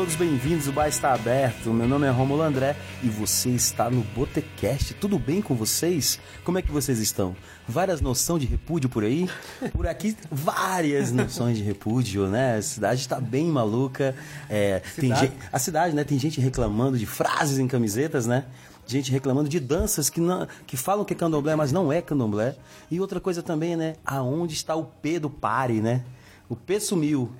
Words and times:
Todos 0.00 0.16
bem-vindos, 0.16 0.66
o 0.66 0.72
bar 0.72 0.88
está 0.88 1.12
aberto. 1.12 1.74
Meu 1.74 1.86
nome 1.86 2.06
é 2.06 2.10
Romulo 2.10 2.40
André 2.40 2.74
e 3.02 3.08
você 3.10 3.50
está 3.50 3.90
no 3.90 4.00
Botecast. 4.00 4.94
Tudo 4.94 5.18
bem 5.18 5.42
com 5.42 5.54
vocês? 5.54 6.18
Como 6.42 6.56
é 6.56 6.62
que 6.62 6.72
vocês 6.72 7.00
estão? 7.00 7.36
Várias 7.68 8.00
noções 8.00 8.40
de 8.40 8.48
repúdio 8.48 8.88
por 8.88 9.04
aí? 9.04 9.28
Por 9.74 9.86
aqui, 9.86 10.16
várias 10.30 11.12
noções 11.12 11.58
de 11.58 11.62
repúdio, 11.62 12.28
né? 12.28 12.56
A 12.56 12.62
cidade 12.62 13.02
está 13.02 13.20
bem 13.20 13.48
maluca. 13.48 14.16
É, 14.48 14.80
tem 14.96 15.14
gente, 15.14 15.36
a 15.52 15.58
cidade, 15.58 15.94
né? 15.94 16.02
Tem 16.02 16.18
gente 16.18 16.40
reclamando 16.40 16.96
de 16.96 17.04
frases 17.04 17.58
em 17.58 17.68
camisetas, 17.68 18.26
né? 18.26 18.46
gente 18.86 19.12
reclamando 19.12 19.50
de 19.50 19.60
danças 19.60 20.08
que, 20.08 20.18
não, 20.18 20.48
que 20.66 20.78
falam 20.78 21.04
que 21.04 21.12
é 21.12 21.16
candomblé, 21.16 21.54
mas 21.54 21.72
não 21.72 21.92
é 21.92 22.00
candomblé. 22.00 22.56
E 22.90 22.98
outra 22.98 23.20
coisa 23.20 23.42
também, 23.42 23.76
né? 23.76 23.96
Aonde 24.02 24.54
está 24.54 24.74
o 24.74 24.84
P 24.84 25.18
do 25.18 25.28
pare, 25.28 25.82
né? 25.82 26.02
O 26.48 26.56
P 26.56 26.80
sumiu 26.80 27.30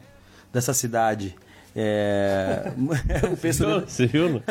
dessa 0.53 0.75
cidade. 0.75 1.35
É... 1.75 2.73
o 3.33 3.37
peso 3.37 3.81
Você 3.81 4.07
viu? 4.07 4.43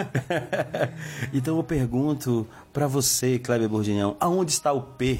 então 1.33 1.57
eu 1.57 1.63
pergunto 1.63 2.47
para 2.71 2.87
você, 2.87 3.37
Kleber 3.39 3.67
Bordinhão, 3.67 4.15
aonde 4.19 4.51
está 4.51 4.71
o 4.71 4.81
P? 4.81 5.19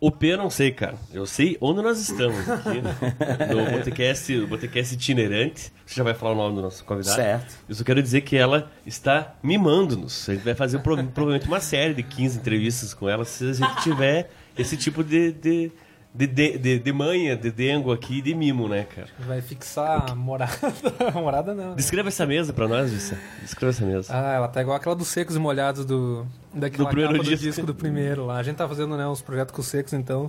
O 0.00 0.12
P 0.12 0.28
eu 0.28 0.38
não 0.38 0.48
sei, 0.48 0.70
cara. 0.70 0.94
Eu 1.12 1.26
sei 1.26 1.56
onde 1.60 1.82
nós 1.82 1.98
estamos 1.98 2.48
aqui, 2.48 2.80
né? 2.80 2.94
no 3.52 3.76
Botecast, 3.76 4.46
Botecast 4.46 4.94
itinerante. 4.94 5.72
Você 5.84 5.96
já 5.96 6.04
vai 6.04 6.14
falar 6.14 6.32
o 6.32 6.36
nome 6.36 6.56
do 6.56 6.62
nosso 6.62 6.84
convidado. 6.84 7.16
Certo. 7.16 7.56
Eu 7.68 7.74
só 7.74 7.82
quero 7.82 8.00
dizer 8.00 8.20
que 8.20 8.36
ela 8.36 8.70
está 8.86 9.34
mimando-nos. 9.42 10.28
A 10.28 10.34
gente 10.34 10.44
vai 10.44 10.54
fazer 10.54 10.78
provavelmente 10.78 11.48
uma 11.48 11.58
série 11.58 11.94
de 11.94 12.04
15 12.04 12.38
entrevistas 12.38 12.94
com 12.94 13.08
ela 13.08 13.24
se 13.24 13.50
a 13.50 13.52
gente 13.52 13.82
tiver 13.82 14.30
esse 14.56 14.76
tipo 14.76 15.02
de, 15.02 15.32
de 15.32 15.72
de, 16.18 16.26
de, 16.26 16.58
de, 16.58 16.78
de 16.80 16.92
manha, 16.92 17.36
de 17.36 17.48
dengo 17.48 17.92
aqui 17.92 18.20
de 18.20 18.34
mimo, 18.34 18.66
né, 18.66 18.84
cara? 18.84 19.06
Vai 19.20 19.40
fixar 19.40 20.10
a 20.10 20.14
morada. 20.16 20.52
morada 21.14 21.54
não. 21.54 21.70
Né? 21.70 21.74
Descreva 21.76 22.08
essa 22.08 22.26
mesa 22.26 22.52
pra 22.52 22.66
nós, 22.66 22.90
Vissa. 22.90 23.16
Descreva 23.40 23.70
essa 23.70 23.86
mesa. 23.86 24.12
Ah, 24.12 24.32
ela 24.32 24.48
tá 24.48 24.60
igual 24.60 24.76
aquela 24.76 24.96
dos 24.96 25.06
secos 25.06 25.36
e 25.36 25.38
molhados 25.38 25.84
do. 25.84 26.26
Daquela 26.52 26.88
do 26.88 26.90
primeiro 26.90 27.22
disco. 27.22 27.36
do 27.36 27.36
disco 27.36 27.66
do 27.66 27.74
primeiro 27.74 28.26
lá. 28.26 28.38
A 28.38 28.42
gente 28.42 28.56
tá 28.56 28.66
fazendo 28.66 28.96
né, 28.96 29.06
uns 29.06 29.22
projetos 29.22 29.54
com 29.54 29.60
os 29.60 29.68
secos, 29.68 29.92
então. 29.92 30.28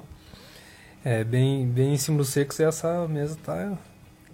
É, 1.03 1.23
bem, 1.23 1.65
bem 1.65 1.95
em 1.95 1.97
cima 1.97 2.19
dos 2.19 2.29
secos 2.29 2.59
e 2.59 2.63
essa 2.65 3.07
mesa 3.07 3.35
tá. 3.43 3.75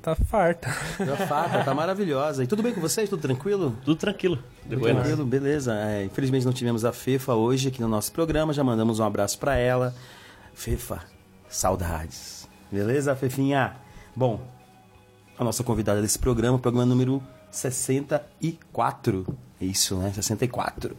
Tá 0.02 0.14
farta. 0.14 0.68
Tá 0.98 1.16
farta, 1.26 1.64
tá 1.64 1.74
maravilhosa. 1.74 2.44
E 2.44 2.48
tudo 2.48 2.62
bem 2.62 2.74
com 2.74 2.82
vocês? 2.82 3.10
Tudo 3.10 3.22
tranquilo? 3.22 3.78
Tudo 3.86 3.96
tranquilo. 3.96 4.40
Tudo 4.70 4.82
tranquilo, 4.82 5.26
beleza. 5.26 5.74
É, 5.74 6.04
infelizmente 6.04 6.46
não 6.46 6.52
tivemos 6.52 6.84
a 6.84 6.92
Fefa 6.92 7.34
hoje 7.34 7.70
aqui 7.70 7.80
no 7.80 7.88
nosso 7.88 8.12
programa. 8.12 8.52
Já 8.52 8.62
mandamos 8.62 9.00
um 9.00 9.06
abraço 9.06 9.40
para 9.40 9.56
ela. 9.56 9.96
Fefa, 10.54 11.15
Saudades. 11.56 12.48
Beleza, 12.70 13.16
Fefinha? 13.16 13.78
Bom, 14.14 14.42
a 15.38 15.44
nossa 15.44 15.64
convidada 15.64 16.02
desse 16.02 16.20
programa, 16.20 16.60
programa 16.60 16.86
número 16.86 17.24
64. 17.50 19.26
Isso, 19.62 19.96
né? 19.96 20.12
64. 20.12 20.98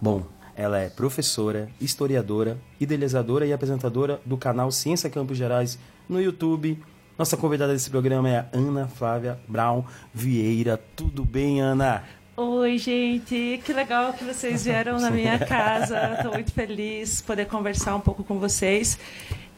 Bom, 0.00 0.24
ela 0.56 0.80
é 0.80 0.88
professora, 0.88 1.70
historiadora, 1.80 2.58
idealizadora 2.80 3.46
e 3.46 3.52
apresentadora 3.52 4.20
do 4.26 4.36
canal 4.36 4.72
Ciência 4.72 5.08
Campos 5.08 5.38
Gerais 5.38 5.78
no 6.08 6.20
YouTube. 6.20 6.82
Nossa 7.16 7.36
convidada 7.36 7.72
desse 7.72 7.88
programa 7.88 8.28
é 8.28 8.38
a 8.38 8.48
Ana 8.52 8.88
Flávia 8.88 9.38
Brown 9.46 9.84
Vieira. 10.12 10.80
Tudo 10.96 11.24
bem, 11.24 11.60
Ana? 11.60 12.02
Oi, 12.34 12.78
gente, 12.78 13.60
que 13.62 13.72
legal 13.74 14.14
que 14.14 14.24
vocês 14.24 14.64
vieram 14.64 14.98
na 14.98 15.10
minha 15.10 15.38
casa. 15.46 16.14
Estou 16.16 16.32
muito 16.32 16.50
feliz 16.50 17.20
poder 17.20 17.44
conversar 17.46 17.94
um 17.94 18.00
pouco 18.00 18.24
com 18.24 18.38
vocês. 18.38 18.98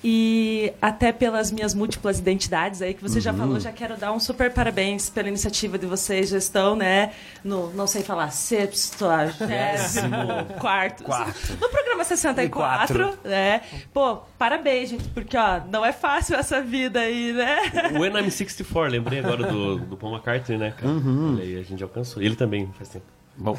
E 0.06 0.70
até 0.82 1.12
pelas 1.12 1.50
minhas 1.50 1.72
múltiplas 1.72 2.18
identidades 2.18 2.82
aí 2.82 2.92
que 2.92 3.00
você 3.00 3.14
uhum. 3.14 3.22
já 3.22 3.32
falou, 3.32 3.58
já 3.58 3.72
quero 3.72 3.96
dar 3.96 4.12
um 4.12 4.20
super 4.20 4.52
parabéns 4.52 5.08
pela 5.08 5.28
iniciativa 5.28 5.78
de 5.78 5.86
vocês, 5.86 6.28
gestão, 6.28 6.76
né? 6.76 7.12
No, 7.42 7.72
não 7.72 7.86
sei 7.86 8.02
falar, 8.02 8.30
sextuagésimo 8.30 10.14
quarto. 10.60 11.04
quarto. 11.04 11.52
No 11.58 11.70
programa 11.70 12.04
64, 12.04 13.18
né? 13.24 13.62
Pô, 13.94 14.16
parabéns, 14.38 14.90
gente, 14.90 15.08
porque, 15.08 15.38
ó, 15.38 15.62
não 15.72 15.82
é 15.82 15.92
fácil 15.92 16.36
essa 16.36 16.60
vida 16.60 17.00
aí, 17.00 17.32
né? 17.32 17.60
O 17.94 18.00
NM64, 18.00 18.90
lembrei 18.90 19.20
agora 19.20 19.46
do, 19.50 19.78
do 19.78 19.96
Paul 19.96 20.12
McCartney, 20.12 20.58
né, 20.58 20.74
cara? 20.76 20.92
Uhum. 20.92 21.32
Olha 21.32 21.44
aí, 21.44 21.58
a 21.58 21.62
gente 21.62 21.82
alcançou. 21.82 22.22
Ele 22.22 22.36
também 22.36 22.70
faz 22.76 22.90
tempo. 22.90 23.06
Bom, 23.38 23.58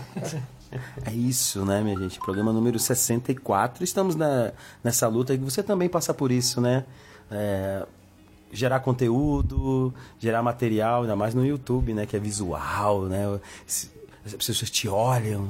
é 1.05 1.13
isso, 1.13 1.65
né, 1.65 1.81
minha 1.81 1.97
gente? 1.97 2.19
Programa 2.19 2.51
número 2.53 2.77
64. 2.79 3.83
Estamos 3.83 4.15
na, 4.15 4.51
nessa 4.83 5.07
luta 5.07 5.33
e 5.33 5.37
você 5.37 5.63
também 5.63 5.89
passa 5.89 6.13
por 6.13 6.31
isso, 6.31 6.61
né? 6.61 6.85
É, 7.29 7.85
gerar 8.51 8.79
conteúdo, 8.79 9.93
gerar 10.19 10.41
material, 10.41 11.01
ainda 11.01 11.15
mais 11.15 11.33
no 11.33 11.45
YouTube, 11.45 11.93
né? 11.93 12.05
Que 12.05 12.15
é 12.15 12.19
visual, 12.19 13.03
né? 13.03 13.39
As 13.67 14.33
pessoas 14.33 14.69
te 14.69 14.87
olham, 14.87 15.49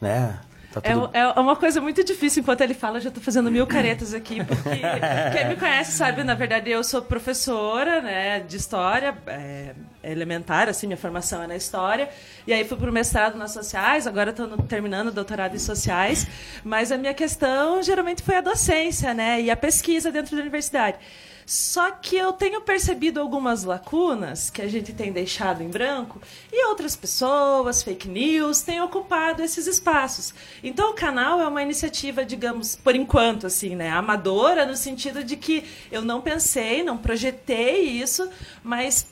né? 0.00 0.38
Tá 0.80 0.92
tudo... 0.92 1.10
é, 1.12 1.20
é 1.20 1.40
uma 1.40 1.56
coisa 1.56 1.80
muito 1.80 2.04
difícil. 2.04 2.42
Enquanto 2.42 2.60
ele 2.60 2.74
fala, 2.74 2.98
eu 2.98 3.02
já 3.02 3.08
estou 3.08 3.22
fazendo 3.22 3.50
mil 3.50 3.66
caretas 3.66 4.12
aqui. 4.12 4.44
Porque 4.44 4.70
quem 5.32 5.48
me 5.48 5.56
conhece 5.56 5.92
sabe, 5.92 6.22
na 6.22 6.34
verdade, 6.34 6.70
eu 6.70 6.82
sou 6.84 7.02
professora 7.02 8.00
né, 8.00 8.40
de 8.40 8.56
história, 8.56 9.16
é, 9.26 9.74
elementar, 10.04 10.68
assim, 10.68 10.86
minha 10.86 10.96
formação 10.96 11.42
é 11.42 11.46
na 11.46 11.56
história. 11.56 12.08
E 12.46 12.52
aí 12.52 12.64
fui 12.64 12.76
para 12.76 12.90
o 12.90 12.92
mestrado 12.92 13.36
nas 13.36 13.52
sociais, 13.52 14.06
agora 14.06 14.30
estou 14.30 14.48
terminando 14.62 15.08
o 15.08 15.12
doutorado 15.12 15.54
em 15.54 15.58
sociais. 15.58 16.26
Mas 16.62 16.92
a 16.92 16.98
minha 16.98 17.14
questão 17.14 17.82
geralmente 17.82 18.22
foi 18.22 18.36
a 18.36 18.40
docência 18.40 19.14
né, 19.14 19.40
e 19.40 19.50
a 19.50 19.56
pesquisa 19.56 20.12
dentro 20.12 20.36
da 20.36 20.42
universidade. 20.42 20.98
Só 21.46 21.92
que 21.92 22.16
eu 22.16 22.32
tenho 22.32 22.60
percebido 22.60 23.20
algumas 23.20 23.62
lacunas 23.62 24.50
que 24.50 24.60
a 24.60 24.66
gente 24.66 24.92
tem 24.92 25.12
deixado 25.12 25.62
em 25.62 25.68
branco 25.68 26.20
e 26.52 26.66
outras 26.66 26.96
pessoas, 26.96 27.84
fake 27.84 28.08
news, 28.08 28.62
têm 28.62 28.80
ocupado 28.80 29.42
esses 29.42 29.68
espaços. 29.68 30.34
Então 30.60 30.90
o 30.90 30.94
canal 30.94 31.40
é 31.40 31.46
uma 31.46 31.62
iniciativa, 31.62 32.24
digamos, 32.24 32.74
por 32.74 32.96
enquanto, 32.96 33.46
assim, 33.46 33.76
né, 33.76 33.90
amadora, 33.90 34.66
no 34.66 34.76
sentido 34.76 35.22
de 35.22 35.36
que 35.36 35.64
eu 35.92 36.02
não 36.02 36.20
pensei, 36.20 36.82
não 36.82 36.98
projetei 36.98 37.82
isso, 37.82 38.28
mas 38.64 39.06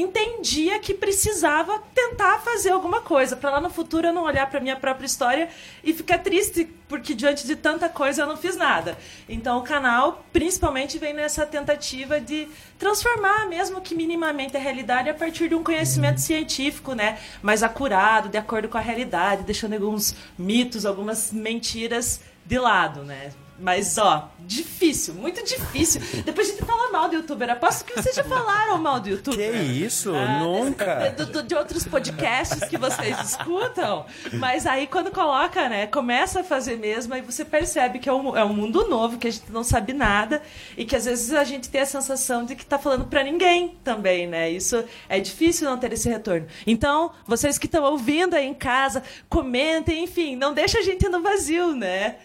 entendia 0.00 0.78
que 0.78 0.94
precisava 0.94 1.82
tentar 1.94 2.40
fazer 2.40 2.70
alguma 2.70 3.00
coisa 3.00 3.36
para 3.36 3.50
lá 3.50 3.60
no 3.60 3.70
futuro 3.70 4.06
eu 4.06 4.12
não 4.12 4.24
olhar 4.24 4.48
para 4.48 4.60
minha 4.60 4.76
própria 4.76 5.06
história 5.06 5.48
e 5.82 5.92
ficar 5.92 6.18
triste 6.18 6.68
porque 6.88 7.14
diante 7.14 7.46
de 7.46 7.56
tanta 7.56 7.88
coisa 7.88 8.22
eu 8.22 8.26
não 8.26 8.36
fiz 8.36 8.56
nada. 8.56 8.96
Então 9.28 9.58
o 9.58 9.62
canal 9.62 10.24
principalmente 10.32 10.98
vem 10.98 11.12
nessa 11.12 11.44
tentativa 11.44 12.20
de 12.20 12.48
transformar 12.78 13.46
mesmo 13.46 13.80
que 13.80 13.94
minimamente 13.94 14.56
a 14.56 14.60
realidade 14.60 15.10
a 15.10 15.14
partir 15.14 15.48
de 15.48 15.54
um 15.54 15.62
conhecimento 15.62 16.20
científico, 16.20 16.94
né, 16.94 17.18
mais 17.42 17.62
acurado, 17.62 18.28
de 18.28 18.38
acordo 18.38 18.68
com 18.68 18.78
a 18.78 18.80
realidade, 18.80 19.42
deixando 19.42 19.74
alguns 19.74 20.14
mitos, 20.38 20.86
algumas 20.86 21.32
mentiras 21.32 22.20
de 22.44 22.58
lado, 22.58 23.04
né? 23.04 23.32
Mas, 23.60 23.98
ó, 23.98 24.30
difícil, 24.38 25.14
muito 25.14 25.44
difícil. 25.44 26.00
Depois 26.24 26.48
a 26.48 26.50
gente 26.52 26.64
fala 26.64 26.92
mal 26.92 27.08
do 27.08 27.16
youtuber. 27.16 27.50
Aposto 27.50 27.84
que 27.84 28.00
vocês 28.00 28.14
já 28.14 28.22
falaram 28.22 28.78
mal 28.78 29.00
do 29.00 29.08
youtuber. 29.08 29.52
Que 29.52 29.58
isso? 29.58 30.14
Ah, 30.14 30.38
Nunca. 30.38 31.08
De, 31.18 31.26
de, 31.26 31.42
de, 31.42 31.54
outros 31.54 31.84
podcasts 31.84 32.68
que 32.68 32.76
vocês 32.78 33.18
escutam. 33.20 34.06
Mas 34.34 34.66
aí 34.66 34.86
quando 34.86 35.10
coloca, 35.10 35.68
né, 35.68 35.86
começa 35.86 36.40
a 36.40 36.44
fazer 36.44 36.76
mesmo, 36.76 37.14
aí 37.14 37.22
você 37.22 37.44
percebe 37.44 37.98
que 37.98 38.08
é 38.08 38.12
um, 38.12 38.36
é 38.36 38.44
um 38.44 38.52
mundo 38.52 38.86
novo, 38.88 39.18
que 39.18 39.26
a 39.26 39.30
gente 39.30 39.50
não 39.50 39.64
sabe 39.64 39.92
nada. 39.92 40.40
E 40.76 40.84
que 40.84 40.94
às 40.94 41.04
vezes 41.04 41.32
a 41.32 41.44
gente 41.44 41.68
tem 41.68 41.80
a 41.80 41.86
sensação 41.86 42.44
de 42.44 42.54
que 42.54 42.64
tá 42.64 42.78
falando 42.78 43.06
para 43.06 43.24
ninguém 43.24 43.76
também, 43.82 44.26
né? 44.26 44.50
Isso 44.50 44.84
é 45.08 45.18
difícil 45.18 45.68
não 45.68 45.78
ter 45.78 45.92
esse 45.92 46.08
retorno. 46.08 46.46
Então, 46.66 47.12
vocês 47.26 47.58
que 47.58 47.66
estão 47.66 47.84
ouvindo 47.84 48.34
aí 48.34 48.46
em 48.46 48.54
casa, 48.54 49.02
comentem, 49.28 50.04
enfim, 50.04 50.36
não 50.36 50.54
deixa 50.54 50.78
a 50.78 50.82
gente 50.82 51.08
no 51.08 51.20
vazio, 51.22 51.74
né? 51.74 52.16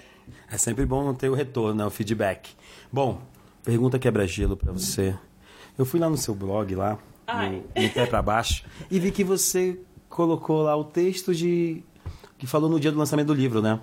É 0.54 0.58
sempre 0.60 0.86
bom 0.86 1.12
ter 1.16 1.30
o 1.30 1.34
retorno, 1.34 1.74
né? 1.74 1.84
o 1.84 1.90
feedback. 1.90 2.52
Bom, 2.92 3.20
pergunta 3.64 3.98
quebra-gelo 3.98 4.56
para 4.56 4.72
você. 4.72 5.18
Eu 5.76 5.84
fui 5.84 6.00
lá 6.00 6.08
no 6.08 6.16
seu 6.16 6.36
blog, 6.36 6.76
lá, 6.76 7.00
no, 7.28 7.84
no 7.84 7.90
pé 7.90 8.06
para 8.06 8.22
baixo, 8.22 8.64
e 8.92 9.00
vi 9.00 9.10
que 9.10 9.24
você 9.24 9.80
colocou 10.08 10.62
lá 10.62 10.76
o 10.76 10.84
texto 10.84 11.34
de 11.34 11.82
que 12.38 12.46
falou 12.46 12.70
no 12.70 12.80
dia 12.80 12.92
do 12.92 13.00
lançamento 13.00 13.30
do 13.30 13.34
livro, 13.34 13.64
né? 13.64 13.80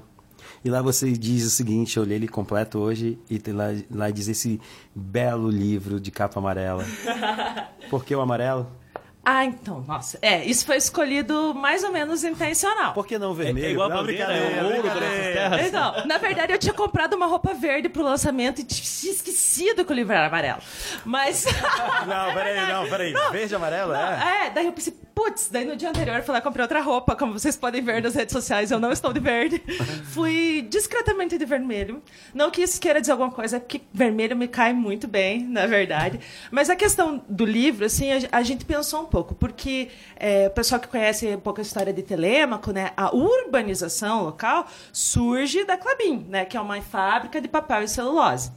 E 0.64 0.70
lá 0.70 0.80
você 0.80 1.10
diz 1.10 1.44
o 1.44 1.50
seguinte, 1.50 1.96
eu 1.96 2.04
olhei 2.04 2.14
ele 2.18 2.28
completo 2.28 2.78
hoje 2.78 3.18
e 3.28 3.40
tem 3.40 3.52
lá, 3.52 3.70
lá 3.90 4.08
diz 4.08 4.28
esse 4.28 4.60
belo 4.94 5.50
livro 5.50 5.98
de 5.98 6.12
capa 6.12 6.38
amarela. 6.38 6.84
Por 7.90 8.04
que 8.04 8.14
o 8.14 8.20
amarelo? 8.20 8.70
Ah, 9.22 9.44
então, 9.44 9.84
nossa. 9.86 10.18
É, 10.22 10.44
isso 10.44 10.64
foi 10.64 10.76
escolhido 10.76 11.54
mais 11.54 11.84
ou 11.84 11.92
menos 11.92 12.24
intencional. 12.24 12.94
Por 12.94 13.06
que 13.06 13.18
não 13.18 13.34
vermelho? 13.34 13.66
É 13.66 13.70
igual 13.72 13.88
não, 13.88 13.98
a 13.98 14.00
bandeira, 14.00 14.26
brincadeira, 14.26 14.56
é 14.56 14.64
ouro 14.64 14.90
terras. 14.90 15.66
Então, 15.66 16.06
na 16.06 16.18
verdade, 16.18 16.52
eu 16.52 16.58
tinha 16.58 16.72
comprado 16.72 17.14
uma 17.14 17.26
roupa 17.26 17.52
verde 17.52 17.88
pro 17.88 18.02
lançamento 18.02 18.60
e 18.60 18.64
tinha 18.64 19.12
esquecido 19.12 19.84
que 19.84 19.92
o 19.92 19.94
livro 19.94 20.14
era 20.14 20.26
amarelo. 20.26 20.60
Mas. 21.04 21.44
Não, 22.06 22.34
peraí, 22.34 22.72
não, 22.72 22.88
peraí. 22.88 23.14
Verde 23.30 23.52
e 23.52 23.56
amarelo, 23.56 23.94
é? 23.94 24.46
É, 24.46 24.50
daí 24.50 24.66
eu 24.66 24.72
pensei, 24.72 24.94
putz, 25.14 25.48
daí 25.50 25.64
no 25.64 25.76
dia 25.76 25.90
anterior 25.90 26.16
eu 26.16 26.22
fui 26.22 26.32
lá 26.32 26.40
comprei 26.40 26.62
outra 26.62 26.80
roupa, 26.80 27.14
como 27.14 27.32
vocês 27.34 27.56
podem 27.56 27.82
ver 27.82 28.02
nas 28.02 28.14
redes 28.14 28.32
sociais, 28.32 28.70
eu 28.70 28.80
não 28.80 28.90
estou 28.90 29.12
de 29.12 29.20
verde. 29.20 29.62
Fui 30.12 30.66
discretamente 30.68 31.36
de 31.36 31.44
vermelho. 31.44 32.02
Não 32.32 32.50
que 32.50 32.62
isso 32.62 32.80
queira 32.80 33.00
dizer 33.00 33.12
alguma 33.12 33.30
coisa, 33.30 33.58
é 33.58 33.60
porque 33.60 33.82
vermelho 33.92 34.34
me 34.34 34.48
cai 34.48 34.72
muito 34.72 35.06
bem, 35.06 35.44
na 35.44 35.66
verdade. 35.66 36.18
Mas 36.50 36.70
a 36.70 36.76
questão 36.76 37.22
do 37.28 37.44
livro, 37.44 37.84
assim, 37.84 38.10
a, 38.12 38.38
a 38.38 38.42
gente 38.42 38.64
pensou 38.64 39.02
um 39.02 39.04
pouco, 39.10 39.34
porque 39.34 39.88
é, 40.16 40.46
o 40.46 40.50
pessoal 40.50 40.80
que 40.80 40.88
conhece 40.88 41.26
um 41.34 41.40
pouco 41.40 41.60
a 41.60 41.62
história 41.62 41.92
de 41.92 42.02
Telêmaco, 42.02 42.72
né, 42.72 42.92
a 42.96 43.14
urbanização 43.14 44.22
local 44.24 44.66
surge 44.92 45.64
da 45.64 45.76
Clabin, 45.76 46.26
né, 46.28 46.44
que 46.44 46.56
é 46.56 46.60
uma 46.60 46.80
fábrica 46.80 47.40
de 47.40 47.48
papel 47.48 47.82
e 47.82 47.88
celulose. 47.88 48.52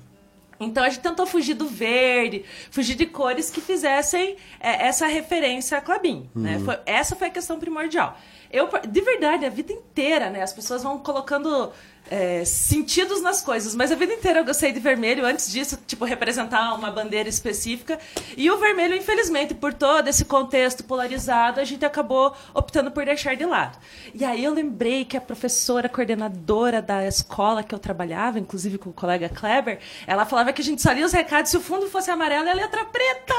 Então 0.60 0.84
a 0.84 0.90
gente 0.90 1.02
tentou 1.02 1.26
fugir 1.26 1.56
do 1.56 1.66
verde, 1.66 2.46
fugir 2.72 2.96
de 2.96 3.06
cores 3.06 3.50
que 3.50 3.60
fizessem 3.60 4.38
é, 4.60 4.88
essa 4.88 5.08
referência 5.08 5.78
a 5.78 5.82
Clabin. 5.82 6.30
Né? 6.34 6.60
Foi- 6.64 6.80
essa 6.86 7.16
foi 7.16 7.28
a 7.28 7.32
questão 7.32 7.60
primordial. 7.60 8.18
Eu, 8.52 8.70
de 8.88 9.02
verdade, 9.02 9.46
a 9.46 9.50
vida 9.50 9.74
inteira, 9.74 10.30
né? 10.30 10.44
As 10.44 10.54
pessoas 10.54 10.84
vão 10.84 11.00
colocando 11.00 11.72
é, 12.10 12.44
sentidos 12.46 13.22
nas 13.22 13.42
coisas, 13.42 13.74
mas 13.76 13.92
a 13.92 13.96
vida 13.96 14.14
inteira 14.14 14.40
eu 14.40 14.46
gostei 14.46 14.72
de 14.72 14.80
vermelho. 14.80 15.26
Antes 15.26 15.52
disso, 15.52 15.80
tipo, 15.88 16.06
representar 16.06 16.74
uma 16.74 16.92
bandeira 16.92 17.30
específica. 17.30 18.00
E 18.36 18.50
o 18.52 18.58
vermelho, 18.58 18.96
infelizmente, 18.96 19.54
por 19.54 19.74
todo 19.74 20.08
esse 20.08 20.26
contexto 20.26 20.84
polarizado, 20.84 21.60
a 21.60 21.64
gente 21.64 21.86
acabou 21.86 22.36
optando 22.54 22.92
por 22.92 23.06
deixar 23.06 23.36
de 23.36 23.46
lado. 23.46 23.78
E 24.14 24.24
aí 24.24 24.44
eu 24.44 24.54
lembrei 24.54 25.06
que 25.06 25.18
a 25.18 25.22
professora 25.22 25.90
coordenadora 25.90 26.82
da 26.82 27.08
escola 27.08 27.64
que 27.64 27.74
eu 27.74 27.80
trabalhava, 27.80 28.40
inclusive 28.40 28.78
com 28.78 28.90
o 28.90 28.94
colega 28.94 29.30
Kleber, 29.30 29.80
ela 30.06 30.26
falava 30.26 30.52
que 30.54 30.62
a 30.62 30.66
gente 30.66 30.82
só 30.82 30.92
lia 30.92 31.06
os 31.06 31.12
recados 31.12 31.52
se 31.52 31.58
o 31.58 31.62
fundo 31.62 31.90
fosse 31.90 32.12
amarelo 32.12 32.46
e 32.46 32.50
a 32.50 32.54
letra 32.54 32.86
preta. 32.86 33.34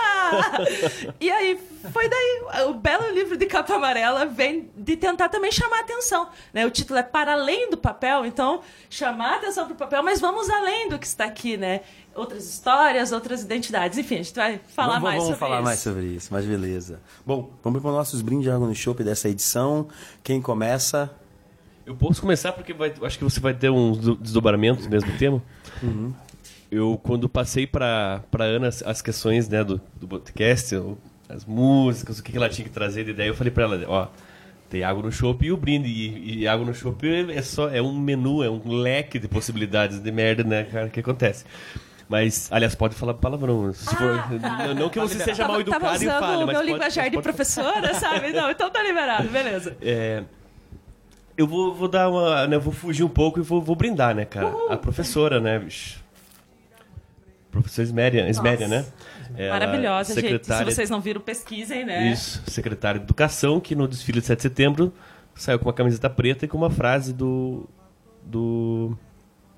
e 1.21 1.31
aí 1.31 1.59
foi 1.93 2.09
daí. 2.09 2.65
O 2.69 2.75
belo 2.75 3.11
livro 3.13 3.37
de 3.37 3.47
capa 3.47 3.75
amarela 3.75 4.25
vem 4.27 4.71
de 4.77 4.97
tentar 4.97 5.29
também 5.29 5.53
chamar 5.53 5.79
a 5.79 5.81
atenção. 5.81 6.29
Né? 6.53 6.65
O 6.67 6.71
título 6.71 6.99
é 6.99 7.03
Para 7.03 7.33
Além 7.33 7.71
do 7.71 7.77
Papel, 7.77 8.25
então 8.25 8.54
chamar 8.91 9.37
atenção 9.37 9.65
para 9.67 9.75
o 9.75 9.77
papel, 9.77 10.03
mas 10.03 10.21
vamos 10.21 10.49
além 10.51 10.89
do 10.89 10.99
que 10.99 11.07
está 11.07 11.25
aqui, 11.25 11.57
né? 11.57 11.81
Outras 12.15 12.49
histórias, 12.49 13.13
outras 13.13 13.43
identidades. 13.43 13.99
Enfim, 13.99 14.15
a 14.17 14.23
gente 14.23 14.35
vai 14.35 14.61
falar 14.69 14.95
vamos, 14.95 15.03
mais 15.05 15.15
vamos 15.23 15.27
sobre 15.37 15.41
falar 15.41 15.57
isso. 15.57 15.65
mais 15.65 15.79
sobre 15.81 16.05
isso, 16.07 16.29
mas 16.33 16.45
beleza. 16.45 17.01
Bom, 17.27 17.51
vamos 17.63 17.81
para 17.83 17.91
os 17.91 17.97
nossos 17.97 18.23
brindes 18.23 18.45
de 18.45 18.51
água 18.51 18.67
no 18.69 18.75
chopp 18.75 19.03
dessa 19.03 19.29
edição. 19.29 19.89
Quem 20.23 20.41
começa? 20.41 21.11
Eu 21.87 21.95
posso 21.95 22.21
começar 22.21 22.53
porque 22.53 22.73
vai- 22.73 22.95
acho 23.03 23.19
que 23.19 23.25
você 23.25 23.41
vai 23.41 23.53
ter 23.53 23.69
uns 23.71 23.99
do- 23.99 24.17
desdobramentos 24.17 24.85
do 24.85 24.91
mesmo 24.91 25.17
tema. 25.19 25.43
Eu, 26.71 26.99
quando 27.03 27.29
passei 27.29 27.67
para 27.67 28.23
para 28.31 28.45
Ana 28.45 28.69
as, 28.69 28.83
as 28.83 29.03
questões 29.03 29.49
né, 29.49 29.63
do, 29.63 29.81
do 29.95 30.09
podcast, 30.09 30.75
as 31.29 31.45
músicas, 31.45 32.19
o 32.19 32.23
que, 32.23 32.33
que 32.33 32.37
ela 32.39 32.49
tinha 32.49 32.67
que 32.67 32.73
trazer 32.73 33.05
de 33.05 33.11
ideia, 33.11 33.29
eu 33.29 33.35
falei 33.35 33.51
para 33.53 33.65
ela, 33.65 33.85
ó, 33.87 34.09
tem 34.75 34.83
água 34.83 35.05
no 35.05 35.13
chopp 35.13 35.47
e 35.47 35.53
o 35.53 35.57
brinde. 35.57 35.89
E, 35.89 36.41
e 36.41 36.49
água 36.49 36.67
no 36.67 36.75
chopp 36.75 37.07
é 37.33 37.41
só 37.43 37.69
é 37.69 37.81
um 37.81 37.97
menu, 37.97 38.43
é 38.43 38.51
um 38.51 38.61
leque 38.81 39.21
de 39.21 39.29
possibilidades 39.29 40.01
de 40.01 40.11
merda, 40.11 40.43
né, 40.43 40.65
cara, 40.65 40.89
que 40.89 40.99
acontece. 40.99 41.45
Mas, 42.09 42.49
aliás, 42.51 42.75
pode 42.75 42.97
falar 42.97 43.15
palavrão. 43.15 43.73
Se 43.73 43.95
for, 43.95 44.31
não- 44.41 44.75
não 44.75 44.89
que 44.91 44.99
você 44.99 45.19
seja 45.23 45.47
mal 45.47 45.61
Ah, 45.61 45.65
Tava, 45.65 45.71
tava 45.81 45.95
educado 45.95 46.05
e 46.05 46.09
fale, 46.09 46.37
o 46.43 46.47
mas 46.47 46.47
meu 46.47 46.55
pode- 46.57 46.73
linguajar 46.73 47.09
de 47.09 47.23
professora, 47.23 47.95
sabe? 47.95 48.33
Não, 48.33 48.51
então 48.51 48.69
tá 48.69 48.83
liberado, 48.83 49.29
beleza. 49.29 49.77
é, 49.81 50.25
eu 51.39 51.47
vou, 51.47 51.73
vou 51.73 51.87
dar 51.89 52.11
uma. 52.11 52.47
Né, 52.49 52.57
eu 52.57 52.61
vou 52.61 52.73
fugir 52.73 53.05
um 53.05 53.09
pouco 53.09 53.39
e 53.39 53.43
vou, 53.43 53.63
vou 53.63 53.77
brindar, 53.77 54.13
né, 54.15 54.25
cara? 54.25 54.53
A 54.71 54.77
professora, 54.77 55.41
né, 55.41 55.57
bicho? 55.61 56.03
Professora 57.53 57.85
Esméria, 57.87 58.29
Esméria 58.29 58.67
né? 58.67 58.85
Ela, 59.37 59.59
Maravilhosa, 59.59 60.15
gente. 60.15 60.23
Se 60.23 60.29
secretária, 60.29 60.73
vocês 60.73 60.91
não 60.91 61.01
viram, 61.01 61.21
pesquisem, 61.21 61.85
né? 61.85 62.13
Isso, 62.13 62.43
secretária 62.47 62.99
de 62.99 63.05
Educação, 63.05 63.61
que 63.61 63.75
no 63.75 63.89
desfile 63.89 64.21
de 64.21 64.27
7 64.27 64.37
de 64.37 64.43
setembro 64.43 64.93
saiu 65.35 65.59
com 65.59 65.67
uma 65.67 65.73
camiseta 65.73 66.09
preta 66.09 66.45
e 66.45 66.49
com 66.49 66.57
uma 66.57 66.71
frase 66.71 67.13
do. 67.13 67.69
do 68.25 68.97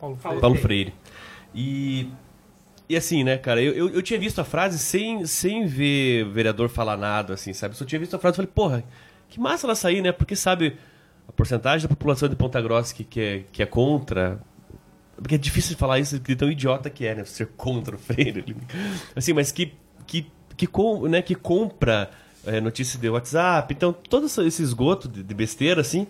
Paulo 0.00 0.16
Freire. 0.16 0.40
Paulo 0.40 0.56
Freire. 0.56 0.94
E. 1.54 2.08
E 2.88 2.96
assim, 2.96 3.24
né, 3.24 3.36
cara, 3.36 3.60
eu, 3.60 3.72
eu, 3.72 3.90
eu 3.90 4.02
tinha 4.02 4.18
visto 4.18 4.40
a 4.40 4.44
frase 4.44 4.78
sem, 4.78 5.26
sem 5.26 5.66
ver 5.66 6.24
o 6.24 6.30
vereador 6.30 6.68
falar 6.68 6.96
nada, 6.96 7.34
assim, 7.34 7.52
sabe? 7.52 7.76
Só 7.76 7.84
tinha 7.84 7.98
visto 7.98 8.14
a 8.14 8.18
frase 8.18 8.34
e 8.34 8.36
falei, 8.36 8.50
porra, 8.54 8.84
que 9.28 9.40
massa 9.40 9.66
ela 9.66 9.74
sair, 9.74 10.00
né? 10.00 10.12
Porque, 10.12 10.36
sabe, 10.36 10.76
a 11.28 11.32
porcentagem 11.32 11.88
da 11.88 11.92
população 11.92 12.28
de 12.28 12.36
Ponta 12.36 12.60
Grossa 12.60 12.94
que, 12.94 13.02
que, 13.02 13.20
é, 13.20 13.44
que 13.50 13.62
é 13.62 13.66
contra. 13.66 14.38
Porque 15.16 15.34
é 15.34 15.38
difícil 15.38 15.76
falar 15.76 15.98
isso 15.98 16.18
de 16.18 16.36
tão 16.36 16.50
idiota 16.50 16.90
que 16.90 17.06
é, 17.06 17.14
né? 17.14 17.24
Ser 17.24 17.46
contra 17.56 17.96
o 17.96 17.98
Freire. 17.98 18.56
Assim, 19.14 19.32
mas 19.32 19.50
que, 19.50 19.72
que, 20.06 20.26
que, 20.56 20.66
com, 20.66 21.08
né, 21.08 21.22
que 21.22 21.34
compra 21.34 22.10
é, 22.46 22.60
notícia 22.60 22.98
de 22.98 23.08
WhatsApp. 23.08 23.72
Então, 23.72 23.92
todo 23.92 24.26
esse- 24.26 24.62
esgoto 24.62 25.08
de, 25.08 25.22
de 25.22 25.34
besteira, 25.34 25.80
assim. 25.80 26.06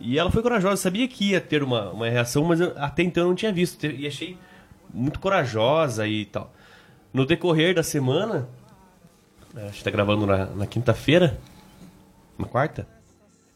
E 0.00 0.18
ela 0.18 0.30
foi 0.30 0.42
corajosa. 0.42 0.76
Sabia 0.76 1.06
que 1.06 1.30
ia 1.30 1.40
ter 1.40 1.62
uma, 1.62 1.90
uma 1.90 2.08
reação, 2.08 2.44
mas 2.44 2.60
eu, 2.60 2.72
até 2.76 3.02
então 3.02 3.24
eu 3.24 3.28
não 3.28 3.34
tinha 3.36 3.52
visto. 3.52 3.84
E 3.86 4.06
achei 4.06 4.36
muito 4.92 5.18
corajosa 5.20 6.06
e 6.06 6.24
tal. 6.24 6.52
No 7.12 7.24
decorrer 7.24 7.74
da 7.74 7.82
semana, 7.82 8.48
a 9.54 9.66
gente 9.66 9.82
tá 9.84 9.90
gravando 9.90 10.26
na, 10.26 10.46
na 10.46 10.66
quinta-feira, 10.66 11.38
na 12.38 12.44
quarta, 12.46 12.86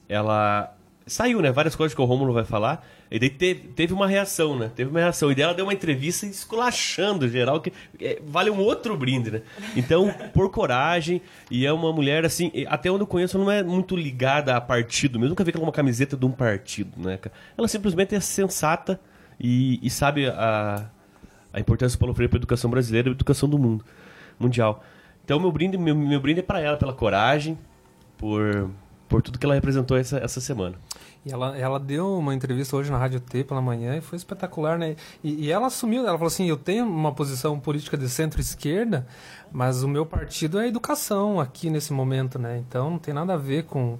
ela 0.08 0.74
saiu, 1.06 1.40
né? 1.42 1.50
Várias 1.52 1.74
coisas 1.76 1.94
que 1.94 2.00
o 2.00 2.04
Romulo 2.04 2.32
vai 2.32 2.44
falar. 2.44 2.86
E 3.12 3.18
daí 3.18 3.28
teve, 3.28 3.68
teve 3.68 3.92
uma 3.92 4.06
reação, 4.06 4.58
né? 4.58 4.72
Teve 4.74 4.88
uma 4.88 4.98
reação. 4.98 5.30
E 5.30 5.34
daí 5.34 5.44
ela 5.44 5.52
deu 5.52 5.66
uma 5.66 5.74
entrevista 5.74 6.24
esculachando 6.24 7.28
geral, 7.28 7.60
que 7.60 7.70
é, 8.00 8.18
vale 8.24 8.48
um 8.48 8.58
outro 8.58 8.96
brinde, 8.96 9.30
né? 9.30 9.42
Então, 9.76 10.10
por 10.32 10.50
coragem, 10.50 11.20
e 11.50 11.66
é 11.66 11.72
uma 11.72 11.92
mulher, 11.92 12.24
assim, 12.24 12.50
até 12.66 12.90
onde 12.90 13.02
eu 13.02 13.06
conheço, 13.06 13.38
não 13.38 13.50
é 13.50 13.62
muito 13.62 13.94
ligada 13.94 14.56
a 14.56 14.60
partido 14.62 15.18
mesmo. 15.18 15.28
Nunca 15.28 15.44
vi 15.44 15.52
ela 15.52 15.60
é 15.60 15.66
uma 15.66 15.72
camiseta 15.72 16.16
de 16.16 16.24
um 16.24 16.30
partido, 16.30 16.90
né? 16.96 17.18
Ela 17.56 17.68
simplesmente 17.68 18.14
é 18.14 18.20
sensata 18.20 18.98
e, 19.38 19.78
e 19.82 19.90
sabe 19.90 20.26
a, 20.28 20.88
a 21.52 21.60
importância 21.60 21.98
do 21.98 22.00
Paulo 22.00 22.14
Freire 22.14 22.30
para 22.30 22.38
a 22.38 22.40
educação 22.40 22.70
brasileira 22.70 23.08
e 23.08 23.10
a 23.10 23.14
educação 23.14 23.46
do 23.46 23.58
mundo, 23.58 23.84
mundial. 24.40 24.82
Então, 25.22 25.38
meu 25.38 25.52
brinde, 25.52 25.76
meu, 25.76 25.94
meu 25.94 26.18
brinde 26.18 26.40
é 26.40 26.42
para 26.42 26.62
ela, 26.62 26.78
pela 26.78 26.94
coragem, 26.94 27.58
por, 28.16 28.70
por 29.06 29.20
tudo 29.20 29.38
que 29.38 29.44
ela 29.44 29.54
representou 29.54 29.98
essa, 29.98 30.16
essa 30.16 30.40
semana. 30.40 30.76
E 31.24 31.32
ela, 31.32 31.56
ela 31.56 31.78
deu 31.78 32.18
uma 32.18 32.34
entrevista 32.34 32.76
hoje 32.76 32.90
na 32.90 32.98
Rádio 32.98 33.20
T 33.20 33.44
pela 33.44 33.62
manhã 33.62 33.96
e 33.96 34.00
foi 34.00 34.16
espetacular, 34.16 34.76
né? 34.76 34.96
E, 35.22 35.46
e 35.46 35.52
ela 35.52 35.68
assumiu, 35.68 36.00
ela 36.00 36.18
falou 36.18 36.26
assim, 36.26 36.48
eu 36.48 36.56
tenho 36.56 36.84
uma 36.84 37.12
posição 37.12 37.60
política 37.60 37.96
de 37.96 38.08
centro-esquerda, 38.08 39.06
mas 39.52 39.84
o 39.84 39.88
meu 39.88 40.04
partido 40.04 40.58
é 40.58 40.66
educação 40.66 41.38
aqui 41.38 41.70
nesse 41.70 41.92
momento, 41.92 42.40
né? 42.40 42.58
Então 42.58 42.90
não 42.90 42.98
tem 42.98 43.14
nada 43.14 43.34
a 43.34 43.36
ver 43.36 43.64
com, 43.64 43.98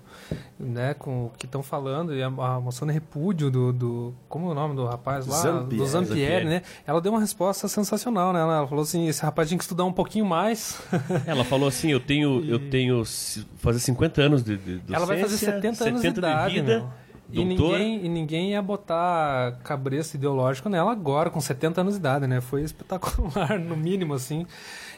né, 0.59 0.95
com 0.95 1.27
o 1.27 1.31
que 1.39 1.47
estão 1.47 1.63
falando. 1.63 2.13
E 2.13 2.21
a, 2.23 2.27
a 2.27 2.61
moção 2.61 2.89
de 2.89 2.95
repúdio 2.95 3.53
do, 3.53 3.73
do... 3.73 4.15
Como 4.29 4.49
é 4.49 4.51
o 4.51 4.55
nome 4.55 4.75
do 4.75 4.85
rapaz 4.85 5.25
lá? 5.25 5.37
Zampieri. 5.37 5.77
Do 5.77 5.87
Zampieri, 5.87 6.21
Zampieri. 6.21 6.45
né? 6.47 6.63
Ela 6.85 7.01
deu 7.01 7.13
uma 7.13 7.21
resposta 7.21 7.69
sensacional, 7.69 8.33
né? 8.33 8.41
Ela, 8.41 8.57
ela 8.57 8.67
falou 8.67 8.83
assim, 8.83 9.07
esse 9.07 9.23
rapaz 9.23 9.47
tinha 9.47 9.59
que 9.59 9.65
estudar 9.65 9.85
um 9.85 9.93
pouquinho 9.93 10.25
mais. 10.25 10.81
Ela 11.25 11.45
falou 11.45 11.69
assim, 11.69 11.93
eu 11.93 12.01
tenho, 12.01 12.45
eu 12.45 12.71
tenho 12.71 13.05
fazer 13.59 13.79
50 13.79 14.23
anos 14.23 14.43
de, 14.43 14.57
de 14.57 14.79
docência, 14.79 14.97
Ela 14.97 15.07
vai 15.07 15.21
fazer 15.21 15.37
70 15.37 15.89
anos 15.89 16.01
de 16.01 16.09
idade, 16.09 16.55
vida, 16.55 16.79
meu. 16.81 17.03
E 17.33 17.45
ninguém, 17.45 18.05
e 18.05 18.09
ninguém 18.09 18.51
ia 18.51 18.61
botar 18.63 19.59
cabresto 19.65 20.17
ideológico 20.17 20.69
nela 20.69 20.93
agora, 20.93 21.31
com 21.31 21.41
70 21.41 21.81
anos 21.81 21.95
de 21.95 22.01
idade, 22.01 22.27
né? 22.27 22.41
Foi 22.41 22.63
espetacular, 22.63 23.59
no 23.59 23.77
mínimo, 23.77 24.15
assim. 24.15 24.47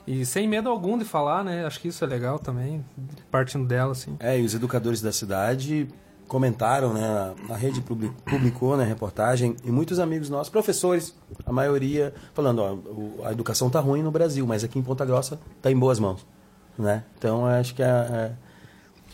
E 0.07 0.26
sem 0.26 0.47
medo 0.49 0.69
algum 0.69 0.99
de 0.99 1.05
falar, 1.05 1.43
né? 1.45 1.64
Acho 1.64 1.81
que 1.81 1.88
isso 1.88 2.05
é 2.05 2.07
legal 2.07 2.38
também, 2.38 2.85
partindo 3.31 3.67
dela, 3.67 3.93
assim. 3.93 4.17
É, 4.21 4.38
e 4.38 4.45
os 4.45 4.55
educadores 4.55 5.00
da 5.00 5.12
cidade 5.12 5.88
comentaram, 6.29 6.93
né? 6.93 7.35
A 7.49 7.55
rede 7.57 7.81
publi- 7.81 8.11
publicou, 8.25 8.76
né, 8.76 8.85
reportagem, 8.85 9.57
e 9.64 9.71
muitos 9.71 9.99
amigos 9.99 10.29
nossos, 10.29 10.49
professores, 10.50 11.14
a 11.47 11.53
maioria, 11.53 12.12
falando, 12.33 12.61
ó, 12.61 13.26
a 13.29 13.33
educação 13.33 13.71
tá 13.71 13.79
ruim 13.81 14.03
no 14.03 14.11
Brasil, 14.11 14.47
mas 14.47 14.64
aqui 14.64 14.79
em 14.79 14.83
Ponta 14.83 15.05
Grossa 15.05 15.38
tá 15.62 15.71
em 15.71 15.76
boas 15.79 15.99
mãos, 16.00 16.26
né? 16.79 17.05
Então, 17.17 17.47
acho 17.47 17.75
que 17.75 17.83
é, 17.83 18.33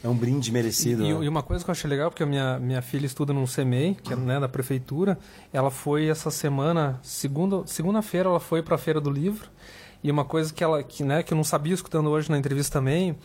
é, 0.03 0.09
um 0.09 0.15
brinde 0.15 0.51
merecido. 0.51 1.05
E, 1.05 1.13
né? 1.13 1.25
e 1.25 1.29
uma 1.29 1.43
coisa 1.43 1.65
que 1.65 1.71
eu 1.71 1.73
achei 1.73 1.89
legal, 1.89 2.11
porque 2.11 2.23
a 2.23 2.27
minha, 2.27 2.59
minha 2.59 2.83
filha 2.83 3.07
estuda 3.07 3.33
num 3.33 3.47
CEMEI, 3.47 3.97
que 4.03 4.13
é 4.13 4.17
né, 4.17 4.41
da 4.41 4.49
prefeitura, 4.49 5.19
ela 5.53 5.71
foi 5.71 6.07
essa 6.07 6.31
semana, 6.31 6.99
segunda, 7.03 7.67
segunda-feira, 7.67 8.29
ela 8.29 8.41
foi 8.41 8.63
para 8.63 8.75
a 8.75 8.79
Feira 8.79 9.01
do 9.01 9.11
Livro, 9.11 9.49
e 10.03 10.11
uma 10.11 10.25
coisa 10.25 10.53
que 10.53 10.65
ela 10.65 10.83
que, 10.83 11.05
né, 11.05 11.23
que 11.23 11.33
eu 11.33 11.37
não 11.37 11.45
sabia 11.45 11.75
escutando 11.75 12.09
hoje 12.09 12.31
na 12.31 12.39
entrevista 12.39 12.79
também, 12.79 13.17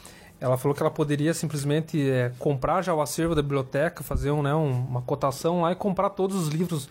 ela 0.45 0.57
falou 0.57 0.75
que 0.75 0.83
ela 0.83 0.91
poderia 0.91 1.33
simplesmente 1.33 2.07
é, 2.07 2.31
comprar 2.37 2.83
já 2.83 2.93
o 2.93 3.01
acervo 3.01 3.33
da 3.33 3.41
biblioteca, 3.41 4.03
fazer 4.03 4.29
um, 4.29 4.43
né, 4.43 4.53
um, 4.53 4.69
uma 4.69 5.01
cotação 5.01 5.61
lá 5.61 5.71
e 5.71 5.75
comprar 5.75 6.11
todos 6.11 6.37
os 6.37 6.49
livros. 6.49 6.87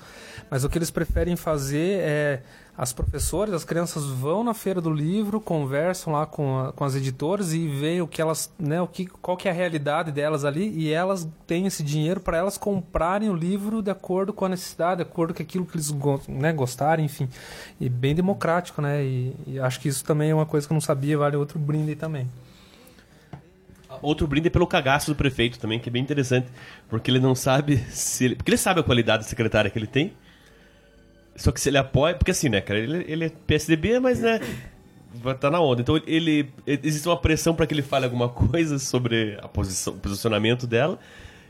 Mas 0.50 0.64
o 0.64 0.68
que 0.68 0.76
eles 0.76 0.90
preferem 0.90 1.36
fazer 1.36 2.00
é 2.00 2.42
as 2.76 2.92
professoras, 2.92 3.54
as 3.54 3.62
crianças 3.62 4.06
vão 4.06 4.42
na 4.42 4.52
feira 4.54 4.80
do 4.80 4.90
livro, 4.90 5.40
conversam 5.40 6.12
lá 6.12 6.26
com, 6.26 6.58
a, 6.58 6.72
com 6.72 6.82
as 6.82 6.96
editoras 6.96 7.52
e 7.52 7.68
veem 7.68 8.02
o 8.02 8.08
que 8.08 8.20
elas, 8.20 8.52
né, 8.58 8.82
o 8.82 8.88
que, 8.88 9.06
qual 9.06 9.36
que 9.36 9.46
é 9.46 9.52
a 9.52 9.54
realidade 9.54 10.10
delas 10.10 10.44
ali 10.44 10.70
e 10.70 10.90
elas 10.90 11.28
têm 11.46 11.66
esse 11.66 11.84
dinheiro 11.84 12.18
para 12.18 12.36
elas 12.36 12.58
comprarem 12.58 13.30
o 13.30 13.36
livro 13.36 13.80
de 13.80 13.92
acordo 13.92 14.32
com 14.32 14.46
a 14.46 14.48
necessidade, 14.48 14.96
de 14.96 15.08
acordo 15.08 15.32
com 15.32 15.40
aquilo 15.40 15.64
que 15.64 15.76
eles 15.76 15.94
né, 16.26 16.52
gostarem, 16.52 17.04
enfim. 17.04 17.28
E 17.80 17.88
bem 17.88 18.16
democrático, 18.16 18.82
né? 18.82 19.04
E, 19.04 19.36
e 19.46 19.60
acho 19.60 19.78
que 19.78 19.86
isso 19.86 20.04
também 20.04 20.30
é 20.30 20.34
uma 20.34 20.46
coisa 20.46 20.66
que 20.66 20.72
eu 20.72 20.74
não 20.74 20.80
sabia, 20.80 21.16
vale 21.16 21.36
outro 21.36 21.56
brinde 21.60 21.94
também. 21.94 22.28
Outro 24.04 24.26
brinde 24.26 24.48
é 24.48 24.50
pelo 24.50 24.66
cagaço 24.66 25.10
do 25.10 25.16
prefeito 25.16 25.58
também, 25.58 25.78
que 25.78 25.88
é 25.88 25.92
bem 25.92 26.02
interessante, 26.02 26.48
porque 26.88 27.10
ele 27.10 27.18
não 27.18 27.34
sabe 27.34 27.78
se 27.90 28.26
ele, 28.26 28.36
porque 28.36 28.50
ele 28.50 28.58
sabe 28.58 28.80
a 28.80 28.82
qualidade 28.82 29.24
da 29.24 29.28
secretária 29.28 29.70
que 29.70 29.78
ele 29.78 29.86
tem, 29.86 30.12
só 31.36 31.50
que 31.50 31.60
se 31.60 31.68
ele 31.68 31.78
apoia. 31.78 32.14
Porque 32.14 32.30
assim, 32.30 32.48
né, 32.48 32.60
cara? 32.60 32.78
Ele, 32.78 33.04
ele 33.08 33.24
é 33.24 33.28
PSDB, 33.28 33.98
mas, 33.98 34.20
né? 34.20 34.40
Tá 35.40 35.50
na 35.50 35.60
onda. 35.60 35.80
Então 35.80 36.00
ele. 36.06 36.50
Existe 36.66 37.08
uma 37.08 37.16
pressão 37.16 37.54
para 37.54 37.66
que 37.66 37.74
ele 37.74 37.82
fale 37.82 38.04
alguma 38.04 38.28
coisa 38.28 38.78
sobre 38.78 39.38
a 39.40 39.48
posição, 39.48 39.94
o 39.94 39.96
posicionamento 39.96 40.66
dela. 40.66 40.98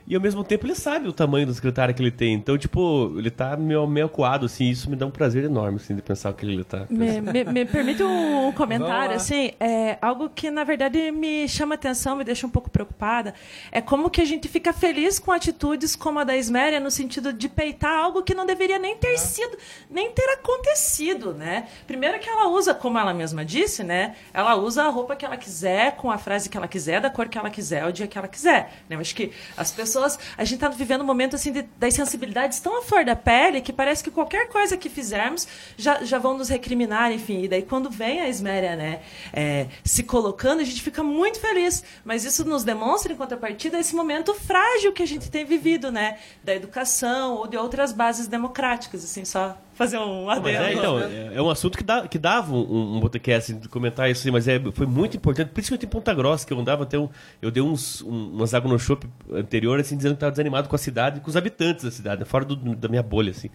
E 0.07 0.15
ao 0.15 0.21
mesmo 0.21 0.45
tempo 0.45 0.67
ele 0.67 0.75
sabe 0.75 1.09
o 1.09 1.13
tamanho 1.13 1.47
do 1.47 1.55
secretário 1.55 1.95
que 1.95 2.03
ele 2.03 2.11
tem. 2.11 2.35
Então, 2.35 2.59
tipo, 2.59 3.15
ele 3.17 3.31
tá 3.31 3.57
meio, 3.57 3.87
meio 3.87 4.07
acuado, 4.07 4.45
assim. 4.45 4.69
Isso 4.69 4.91
me 4.91 4.97
dá 4.97 5.07
um 5.07 5.11
prazer 5.11 5.45
enorme, 5.45 5.77
assim, 5.77 5.97
de 5.97 6.03
pensar 6.03 6.31
o 6.31 6.35
que 6.35 6.45
ele 6.45 6.63
tá. 6.63 6.87
Me, 6.91 7.21
me, 7.23 7.45
me, 7.45 7.65
permite 7.65 8.03
um 8.03 8.53
comentário, 8.53 9.17
assim. 9.17 9.53
É, 9.59 9.97
algo 10.03 10.29
que, 10.29 10.51
na 10.51 10.63
verdade, 10.63 11.11
me 11.11 11.49
chama 11.49 11.75
atenção, 11.75 12.17
me 12.17 12.25
deixa 12.25 12.47
um 12.47 12.51
pouco 12.51 12.69
preocupada. 12.69 13.33
É 13.73 13.81
como 13.81 14.11
que 14.11 14.21
a 14.21 14.25
gente 14.27 14.47
fica 14.47 14.75
feliz 14.75 15.19
com 15.19 15.33
atitudes 15.33 15.97
como 15.97 16.19
a 16.19 16.25
da 16.25 16.37
Esméria, 16.37 16.79
no 16.79 16.91
sentido 16.91 17.33
de 17.33 17.49
peitar 17.49 17.97
algo 17.97 18.23
que 18.23 18.35
não 18.35 18.45
deveria 18.45 18.79
nem 18.79 18.97
ter 18.97 19.17
sido, 19.19 19.57
nem 19.89 20.11
ter 20.11 20.29
acontecido, 20.35 21.33
né? 21.33 21.67
Primeiro 21.87 22.19
que 22.19 22.29
ela 22.29 22.49
usa, 22.49 22.75
como 22.75 22.99
ela 22.99 23.15
mesma 23.15 23.43
disse, 23.43 23.83
né? 23.83 24.17
Ela 24.35 24.55
usa 24.55 24.85
a 24.85 24.89
roupa 24.91 25.17
que 25.17 25.25
ela 25.25 25.39
quiser, 25.39 25.97
com 25.97 26.11
a 26.11 26.19
frase 26.19 26.51
que 26.51 26.59
ela 26.59 26.69
quiser, 26.69 27.01
da 27.01 27.09
cor 27.09 27.27
que 27.27 27.39
ela 27.39 27.49
quiser, 27.49 27.87
o 27.87 27.93
dia 27.93 28.07
que 28.07 28.19
ela 28.19 28.29
quiser. 28.29 28.75
Né? 28.89 28.97
Eu 28.97 29.01
acho 29.01 29.15
que 29.15 29.33
as 29.57 29.71
pessoas 29.71 29.94
pessoas. 29.95 30.19
A 30.37 30.45
gente 30.45 30.57
está 30.57 30.69
vivendo 30.69 31.03
um 31.03 31.07
momento 31.07 31.37
assim 31.37 31.53
de, 31.53 31.63
das 31.79 31.95
sensibilidades 31.95 32.59
tão 32.59 32.79
à 32.79 32.83
flor 32.83 33.05
da 33.05 33.15
pele 33.15 33.61
que 33.61 33.73
parece 33.73 34.03
que 34.03 34.11
qualquer 34.11 34.49
coisa 34.49 34.77
que 34.77 34.89
fizermos 34.89 35.47
já, 35.77 36.03
já 36.05 36.19
vão 36.19 36.37
nos 36.37 36.49
recriminar, 36.49 37.13
enfim. 37.13 37.43
E 37.43 37.49
daí, 37.49 37.63
quando 37.63 37.89
vem 37.89 38.21
a 38.21 38.29
Esméria 38.29 38.77
né, 38.77 39.01
é, 39.33 39.67
se 39.85 40.03
colocando, 40.03 40.61
a 40.61 40.65
gente 40.65 40.83
fica 40.83 41.03
muito 41.03 41.39
feliz. 41.41 41.85
Mas 42.05 42.25
isso 42.25 42.45
nos 42.45 42.65
demonstra, 42.65 43.13
em 43.13 43.17
contrapartida, 43.17 43.79
esse 43.79 43.95
momento 43.95 44.35
frágil 44.35 44.93
que 44.93 45.03
a 45.03 45.07
gente 45.07 45.31
tem 45.31 45.45
vivido, 45.45 45.91
né? 45.91 46.19
Da 46.43 46.55
educação 46.55 47.35
ou 47.37 47.47
de 47.47 47.57
outras 47.57 47.93
bases 47.93 48.27
democráticas, 48.27 49.05
assim, 49.05 49.25
só 49.25 49.57
fazer 49.75 49.99
um 49.99 50.31
adendo. 50.31 50.59
Mas 50.59 50.69
é, 50.69 50.73
então, 50.73 50.99
é, 51.01 51.35
é, 51.35 51.43
um 51.43 51.51
assunto 51.51 51.77
que, 51.77 51.85
dá, 51.85 52.07
que 52.07 52.19
dava 52.19 52.55
um, 52.55 52.97
um 52.97 53.01
botecast 53.01 53.53
de 53.55 53.69
comentar 53.69 54.11
isso, 54.11 54.31
mas 54.33 54.49
é, 54.49 54.61
foi 54.73 54.87
muito 54.87 55.17
importante, 55.17 55.51
principalmente 55.51 55.87
em 55.87 55.89
Ponta 55.89 56.15
Grossa, 56.15 56.47
que 56.47 56.53
eu 56.53 56.59
andava 56.59 56.85
até 56.85 56.99
um, 56.99 57.09
eu 57.43 57.51
dei 57.51 57.63
uns, 57.63 58.01
um, 58.03 58.35
umas 58.35 58.55
águas 58.55 58.73
no 58.73 58.79
shopping 58.79 59.11
anterior, 59.33 59.79
assim, 59.79 59.97
dizendo 59.97 60.13
que 60.13 60.17
estava 60.17 60.31
desanimado 60.31 60.69
com 60.69 60.77
a 60.77 60.79
cidade 60.79 61.19
e 61.19 61.21
com 61.21 61.29
os 61.29 61.37
habitantes 61.37 61.85
da 61.85 61.91
cidade, 61.91 62.25
fora 62.25 62.45
do, 62.45 62.57
da 62.57 62.89
minha 62.89 63.03
bolha, 63.03 63.31
assim. 63.31 63.51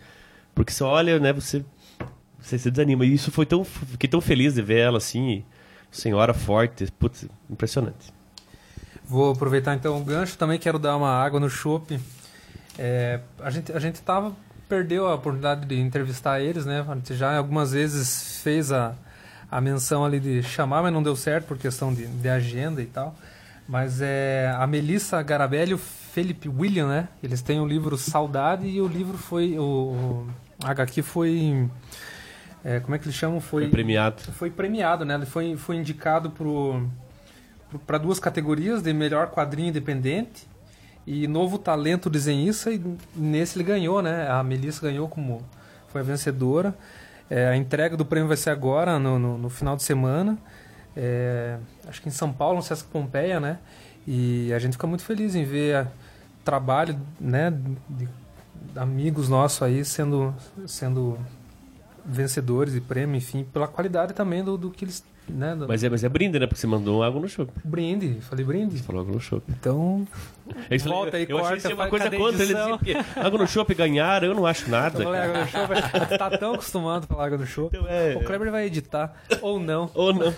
Porque 0.54 0.72
você 0.72 0.84
olha, 0.84 1.20
né, 1.20 1.32
você, 1.32 1.64
você 2.40 2.58
se 2.58 2.70
desanima. 2.70 3.06
E 3.06 3.14
isso 3.14 3.32
foi 3.32 3.46
tão, 3.46 3.64
fiquei 3.64 4.10
tão 4.10 4.20
feliz 4.20 4.56
de 4.56 4.62
ver 4.62 4.80
ela, 4.80 4.98
assim, 4.98 5.44
senhora 5.90 6.34
forte, 6.34 6.92
putz, 7.00 7.28
impressionante. 7.50 8.14
Vou 9.06 9.32
aproveitar 9.32 9.74
então 9.74 9.98
o 9.98 10.04
gancho, 10.04 10.38
também 10.38 10.60
quero 10.60 10.78
dar 10.78 10.96
uma 10.96 11.10
água 11.10 11.40
no 11.40 11.50
shopping. 11.50 12.00
É, 12.78 13.20
a 13.40 13.50
gente 13.50 13.72
a 13.74 13.80
gente 13.80 14.02
tava 14.02 14.36
perdeu 14.70 15.08
a 15.08 15.16
oportunidade 15.16 15.66
de 15.66 15.80
entrevistar 15.80 16.40
eles, 16.40 16.66
né? 16.66 16.86
A 16.88 16.94
gente 16.94 17.16
já 17.16 17.36
algumas 17.36 17.72
vezes 17.72 18.40
fez 18.44 18.72
a, 18.72 18.94
a 19.52 19.60
menção 19.60 20.06
ali 20.06 20.20
de 20.20 20.44
chamar, 20.44 20.84
mas 20.84 20.94
não 20.94 21.02
deu 21.02 21.16
certo 21.16 21.48
por 21.48 21.58
questão 21.58 21.92
de, 21.92 22.06
de 22.06 22.30
agenda 22.30 22.80
e 22.82 22.86
tal. 22.86 23.16
Mas 23.68 24.00
é 24.02 24.54
a 24.56 24.66
Melissa 24.68 25.22
Garabelli 25.22 25.72
e 25.72 25.74
o 25.74 25.78
Felipe 25.78 26.48
William, 26.48 26.88
né? 26.88 27.08
Eles 27.22 27.42
têm 27.42 27.60
o 27.60 27.68
livro 27.68 27.98
Saudade 27.98 28.68
e 28.68 28.80
o 28.80 28.88
livro 28.88 29.18
foi. 29.18 29.58
O, 29.58 29.64
o 29.64 30.28
HQ 30.64 31.02
foi. 31.02 31.68
É, 32.64 32.80
como 32.80 32.96
é 32.96 33.00
que 33.00 33.06
eles 33.06 33.16
chamam? 33.16 33.40
Foi, 33.40 33.64
foi 33.64 33.72
premiado. 33.72 34.22
Foi 34.34 34.50
premiado, 34.50 35.06
né? 35.06 35.16
Ele 35.16 35.26
foi, 35.26 35.56
foi 35.56 35.78
indicado 35.78 36.32
para 37.86 37.98
duas 37.98 38.20
categorias 38.20 38.82
de 38.82 38.94
melhor 38.94 39.30
quadrinho 39.30 39.70
independente 39.70 40.49
e 41.12 41.28
novo 41.28 41.58
talento 41.58 42.08
desenhista, 42.08 42.72
e 42.72 42.80
nesse 43.16 43.58
ele 43.58 43.64
ganhou, 43.64 44.00
né? 44.00 44.30
A 44.30 44.44
Melissa 44.44 44.80
ganhou 44.80 45.10
como 45.10 45.44
foi 45.88 46.02
a 46.02 46.04
vencedora. 46.04 46.78
É, 47.28 47.48
a 47.48 47.56
entrega 47.56 47.98
do 47.98 48.06
prêmio 48.06 48.28
vai 48.28 48.38
ser 48.38 48.52
agora, 48.52 49.00
no, 49.00 49.18
no, 49.18 49.36
no 49.36 49.50
final 49.50 49.76
de 49.76 49.82
semana. 49.82 50.38
É, 50.96 51.58
acho 51.88 52.00
que 52.00 52.10
em 52.10 52.12
São 52.12 52.32
Paulo, 52.32 52.58
no 52.58 52.62
Sesc 52.62 52.88
Pompeia, 52.90 53.40
né? 53.40 53.58
E 54.06 54.54
a 54.54 54.60
gente 54.60 54.74
fica 54.74 54.86
muito 54.86 55.04
feliz 55.04 55.34
em 55.34 55.44
ver 55.44 55.88
trabalho, 56.46 56.96
né? 57.20 57.50
De, 57.50 58.06
de 58.06 58.10
amigos 58.76 59.28
nossos 59.30 59.64
aí 59.64 59.84
sendo, 59.84 60.32
sendo 60.68 61.18
vencedores 62.06 62.72
de 62.72 62.82
prêmio, 62.82 63.16
enfim, 63.16 63.44
pela 63.52 63.68
qualidade 63.68 64.14
também 64.14 64.44
do, 64.44 64.60
do 64.60 64.70
que 64.70 64.86
eles 64.86 65.04
né? 65.30 65.56
Mas, 65.68 65.84
é, 65.84 65.90
mas 65.90 66.04
é 66.04 66.10
brinde, 66.10 66.40
né? 66.40 66.48
Porque 66.48 66.60
você 66.60 66.68
mandou 66.68 67.04
água 67.04 67.22
no 67.22 67.28
chopp. 67.28 67.52
Brinde, 67.64 68.18
falei 68.22 68.46
brinde. 68.46 68.78
Você 68.78 68.84
falou 68.84 69.02
água 69.02 69.14
no 69.14 69.20
chopp. 69.20 69.44
Então, 69.50 70.08
Eles 70.70 70.84
volta 70.84 71.18
aí, 71.18 71.26
eu 71.28 71.38
corta, 71.38 71.56
achei 71.56 71.74
uma 71.74 71.88
coisa 71.88 72.10
contra 72.12 72.44
ele 72.44 72.56
porque 72.56 72.94
água 73.16 73.40
no 73.40 73.48
chopp 73.48 73.74
ganhar, 73.74 74.24
eu 74.24 74.34
não 74.34 74.46
acho 74.46 74.70
nada. 74.70 75.04
Eu 75.04 75.14
água 75.14 75.40
no 75.40 75.48
chopp, 75.48 76.18
tá 76.18 76.38
tão 76.38 76.54
acostumado 76.54 77.04
a 77.04 77.08
falar 77.08 77.26
água 77.26 77.38
no 77.38 77.46
chopp. 77.46 77.76
Então, 77.76 77.90
é, 77.90 78.16
o 78.16 78.24
Kleber 78.24 78.52
vai 78.52 78.66
editar, 78.66 79.14
ou 79.42 79.60
não. 79.60 79.90
Ou 79.94 80.14
não. 80.14 80.34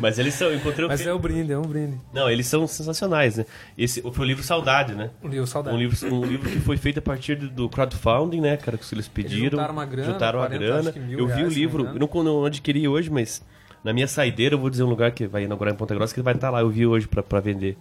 Mas 0.00 0.18
eles 0.18 0.34
são, 0.34 0.52
encontrei 0.52 0.86
Mas 0.88 1.06
é 1.06 1.12
o 1.12 1.18
brinde, 1.18 1.52
é 1.52 1.58
um 1.58 1.62
brinde. 1.62 2.00
Não, 2.12 2.30
eles 2.30 2.46
são 2.46 2.66
sensacionais, 2.66 3.36
né? 3.36 3.46
Esse 3.76 4.02
foi 4.02 4.24
o 4.24 4.28
livro 4.28 4.42
Saudade, 4.42 4.94
né? 4.94 5.10
O 5.22 5.28
livro 5.28 5.46
Saudade. 5.46 5.76
Um 5.76 5.78
livro, 5.78 6.14
um 6.14 6.24
livro 6.24 6.48
que 6.48 6.60
foi 6.60 6.76
feito 6.76 6.98
a 6.98 7.02
partir 7.02 7.36
do 7.36 7.68
crowdfunding, 7.68 8.40
né, 8.40 8.56
cara, 8.56 8.76
que 8.76 8.94
eles 8.94 9.08
pediram. 9.08 9.36
Eles 9.38 9.50
juntaram 9.52 9.72
uma 9.72 9.84
grana. 9.84 10.12
Juntaram 10.12 10.38
40, 10.40 10.58
grana. 10.58 10.94
Eu 11.10 11.26
vi 11.26 11.44
o 11.44 11.48
livro, 11.48 11.86
eu 11.86 11.98
não, 11.98 12.22
não 12.22 12.44
adquiri 12.44 12.86
hoje, 12.88 13.10
mas 13.10 13.42
na 13.82 13.92
minha 13.92 14.06
saideira, 14.06 14.54
eu 14.54 14.58
vou 14.58 14.70
dizer 14.70 14.82
um 14.82 14.88
lugar 14.88 15.12
que 15.12 15.26
vai 15.26 15.44
inaugurar 15.44 15.74
em 15.74 15.76
Ponta 15.76 15.94
Grossa 15.94 16.14
que 16.14 16.22
vai 16.22 16.34
estar 16.34 16.50
lá. 16.50 16.60
Eu 16.60 16.70
vi 16.70 16.86
hoje 16.86 17.08
para 17.08 17.40
vender 17.40 17.76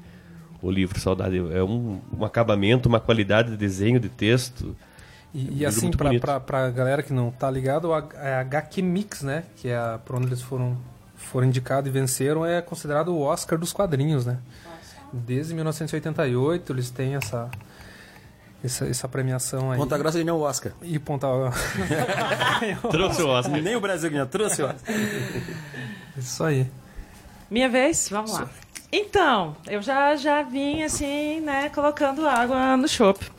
o 0.61 0.71
livro 0.71 0.99
Saudade. 0.99 1.37
É 1.37 1.63
um, 1.63 1.99
um 2.17 2.25
acabamento, 2.25 2.87
uma 2.87 2.99
qualidade 2.99 3.51
de 3.51 3.57
desenho, 3.57 3.99
de 3.99 4.09
texto. 4.09 4.75
E, 5.33 5.59
e 5.59 5.65
assim, 5.65 5.91
para 5.91 6.65
a 6.65 6.69
galera 6.69 7.03
que 7.03 7.13
não 7.13 7.31
tá 7.31 7.49
ligado, 7.51 7.91
é 8.15 8.33
a 8.35 8.39
HQ 8.41 8.81
Mix, 8.81 9.21
né? 9.21 9.43
Que 9.57 9.69
é 9.69 9.77
a, 9.77 9.99
por 10.03 10.15
onde 10.15 10.27
eles 10.27 10.41
foram, 10.41 10.77
foram 11.15 11.47
indicados 11.47 11.89
e 11.89 11.91
venceram, 11.91 12.45
é 12.45 12.61
considerado 12.61 13.09
o 13.09 13.21
Oscar 13.21 13.59
dos 13.59 13.73
quadrinhos, 13.73 14.25
né? 14.25 14.37
Desde 15.11 15.53
1988 15.53 16.71
eles 16.71 16.89
têm 16.89 17.15
essa, 17.15 17.49
essa, 18.63 18.85
essa 18.85 19.07
premiação 19.07 19.71
aí. 19.71 19.77
Ponta 19.77 19.97
Grossa 19.97 20.17
ganhou 20.17 20.39
o 20.39 20.43
Oscar. 20.43 20.71
E 20.81 20.99
Ponta 20.99 21.27
Trouxe 22.91 23.21
o 23.21 23.27
Oscar. 23.27 23.61
Nem 23.61 23.75
o 23.75 23.81
Brasil 23.81 24.09
ganhou, 24.09 24.27
trouxe 24.27 24.61
o 24.61 24.65
Oscar. 24.65 24.95
Isso 26.17 26.43
aí. 26.43 26.67
Minha 27.49 27.69
vez? 27.69 28.09
Vamos 28.09 28.33
lá. 28.33 28.49
Então, 28.91 29.55
eu 29.67 29.81
já, 29.81 30.15
já 30.15 30.41
vim 30.41 30.83
assim, 30.83 31.39
né, 31.41 31.69
colocando 31.69 32.27
água 32.27 32.75
no 32.75 32.87
chope. 32.87 33.29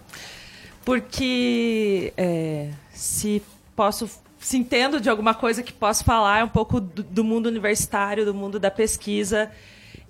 Porque 0.85 2.13
é, 2.17 2.71
se 2.93 3.43
posso, 3.77 4.09
se 4.39 4.57
entendo 4.57 5.01
de 5.01 5.11
alguma 5.11 5.35
coisa 5.35 5.63
que 5.63 5.73
posso 5.73 6.05
falar, 6.05 6.39
é 6.39 6.45
um 6.45 6.49
pouco 6.49 6.81
do, 6.81 7.03
do 7.03 7.25
mundo 7.25 7.47
universitário, 7.47 8.25
do 8.25 8.33
mundo 8.33 8.59
da 8.59 8.71
pesquisa. 8.71 9.51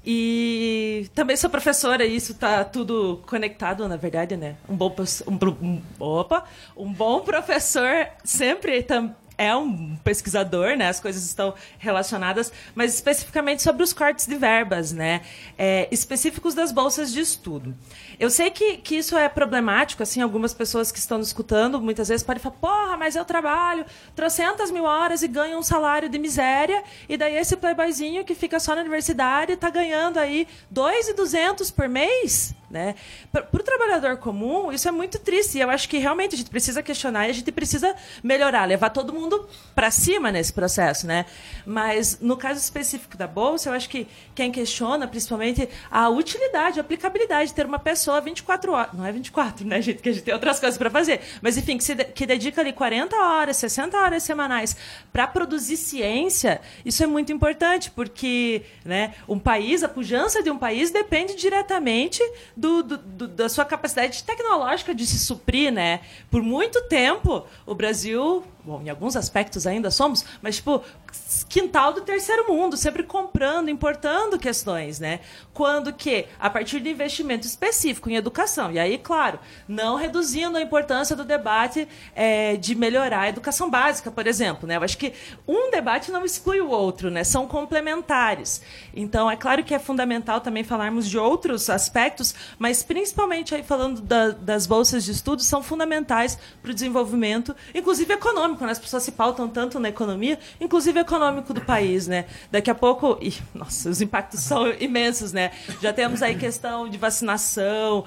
E 0.05 1.09
também 1.15 1.37
sou 1.37 1.51
professora, 1.51 2.05
e 2.05 2.17
isso 2.17 2.33
está 2.33 2.65
tudo 2.65 3.21
conectado, 3.27 3.87
na 3.89 3.97
verdade, 3.97 4.37
né? 4.37 4.57
Um 4.69 4.77
bom, 4.77 4.95
um, 5.27 5.67
um, 5.67 5.83
opa, 5.99 6.45
um 6.77 6.93
bom 6.93 7.21
professor 7.21 8.07
sempre 8.25 8.83
tam, 8.83 9.15
é 9.41 9.57
um 9.57 9.97
pesquisador, 10.05 10.77
né? 10.77 10.91
As 10.91 11.01
coisas 11.01 11.25
estão 11.25 11.55
relacionadas, 11.79 12.53
mas 12.75 12.93
especificamente 12.95 13.63
sobre 13.63 13.83
os 13.83 13.91
cortes 13.91 14.27
de 14.27 14.35
verbas, 14.37 14.93
né? 14.93 15.23
É, 15.57 15.89
específicos 15.91 16.53
das 16.55 16.71
bolsas 16.71 17.11
de 17.11 17.21
estudo. 17.21 17.75
Eu 18.19 18.29
sei 18.29 18.51
que, 18.51 18.77
que 18.77 18.97
isso 18.97 19.17
é 19.17 19.31
problemático, 19.31 20.03
assim, 20.03 20.21
algumas 20.21 20.53
pessoas 20.53 20.93
que 20.93 20.99
estão 20.99 21.17
nos 21.17 21.29
escutando 21.29 21.81
muitas 21.81 22.09
vezes 22.09 22.23
podem 22.23 22.43
falar, 22.43 22.57
porra, 22.57 22.97
mas 22.99 23.17
eu 23.17 23.25
trabalho 23.25 23.87
trocentas 24.15 24.71
mil 24.71 24.85
horas 24.85 25.23
e 25.23 25.29
ganho 25.29 25.59
um 25.59 25.63
salário 25.63 26.11
de 26.11 26.19
miséria, 26.19 26.85
e 27.09 27.17
daí 27.17 27.35
esse 27.37 27.57
playboyzinho 27.57 28.27
que 28.27 28.35
fica 28.35 28.61
só 28.61 28.75
na 28.75 28.83
universidade 28.83 29.53
está 29.53 29.71
ganhando 29.71 30.19
aí 30.19 30.47
2,200 30.71 31.71
por 31.71 31.89
mês? 31.89 32.55
Né? 32.71 32.95
Para 33.33 33.49
o 33.53 33.63
trabalhador 33.65 34.17
comum, 34.19 34.71
isso 34.71 34.87
é 34.87 34.93
muito 34.93 35.19
triste. 35.19 35.59
E 35.59 35.61
eu 35.61 35.69
acho 35.71 35.89
que 35.89 35.99
realmente 35.99 36.37
a 36.37 36.39
gente 36.39 36.51
precisa 36.51 36.81
questionar 36.81 37.27
e 37.27 37.31
a 37.31 37.35
gente 37.35 37.51
precisa 37.51 37.97
melhorar, 38.23 38.65
levar 38.65 38.91
todo 38.91 39.13
mundo 39.13 39.30
para 39.75 39.91
cima 39.91 40.31
nesse 40.33 40.53
processo. 40.53 41.07
Né? 41.07 41.27
Mas 41.65 42.19
no 42.21 42.37
caso 42.37 42.61
específico 42.61 43.17
da 43.17 43.27
Bolsa, 43.27 43.71
eu 43.71 43.75
acho 43.75 43.89
que 43.89 44.07
quem 44.35 44.51
questiona, 44.51 45.07
principalmente, 45.07 45.69
a 45.91 46.09
utilidade, 46.09 46.79
a 46.79 46.83
aplicabilidade 46.83 47.51
de 47.51 47.55
ter 47.55 47.67
uma 47.67 47.79
pessoa 47.79 48.21
24 48.21 48.73
horas. 48.73 48.93
Não 48.93 49.05
é 49.05 49.13
24, 49.13 49.67
né, 49.67 49.81
gente? 49.81 50.03
Que 50.03 50.09
a 50.09 50.13
gente 50.13 50.25
tem 50.25 50.35
outras 50.35 50.59
coisas 50.59 50.77
para 50.77 50.91
fazer. 50.91 51.21
Mas, 51.41 51.57
enfim, 51.57 51.77
que, 51.79 51.85
se, 51.85 51.95
que 51.97 52.27
dedica 52.27 52.61
ali 52.61 52.73
40 52.73 53.17
horas, 53.17 53.57
60 53.57 53.97
horas 53.97 54.23
semanais 54.23 54.77
para 55.13 55.27
produzir 55.27 55.77
ciência, 55.77 56.61
isso 56.85 57.03
é 57.03 57.07
muito 57.07 57.33
importante, 57.33 57.91
porque 57.91 58.63
né, 58.85 59.15
um 59.29 59.39
país, 59.39 59.83
a 59.83 59.89
pujança 59.89 60.43
de 60.43 60.51
um 60.51 60.59
país 60.59 60.91
depende 60.91 61.35
diretamente 61.35 62.23
do, 62.57 62.83
do, 62.83 62.99
do, 62.99 63.29
da 63.29 63.49
sua 63.49 63.65
capacidade 63.65 64.23
tecnológica 64.25 64.95
de 64.95 65.07
se 65.07 65.19
suprir, 65.19 65.73
né? 65.73 66.01
Por 66.31 66.43
muito 66.43 66.83
tempo, 66.83 67.45
o 67.67 67.75
Brasil, 67.75 68.45
bom, 68.71 68.83
em 68.83 68.89
alguns 68.89 69.17
aspectos 69.17 69.67
ainda 69.67 69.91
somos, 69.91 70.25
mas 70.41 70.57
tipo, 70.57 70.83
quintal 71.49 71.93
do 71.93 72.01
terceiro 72.03 72.47
mundo, 72.49 72.77
sempre 72.77 73.03
comprando, 73.03 73.69
importando 73.69 74.39
questões, 74.39 75.01
né? 75.01 75.21
Quando 75.53 75.93
que, 75.93 76.27
a 76.39 76.49
partir 76.49 76.81
de 76.81 76.89
investimento 76.91 77.47
específico 77.47 78.09
em 78.09 78.15
educação, 78.15 78.71
e 78.71 78.79
aí, 78.79 78.97
claro, 78.97 79.39
não 79.67 79.97
reduzindo 79.97 80.57
a 80.57 80.63
importância 80.63 81.17
do 81.17 81.25
debate 81.25 81.89
é, 82.15 82.57
de 82.57 82.75
melhorar 82.75 83.23
a 83.23 83.29
educação 83.29 83.69
básica, 83.69 84.11
por 84.11 84.27
exemplo, 84.27 84.69
né? 84.69 84.77
Eu 84.77 84.83
acho 84.83 84.97
que 84.97 85.13
um 85.47 85.71
debate 85.71 86.13
não 86.13 86.25
exclui 86.25 86.61
o 86.61 86.69
outro, 86.69 87.11
né? 87.11 87.25
São 87.25 87.47
complementares. 87.47 88.63
Então, 88.95 89.29
é 89.31 89.37
claro 89.37 89.65
que 89.65 89.75
é 89.75 89.79
fundamental 89.79 90.41
também 90.41 90.63
falarmos 90.63 91.09
de 91.09 91.19
outros 91.19 91.69
aspectos, 91.69 92.35
mas 92.59 92.83
principalmente 92.83 93.55
aí 93.55 93.63
falando 93.63 94.01
da, 94.01 94.31
das 94.31 94.67
bolsas 94.67 95.05
de 95.05 95.11
estudo, 95.11 95.43
são 95.43 95.63
fundamentais 95.63 96.39
para 96.63 96.71
o 96.71 96.75
desenvolvimento, 96.75 97.55
inclusive 97.75 98.13
econômico, 98.15 98.65
né? 98.65 98.71
As 98.71 98.79
pessoas 98.79 99.03
se 99.03 99.13
pautam 99.13 99.49
tanto 99.49 99.81
na 99.81 99.89
economia, 99.89 100.39
inclusive 100.61 101.00
econômico 101.01 101.53
do 101.53 101.61
país, 101.61 102.07
né? 102.07 102.27
Daqui 102.51 102.71
a 102.71 102.75
pouco, 102.75 103.19
ih, 103.21 103.35
nossa, 103.55 103.91
os 103.91 104.01
impactos 104.01 104.41
são 104.41 104.71
imensos, 104.75 105.33
né? 105.33 105.51
Já 105.83 105.93
temos 105.93 106.23
aí 106.23 106.37
questão 106.37 106.89
de 106.89 106.99
vacinação, 106.99 108.05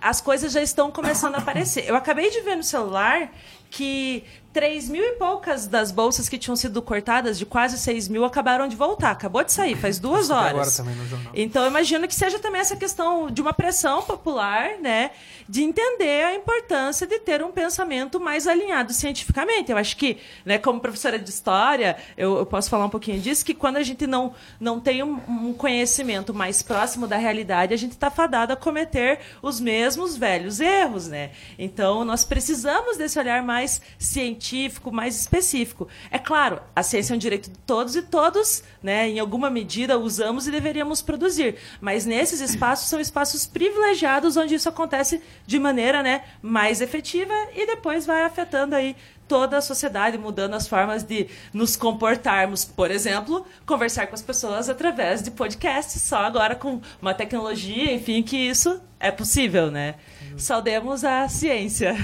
as 0.00 0.20
coisas 0.20 0.52
já 0.52 0.62
estão 0.62 0.90
começando 0.90 1.36
a 1.36 1.38
aparecer. 1.38 1.88
Eu 1.88 1.96
acabei 1.96 2.30
de 2.30 2.40
ver 2.40 2.56
no 2.56 2.62
celular 2.62 3.30
que 3.70 4.24
3 4.52 4.90
mil 4.90 5.02
e 5.02 5.12
poucas 5.12 5.66
das 5.66 5.90
bolsas 5.90 6.28
que 6.28 6.36
tinham 6.36 6.54
sido 6.54 6.82
cortadas, 6.82 7.38
de 7.38 7.46
quase 7.46 7.78
6 7.78 8.08
mil, 8.08 8.24
acabaram 8.24 8.68
de 8.68 8.76
voltar. 8.76 9.10
Acabou 9.10 9.42
de 9.42 9.52
sair, 9.52 9.76
faz 9.76 9.98
duas 9.98 10.28
horas. 10.28 10.50
Agora 10.50 10.70
também 10.70 10.94
no 10.94 11.08
jornal. 11.08 11.32
Então, 11.34 11.62
eu 11.62 11.70
imagino 11.70 12.06
que 12.06 12.14
seja 12.14 12.38
também 12.38 12.60
essa 12.60 12.76
questão 12.76 13.30
de 13.30 13.40
uma 13.40 13.54
pressão 13.54 14.02
popular, 14.02 14.78
né? 14.80 15.12
De 15.48 15.62
entender 15.62 16.24
a 16.24 16.34
importância 16.34 17.06
de 17.06 17.18
ter 17.18 17.42
um 17.42 17.50
pensamento 17.50 18.20
mais 18.20 18.46
alinhado 18.46 18.92
cientificamente. 18.92 19.72
Eu 19.72 19.78
acho 19.78 19.96
que, 19.96 20.18
né, 20.44 20.58
como 20.58 20.80
professora 20.80 21.18
de 21.18 21.30
história, 21.30 21.96
eu, 22.16 22.36
eu 22.38 22.46
posso 22.46 22.68
falar 22.68 22.84
um 22.84 22.90
pouquinho 22.90 23.20
disso, 23.20 23.44
que 23.44 23.54
quando 23.54 23.78
a 23.78 23.82
gente 23.82 24.06
não, 24.06 24.34
não 24.60 24.78
tem 24.78 25.02
um, 25.02 25.18
um 25.28 25.54
conhecimento 25.54 26.34
mais 26.34 26.62
próximo 26.62 27.06
da 27.06 27.16
realidade, 27.16 27.72
a 27.72 27.78
gente 27.78 27.92
está 27.92 28.10
fadado 28.10 28.52
a 28.52 28.56
cometer 28.56 29.20
os 29.40 29.58
mesmos 29.58 30.14
velhos 30.16 30.60
erros, 30.60 31.08
né? 31.08 31.30
Então, 31.58 32.04
nós 32.04 32.22
precisamos 32.22 32.98
desse 32.98 33.18
olhar 33.18 33.42
mais 33.42 33.80
científico 33.98 34.41
científico 34.42 34.92
mais 34.92 35.18
específico. 35.18 35.88
É 36.10 36.18
claro, 36.18 36.60
a 36.74 36.82
ciência 36.82 37.14
é 37.14 37.16
um 37.16 37.18
direito 37.18 37.48
de 37.48 37.58
todos 37.60 37.94
e 37.94 38.02
todos, 38.02 38.62
né, 38.82 39.08
em 39.08 39.20
alguma 39.20 39.48
medida, 39.48 39.96
usamos 39.96 40.46
e 40.46 40.50
deveríamos 40.50 41.00
produzir. 41.00 41.56
Mas 41.80 42.04
nesses 42.04 42.40
espaços 42.40 42.88
são 42.88 43.00
espaços 43.00 43.46
privilegiados 43.46 44.36
onde 44.36 44.56
isso 44.56 44.68
acontece 44.68 45.22
de 45.46 45.58
maneira 45.58 46.02
né, 46.02 46.24
mais 46.42 46.80
efetiva 46.80 47.32
e 47.54 47.66
depois 47.66 48.04
vai 48.04 48.24
afetando 48.24 48.74
aí 48.74 48.96
toda 49.28 49.56
a 49.56 49.62
sociedade, 49.62 50.18
mudando 50.18 50.54
as 50.54 50.66
formas 50.66 51.02
de 51.04 51.28
nos 51.54 51.76
comportarmos. 51.76 52.64
Por 52.64 52.90
exemplo, 52.90 53.46
conversar 53.64 54.06
com 54.08 54.14
as 54.14 54.20
pessoas 54.20 54.68
através 54.68 55.22
de 55.22 55.30
podcasts, 55.30 56.02
só 56.02 56.18
agora 56.18 56.54
com 56.54 56.80
uma 57.00 57.14
tecnologia, 57.14 57.94
enfim, 57.94 58.22
que 58.22 58.36
isso 58.36 58.80
é 59.00 59.10
possível, 59.10 59.70
né? 59.70 59.94
Saudemos 60.36 61.02
a 61.04 61.28
ciência. 61.28 61.94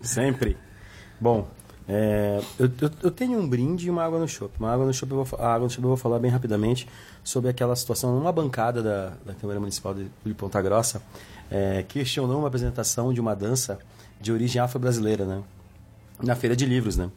Sempre. 0.00 0.56
Bom, 1.20 1.48
é, 1.92 2.40
eu, 2.56 2.70
eu, 2.80 2.90
eu, 3.02 3.10
tenho 3.10 3.36
um 3.36 3.48
brinde 3.48 3.88
e 3.88 3.90
uma 3.90 4.04
água 4.04 4.20
no 4.20 4.28
chopp. 4.28 4.54
Uma 4.60 4.72
água 4.72 4.86
no 4.86 4.94
chopp, 4.94 5.10
eu 5.10 5.24
vou, 5.24 5.40
a 5.40 5.52
água 5.52 5.66
no 5.66 5.74
eu 5.74 5.88
vou 5.88 5.96
falar 5.96 6.20
bem 6.20 6.30
rapidamente 6.30 6.86
sobre 7.24 7.50
aquela 7.50 7.74
situação 7.74 8.14
numa 8.14 8.30
bancada 8.30 8.80
da, 8.80 9.12
da 9.26 9.34
Câmara 9.34 9.58
Municipal 9.58 9.92
de, 9.92 10.06
de 10.24 10.32
Ponta 10.32 10.62
Grossa, 10.62 11.02
é, 11.50 11.82
questionou 11.82 12.38
uma 12.38 12.46
apresentação 12.46 13.12
de 13.12 13.20
uma 13.20 13.34
dança 13.34 13.76
de 14.20 14.30
origem 14.30 14.62
afro-brasileira, 14.62 15.24
né? 15.24 15.42
Na 16.22 16.36
feira 16.36 16.54
de 16.54 16.64
livros, 16.64 16.96
né? 16.96 17.10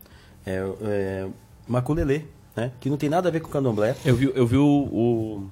É, 0.44 0.68
é, 0.82 1.28
maculelê, 1.68 2.24
né? 2.56 2.72
Que 2.80 2.90
não 2.90 2.98
tem 2.98 3.10
nada 3.10 3.30
a 3.30 3.32
ver 3.32 3.42
com 3.42 3.52
candomblé. 3.52 3.96
Eu 4.04 4.16
vi, 4.16 4.32
eu 4.34 4.48
vi 4.48 4.58
o, 4.58 4.66
o 4.66 5.50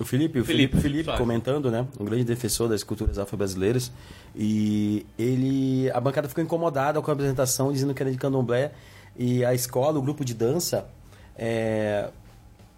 o 0.00 0.04
Felipe, 0.04 0.38
o 0.40 0.44
Felipe, 0.44 0.76
Felipe, 0.76 1.04
Felipe 1.04 1.18
comentando, 1.18 1.70
né? 1.70 1.86
Um 1.98 2.04
grande 2.04 2.24
defensor 2.24 2.68
das 2.68 2.84
culturas 2.84 3.18
afro-brasileiras. 3.18 3.90
E 4.34 5.04
ele. 5.18 5.90
A 5.90 6.00
bancada 6.00 6.28
ficou 6.28 6.42
incomodada 6.42 7.00
com 7.02 7.10
a 7.10 7.14
apresentação, 7.14 7.72
dizendo 7.72 7.92
que 7.92 8.02
era 8.02 8.10
de 8.10 8.16
candomblé. 8.16 8.72
E 9.16 9.44
a 9.44 9.52
escola, 9.52 9.98
o 9.98 10.02
grupo 10.02 10.24
de 10.24 10.32
dança, 10.34 10.86
é, 11.36 12.10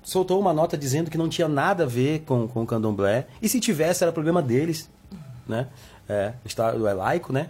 soltou 0.02 0.40
uma 0.40 0.54
nota 0.54 0.78
dizendo 0.78 1.10
que 1.10 1.18
não 1.18 1.28
tinha 1.28 1.46
nada 1.46 1.84
a 1.84 1.86
ver 1.86 2.20
com, 2.20 2.48
com 2.48 2.62
o 2.62 2.66
candomblé. 2.66 3.26
E 3.42 3.48
se 3.48 3.60
tivesse, 3.60 4.02
era 4.02 4.12
problema 4.12 4.40
deles, 4.40 4.88
né? 5.46 5.68
É, 6.08 6.32
o 6.42 6.48
Estado 6.48 6.86
é 6.88 6.94
laico, 6.94 7.32
né? 7.32 7.48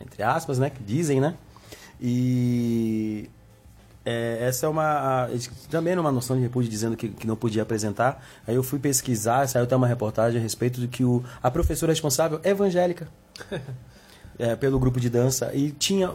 Entre 0.00 0.22
aspas, 0.22 0.58
né? 0.58 0.68
Que 0.68 0.82
dizem, 0.82 1.20
né? 1.20 1.34
E 1.98 3.30
é, 4.06 4.38
essa 4.40 4.66
é 4.66 4.68
uma. 4.68 5.24
A, 5.24 5.28
também 5.68 5.96
numa 5.96 6.12
noção 6.12 6.36
de 6.36 6.42
repúdio 6.42 6.70
dizendo 6.70 6.96
que, 6.96 7.08
que 7.08 7.26
não 7.26 7.34
podia 7.34 7.62
apresentar. 7.62 8.24
Aí 8.46 8.54
eu 8.54 8.62
fui 8.62 8.78
pesquisar, 8.78 9.48
saiu 9.48 9.64
até 9.64 9.74
uma 9.74 9.88
reportagem 9.88 10.38
a 10.38 10.42
respeito 10.42 10.80
de 10.80 10.86
que 10.86 11.04
o, 11.04 11.24
a 11.42 11.50
professora 11.50 11.90
responsável 11.90 12.40
é 12.44 12.50
evangélica. 12.50 13.08
é, 14.38 14.54
pelo 14.54 14.78
grupo 14.78 15.00
de 15.00 15.10
dança. 15.10 15.50
E 15.52 15.72
tinha. 15.72 16.14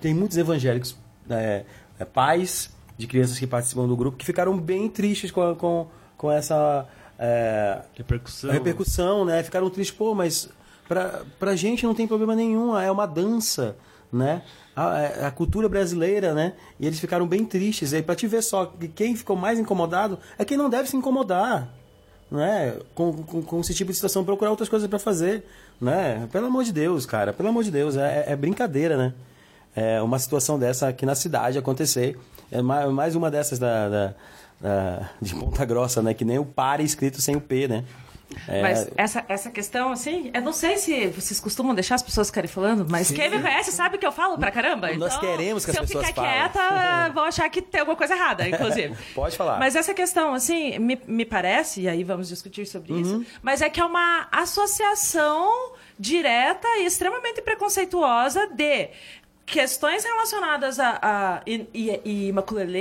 Tem 0.00 0.14
muitos 0.14 0.38
evangélicos, 0.38 0.96
é, 1.28 1.64
é, 1.98 2.04
pais 2.06 2.74
de 2.96 3.06
crianças 3.06 3.38
que 3.38 3.46
participam 3.46 3.86
do 3.86 3.94
grupo, 3.94 4.16
que 4.16 4.24
ficaram 4.24 4.58
bem 4.58 4.88
tristes 4.88 5.30
com, 5.30 5.54
com, 5.56 5.86
com 6.16 6.32
essa. 6.32 6.86
É, 7.18 7.82
repercussão. 7.94 8.50
repercussão, 8.50 9.24
né? 9.26 9.42
Ficaram 9.42 9.68
tristes, 9.68 9.94
pô, 9.94 10.14
mas 10.14 10.48
pra, 10.88 11.22
pra 11.38 11.54
gente 11.54 11.84
não 11.84 11.94
tem 11.94 12.08
problema 12.08 12.34
nenhum, 12.34 12.76
é 12.78 12.90
uma 12.90 13.06
dança, 13.06 13.76
né? 14.12 14.42
a, 14.76 15.00
é, 15.00 15.26
a, 15.26 15.30
cultura 15.30 15.68
brasileira, 15.68 16.34
né? 16.34 16.52
E 16.78 16.86
eles 16.86 17.00
ficaram 17.00 17.26
bem 17.26 17.44
tristes. 17.46 17.94
E 17.94 18.02
para 18.02 18.14
te 18.14 18.26
ver 18.26 18.42
só 18.42 18.66
que 18.66 18.86
quem 18.88 19.16
ficou 19.16 19.34
mais 19.34 19.58
incomodado 19.58 20.18
é 20.38 20.44
quem 20.44 20.58
não 20.58 20.68
deve 20.68 20.88
se 20.88 20.96
incomodar, 20.96 21.68
né? 22.30 22.76
Com, 22.94 23.12
com, 23.24 23.42
com 23.42 23.60
esse 23.60 23.72
tipo 23.72 23.90
de 23.90 23.96
situação, 23.96 24.22
procurar 24.22 24.50
outras 24.50 24.68
coisas 24.68 24.86
para 24.86 24.98
fazer, 24.98 25.46
né? 25.80 26.28
Pelo 26.30 26.46
amor 26.46 26.62
de 26.62 26.72
Deus, 26.72 27.06
cara, 27.06 27.32
pelo 27.32 27.48
amor 27.48 27.64
de 27.64 27.70
Deus, 27.70 27.96
é, 27.96 28.24
é 28.28 28.36
brincadeira, 28.36 28.98
né? 28.98 29.14
É 29.74 30.02
uma 30.02 30.18
situação 30.18 30.58
dessa 30.58 30.88
aqui 30.88 31.06
na 31.06 31.14
cidade 31.14 31.58
acontecer. 31.58 32.18
É 32.50 32.60
mais 32.62 33.14
uma 33.16 33.30
dessas 33.30 33.58
da, 33.58 33.88
da, 33.88 34.14
da 34.60 35.10
de 35.20 35.34
Ponta 35.34 35.64
Grossa, 35.64 36.02
né? 36.02 36.12
Que 36.12 36.24
nem 36.24 36.38
o 36.38 36.44
pare 36.44 36.84
escrito 36.84 37.20
sem 37.22 37.34
o 37.34 37.40
P, 37.40 37.66
né? 37.66 37.84
É... 38.48 38.62
Mas 38.62 38.88
essa, 38.96 39.24
essa 39.28 39.50
questão, 39.50 39.92
assim, 39.92 40.30
eu 40.34 40.42
não 40.42 40.52
sei 40.52 40.76
se 40.76 41.08
vocês 41.08 41.38
costumam 41.40 41.74
deixar 41.74 41.94
as 41.94 42.02
pessoas 42.02 42.28
ficarem 42.28 42.48
falando, 42.48 42.86
mas 42.88 43.08
Sim. 43.08 43.14
quem 43.14 43.30
me 43.30 43.40
conhece 43.40 43.72
sabe 43.72 43.98
que 43.98 44.06
eu 44.06 44.12
falo 44.12 44.36
pra 44.38 44.50
caramba. 44.50 44.92
Nós 44.94 45.16
então, 45.16 45.20
queremos 45.20 45.64
que 45.64 45.70
as 45.70 45.78
pessoas 45.78 46.10
falem. 46.10 46.14
Se 46.14 46.20
eu 46.20 46.48
ficar 46.48 46.60
quieta, 46.60 47.12
vão 47.12 47.24
achar 47.24 47.48
que 47.48 47.62
tem 47.62 47.80
alguma 47.80 47.96
coisa 47.96 48.14
errada, 48.14 48.46
inclusive. 48.48 48.96
Pode 49.14 49.36
falar. 49.36 49.58
Mas 49.58 49.76
essa 49.76 49.94
questão, 49.94 50.34
assim, 50.34 50.78
me, 50.78 51.00
me 51.06 51.24
parece, 51.24 51.82
e 51.82 51.88
aí 51.88 52.02
vamos 52.02 52.28
discutir 52.28 52.66
sobre 52.66 52.92
uhum. 52.92 53.00
isso, 53.00 53.26
mas 53.42 53.62
é 53.62 53.70
que 53.70 53.80
é 53.80 53.84
uma 53.84 54.28
associação 54.32 55.74
direta 55.98 56.68
e 56.78 56.86
extremamente 56.86 57.40
preconceituosa 57.40 58.46
de 58.48 58.90
questões 59.46 60.02
relacionadas 60.02 60.80
a, 60.80 60.98
a 61.00 61.42
e, 61.46 61.66
e, 61.72 62.00
e 62.04 62.32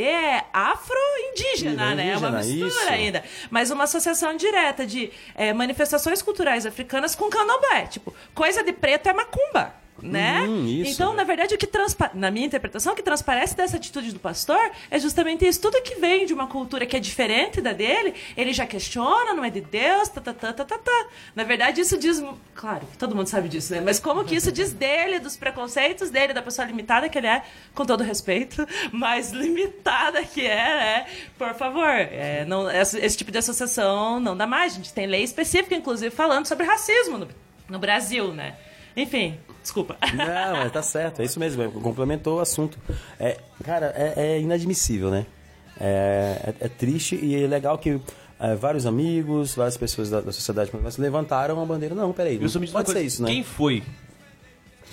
é 0.03 0.45
afro-indígena, 0.51 1.93
né? 1.93 2.09
É 2.09 2.17
uma 2.17 2.31
mistura 2.31 2.67
isso. 2.67 2.89
ainda. 2.89 3.23
Mas 3.51 3.69
uma 3.69 3.83
associação 3.83 4.35
direta 4.35 4.85
de 4.85 5.11
é, 5.35 5.53
manifestações 5.53 6.23
culturais 6.23 6.65
africanas 6.65 7.15
com 7.15 7.29
candomblé. 7.29 7.85
Tipo, 7.85 8.13
coisa 8.33 8.63
de 8.63 8.73
preto 8.73 9.07
é 9.07 9.13
macumba. 9.13 9.84
Né? 10.01 10.41
Hum, 10.41 10.83
então, 10.85 11.13
na 11.13 11.23
verdade, 11.23 11.55
o 11.55 11.57
que 11.57 11.69
na 12.13 12.29
minha 12.29 12.45
interpretação, 12.45 12.93
o 12.93 12.95
que 12.95 13.03
transparece 13.03 13.55
dessa 13.55 13.77
atitude 13.77 14.11
do 14.11 14.19
pastor 14.19 14.71
é 14.89 14.99
justamente 14.99 15.47
isso. 15.47 15.61
Tudo 15.61 15.81
que 15.81 15.95
vem 15.95 16.25
de 16.25 16.33
uma 16.33 16.47
cultura 16.47 16.85
que 16.85 16.95
é 16.95 16.99
diferente 16.99 17.61
da 17.61 17.71
dele, 17.71 18.13
ele 18.35 18.53
já 18.53 18.65
questiona, 18.65 19.33
não 19.33 19.43
é 19.43 19.49
de 19.49 19.61
Deus, 19.61 20.09
tá, 20.09 20.21
tá, 20.21 20.33
tá, 20.33 20.53
tá, 20.53 20.65
tá, 20.65 20.77
tá. 20.77 21.07
Na 21.35 21.43
verdade, 21.43 21.81
isso 21.81 21.97
diz. 21.97 22.23
Claro, 22.53 22.87
todo 22.97 23.15
mundo 23.15 23.27
sabe 23.27 23.47
disso, 23.47 23.73
né? 23.73 23.81
Mas 23.81 23.99
como 23.99 24.23
que 24.25 24.35
isso 24.35 24.51
diz 24.51 24.73
dele, 24.73 25.19
dos 25.19 25.37
preconceitos 25.37 26.09
dele, 26.09 26.33
da 26.33 26.41
pessoa 26.41 26.65
limitada 26.65 27.07
que 27.09 27.17
ele 27.17 27.27
é, 27.27 27.43
com 27.73 27.85
todo 27.85 28.03
respeito, 28.03 28.67
mas 28.91 29.31
limitada 29.31 30.23
que 30.23 30.45
é, 30.45 30.55
né? 30.55 31.05
Por 31.37 31.53
favor, 31.53 31.89
é, 31.89 32.45
não, 32.45 32.69
esse, 32.69 32.99
esse 32.99 33.17
tipo 33.17 33.31
de 33.31 33.37
associação 33.37 34.19
não 34.19 34.35
dá 34.35 34.45
mais. 34.45 34.73
A 34.73 34.75
gente 34.77 34.93
tem 34.93 35.07
lei 35.07 35.23
específica, 35.23 35.75
inclusive, 35.75 36.13
falando 36.13 36.45
sobre 36.45 36.65
racismo 36.65 37.17
no, 37.17 37.27
no 37.69 37.79
Brasil, 37.79 38.33
né? 38.33 38.55
Enfim, 38.95 39.37
desculpa. 39.65 39.97
Não, 40.13 40.57
é, 40.61 40.69
tá 40.69 40.81
certo, 40.81 41.21
é 41.21 41.25
isso 41.25 41.39
mesmo, 41.39 41.61
é, 41.63 41.67
complementou 41.67 42.37
o 42.37 42.39
assunto. 42.39 42.77
É, 43.19 43.37
cara, 43.63 43.93
é, 43.95 44.13
é 44.15 44.39
inadmissível, 44.39 45.09
né? 45.11 45.25
É, 45.79 46.53
é, 46.61 46.65
é 46.65 46.69
triste 46.69 47.15
e 47.21 47.43
é 47.43 47.47
legal 47.47 47.77
que 47.77 47.99
é, 48.39 48.55
vários 48.55 48.85
amigos, 48.85 49.55
várias 49.55 49.75
pessoas 49.75 50.09
da, 50.09 50.21
da 50.21 50.31
sociedade 50.31 50.71
levantaram 50.97 51.61
a 51.61 51.65
bandeira. 51.65 51.93
Não, 51.93 52.13
peraí, 52.13 52.37
não 52.39 52.49
pode 52.49 52.69
ser 52.69 52.73
coisa, 52.83 53.01
isso, 53.01 53.21
né? 53.23 53.27
Quem 53.29 53.43
foi 53.43 53.83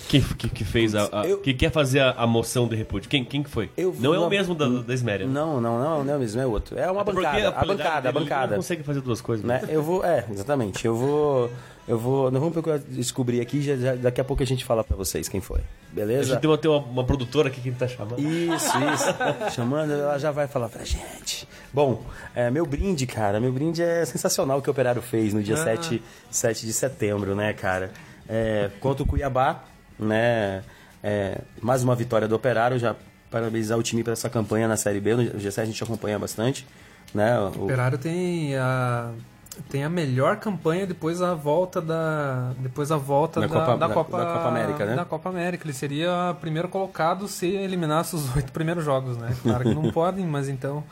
que, 0.09 0.19
que, 0.35 0.49
que 0.49 0.63
fez 0.65 0.93
a, 0.95 1.07
a- 1.21 1.25
Eu- 1.25 1.37
que 1.39 1.53
quer 1.53 1.71
fazer 1.71 1.99
a, 2.01 2.11
a 2.11 2.27
moção 2.27 2.67
de 2.67 2.75
repúdio? 2.75 3.09
Quem, 3.09 3.23
quem 3.23 3.41
que 3.41 3.49
foi? 3.49 3.69
Eu- 3.77 3.95
não 3.99 4.13
é 4.13 4.19
o 4.19 4.29
mesmo 4.29 4.53
da, 4.53 4.67
da 4.67 4.93
Esméria. 4.93 5.25
Não, 5.25 5.61
não, 5.61 5.79
não, 5.79 6.03
não 6.03 6.13
é 6.13 6.17
o 6.17 6.19
mesmo, 6.19 6.41
é 6.41 6.45
outro. 6.45 6.77
É 6.77 6.89
uma 6.91 7.01
Até 7.01 7.11
bancada, 7.13 7.47
a 7.49 7.65
bancada, 7.65 8.09
a 8.09 8.11
bancada. 8.11 8.47
Não 8.51 8.55
consegue 8.57 8.83
fazer 8.83 9.01
duas 9.01 9.21
coisas. 9.21 9.45
né? 9.45 9.61
Eu 9.69 9.81
vou, 9.81 10.03
é, 10.03 10.25
exatamente. 10.29 10.85
Eu 10.85 10.95
vou, 10.95 11.49
eu 11.87 11.97
vou, 11.99 12.31
nós 12.31 12.39
vamos 12.39 12.53
procurar 12.53 12.79
descobrir 12.79 13.41
aqui, 13.41 13.61
já, 13.61 13.75
já- 13.75 13.95
daqui 13.95 14.19
a 14.21 14.23
pouco 14.23 14.41
a 14.41 14.45
gente 14.45 14.63
fala 14.63 14.83
pra 14.83 14.95
vocês 14.95 15.27
quem 15.27 15.41
foi. 15.41 15.59
A 15.59 15.95
Beleza? 15.95 16.31
gente 16.31 16.39
tem 16.41 16.49
uma, 16.49 16.57
tem 16.57 16.71
uma, 16.71 16.79
uma 16.79 17.03
produtora 17.03 17.49
aqui 17.49 17.61
que 17.61 17.71
tá 17.71 17.87
chamando. 17.87 18.19
Isso, 18.19 18.71
isso. 18.93 19.53
Chamando, 19.55 19.91
ela 19.93 20.17
já 20.17 20.31
vai 20.31 20.47
falar 20.47 20.69
pra 20.69 20.83
gente. 20.83 21.47
Bom, 21.71 22.03
é, 22.35 22.49
meu 22.49 22.65
brinde, 22.65 23.05
cara, 23.05 23.39
meu 23.39 23.51
brinde 23.51 23.81
é 23.83 24.03
sensacional 24.05 24.59
o 24.59 24.61
que 24.61 24.69
o 24.69 24.71
Operário 24.71 25.01
fez 25.01 25.33
no 25.33 25.43
dia 25.43 25.57
7, 25.57 26.01
7 26.31 26.65
de 26.65 26.73
setembro, 26.73 27.35
né, 27.35 27.53
cara? 27.53 27.91
É, 28.27 28.69
contra 28.79 29.03
o 29.03 29.05
Cuiabá, 29.05 29.63
né? 29.99 30.63
É, 31.03 31.41
mais 31.61 31.83
uma 31.83 31.95
vitória 31.95 32.27
do 32.27 32.35
Operário, 32.35 32.79
já 32.79 32.95
parabenizar 33.29 33.77
o 33.77 33.83
time 33.83 34.03
por 34.03 34.13
essa 34.13 34.29
campanha 34.29 34.67
na 34.67 34.77
Série 34.77 34.99
B, 34.99 35.15
no 35.15 35.23
G7 35.39 35.59
a 35.61 35.65
gente 35.65 35.83
acompanha 35.83 36.17
bastante, 36.17 36.65
né? 37.13 37.37
O 37.39 37.59
O, 37.59 37.63
Operário 37.65 37.97
tem 37.97 38.55
a 38.55 39.11
tem 39.69 39.83
a 39.83 39.89
melhor 39.89 40.37
campanha 40.37 40.85
depois 40.87 41.19
da 41.19 41.33
volta 41.33 41.81
da 41.81 42.51
depois 42.59 42.89
da 42.89 42.97
volta 42.97 43.39
Da 43.41 43.47
da, 43.47 43.53
Copa- 43.53 43.77
da 43.77 43.87
da- 43.87 43.93
Copa 43.93 44.17
da 44.17 44.25
Copa 44.33 44.47
América, 44.47 44.85
né? 44.85 44.95
Da 44.95 45.05
Copa 45.05 45.29
América, 45.29 45.65
ele 45.65 45.73
seria 45.73 46.31
o 46.31 46.35
primeiro 46.35 46.67
colocado 46.69 47.27
se 47.27 47.47
eliminasse 47.47 48.15
os 48.15 48.35
oito 48.35 48.51
primeiros 48.51 48.83
jogos, 48.83 49.17
né? 49.17 49.35
Claro 49.41 49.63
que 49.63 49.73
não 49.75 49.89
podem, 49.93 50.25
mas 50.25 50.49
então 50.49 50.83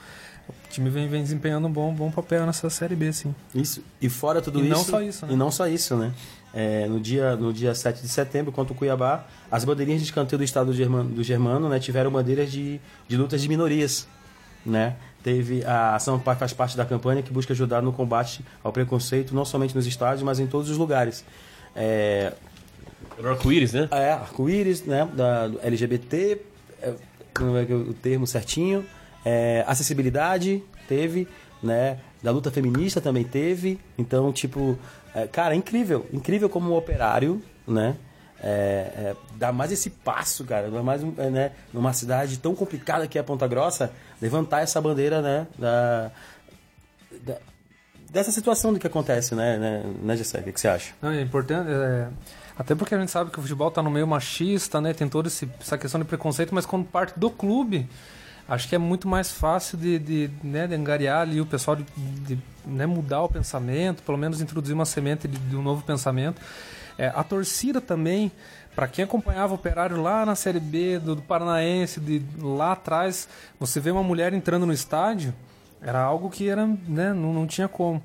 o 0.49 0.53
time 0.69 0.89
vem, 0.89 1.07
vem 1.07 1.21
desempenhando 1.21 1.67
um 1.67 1.71
bom, 1.71 1.93
bom 1.93 2.11
papel 2.11 2.45
nessa 2.45 2.69
série 2.69 2.95
B, 2.95 3.11
sim. 3.13 3.33
Isso. 3.55 3.83
E 4.01 4.09
fora 4.09 4.41
tudo 4.41 4.59
E 4.59 4.63
isso. 4.63 4.69
não 4.69 4.83
só 4.83 5.01
isso, 5.01 5.25
né? 5.25 5.33
E 5.33 5.35
não 5.35 5.51
só 5.51 5.67
isso, 5.67 5.95
né? 5.95 6.11
É, 6.53 6.85
no, 6.87 6.99
dia, 6.99 7.35
no 7.37 7.53
dia 7.53 7.73
7 7.73 8.01
de 8.01 8.09
setembro, 8.09 8.51
contra 8.51 8.73
o 8.73 8.75
Cuiabá, 8.75 9.23
as 9.49 9.63
bandeirinhas 9.63 10.01
de 10.01 10.07
escanteio 10.07 10.37
do 10.37 10.43
estado 10.43 10.67
do 10.67 10.73
Germano, 10.73 11.09
do 11.09 11.23
Germano 11.23 11.69
né, 11.69 11.79
tiveram 11.79 12.11
bandeiras 12.11 12.51
de, 12.51 12.81
de 13.07 13.15
lutas 13.17 13.41
de 13.41 13.47
minorias. 13.47 14.05
Né? 14.65 14.95
Teve 15.23 15.63
a 15.65 15.95
ação 15.95 16.19
faz 16.19 16.53
parte 16.53 16.75
da 16.75 16.85
campanha 16.85 17.21
que 17.21 17.31
busca 17.31 17.53
ajudar 17.53 17.81
no 17.81 17.93
combate 17.93 18.43
ao 18.63 18.71
preconceito, 18.71 19.35
não 19.35 19.45
somente 19.45 19.75
nos 19.75 19.85
estádios, 19.85 20.23
mas 20.23 20.39
em 20.39 20.47
todos 20.47 20.69
os 20.69 20.77
lugares. 20.77 21.23
É, 21.75 22.33
o 23.19 23.27
arco-íris, 23.27 23.73
né? 23.73 23.87
é, 23.91 24.11
arco-íris, 24.11 24.83
né? 24.85 25.07
Da 25.13 25.49
LGBT, 25.63 26.41
é, 26.81 26.93
como 27.33 27.57
é 27.57 27.65
que 27.65 27.71
é 27.71 27.75
o 27.75 27.93
termo 27.93 28.25
certinho. 28.25 28.85
É, 29.23 29.63
acessibilidade, 29.67 30.63
teve, 30.87 31.27
né? 31.61 31.99
Da 32.23 32.31
luta 32.31 32.49
feminista 32.49 32.99
também 32.99 33.23
teve. 33.23 33.79
Então, 33.97 34.31
tipo, 34.33 34.77
é, 35.13 35.27
cara, 35.27 35.53
é 35.53 35.57
incrível. 35.57 36.05
Incrível 36.11 36.49
como 36.49 36.71
um 36.71 36.75
operário, 36.75 37.41
né? 37.67 37.95
É, 38.43 38.91
é, 38.95 39.15
dá 39.35 39.51
mais 39.51 39.71
esse 39.71 39.89
passo, 39.89 40.43
cara. 40.45 40.69
Mais, 40.81 41.01
é, 41.17 41.29
né? 41.29 41.51
Numa 41.71 41.93
cidade 41.93 42.39
tão 42.39 42.55
complicada 42.55 43.07
que 43.07 43.19
é 43.19 43.23
Ponta 43.23 43.47
Grossa, 43.47 43.91
levantar 44.21 44.61
essa 44.61 44.81
bandeira, 44.81 45.21
né? 45.21 45.47
Da, 45.59 46.11
da- 47.23 47.37
dessa 48.09 48.31
situação 48.31 48.73
do 48.73 48.79
que 48.79 48.87
acontece, 48.87 49.33
né, 49.35 49.57
né, 49.57 49.83
né 50.03 50.17
Gessé? 50.17 50.39
O 50.39 50.43
que, 50.43 50.59
você 50.59 50.67
acha? 50.67 50.93
Não, 51.01 51.11
é 51.11 51.21
importante. 51.21 51.69
é, 51.69 52.07
até 52.57 52.75
porque 52.75 52.93
a 52.93 52.99
gente 52.99 53.09
sabe 53.11 53.31
que 53.31 53.39
o 53.39 53.41
futebol 53.41 53.69
está 53.69 53.81
no 53.81 53.89
meio 53.89 54.05
machista, 54.05 54.81
né? 54.81 54.93
Tem 54.93 55.07
toda 55.07 55.29
essa 55.29 55.77
questão 55.77 55.99
de 55.99 56.05
preconceito, 56.05 56.53
mas 56.53 56.65
quando 56.65 56.85
parte 56.85 57.17
do 57.17 57.29
clube, 57.29 57.87
acho 58.47 58.67
que 58.67 58.75
é 58.75 58.77
muito 58.77 59.07
mais 59.07 59.31
fácil 59.31 59.77
de, 59.77 59.97
de, 59.97 60.29
né, 60.43 60.67
de 60.67 60.75
angariar 60.75 61.21
ali 61.21 61.39
o 61.39 61.45
pessoal, 61.45 61.77
de, 61.77 61.85
de, 61.95 62.39
né, 62.65 62.85
mudar 62.85 63.21
o 63.23 63.29
pensamento, 63.29 64.03
pelo 64.03 64.17
menos 64.17 64.41
introduzir 64.41 64.73
uma 64.73 64.85
semente 64.85 65.27
de, 65.27 65.37
de 65.37 65.55
um 65.55 65.61
novo 65.61 65.83
pensamento. 65.83 66.41
É, 66.97 67.07
a 67.07 67.23
torcida 67.23 67.79
também, 67.81 68.31
para 68.75 68.87
quem 68.87 69.03
acompanhava 69.05 69.53
o 69.53 69.55
Operário 69.55 70.01
lá 70.01 70.25
na 70.25 70.35
Série 70.35 70.59
B, 70.59 70.99
do, 70.99 71.15
do 71.15 71.21
Paranaense, 71.21 71.99
de 71.99 72.21
lá 72.39 72.73
atrás, 72.73 73.27
você 73.59 73.79
vê 73.79 73.91
uma 73.91 74.03
mulher 74.03 74.33
entrando 74.33 74.65
no 74.65 74.73
estádio, 74.73 75.33
era 75.81 75.99
algo 76.01 76.29
que 76.29 76.47
era, 76.47 76.65
né, 76.65 77.13
não, 77.13 77.33
não 77.33 77.47
tinha 77.47 77.67
como. 77.67 78.01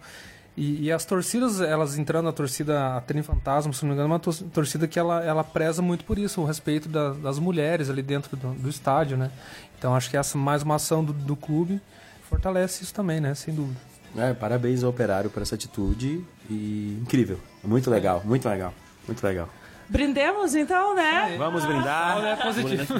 E, 0.56 0.84
e 0.84 0.92
as 0.92 1.04
torcidas, 1.04 1.60
elas 1.60 1.98
entrando, 1.98 2.30
a 2.30 2.32
torcida, 2.32 2.96
a 2.96 3.00
Trem 3.02 3.22
Fantasma, 3.22 3.72
se 3.74 3.82
não 3.82 3.90
me 3.90 3.94
engano, 3.94 4.08
é 4.08 4.12
uma 4.14 4.18
tor- 4.18 4.34
torcida 4.54 4.88
que 4.88 4.98
ela, 4.98 5.22
ela 5.22 5.44
preza 5.44 5.82
muito 5.82 6.02
por 6.04 6.18
isso, 6.18 6.40
o 6.40 6.46
respeito 6.46 6.88
da- 6.88 7.10
das 7.12 7.38
mulheres 7.38 7.90
ali 7.90 8.00
dentro 8.02 8.34
do, 8.38 8.54
do 8.54 8.68
estádio, 8.70 9.18
né? 9.18 9.30
Então 9.78 9.94
acho 9.94 10.08
que 10.08 10.16
essa 10.16 10.38
mais 10.38 10.62
uma 10.62 10.76
ação 10.76 11.04
do, 11.04 11.12
do 11.12 11.36
clube 11.36 11.78
fortalece 12.22 12.82
isso 12.82 12.94
também, 12.94 13.20
né? 13.20 13.34
Sem 13.34 13.54
dúvida. 13.54 13.78
É, 14.16 14.32
parabéns 14.32 14.82
ao 14.82 14.90
Operário 14.90 15.30
por 15.30 15.42
essa 15.42 15.54
atitude 15.54 16.24
e 16.48 16.98
incrível, 17.02 17.38
muito 17.62 17.90
legal, 17.90 18.22
muito 18.24 18.48
legal, 18.48 18.72
muito 19.06 19.22
legal. 19.22 19.48
Brindemos 19.88 20.54
então, 20.54 20.94
né? 20.94 21.36
Vamos 21.38 21.64
brindar. 21.64 22.24
É 22.24 22.36
positivo. 22.36 22.94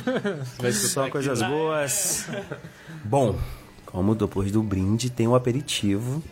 Vai 0.58 0.70
ser 0.70 0.88
só 0.88 1.10
coisas 1.10 1.42
boas. 1.42 2.28
Bom, 3.04 3.36
como 3.86 4.14
depois 4.14 4.52
do 4.52 4.62
brinde 4.62 5.10
tem 5.10 5.26
o 5.26 5.34
aperitivo, 5.34 6.22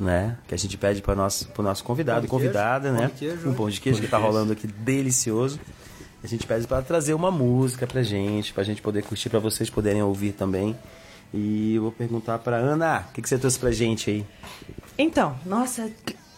né? 0.00 0.38
Que 0.48 0.54
a 0.54 0.58
gente 0.58 0.78
pede 0.78 1.02
para 1.02 1.14
nosso, 1.14 1.48
pro 1.48 1.62
nosso 1.62 1.84
convidado, 1.84 2.26
convidada, 2.26 2.90
pão 2.90 3.00
né? 3.00 3.06
de 3.06 3.12
queijo, 3.12 3.48
um 3.48 3.54
pão 3.54 3.68
de 3.68 3.80
queijo 3.80 4.00
que 4.00 4.08
tá 4.08 4.16
rolando 4.16 4.52
aqui 4.52 4.66
delicioso. 4.66 5.60
A 6.24 6.26
gente 6.26 6.46
pede 6.46 6.66
para 6.66 6.80
trazer 6.82 7.14
uma 7.14 7.30
música 7.30 7.86
pra 7.86 8.02
gente, 8.02 8.52
pra 8.52 8.62
gente 8.62 8.80
poder 8.80 9.02
curtir, 9.02 9.28
pra 9.28 9.40
vocês 9.40 9.68
poderem 9.68 10.02
ouvir 10.02 10.32
também. 10.32 10.76
E 11.32 11.74
eu 11.76 11.82
vou 11.82 11.92
perguntar 11.92 12.38
pra 12.38 12.56
Ana, 12.56 13.06
o 13.08 13.12
que, 13.12 13.22
que 13.22 13.28
você 13.28 13.38
trouxe 13.38 13.58
pra 13.58 13.70
gente 13.70 14.10
aí? 14.10 14.26
Então, 14.98 15.36
nossa, 15.46 15.90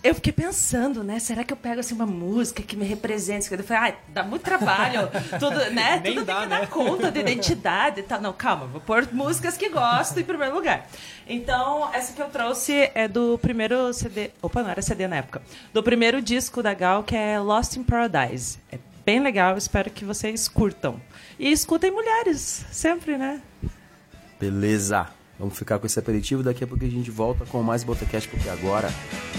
eu 0.04 0.14
fiquei 0.14 0.34
pensando, 0.34 1.02
né? 1.02 1.18
Será 1.18 1.42
que 1.42 1.50
eu 1.50 1.56
pego 1.56 1.80
assim 1.80 1.94
uma 1.94 2.04
música 2.04 2.62
que 2.62 2.76
me 2.76 2.84
represente? 2.84 3.50
Eu 3.50 3.64
falei, 3.64 3.92
ah, 3.92 3.96
dá 4.08 4.22
muito 4.22 4.42
trabalho, 4.42 5.08
tudo, 5.40 5.56
né? 5.70 5.98
Nem 6.04 6.14
tudo 6.14 6.26
dá, 6.26 6.34
tem 6.34 6.42
que 6.42 6.48
né? 6.50 6.60
dar 6.60 6.68
conta 6.68 7.10
de 7.10 7.20
identidade 7.20 8.00
e 8.00 8.02
tal. 8.02 8.20
Não, 8.20 8.32
calma, 8.34 8.66
vou 8.66 8.82
pôr 8.82 9.08
músicas 9.10 9.56
que 9.56 9.70
gosto 9.70 10.20
em 10.20 10.24
primeiro 10.24 10.54
lugar. 10.54 10.86
Então, 11.26 11.88
essa 11.92 12.12
que 12.12 12.20
eu 12.20 12.28
trouxe 12.28 12.90
é 12.94 13.08
do 13.08 13.38
primeiro 13.38 13.94
CD. 13.94 14.30
Opa, 14.42 14.62
não 14.62 14.70
era 14.70 14.82
CD 14.82 15.08
na 15.08 15.16
época. 15.16 15.40
Do 15.72 15.82
primeiro 15.82 16.20
disco 16.20 16.62
da 16.62 16.74
Gal, 16.74 17.02
que 17.02 17.16
é 17.16 17.40
Lost 17.40 17.74
in 17.76 17.82
Paradise. 17.82 18.58
É 18.70 18.78
bem 19.06 19.20
legal, 19.20 19.56
espero 19.56 19.90
que 19.90 20.04
vocês 20.04 20.48
curtam. 20.48 21.00
E 21.38 21.50
escutem 21.50 21.90
mulheres, 21.90 22.66
sempre, 22.70 23.16
né? 23.16 23.40
Beleza. 24.38 25.08
Vamos 25.38 25.58
ficar 25.58 25.78
com 25.78 25.86
esse 25.86 25.98
aperitivo. 25.98 26.42
Daqui 26.42 26.64
a 26.64 26.66
pouco 26.66 26.84
a 26.84 26.88
gente 26.88 27.10
volta 27.10 27.44
com 27.46 27.62
mais 27.62 27.82
Botacast, 27.82 28.28
porque 28.28 28.48
agora, 28.48 28.88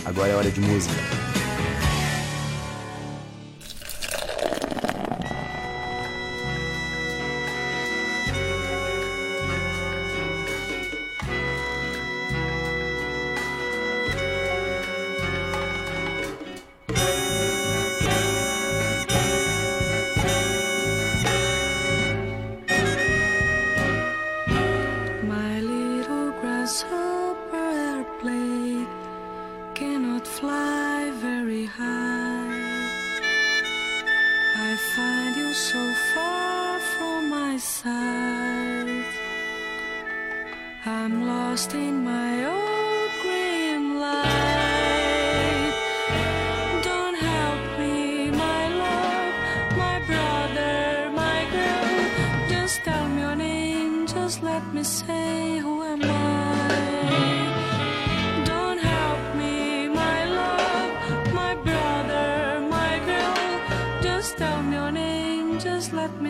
agora 0.05 0.29
é 0.29 0.35
hora 0.35 0.51
de 0.51 0.59
música. 0.59 1.44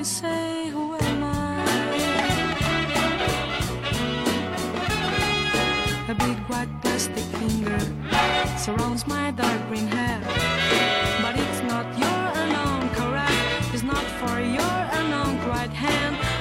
Say, 0.06 0.70
who 0.70 0.94
am 0.94 1.24
I? 1.24 1.66
A 6.08 6.14
big 6.14 6.38
white 6.48 6.70
plastic 6.82 7.24
finger 7.40 7.80
surrounds 8.58 9.08
my 9.08 9.32
dark 9.32 9.68
green 9.68 9.88
hair. 9.88 10.22
But 11.24 11.36
it's 11.40 11.62
not 11.64 11.86
your 11.98 12.22
unknown, 12.42 12.90
correct? 12.90 13.74
It's 13.74 13.84
not 13.84 14.06
for 14.20 14.40
your 14.40 14.78
unknown 15.00 15.38
right 15.50 15.74
hand. 15.74 16.35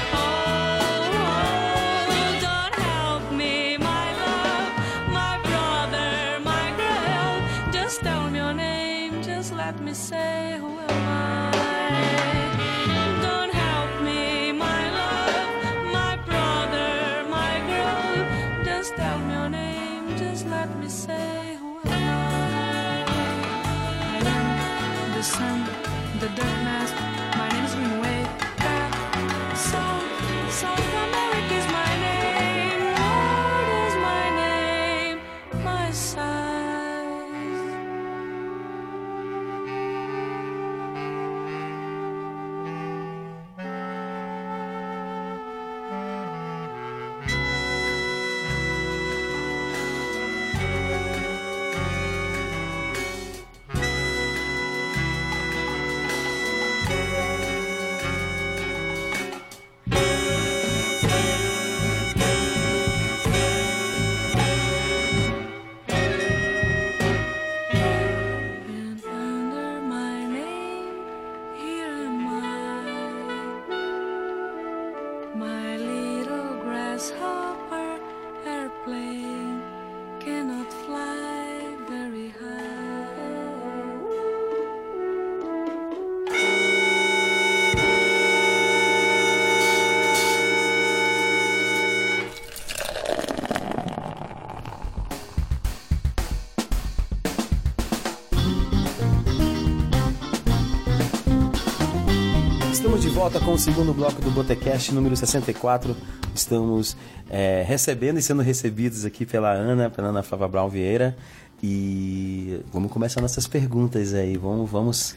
Volta 103.35 103.41
com 103.41 103.53
o 103.53 103.59
segundo 103.59 103.93
bloco 103.93 104.21
do 104.21 104.31
Botecast 104.31 104.95
número 104.95 105.17
64. 105.17 105.97
Estamos 106.33 106.97
é, 107.29 107.65
recebendo 107.67 108.19
e 108.19 108.23
sendo 108.23 108.43
recebidos 108.43 109.05
aqui 109.05 109.27
pela 109.27 109.51
Ana, 109.51 109.91
pela 109.91 110.09
Ana 110.09 110.23
Flávia 110.23 110.47
Brown 110.47 110.69
Vieira. 110.69 111.17
E 111.61 112.61
vamos 112.73 112.93
começar 112.93 113.21
nossas 113.21 113.49
perguntas 113.49 114.15
aí. 114.15 114.37
Vamos, 114.37 114.71
vamos, 114.71 115.17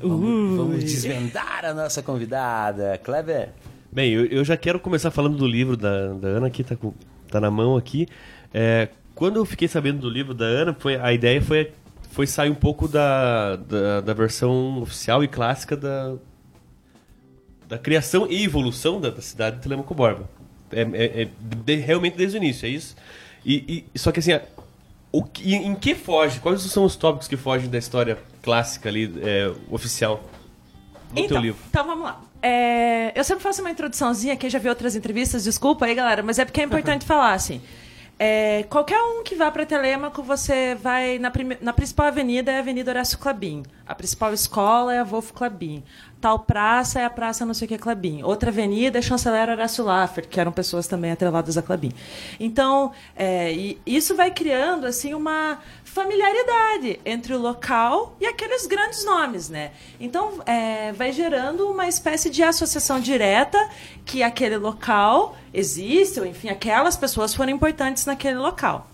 vamos, 0.00 0.56
vamos 0.56 0.84
desvendar 0.84 1.66
a 1.66 1.74
nossa 1.74 2.02
convidada. 2.02 2.96
Kleber, 2.98 3.50
Bem, 3.92 4.10
eu, 4.10 4.24
eu 4.26 4.44
já 4.44 4.56
quero 4.56 4.80
começar 4.80 5.10
falando 5.10 5.36
do 5.36 5.46
livro 5.46 5.76
da, 5.76 6.14
da 6.14 6.28
Ana, 6.28 6.48
que 6.48 6.64
tá, 6.64 6.76
com, 6.76 6.94
tá 7.30 7.40
na 7.40 7.50
mão 7.50 7.76
aqui. 7.76 8.06
É, 8.54 8.88
quando 9.14 9.36
eu 9.36 9.44
fiquei 9.44 9.68
sabendo 9.68 10.00
do 10.00 10.08
livro 10.08 10.32
da 10.32 10.46
Ana, 10.46 10.74
foi, 10.78 10.96
a 10.96 11.12
ideia 11.12 11.42
foi, 11.42 11.72
foi 12.10 12.26
sair 12.26 12.50
um 12.50 12.54
pouco 12.54 12.88
da, 12.88 13.56
da, 13.56 14.00
da 14.00 14.14
versão 14.14 14.80
oficial 14.80 15.22
e 15.22 15.28
clássica 15.28 15.76
da, 15.76 16.14
da 17.68 17.78
criação 17.78 18.26
e 18.30 18.44
evolução 18.44 19.00
da, 19.00 19.10
da 19.10 19.20
cidade 19.20 19.56
de 19.56 19.62
Telemaco 19.62 19.94
Borba. 19.94 20.28
É, 20.72 20.80
é- 20.82 21.22
é 21.22 21.28
de- 21.64 21.76
realmente 21.76 22.16
desde 22.16 22.36
o 22.36 22.42
início, 22.42 22.66
é 22.66 22.70
isso. 22.70 22.96
E, 23.44 23.84
e- 23.94 23.98
só 23.98 24.10
que 24.10 24.18
assim, 24.20 24.32
o 25.12 25.22
que- 25.22 25.54
em 25.54 25.74
que 25.74 25.94
foge? 25.94 26.40
Quais 26.40 26.60
são 26.62 26.84
os 26.84 26.96
tópicos 26.96 27.28
que 27.28 27.36
fogem 27.36 27.68
da 27.70 27.78
história 27.78 28.18
clássica 28.42 28.88
ali, 28.88 29.12
é, 29.22 29.52
oficial, 29.70 30.22
no 31.10 31.14
teu 31.16 31.24
então, 31.24 31.40
livro? 31.42 31.60
Então 31.68 31.86
vamos 31.86 32.04
lá. 32.04 32.20
É, 32.42 33.18
eu 33.18 33.24
sempre 33.24 33.42
faço 33.42 33.60
uma 33.60 33.70
introduçãozinha, 33.70 34.36
quem 34.36 34.48
já 34.48 34.58
viu 34.58 34.70
outras 34.70 34.94
entrevistas, 34.94 35.44
desculpa 35.44 35.86
aí, 35.86 35.94
galera, 35.94 36.22
mas 36.22 36.38
é 36.38 36.44
porque 36.44 36.60
é 36.60 36.64
importante 36.64 37.04
falar, 37.06 37.32
assim. 37.32 37.60
É, 38.20 38.64
qualquer 38.68 39.00
um 39.00 39.22
que 39.22 39.36
vá 39.36 39.48
para 39.48 39.64
Telêmaco, 39.64 40.22
você 40.24 40.74
vai 40.74 41.18
na, 41.20 41.30
prime- 41.30 41.58
na 41.60 41.72
principal 41.72 42.06
avenida 42.06 42.50
é 42.50 42.56
a 42.56 42.58
Avenida 42.58 42.90
Horácio 42.90 43.16
Clabin. 43.16 43.62
A 43.86 43.94
principal 43.94 44.34
escola 44.34 44.92
é 44.92 44.98
a 44.98 45.04
Wolf 45.04 45.30
Clabin. 45.30 45.84
Tal 46.20 46.40
praça 46.40 46.98
é 46.98 47.04
a 47.04 47.10
Praça 47.10 47.46
não 47.46 47.54
sei 47.54 47.66
o 47.66 47.68
que 47.68 47.78
Clabin. 47.78 48.24
Outra 48.24 48.50
avenida 48.50 48.98
é 48.98 49.02
Chanceler 49.02 49.48
Horácio 49.48 49.84
Laffer, 49.84 50.26
que 50.28 50.40
eram 50.40 50.50
pessoas 50.50 50.88
também 50.88 51.12
atreladas 51.12 51.56
a 51.56 51.62
Clabin. 51.62 51.92
Então, 52.40 52.90
é, 53.14 53.52
isso 53.86 54.16
vai 54.16 54.32
criando 54.32 54.84
assim 54.84 55.14
uma 55.14 55.58
familiaridade 55.88 57.00
entre 57.04 57.34
o 57.34 57.38
local 57.38 58.16
e 58.20 58.26
aqueles 58.26 58.66
grandes 58.66 59.04
nomes, 59.04 59.48
né? 59.48 59.72
Então, 59.98 60.42
é, 60.46 60.92
vai 60.92 61.12
gerando 61.12 61.68
uma 61.68 61.88
espécie 61.88 62.30
de 62.30 62.42
associação 62.42 63.00
direta 63.00 63.58
que 64.04 64.22
aquele 64.22 64.56
local 64.56 65.36
existe, 65.52 66.20
ou 66.20 66.26
enfim, 66.26 66.48
aquelas 66.48 66.96
pessoas 66.96 67.34
foram 67.34 67.52
importantes 67.52 68.04
naquele 68.06 68.36
local. 68.38 68.86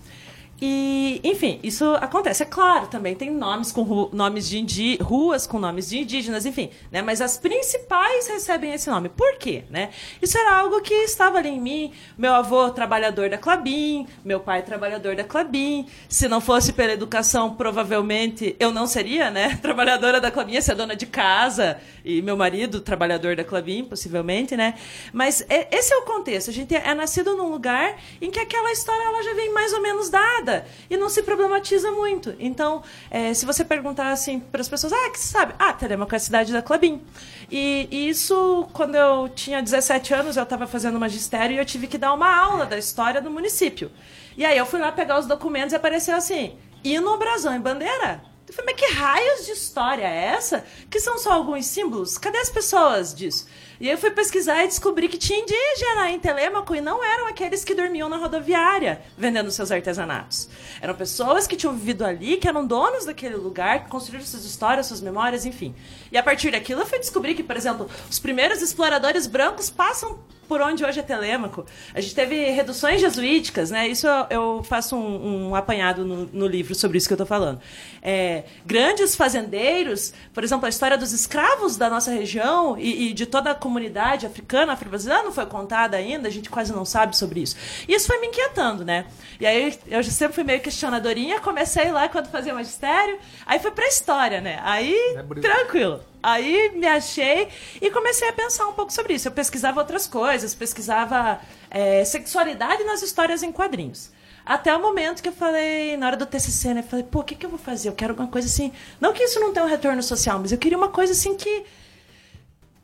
E, 0.61 1.19
enfim, 1.21 1.59
isso 1.63 1.83
acontece. 1.95 2.41
É 2.43 2.45
claro, 2.45 2.87
também 2.87 3.13
tem 3.13 3.29
nomes 3.29 3.73
com 3.73 3.81
ru- 3.81 4.09
nomes 4.13 4.47
de 4.47 4.95
ruas 5.01 5.45
com 5.45 5.59
nomes 5.59 5.89
de 5.89 5.99
indígenas, 5.99 6.45
enfim, 6.45 6.69
né? 6.89 7.01
Mas 7.01 7.19
as 7.19 7.37
principais 7.37 8.27
recebem 8.27 8.71
esse 8.73 8.89
nome. 8.89 9.09
Por 9.09 9.37
quê, 9.37 9.65
né? 9.69 9.89
Isso 10.21 10.37
era 10.37 10.57
algo 10.59 10.79
que 10.81 10.93
estava 10.93 11.39
ali 11.39 11.49
em 11.49 11.59
mim. 11.59 11.91
Meu 12.17 12.33
avô 12.33 12.69
trabalhador 12.69 13.29
da 13.29 13.37
Clabin, 13.37 14.07
meu 14.23 14.39
pai 14.39 14.61
trabalhador 14.61 15.13
da 15.13 15.25
Clabin. 15.25 15.87
Se 16.07 16.25
não 16.29 16.39
fosse 16.39 16.71
pela 16.71 16.93
educação, 16.93 17.53
provavelmente 17.55 18.55
eu 18.57 18.71
não 18.71 18.87
seria, 18.87 19.29
né? 19.29 19.59
Trabalhadora 19.61 20.21
da 20.21 20.31
Clabin, 20.31 20.53
ia 20.53 20.61
ser 20.61 20.75
dona 20.75 20.95
de 20.95 21.05
casa 21.05 21.77
e 22.03 22.21
meu 22.21 22.37
marido 22.37 22.79
trabalhador 22.79 23.35
da 23.35 23.43
Clabin, 23.43 23.83
possivelmente, 23.83 24.55
né? 24.55 24.75
Mas 25.11 25.45
é- 25.49 25.67
esse 25.75 25.93
é 25.93 25.97
o 25.97 26.03
contexto. 26.03 26.49
A 26.49 26.53
gente 26.53 26.73
é 26.73 26.93
nascido 26.93 27.35
num 27.35 27.49
lugar 27.51 27.97
em 28.21 28.31
que 28.31 28.39
aquela 28.39 28.71
história 28.71 29.03
ela 29.03 29.21
já 29.21 29.33
vem 29.33 29.51
mais 29.53 29.73
ou 29.73 29.81
menos 29.81 30.09
dada 30.09 30.45
e 30.89 30.95
não 30.97 31.09
se 31.09 31.23
problematiza 31.23 31.91
muito. 31.91 32.35
Então, 32.39 32.83
é, 33.09 33.33
se 33.33 33.45
você 33.45 33.65
perguntar 33.65 34.11
assim 34.11 34.39
para 34.39 34.61
as 34.61 34.69
pessoas, 34.69 34.93
ah, 34.93 35.09
que 35.09 35.19
você 35.19 35.27
sabe? 35.27 35.53
Ah, 35.57 35.73
Telemaco 35.73 36.15
é 36.15 36.45
da 36.51 36.61
Clabin. 36.61 37.01
E, 37.49 37.87
e 37.91 38.09
isso, 38.09 38.67
quando 38.73 38.95
eu 38.95 39.29
tinha 39.29 39.61
17 39.61 40.13
anos, 40.13 40.37
eu 40.37 40.43
estava 40.43 40.67
fazendo 40.67 40.99
magistério 40.99 41.55
e 41.55 41.59
eu 41.59 41.65
tive 41.65 41.87
que 41.87 41.97
dar 41.97 42.13
uma 42.13 42.33
aula 42.33 42.65
da 42.65 42.77
história 42.77 43.21
do 43.21 43.31
município. 43.31 43.91
E 44.37 44.45
aí 44.45 44.57
eu 44.57 44.65
fui 44.65 44.79
lá 44.79 44.91
pegar 44.91 45.19
os 45.19 45.25
documentos 45.25 45.73
e 45.73 45.75
apareceu 45.75 46.15
assim, 46.15 46.57
hino, 46.83 47.17
brasão 47.17 47.55
e 47.55 47.59
bandeira. 47.59 48.21
Eu 48.47 48.53
falei, 48.53 48.73
mas 48.73 48.85
que 48.85 48.93
raios 48.93 49.45
de 49.45 49.51
história 49.51 50.03
é 50.03 50.25
essa? 50.27 50.63
Que 50.89 50.99
são 50.99 51.17
só 51.17 51.33
alguns 51.33 51.65
símbolos? 51.65 52.17
Cadê 52.17 52.37
as 52.37 52.49
pessoas 52.49 53.13
disso? 53.13 53.47
E 53.79 53.87
aí 53.87 53.93
eu 53.93 53.97
fui 53.97 54.11
pesquisar 54.11 54.63
e 54.63 54.67
descobri 54.67 55.09
que 55.09 55.17
tinha 55.17 55.39
indígena 55.39 56.09
em 56.09 56.19
Telêmaco 56.19 56.73
e 56.73 56.79
não 56.79 57.03
eram 57.03 57.27
aqueles 57.27 57.63
que 57.63 57.75
dormiam 57.75 58.07
na 58.07 58.17
rodoviária 58.17 59.01
vendendo 59.17 59.51
seus 59.51 59.71
artesanatos. 59.71 60.47
Eram 60.81 60.95
pessoas 60.95 61.45
que 61.45 61.57
tinham 61.57 61.75
vivido 61.75 62.05
ali, 62.05 62.37
que 62.37 62.47
eram 62.47 62.65
donos 62.65 63.05
daquele 63.05 63.35
lugar, 63.35 63.83
que 63.83 63.89
construíram 63.89 64.25
suas 64.25 64.45
histórias, 64.45 64.85
suas 64.85 65.01
memórias, 65.01 65.45
enfim. 65.45 65.75
E 66.11 66.17
a 66.17 66.23
partir 66.23 66.51
daquilo 66.51 66.81
eu 66.81 66.85
fui 66.85 66.99
descobrir 66.99 67.35
que, 67.35 67.43
por 67.43 67.57
exemplo, 67.57 67.89
os 68.09 68.19
primeiros 68.19 68.61
exploradores 68.61 69.27
brancos 69.27 69.69
passam 69.69 70.19
por 70.47 70.61
onde 70.61 70.83
hoje 70.85 70.99
é 70.99 71.03
Telêmaco. 71.03 71.65
A 71.93 72.01
gente 72.01 72.15
teve 72.15 72.49
reduções 72.51 73.01
jesuíticas, 73.01 73.71
né? 73.71 73.87
Isso 73.87 74.07
eu, 74.07 74.25
eu 74.29 74.63
faço 74.63 74.95
um, 74.95 75.49
um 75.49 75.55
apanhado 75.55 76.05
no, 76.05 76.25
no 76.31 76.47
livro 76.47 76.73
sobre 76.75 76.97
isso 76.97 77.07
que 77.07 77.13
eu 77.13 77.15
estou 77.15 77.27
falando. 77.27 77.59
É, 78.01 78.43
grandes 78.65 79.15
fazendeiros, 79.15 80.13
por 80.33 80.43
exemplo, 80.43 80.65
a 80.65 80.69
história 80.69 80.97
dos 80.97 81.11
escravos 81.11 81.75
da 81.75 81.89
nossa 81.89 82.11
região 82.11 82.77
e, 82.77 83.09
e 83.09 83.13
de 83.13 83.25
toda 83.25 83.51
a 83.51 83.55
comunidade 83.55 84.25
africana, 84.25 84.73
afro-brasileira 84.73 85.23
não 85.23 85.31
foi 85.31 85.45
contada 85.45 85.97
ainda, 85.97 86.27
a 86.27 86.31
gente 86.31 86.49
quase 86.49 86.71
não 86.71 86.85
sabe 86.85 87.17
sobre 87.17 87.41
isso. 87.41 87.55
E 87.87 87.93
isso 87.93 88.07
foi 88.07 88.19
me 88.19 88.27
inquietando, 88.27 88.85
né? 88.85 89.05
E 89.39 89.45
aí 89.45 89.77
eu 89.87 90.03
sempre 90.03 90.35
fui 90.35 90.43
meio 90.43 90.61
questionadorinha, 90.61 91.39
comecei 91.39 91.91
lá 91.91 92.07
quando 92.07 92.27
fazia 92.27 92.53
magistério, 92.53 93.17
aí 93.45 93.59
foi 93.59 93.71
pra 93.71 93.87
história, 93.87 94.39
né? 94.39 94.59
Aí, 94.63 94.95
É 95.17 95.41
tranquilo. 95.41 96.01
Aí 96.25 96.71
me 96.73 96.87
achei 96.87 97.49
e 97.79 97.91
comecei 97.91 98.27
a 98.27 98.33
pensar 98.33 98.65
um 98.65 98.73
pouco 98.73 98.91
sobre 98.91 99.13
isso. 99.13 99.27
Eu 99.27 99.31
pesquisava 99.31 99.79
outras 99.79 100.07
coisas, 100.07 100.55
pesquisava 100.55 101.39
é, 101.69 102.03
sexualidade 102.03 102.83
nas 102.83 103.03
histórias 103.03 103.43
em 103.43 103.51
quadrinhos. 103.51 104.09
Até 104.43 104.75
o 104.75 104.81
momento 104.81 105.21
que 105.21 105.29
eu 105.29 105.33
falei, 105.33 105.95
na 105.95 106.07
hora 106.07 106.17
do 106.17 106.25
TCC, 106.25 106.73
né? 106.73 106.81
Falei, 106.81 107.05
pô, 107.05 107.19
o 107.19 107.23
que, 107.23 107.35
que 107.35 107.45
eu 107.45 107.49
vou 107.51 107.59
fazer? 107.59 107.89
Eu 107.89 107.93
quero 107.93 108.13
alguma 108.13 108.27
coisa 108.27 108.47
assim. 108.47 108.71
Não 108.99 109.13
que 109.13 109.21
isso 109.21 109.39
não 109.39 109.53
tenha 109.53 109.67
um 109.67 109.69
retorno 109.69 110.01
social, 110.01 110.39
mas 110.39 110.51
eu 110.51 110.57
queria 110.57 110.75
uma 110.75 110.89
coisa 110.89 111.13
assim 111.13 111.35
que. 111.35 111.63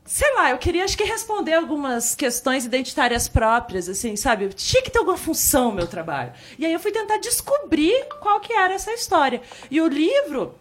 Sei 0.04 0.32
lá, 0.36 0.50
eu 0.50 0.58
queria, 0.58 0.84
acho 0.84 0.96
que, 0.96 1.02
responder 1.02 1.54
algumas 1.54 2.14
questões 2.14 2.64
identitárias 2.64 3.26
próprias, 3.26 3.88
assim, 3.88 4.14
sabe? 4.14 4.50
Tinha 4.50 4.82
que 4.82 4.90
ter 4.90 5.00
alguma 5.00 5.16
função 5.16 5.72
meu 5.72 5.88
trabalho. 5.88 6.32
E 6.56 6.64
aí 6.64 6.72
eu 6.72 6.78
fui 6.78 6.92
tentar 6.92 7.18
descobrir 7.18 8.06
qual 8.20 8.38
que 8.38 8.52
era 8.52 8.74
essa 8.74 8.92
história. 8.92 9.42
E 9.68 9.80
o 9.80 9.88
livro, 9.88 10.54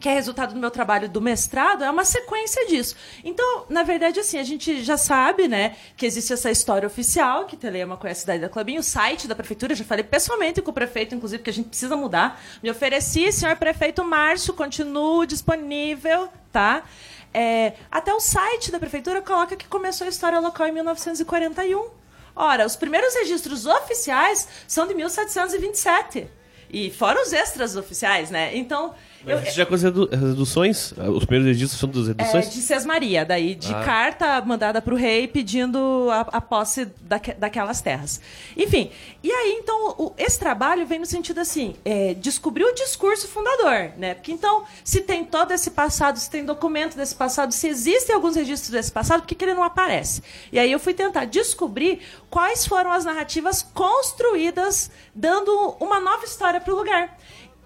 que 0.00 0.08
é 0.08 0.14
resultado 0.14 0.54
do 0.54 0.60
meu 0.60 0.70
trabalho 0.70 1.08
do 1.08 1.20
mestrado, 1.20 1.82
é 1.82 1.90
uma 1.90 2.04
sequência 2.04 2.66
disso. 2.66 2.94
Então, 3.24 3.66
na 3.68 3.82
verdade, 3.82 4.20
assim, 4.20 4.38
a 4.38 4.44
gente 4.44 4.82
já 4.82 4.96
sabe, 4.96 5.48
né, 5.48 5.76
que 5.96 6.06
existe 6.06 6.32
essa 6.32 6.50
história 6.50 6.86
oficial, 6.86 7.46
que 7.46 7.56
Telema 7.56 7.96
conhece 7.96 8.20
a 8.20 8.22
cidade 8.22 8.40
da 8.40 8.48
Clubinho, 8.48 8.80
o 8.80 8.82
site 8.82 9.26
da 9.26 9.34
prefeitura, 9.34 9.74
já 9.74 9.84
falei 9.84 10.04
pessoalmente 10.04 10.62
com 10.62 10.70
o 10.70 10.74
prefeito, 10.74 11.14
inclusive, 11.14 11.42
que 11.42 11.50
a 11.50 11.52
gente 11.52 11.68
precisa 11.68 11.96
mudar. 11.96 12.40
Me 12.62 12.70
ofereci, 12.70 13.32
senhor 13.32 13.56
prefeito 13.56 14.04
Márcio, 14.04 14.54
continuo 14.54 15.26
disponível, 15.26 16.28
tá? 16.52 16.84
É, 17.32 17.74
até 17.90 18.12
o 18.12 18.20
site 18.20 18.70
da 18.70 18.78
prefeitura 18.78 19.20
coloca 19.20 19.56
que 19.56 19.66
começou 19.66 20.06
a 20.06 20.10
história 20.10 20.38
local 20.38 20.66
em 20.66 20.72
1941. 20.72 21.90
Ora, 22.34 22.64
os 22.64 22.76
primeiros 22.76 23.14
registros 23.14 23.66
oficiais 23.66 24.48
são 24.66 24.86
de 24.86 24.94
1727. 24.94 26.28
E 26.70 26.90
fora 26.90 27.20
os 27.20 27.32
extras 27.32 27.76
oficiais, 27.76 28.30
né? 28.30 28.54
Então, 28.56 28.94
eu, 29.26 29.44
já 29.52 29.66
com 29.66 29.74
as 29.74 29.82
redu- 29.82 30.08
as 30.12 30.20
reduções, 30.20 30.92
os 30.92 31.24
primeiros 31.24 31.46
registros 31.46 31.78
são 31.80 31.88
das 31.88 32.04
é, 32.04 32.06
reduções? 32.08 32.52
de 32.52 32.60
Sesmaria, 32.62 33.24
daí 33.24 33.54
de 33.54 33.74
Ah. 33.74 33.82
carta 33.84 34.40
mandada 34.42 34.80
para 34.80 34.94
o 34.94 34.96
rei 34.96 35.26
pedindo 35.28 36.08
a, 36.10 36.20
a 36.20 36.40
posse 36.40 36.86
daque- 37.02 37.34
daquelas 37.34 37.80
terras. 37.80 38.20
Enfim, 38.56 38.90
e 39.22 39.30
aí 39.30 39.58
então 39.60 39.94
o- 39.98 40.12
esse 40.16 40.38
trabalho 40.38 40.86
vem 40.86 40.98
no 40.98 41.06
sentido 41.06 41.40
assim, 41.40 41.74
é, 41.84 42.14
descobrir 42.14 42.64
o 42.64 42.74
discurso 42.74 43.26
fundador, 43.28 43.92
né? 43.96 44.14
Porque 44.14 44.32
então, 44.32 44.64
se 44.84 45.00
tem 45.00 45.24
todo 45.24 45.52
esse 45.52 45.70
passado, 45.72 46.18
se 46.18 46.30
tem 46.30 46.44
documento 46.44 46.96
desse 46.96 47.14
passado, 47.14 47.52
se 47.52 47.66
existem 47.68 48.14
alguns 48.14 48.36
registros 48.36 48.70
desse 48.70 48.92
passado, 48.92 49.20
por 49.22 49.26
que, 49.26 49.34
que 49.34 49.44
ele 49.44 49.54
não 49.54 49.64
aparece? 49.64 50.22
E 50.52 50.58
aí 50.58 50.70
eu 50.72 50.78
fui 50.78 50.94
tentar 50.94 51.24
descobrir 51.24 52.00
quais 52.30 52.66
foram 52.66 52.92
as 52.92 53.04
narrativas 53.04 53.62
construídas 53.74 54.90
dando 55.14 55.76
uma 55.80 56.00
nova 56.00 56.24
história 56.24 56.60
para 56.60 56.72
o 56.72 56.76
lugar. 56.76 57.18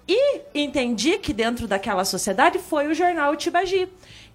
E 0.07 0.41
entendi 0.53 1.17
que 1.17 1.31
dentro 1.33 1.67
daquela 1.67 2.03
sociedade 2.03 2.59
foi 2.59 2.87
o 2.87 2.93
jornal 2.93 3.35
Tibagi, 3.37 3.87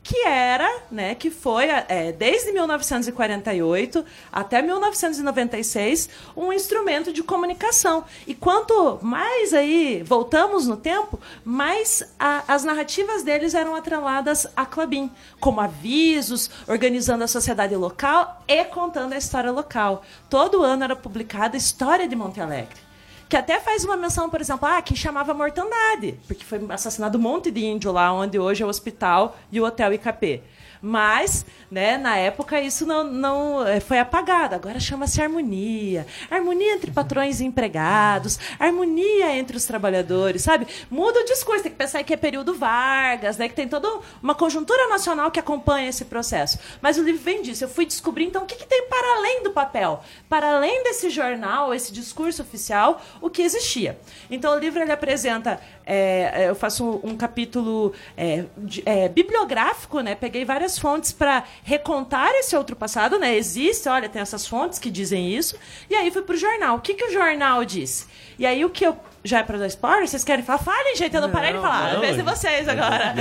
que 0.02 0.24
era, 0.26 0.84
né, 0.90 1.14
que 1.14 1.30
foi 1.30 1.66
é, 1.66 2.12
desde 2.12 2.50
1948 2.52 4.02
até 4.32 4.62
1996 4.62 6.08
um 6.34 6.50
instrumento 6.52 7.12
de 7.12 7.22
comunicação. 7.22 8.04
E 8.26 8.34
quanto 8.34 8.98
mais 9.02 9.52
aí 9.52 10.02
voltamos 10.02 10.66
no 10.66 10.76
tempo, 10.78 11.20
mais 11.44 12.02
a- 12.18 12.44
as 12.48 12.64
narrativas 12.64 13.22
deles 13.22 13.52
eram 13.54 13.74
atreladas 13.74 14.46
a 14.56 14.64
Clabin, 14.64 15.10
como 15.40 15.60
avisos, 15.60 16.50
organizando 16.66 17.24
a 17.24 17.28
sociedade 17.28 17.76
local 17.76 18.42
e 18.48 18.64
contando 18.64 19.12
a 19.12 19.18
história 19.18 19.50
local. 19.52 20.02
Todo 20.30 20.62
ano 20.62 20.84
era 20.84 20.96
publicada 20.96 21.56
a 21.56 21.58
história 21.58 22.08
de 22.08 22.16
Monte 22.16 22.40
Alegre 22.40 22.87
que 23.28 23.36
até 23.36 23.60
faz 23.60 23.84
uma 23.84 23.96
menção, 23.96 24.30
por 24.30 24.40
exemplo, 24.40 24.66
ah, 24.66 24.80
que 24.80 24.96
chamava 24.96 25.34
mortandade, 25.34 26.18
porque 26.26 26.44
foi 26.44 26.60
assassinado 26.70 27.18
um 27.18 27.20
monte 27.20 27.50
de 27.50 27.64
índio 27.64 27.92
lá 27.92 28.12
onde 28.12 28.38
hoje 28.38 28.62
é 28.62 28.66
o 28.66 28.68
hospital 28.68 29.36
e 29.52 29.60
o 29.60 29.64
hotel 29.64 29.92
IKP. 29.92 30.42
Mas, 30.80 31.44
né, 31.70 31.98
na 31.98 32.16
época 32.16 32.60
isso 32.60 32.86
não, 32.86 33.04
não 33.04 33.66
eh, 33.66 33.80
foi 33.80 33.98
apagado. 33.98 34.54
Agora 34.54 34.78
chama-se 34.78 35.20
harmonia. 35.20 36.06
Harmonia 36.30 36.74
entre 36.74 36.90
patrões 36.90 37.40
e 37.40 37.44
empregados, 37.44 38.38
harmonia 38.58 39.36
entre 39.36 39.56
os 39.56 39.64
trabalhadores, 39.64 40.42
sabe? 40.42 40.66
Muda 40.90 41.20
o 41.20 41.24
discurso, 41.24 41.64
tem 41.64 41.72
que 41.72 41.78
pensar 41.78 42.02
que 42.04 42.14
é 42.14 42.16
período 42.16 42.54
Vargas, 42.54 43.36
né, 43.36 43.48
que 43.48 43.54
tem 43.54 43.68
toda 43.68 43.88
uma 44.22 44.34
conjuntura 44.34 44.88
nacional 44.88 45.30
que 45.30 45.40
acompanha 45.40 45.88
esse 45.88 46.04
processo. 46.04 46.58
Mas 46.80 46.96
o 46.96 47.02
livro 47.02 47.22
vem 47.22 47.42
disso. 47.42 47.64
Eu 47.64 47.68
fui 47.68 47.84
descobrir, 47.84 48.24
então, 48.24 48.44
o 48.44 48.46
que, 48.46 48.54
que 48.54 48.66
tem 48.66 48.88
para 48.88 49.18
além 49.18 49.42
do 49.42 49.50
papel, 49.50 50.02
para 50.28 50.56
além 50.56 50.84
desse 50.84 51.10
jornal, 51.10 51.74
esse 51.74 51.92
discurso 51.92 52.42
oficial, 52.42 53.02
o 53.20 53.30
que 53.30 53.42
existia. 53.42 53.98
Então, 54.30 54.54
o 54.54 54.58
livro 54.58 54.80
ele 54.80 54.92
apresenta, 54.92 55.60
é, 55.84 56.48
eu 56.48 56.54
faço 56.54 57.00
um, 57.02 57.16
capítulo 57.16 57.92
é, 58.16 58.44
de- 58.56 58.82
é, 58.86 59.08
bibliográfico, 59.08 60.00
né? 60.00 60.14
Peguei 60.14 60.44
várias 60.44 60.78
fontes 60.78 61.12
para 61.12 61.44
recontar 61.62 62.30
esse 62.34 62.56
outro 62.56 62.76
passado, 62.76 63.18
né? 63.18 63.36
Existe, 63.36 63.88
olha, 63.88 64.08
tem 64.08 64.22
essas 64.22 64.46
fontes 64.46 64.78
que 64.78 64.90
dizem 64.90 65.32
isso. 65.32 65.56
E 65.90 65.94
aí 65.94 66.10
fui 66.10 66.22
pro 66.22 66.36
jornal. 66.36 66.76
O 66.76 66.80
que, 66.80 66.94
que 66.94 67.04
o 67.04 67.12
jornal 67.12 67.64
disse? 67.64 68.06
E 68.38 68.46
aí 68.46 68.64
o 68.64 68.70
que 68.70 68.84
eu 68.86 68.96
já 69.24 69.40
é 69.40 69.42
para 69.42 69.58
dar 69.58 69.66
spoiler? 69.66 70.06
Vocês 70.08 70.24
querem 70.24 70.44
falar? 70.44 70.58
Falem, 70.58 70.96
gente, 70.96 71.14
eu 71.14 71.20
não, 71.20 71.30
parei 71.30 71.52
de 71.52 71.60
falar. 71.60 71.94
não, 71.94 72.02
não. 72.02 72.24
vocês 72.24 72.68
agora. 72.68 73.14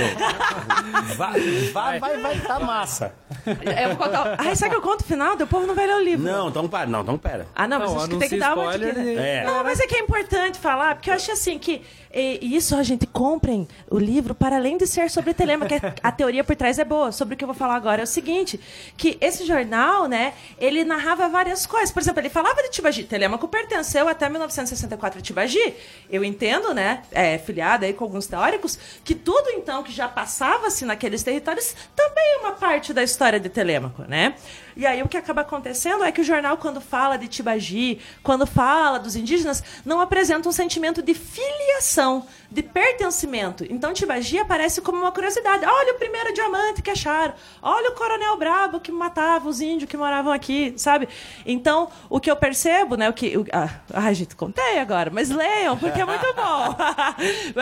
Vai, 1.16 1.40
vai, 1.72 1.98
vai, 1.98 2.16
vai 2.18 2.40
tá 2.40 2.60
massa. 2.60 3.12
eu 3.46 3.88
vou 3.88 3.96
contar. 3.96 4.36
Ai, 4.38 4.54
será 4.56 4.70
que 4.70 4.76
eu 4.76 4.82
conto 4.82 5.00
o 5.00 5.04
final? 5.04 5.34
O 5.34 5.46
povo 5.46 5.66
não 5.66 5.74
vai 5.74 5.86
ler 5.86 5.94
o 5.94 6.02
livro. 6.02 6.24
Não, 6.24 6.48
então 6.48 6.68
para, 6.68 6.86
não, 6.86 7.02
então 7.02 7.18
pera. 7.18 7.46
Ah, 7.54 7.66
não, 7.66 7.78
mas 7.78 7.90
Não, 7.90 7.98
acho 7.98 8.08
que 8.08 8.16
tem 8.18 8.28
que 8.28 8.38
dar 8.38 8.56
uma 8.56 8.78
dica, 8.78 9.00
É. 9.00 9.44
Não, 9.44 9.64
mas 9.64 9.80
é 9.80 9.86
que 9.86 9.96
é 9.96 10.00
importante 10.00 10.58
falar, 10.58 10.94
porque 10.94 11.10
eu 11.10 11.14
acho 11.14 11.32
assim 11.32 11.58
que 11.58 11.82
e, 12.12 12.38
e 12.42 12.56
isso, 12.56 12.76
ó, 12.76 12.82
gente, 12.82 13.06
comprem 13.06 13.68
o 13.90 13.98
livro 13.98 14.34
para 14.34 14.56
além 14.56 14.76
de 14.76 14.86
ser 14.86 15.10
sobre 15.10 15.34
Telema, 15.34 15.66
que 15.66 15.74
a, 15.74 15.94
a 16.08 16.12
teoria 16.12 16.42
por 16.42 16.56
trás 16.56 16.78
é 16.78 16.84
boa. 16.84 17.12
Sobre 17.12 17.34
o 17.34 17.36
que 17.36 17.44
eu 17.44 17.48
vou 17.48 17.54
falar 17.54 17.76
agora 17.76 18.00
é 18.00 18.04
o 18.04 18.06
seguinte, 18.06 18.58
que 18.96 19.18
esse 19.20 19.46
jornal, 19.46 20.06
né, 20.06 20.34
ele 20.58 20.84
narrava 20.84 21.28
várias 21.28 21.66
coisas. 21.66 21.90
Por 21.90 22.00
exemplo, 22.00 22.20
ele 22.20 22.30
falava 22.30 22.62
de 22.62 22.70
Tibagi. 22.70 23.04
Telemaco 23.04 23.46
pertenceu 23.48 24.08
até 24.08 24.28
1964 24.28 25.18
a 25.18 25.22
Tibagi. 25.22 25.74
Eu 26.10 26.24
entendo, 26.24 26.72
né, 26.72 27.02
é, 27.12 27.38
filiada 27.38 27.86
aí 27.86 27.92
com 27.92 28.04
alguns 28.04 28.26
teóricos, 28.26 28.78
que 29.04 29.14
tudo 29.14 29.50
então 29.50 29.82
que 29.82 29.92
já 29.92 30.08
passava-se 30.08 30.84
naqueles 30.84 31.22
territórios 31.22 31.74
também 31.94 32.34
é 32.34 32.38
uma 32.38 32.52
parte 32.52 32.92
da 32.92 33.02
história 33.02 33.38
de 33.38 33.48
Telêmaco, 33.48 34.02
né? 34.02 34.34
E 34.78 34.86
aí 34.86 35.02
o 35.02 35.08
que 35.08 35.16
acaba 35.16 35.40
acontecendo 35.40 36.04
é 36.04 36.12
que 36.12 36.20
o 36.20 36.24
jornal, 36.24 36.56
quando 36.56 36.80
fala 36.80 37.18
de 37.18 37.26
Tibagi, 37.26 38.00
quando 38.22 38.46
fala 38.46 38.98
dos 39.00 39.16
indígenas, 39.16 39.60
não 39.84 40.00
apresenta 40.00 40.48
um 40.48 40.52
sentimento 40.52 41.02
de 41.02 41.14
filiação, 41.14 42.24
de 42.48 42.62
pertencimento. 42.62 43.66
Então 43.68 43.92
Tibagi 43.92 44.38
aparece 44.38 44.80
como 44.80 44.98
uma 44.98 45.10
curiosidade. 45.10 45.64
Olha 45.66 45.94
o 45.94 45.98
primeiro 45.98 46.32
diamante 46.32 46.80
que 46.80 46.90
acharam. 46.92 47.34
Olha 47.60 47.90
o 47.90 47.94
coronel 47.96 48.36
brabo 48.36 48.78
que 48.78 48.92
matava 48.92 49.48
os 49.48 49.60
índios 49.60 49.90
que 49.90 49.96
moravam 49.96 50.32
aqui, 50.32 50.72
sabe? 50.76 51.08
Então, 51.44 51.90
o 52.08 52.20
que 52.20 52.30
eu 52.30 52.36
percebo, 52.36 52.94
né? 52.96 53.08
O 53.08 53.12
que. 53.12 53.36
O, 53.36 53.44
ah, 53.52 53.68
ai, 53.92 54.14
gente, 54.14 54.36
contei 54.36 54.78
agora, 54.78 55.10
mas 55.12 55.28
leiam, 55.28 55.76
porque 55.76 56.00
é 56.00 56.04
muito 56.04 56.26
bom. 56.34 56.76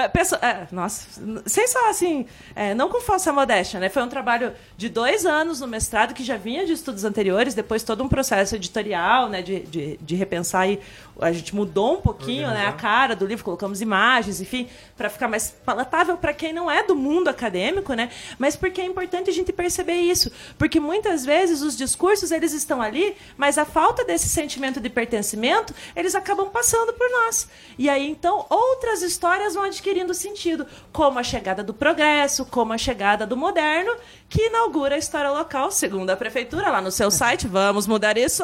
Pessoa- 0.12 0.40
é, 0.42 0.66
nossa, 0.70 1.06
sem 1.46 1.66
só 1.66 1.88
assim, 1.88 2.26
é, 2.54 2.74
não 2.74 2.90
com 2.90 3.00
falsa 3.00 3.32
modéstia, 3.32 3.80
né? 3.80 3.88
Foi 3.88 4.02
um 4.02 4.08
trabalho 4.08 4.52
de 4.76 4.90
dois 4.90 5.24
anos 5.24 5.60
no 5.60 5.66
mestrado 5.66 6.12
que 6.12 6.22
já 6.22 6.36
vinha 6.36 6.66
de 6.66 6.72
estudos 6.72 7.05
anteriores, 7.06 7.54
depois 7.54 7.82
todo 7.82 8.04
um 8.04 8.08
processo 8.08 8.56
editorial, 8.56 9.28
né? 9.30 9.40
De, 9.40 9.60
de, 9.60 9.96
de 9.98 10.14
repensar 10.14 10.68
e 10.68 10.78
a 11.20 11.32
gente 11.32 11.54
mudou 11.54 11.94
um 11.94 12.00
pouquinho, 12.00 12.48
né? 12.48 12.66
A 12.66 12.72
cara 12.72 13.16
do 13.16 13.24
livro, 13.24 13.44
colocamos 13.44 13.80
imagens, 13.80 14.40
enfim, 14.40 14.68
para 14.96 15.08
ficar 15.08 15.28
mais 15.28 15.50
palatável 15.50 16.16
para 16.16 16.34
quem 16.34 16.52
não 16.52 16.70
é 16.70 16.82
do 16.82 16.94
mundo 16.94 17.28
acadêmico, 17.28 17.94
né? 17.94 18.10
Mas 18.38 18.56
porque 18.56 18.80
é 18.80 18.84
importante 18.84 19.30
a 19.30 19.32
gente 19.32 19.52
perceber 19.52 19.96
isso, 19.96 20.30
porque 20.58 20.78
muitas 20.78 21.24
vezes 21.24 21.62
os 21.62 21.76
discursos 21.76 22.30
eles 22.30 22.52
estão 22.52 22.82
ali, 22.82 23.16
mas 23.36 23.56
a 23.58 23.64
falta 23.64 24.04
desse 24.04 24.28
sentimento 24.28 24.80
de 24.80 24.90
pertencimento 24.90 25.74
eles 25.94 26.14
acabam 26.14 26.50
passando 26.50 26.92
por 26.92 27.08
nós. 27.10 27.48
E 27.78 27.88
aí 27.88 28.08
então 28.08 28.44
outras 28.50 29.02
histórias 29.02 29.54
vão 29.54 29.64
adquirindo 29.64 30.12
sentido, 30.12 30.66
como 30.92 31.18
a 31.18 31.22
chegada 31.22 31.62
do 31.62 31.72
progresso, 31.72 32.44
como 32.46 32.72
a 32.72 32.78
chegada 32.78 33.26
do 33.26 33.36
moderno, 33.36 33.94
que 34.28 34.46
inaugura 34.46 34.96
a 34.96 34.98
história 34.98 35.30
local, 35.30 35.70
segundo 35.70 36.10
a 36.10 36.16
prefeitura 36.16 36.70
lá 36.70 36.80
no 36.80 36.90
seu 36.90 37.10
site. 37.10 37.46
Vamos 37.46 37.86
mudar 37.86 38.18
isso? 38.18 38.42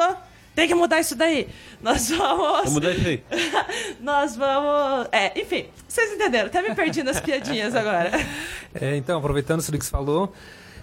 Tem 0.55 0.67
que 0.67 0.75
mudar 0.75 0.99
isso 0.99 1.15
daí. 1.15 1.47
Nós 1.81 2.09
vamos. 2.09 2.47
Vamos 2.57 2.73
mudar 2.73 2.91
isso 2.91 3.07
aí. 3.07 3.23
Nós 3.99 4.35
vamos. 4.35 5.07
É, 5.11 5.39
enfim, 5.39 5.65
vocês 5.87 6.11
entenderam. 6.11 6.47
Até 6.47 6.61
me 6.61 6.75
perdi 6.75 7.01
nas 7.03 7.19
piadinhas 7.19 7.75
agora. 7.75 8.11
É, 8.81 8.97
então, 8.97 9.19
aproveitando 9.19 9.59
isso 9.59 9.71
que 9.71 9.85
você 9.85 9.91
falou, 9.91 10.33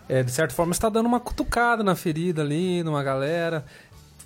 é, 0.08 0.22
de 0.22 0.30
certa 0.30 0.54
forma 0.54 0.70
está 0.70 0.88
dando 0.88 1.06
uma 1.06 1.18
cutucada 1.18 1.82
na 1.82 1.96
ferida 1.96 2.40
ali, 2.40 2.84
numa 2.84 3.02
galera. 3.02 3.64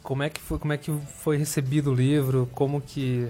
Como 0.03 0.23
é 0.23 0.29
que 0.29 0.39
foi, 0.39 0.59
como 0.59 0.75
é 0.75 0.77
que 0.77 0.93
foi 1.23 1.39
recebido 1.39 1.91
o 1.91 1.95
livro? 1.95 2.47
Como 2.53 2.79
que 2.79 3.27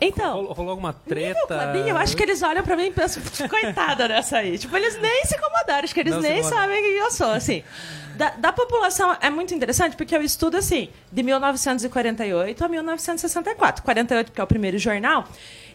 Então. 0.00 0.34
Rolou, 0.34 0.52
rolou 0.52 0.70
alguma 0.70 0.92
treta? 0.92 1.46
Clabinho, 1.46 1.88
eu 1.88 1.96
acho 1.96 2.16
que 2.16 2.22
eles 2.22 2.42
olham 2.42 2.62
pra 2.62 2.76
mim 2.76 2.86
e 2.86 2.90
pensam, 2.90 3.22
coitada 3.48 4.06
dessa 4.08 4.38
aí. 4.38 4.58
Tipo, 4.58 4.76
eles 4.76 5.00
nem 5.00 5.24
se 5.24 5.36
incomodaram, 5.36 5.84
acho 5.84 5.94
que 5.94 6.00
eles 6.00 6.14
Não 6.14 6.20
nem 6.20 6.42
sabem 6.42 6.82
quem 6.82 6.92
eu 6.92 7.10
sou, 7.10 7.32
assim. 7.32 7.62
Da, 8.16 8.30
da 8.30 8.52
população 8.52 9.16
é 9.20 9.30
muito 9.30 9.54
interessante 9.54 9.96
porque 9.96 10.14
eu 10.16 10.22
estudo, 10.22 10.56
assim, 10.56 10.88
de 11.12 11.22
1948 11.22 12.64
a 12.64 12.68
1964. 12.68 13.82
48 13.82 14.26
porque 14.26 14.40
é 14.40 14.44
o 14.44 14.46
primeiro 14.46 14.78
jornal. 14.78 15.26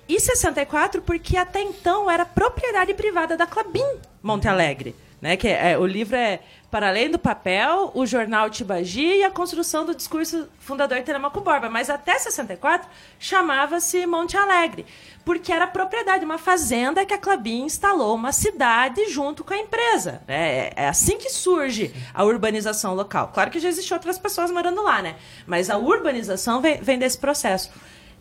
E 0.07 0.19
64 0.19 1.01
porque 1.01 1.37
até 1.37 1.61
então 1.61 2.11
era 2.11 2.25
propriedade 2.25 2.93
privada 2.93 3.37
da 3.37 3.47
Clabin 3.47 3.85
Monte 4.21 4.47
Alegre. 4.47 4.95
Né, 5.21 5.37
que 5.37 5.47
é, 5.47 5.77
o 5.77 5.85
livro 5.85 6.17
é 6.17 6.41
Para 6.73 6.87
Além 6.87 7.07
do 7.07 7.19
Papel, 7.19 7.91
o 7.93 8.03
Jornal 8.03 8.49
Tibagi 8.49 9.17
e 9.17 9.23
a 9.23 9.29
construção 9.29 9.85
do 9.85 9.93
discurso 9.93 10.49
fundador 10.57 11.03
Telemaco 11.03 11.39
Borba. 11.39 11.69
Mas 11.69 11.87
até 11.87 12.17
64 12.17 12.89
chamava-se 13.19 14.07
Monte 14.07 14.35
Alegre, 14.35 14.83
porque 15.23 15.51
era 15.51 15.67
propriedade, 15.67 16.25
uma 16.25 16.39
fazenda 16.39 17.05
que 17.05 17.13
a 17.13 17.17
Clabin 17.19 17.65
instalou 17.65 18.15
uma 18.15 18.31
cidade 18.31 19.07
junto 19.09 19.43
com 19.43 19.53
a 19.53 19.57
empresa. 19.59 20.23
né? 20.27 20.69
É, 20.69 20.73
é 20.77 20.87
assim 20.87 21.19
que 21.19 21.29
surge 21.29 21.93
a 22.11 22.23
urbanização 22.23 22.95
local. 22.95 23.29
Claro 23.31 23.51
que 23.51 23.59
já 23.59 23.69
existiam 23.69 23.97
outras 23.97 24.17
pessoas 24.17 24.49
morando 24.49 24.81
lá, 24.81 24.99
né? 24.99 25.15
Mas 25.45 25.69
a 25.69 25.77
urbanização 25.77 26.59
vem, 26.59 26.81
vem 26.81 26.97
desse 26.97 27.19
processo. 27.19 27.69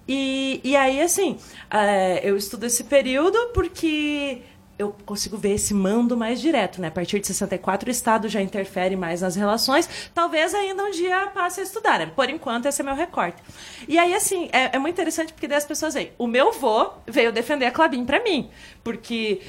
E, 0.07 0.61
e 0.63 0.77
aí, 0.77 1.01
assim, 1.01 1.39
é, 1.71 2.21
eu 2.23 2.37
estudo 2.37 2.67
esse 2.67 2.85
período 2.85 3.39
porque 3.55 4.43
eu 4.83 4.95
consigo 5.07 5.37
ver 5.37 5.55
esse 5.55 5.73
mando 5.73 6.17
mais 6.17 6.41
direto, 6.41 6.81
né? 6.81 6.89
A 6.89 6.91
partir 6.91 7.21
de 7.21 7.27
64, 7.27 7.89
o 7.89 7.91
Estado 7.91 8.29
já 8.29 8.41
interfere 8.41 8.97
mais 8.97 9.21
nas 9.21 9.37
relações. 9.37 9.89
Talvez 10.15 10.55
ainda 10.55 10.85
um 10.85 10.91
dia 10.91 11.29
passe 11.29 11.61
a 11.61 11.63
estudar, 11.63 11.99
né? 11.99 12.07
Por 12.15 12.29
enquanto, 12.29 12.67
esse 12.67 12.81
é 12.81 12.85
meu 12.85 12.95
recorte. 12.95 13.43
E 13.89 13.99
aí, 13.99 14.15
assim, 14.15 14.49
é, 14.53 14.77
é 14.77 14.79
muito 14.79 14.95
interessante 14.95 15.33
porque 15.33 15.49
daí 15.49 15.59
as 15.59 15.65
pessoas 15.65 15.95
veem. 15.95 16.13
O 16.19 16.27
meu 16.27 16.53
vô 16.53 16.91
veio 17.07 17.33
defender 17.33 17.67
a 17.67 17.71
Clabin 17.71 18.05
pra 18.05 18.23
mim. 18.23 18.51
Porque 18.85 19.41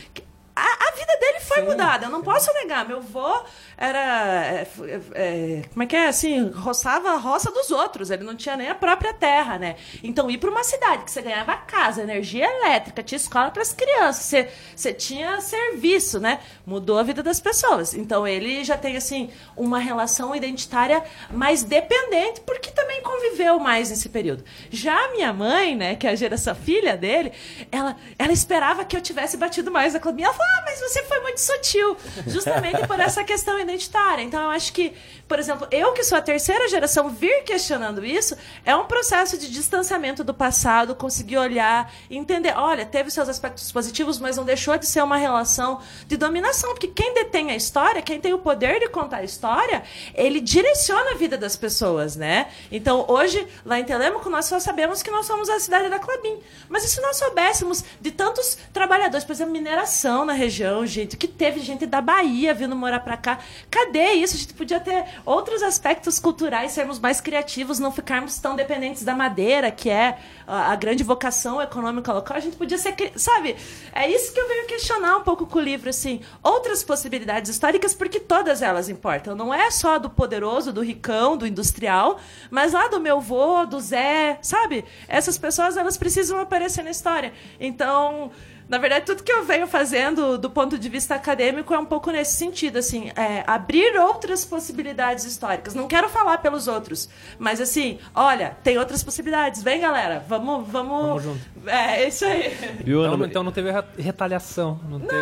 a 0.55 0.82
vida 0.93 1.17
dele 1.19 1.39
foi 1.41 1.61
mudada, 1.63 2.05
eu 2.05 2.09
não 2.09 2.21
posso 2.21 2.51
negar. 2.53 2.87
Meu 2.87 3.01
vô 3.01 3.43
era. 3.77 3.99
é, 3.99 4.67
é, 5.13 5.61
como 5.71 5.83
é 5.83 5.85
que 5.85 5.95
é? 5.95 6.07
Assim, 6.07 6.49
roçava 6.49 7.11
a 7.11 7.17
roça 7.17 7.51
dos 7.51 7.69
outros, 7.71 8.09
ele 8.09 8.23
não 8.23 8.35
tinha 8.35 8.55
nem 8.55 8.69
a 8.69 8.75
própria 8.75 9.13
terra, 9.13 9.57
né? 9.57 9.75
Então, 10.03 10.29
ir 10.29 10.37
para 10.37 10.49
uma 10.49 10.63
cidade 10.63 11.03
que 11.03 11.11
você 11.11 11.21
ganhava 11.21 11.55
casa, 11.57 12.01
energia 12.01 12.45
elétrica, 12.45 13.03
tinha 13.03 13.17
escola 13.17 13.51
para 13.51 13.61
as 13.61 13.73
crianças, 13.73 14.25
você, 14.25 14.49
você 14.75 14.93
tinha 14.93 15.41
serviço, 15.41 16.19
né? 16.19 16.39
Mudou 16.65 16.97
a 16.97 17.03
vida 17.03 17.21
das 17.21 17.39
pessoas. 17.39 17.93
Então, 17.93 18.27
ele 18.27 18.63
já 18.63 18.77
tem, 18.77 18.95
assim, 18.95 19.29
uma 19.55 19.79
relação 19.79 20.35
identitária 20.35 21.03
mais 21.31 21.63
dependente, 21.63 22.41
porque 22.41 22.71
também 22.71 23.01
conviveu 23.01 23.59
mais 23.59 23.89
nesse 23.89 24.09
período. 24.09 24.43
Já 24.69 25.05
a 25.05 25.11
minha 25.11 25.33
mãe, 25.33 25.75
né, 25.75 25.95
que 25.95 26.07
é 26.07 26.11
a 26.11 26.15
geração 26.15 26.53
filha 26.55 26.95
dele, 26.95 27.31
ela, 27.71 27.95
ela 28.17 28.31
esperava 28.31 28.85
que 28.85 28.95
eu 28.95 29.01
tivesse 29.01 29.37
batido 29.37 29.71
mais 29.71 29.93
na 29.93 29.99
Clabinha. 29.99 30.27
Ela 30.27 30.35
falou, 30.35 30.51
ah, 30.57 30.63
mas 30.65 30.81
você 30.89 31.03
foi 31.03 31.19
muito 31.21 31.39
sutil. 31.39 31.97
Justamente 32.27 32.85
por 32.87 32.99
essa 32.99 33.23
questão 33.23 33.59
identitária. 33.59 34.21
Então, 34.21 34.41
eu 34.43 34.49
acho 34.49 34.71
que, 34.73 34.93
por 35.27 35.39
exemplo, 35.39 35.67
eu 35.71 35.93
que 35.93 36.03
sou 36.03 36.17
a 36.17 36.21
terceira 36.21 36.67
geração, 36.67 37.09
vir 37.09 37.43
questionando 37.43 38.05
isso 38.05 38.37
é 38.65 38.75
um 38.75 38.85
processo 38.85 39.37
de 39.37 39.49
distanciamento 39.49 40.23
do 40.23 40.33
passado, 40.33 40.95
conseguir 40.95 41.37
olhar, 41.37 41.91
entender, 42.09 42.53
olha, 42.55 42.85
teve 42.85 43.09
seus 43.09 43.29
aspectos 43.29 43.71
positivos, 43.71 44.19
mas 44.19 44.37
não 44.37 44.43
deixou 44.43 44.77
de 44.77 44.85
ser 44.85 45.03
uma 45.03 45.17
relação 45.17 45.81
de 46.07 46.17
dominação, 46.17 46.71
porque 46.71 46.87
quem 46.87 47.13
detém 47.13 47.51
a 47.51 47.55
história, 47.55 48.01
quem 48.01 48.19
tem 48.19 48.33
o 48.33 48.39
poder 48.39 48.79
de 48.79 48.89
contar 48.89 49.17
a 49.17 49.23
história, 49.23 49.83
ele 50.13 50.39
direciona 50.39 51.11
a 51.11 51.15
vida 51.15 51.37
das 51.37 51.55
pessoas, 51.55 52.15
né? 52.15 52.47
Então, 52.71 53.05
hoje, 53.07 53.47
lá 53.65 53.79
em 53.79 53.83
Telêmaco, 53.83 54.29
nós 54.29 54.45
só 54.45 54.59
sabemos 54.59 55.01
que 55.01 55.11
nós 55.11 55.25
somos 55.25 55.49
a 55.49 55.59
cidade 55.59 55.89
da 55.89 55.99
Clabin. 55.99 56.39
Mas 56.69 56.83
e 56.83 56.89
se 56.89 57.01
nós 57.01 57.17
soubéssemos 57.17 57.83
de 57.99 58.11
tantos 58.11 58.57
trabalhadores, 58.71 59.23
por 59.25 59.33
exemplo, 59.33 59.53
mineração 59.53 60.25
na 60.25 60.33
região, 60.33 60.72
gente, 60.85 61.15
que 61.15 61.27
teve 61.27 61.59
gente 61.59 61.85
da 61.85 62.01
Bahia 62.01 62.53
vindo 62.53 62.75
morar 62.75 62.99
pra 63.01 63.15
cá. 63.15 63.39
Cadê 63.69 64.13
isso? 64.13 64.35
A 64.35 64.39
gente 64.39 64.53
podia 64.53 64.79
ter 64.79 65.05
outros 65.25 65.61
aspectos 65.61 66.19
culturais, 66.19 66.71
sermos 66.71 66.99
mais 66.99 67.21
criativos, 67.21 67.79
não 67.79 67.91
ficarmos 67.91 68.39
tão 68.39 68.55
dependentes 68.55 69.03
da 69.03 69.15
madeira, 69.15 69.69
que 69.71 69.89
é 69.89 70.17
a, 70.47 70.75
grande 70.75 71.03
vocação 71.03 71.61
econômica 71.61 72.11
local. 72.11 72.37
A 72.37 72.39
gente 72.39 72.57
podia 72.57 72.77
ser, 72.77 72.95
sabe? 73.15 73.55
É 73.93 74.09
isso 74.09 74.33
que 74.33 74.39
eu 74.39 74.47
venho 74.47 74.67
questionar 74.67 75.17
um 75.17 75.21
pouco 75.21 75.45
com 75.45 75.59
o 75.59 75.61
livro, 75.61 75.89
assim. 75.89 76.21
Outras 76.41 76.83
possibilidades 76.83 77.51
históricas, 77.51 77.93
porque 77.93 78.19
todas 78.19 78.61
elas 78.61 78.89
importam. 78.89 79.35
Não 79.35 79.53
é 79.53 79.69
só 79.71 79.99
do 79.99 80.09
poderoso, 80.09 80.73
do 80.73 80.81
ricão, 80.81 81.37
do 81.37 81.47
industrial, 81.47 82.19
mas 82.49 82.73
lá 82.73 82.87
do 82.87 82.99
meu 82.99 83.21
vô, 83.21 83.65
do 83.65 83.79
Zé, 83.79 84.37
sabe? 84.41 84.83
Essas 85.07 85.37
pessoas, 85.37 85.77
elas 85.77 85.97
precisam 85.97 86.39
aparecer 86.39 86.83
na 86.83 86.91
história. 86.91 87.33
Então, 87.59 88.31
na 88.69 88.77
verdade, 88.77 89.05
tudo 89.05 89.23
que 89.23 89.31
eu 89.31 89.43
venho 89.43 89.67
fazendo 89.67 90.37
do 90.37 90.49
ponto 90.49 90.77
de 90.77 90.89
vista 90.89 91.15
acadêmico 91.15 91.73
é 91.73 91.79
um 91.79 91.85
pouco 91.85 92.11
nesse 92.11 92.37
sentido, 92.37 92.77
assim, 92.77 93.11
é, 93.15 93.43
abrir 93.45 93.97
outras 93.99 94.43
possibilidades 94.45 95.25
históricas. 95.25 95.73
Não 95.75 95.87
quero 95.87 96.09
falar 96.09 96.37
pelos 96.39 96.67
outros, 96.67 97.09
mas 97.37 97.59
assim, 97.61 97.99
olha, 98.15 98.57
tem 98.63 98.77
outras 98.77 99.03
possibilidades. 99.03 99.61
Vem, 99.63 99.81
galera, 99.81 100.23
vamos, 100.27 100.67
vamos. 100.67 101.03
Vamos 101.07 101.23
junto. 101.23 101.39
É, 101.67 102.07
isso 102.07 102.25
aí. 102.25 102.49
Viu, 102.83 103.05
Então, 103.05 103.25
então 103.25 103.43
não 103.43 103.51
teve 103.51 103.71
re- 103.71 103.83
retaliação. 103.97 104.79
Não, 104.89 104.99
teve. 104.99 105.13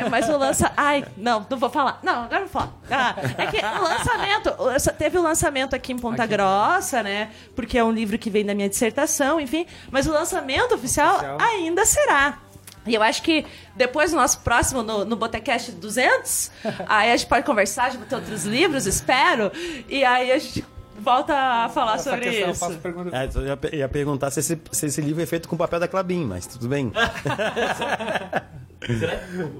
É, 0.00 0.08
mas 0.10 0.28
o 0.28 0.36
lança. 0.36 0.72
Ai, 0.76 1.04
não, 1.16 1.46
não 1.48 1.58
vou 1.58 1.70
falar. 1.70 1.98
Não, 2.02 2.24
agora 2.24 2.42
eu 2.42 2.46
vou 2.48 2.62
falar. 2.62 2.72
Ah, 2.90 3.14
é 3.38 3.46
que 3.46 3.58
o 3.58 3.82
lançamento. 3.82 4.94
Teve 4.98 5.18
o 5.18 5.22
lançamento 5.22 5.74
aqui 5.74 5.92
em 5.92 5.98
Ponta 5.98 6.26
Grossa, 6.26 7.02
né? 7.02 7.30
Porque 7.54 7.78
é 7.78 7.84
um 7.84 7.92
livro 7.92 8.18
que 8.18 8.30
vem 8.30 8.44
da 8.44 8.54
minha 8.54 8.68
dissertação, 8.68 9.40
enfim. 9.40 9.66
Mas 9.90 10.06
o 10.06 10.12
lançamento 10.12 10.74
oficial, 10.74 11.14
Oficial. 11.16 11.38
ainda 11.40 11.84
será. 11.84 12.38
E 12.86 12.94
eu 12.94 13.02
acho 13.02 13.22
que 13.22 13.46
depois 13.74 14.10
do 14.10 14.16
nosso 14.16 14.40
próximo, 14.40 14.82
no, 14.82 15.04
no 15.04 15.16
Botecast 15.16 15.72
200, 15.72 16.50
aí 16.86 17.12
a 17.12 17.16
gente 17.16 17.28
pode 17.28 17.46
conversar, 17.46 17.84
a 17.84 17.90
gente 17.90 18.00
vai 18.00 18.08
ter 18.08 18.14
outros 18.16 18.44
livros, 18.44 18.86
espero. 18.86 19.50
E 19.88 20.04
aí 20.04 20.32
a 20.32 20.38
gente 20.38 20.64
volta 20.98 21.34
a 21.34 21.68
falar 21.68 21.94
Essa 21.94 22.10
sobre 22.10 22.20
questão 22.30 22.46
eu 22.46 22.50
isso. 22.52 22.60
faço 22.60 22.78
pergunta. 22.78 23.16
É, 23.16 23.28
eu 23.34 23.46
ia, 23.46 23.56
pe- 23.56 23.76
ia 23.76 23.88
perguntar 23.88 24.30
se 24.30 24.40
esse, 24.40 24.60
se 24.72 24.86
esse 24.86 25.00
livro 25.00 25.22
é 25.22 25.26
feito 25.26 25.48
com 25.48 25.56
papel 25.56 25.80
da 25.80 25.88
Clabin, 25.88 26.24
mas 26.24 26.46
tudo 26.46 26.68
bem. 26.68 26.92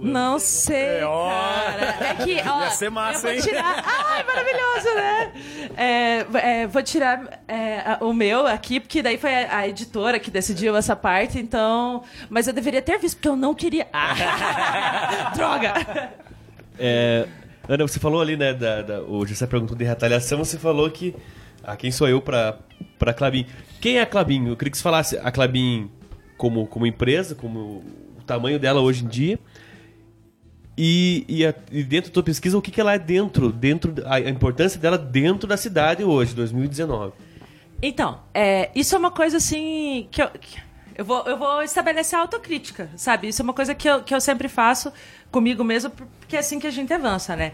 Não 0.02 0.38
sei, 0.38 1.00
cara. 1.00 1.96
É 2.10 2.14
que, 2.22 2.40
ó, 2.48 2.60
Ia 2.64 2.70
ser 2.70 2.90
massa, 2.90 3.18
eu 3.18 3.22
vou 3.22 3.32
hein? 3.32 3.40
tirar... 3.40 3.82
Ai, 3.86 4.22
maravilhoso, 4.24 4.94
né? 4.94 5.32
É, 5.76 6.26
é, 6.62 6.66
vou 6.66 6.82
tirar 6.82 7.42
é, 7.48 7.96
o 8.00 8.12
meu 8.12 8.46
aqui, 8.46 8.80
porque 8.80 9.02
daí 9.02 9.16
foi 9.16 9.44
a, 9.44 9.58
a 9.58 9.68
editora 9.68 10.18
que 10.20 10.30
decidiu 10.30 10.76
essa 10.76 10.94
parte, 10.94 11.38
então... 11.38 12.02
Mas 12.28 12.46
eu 12.46 12.52
deveria 12.52 12.82
ter 12.82 12.98
visto, 12.98 13.16
porque 13.16 13.28
eu 13.28 13.36
não 13.36 13.54
queria... 13.54 13.86
Ah, 13.92 15.32
droga! 15.34 15.72
É, 16.78 17.26
Ana, 17.68 17.86
você 17.86 17.98
falou 17.98 18.20
ali, 18.20 18.36
né, 18.36 18.52
da, 18.52 18.82
da, 18.82 19.02
o 19.02 19.24
Gessé 19.26 19.46
perguntou 19.46 19.76
de 19.76 19.84
retaliação, 19.84 20.44
você 20.44 20.58
falou 20.58 20.90
que, 20.90 21.14
ah, 21.62 21.76
quem 21.76 21.90
sou 21.90 22.06
eu 22.08 22.20
pra, 22.20 22.58
pra 22.98 23.14
Clabin? 23.14 23.46
Quem 23.80 23.96
é 23.98 24.02
a 24.02 24.06
Clabin? 24.06 24.48
Eu 24.48 24.56
queria 24.56 24.70
que 24.70 24.76
você 24.76 24.82
falasse 24.82 25.16
a 25.18 25.30
Clabin 25.30 25.90
como, 26.36 26.66
como 26.66 26.86
empresa, 26.86 27.34
como 27.34 27.58
o 28.18 28.22
tamanho 28.26 28.58
dela 28.58 28.80
hoje 28.80 29.04
em 29.04 29.08
dia, 29.08 29.38
e, 30.76 31.24
e, 31.28 31.46
a- 31.46 31.54
e 31.70 31.82
dentro 31.84 32.10
da 32.10 32.14
tua 32.14 32.22
pesquisa, 32.22 32.58
o 32.58 32.62
que, 32.62 32.70
que 32.70 32.80
ela 32.80 32.92
é 32.94 32.98
dentro, 32.98 33.50
dentro 33.52 33.94
a, 34.04 34.16
a 34.16 34.28
importância 34.30 34.78
dela 34.78 34.98
dentro 34.98 35.48
da 35.48 35.56
cidade 35.56 36.02
hoje, 36.04 36.34
2019. 36.34 37.12
Então, 37.80 38.20
é, 38.32 38.70
isso 38.74 38.94
é 38.94 38.98
uma 38.98 39.10
coisa 39.10 39.36
assim 39.36 40.08
que 40.10 40.20
eu, 40.22 40.28
que 40.30 40.58
eu, 40.94 41.04
vou, 41.04 41.24
eu 41.26 41.36
vou 41.36 41.62
estabelecer 41.62 42.18
a 42.18 42.22
autocrítica, 42.22 42.90
sabe? 42.96 43.28
Isso 43.28 43.42
é 43.42 43.44
uma 43.44 43.52
coisa 43.52 43.74
que 43.74 43.88
eu, 43.88 44.02
que 44.02 44.14
eu 44.14 44.20
sempre 44.20 44.48
faço 44.48 44.92
comigo 45.30 45.64
mesmo, 45.64 45.90
porque 45.90 46.36
é 46.36 46.38
assim 46.38 46.58
que 46.58 46.66
a 46.66 46.70
gente 46.70 46.92
avança, 46.92 47.34
né? 47.34 47.52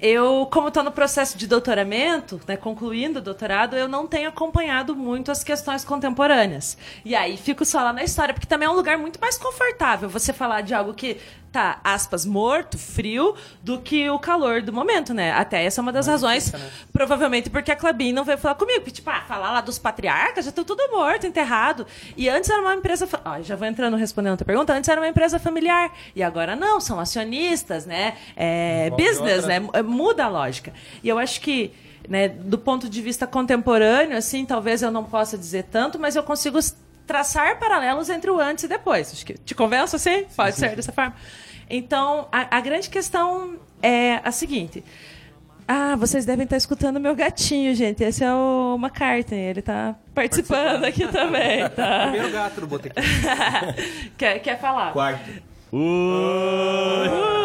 Eu, 0.00 0.46
como 0.52 0.68
estou 0.68 0.82
no 0.82 0.92
processo 0.92 1.38
de 1.38 1.46
doutoramento, 1.46 2.40
né, 2.46 2.56
concluindo 2.56 3.20
o 3.20 3.22
doutorado, 3.22 3.74
eu 3.74 3.88
não 3.88 4.06
tenho 4.06 4.28
acompanhado 4.28 4.94
muito 4.94 5.30
as 5.30 5.42
questões 5.42 5.84
contemporâneas. 5.84 6.76
E 7.04 7.14
aí 7.14 7.36
fico 7.36 7.64
só 7.64 7.80
lá 7.80 7.92
na 7.92 8.04
história, 8.04 8.34
porque 8.34 8.46
também 8.46 8.66
é 8.66 8.70
um 8.70 8.74
lugar 8.74 8.98
muito 8.98 9.18
mais 9.20 9.38
confortável 9.38 10.08
você 10.08 10.32
falar 10.32 10.60
de 10.60 10.74
algo 10.74 10.92
que 10.92 11.16
tá, 11.54 11.78
aspas, 11.84 12.26
morto, 12.26 12.76
frio, 12.76 13.36
do 13.62 13.78
que 13.78 14.10
o 14.10 14.18
calor 14.18 14.60
do 14.60 14.72
momento, 14.72 15.14
né? 15.14 15.30
Até 15.30 15.64
essa 15.64 15.80
é 15.80 15.82
uma 15.82 15.92
das 15.92 16.08
razões, 16.08 16.52
provavelmente 16.92 17.48
porque 17.48 17.70
a 17.70 17.76
Clabin 17.76 18.12
não 18.12 18.24
veio 18.24 18.36
falar 18.38 18.56
comigo. 18.56 18.80
Porque, 18.80 18.90
tipo, 18.90 19.08
ah, 19.08 19.22
falar 19.28 19.52
lá 19.52 19.60
dos 19.60 19.78
patriarcas, 19.78 20.44
já 20.44 20.48
estão 20.48 20.64
tudo 20.64 20.82
morto, 20.90 21.28
enterrado. 21.28 21.86
E 22.16 22.28
antes 22.28 22.50
era 22.50 22.60
uma 22.60 22.74
empresa... 22.74 23.06
fa- 23.06 23.20
Ó, 23.24 23.40
já 23.40 23.54
vou 23.54 23.68
entrando 23.68 23.96
respondendo 23.96 24.34
a 24.34 24.36
tua 24.38 24.44
pergunta. 24.44 24.72
Antes 24.74 24.88
era 24.88 25.00
uma 25.00 25.06
empresa 25.06 25.38
familiar. 25.38 25.92
E 26.16 26.24
agora 26.24 26.56
não, 26.56 26.80
são 26.80 26.98
acionistas, 26.98 27.86
né? 27.86 28.16
É, 28.34 28.90
business, 28.90 29.44
outra- 29.44 29.60
né? 29.60 29.68
É, 29.74 29.80
Muda 29.82 30.24
a 30.24 30.28
lógica. 30.28 30.72
E 31.04 31.08
eu 31.08 31.18
acho 31.20 31.40
que... 31.40 31.72
Né, 32.06 32.28
do 32.28 32.58
ponto 32.58 32.86
de 32.90 33.00
vista 33.00 33.26
contemporâneo, 33.26 34.14
assim, 34.18 34.44
talvez 34.44 34.82
eu 34.82 34.90
não 34.90 35.04
possa 35.04 35.38
dizer 35.38 35.62
tanto, 35.70 35.98
mas 35.98 36.14
eu 36.14 36.22
consigo 36.22 36.58
traçar 37.06 37.58
paralelos 37.58 38.10
entre 38.10 38.30
o 38.30 38.38
antes 38.40 38.64
e 38.64 38.68
depois. 38.68 39.10
Acho 39.12 39.24
que 39.24 39.34
te 39.38 39.54
convenço 39.54 39.96
assim? 39.96 40.24
Pode 40.36 40.56
ser 40.56 40.74
dessa 40.76 40.92
forma. 40.92 41.14
Então, 41.68 42.28
a, 42.30 42.58
a 42.58 42.60
grande 42.60 42.90
questão 42.90 43.56
é 43.82 44.20
a 44.24 44.30
seguinte: 44.30 44.84
Ah, 45.66 45.96
vocês 45.96 46.24
devem 46.24 46.44
estar 46.44 46.56
escutando 46.56 47.00
meu 47.00 47.14
gatinho, 47.14 47.74
gente. 47.74 48.02
Esse 48.02 48.24
é 48.24 48.32
o 48.32 48.76
McCartney. 48.78 49.40
Ele 49.40 49.62
tá 49.62 49.94
participando, 50.14 50.84
aqui 50.84 51.06
também, 51.08 51.68
tá? 51.70 52.08
Primeiro 52.10 52.30
gato 52.30 52.60
do 52.60 52.66
Botequim. 52.66 53.00
quer, 54.16 54.38
quer 54.40 54.60
falar? 54.60 54.92
Quarto. 54.92 55.30
Uh! 55.72 57.44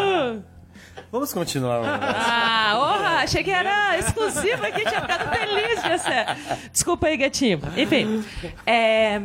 Vamos 1.12 1.34
continuar. 1.34 1.82
Ah, 1.86 2.78
orra, 2.78 3.24
achei 3.24 3.44
que 3.44 3.50
era 3.50 3.98
exclusivo 3.98 4.64
aqui, 4.64 4.86
tinha 4.86 5.02
ficado 5.02 5.36
feliz 5.36 5.82
de 5.82 5.98
ser. 5.98 6.70
Desculpa 6.72 7.08
aí, 7.08 7.18
gatinho. 7.18 7.60
Enfim, 7.76 8.24
é... 8.64 9.20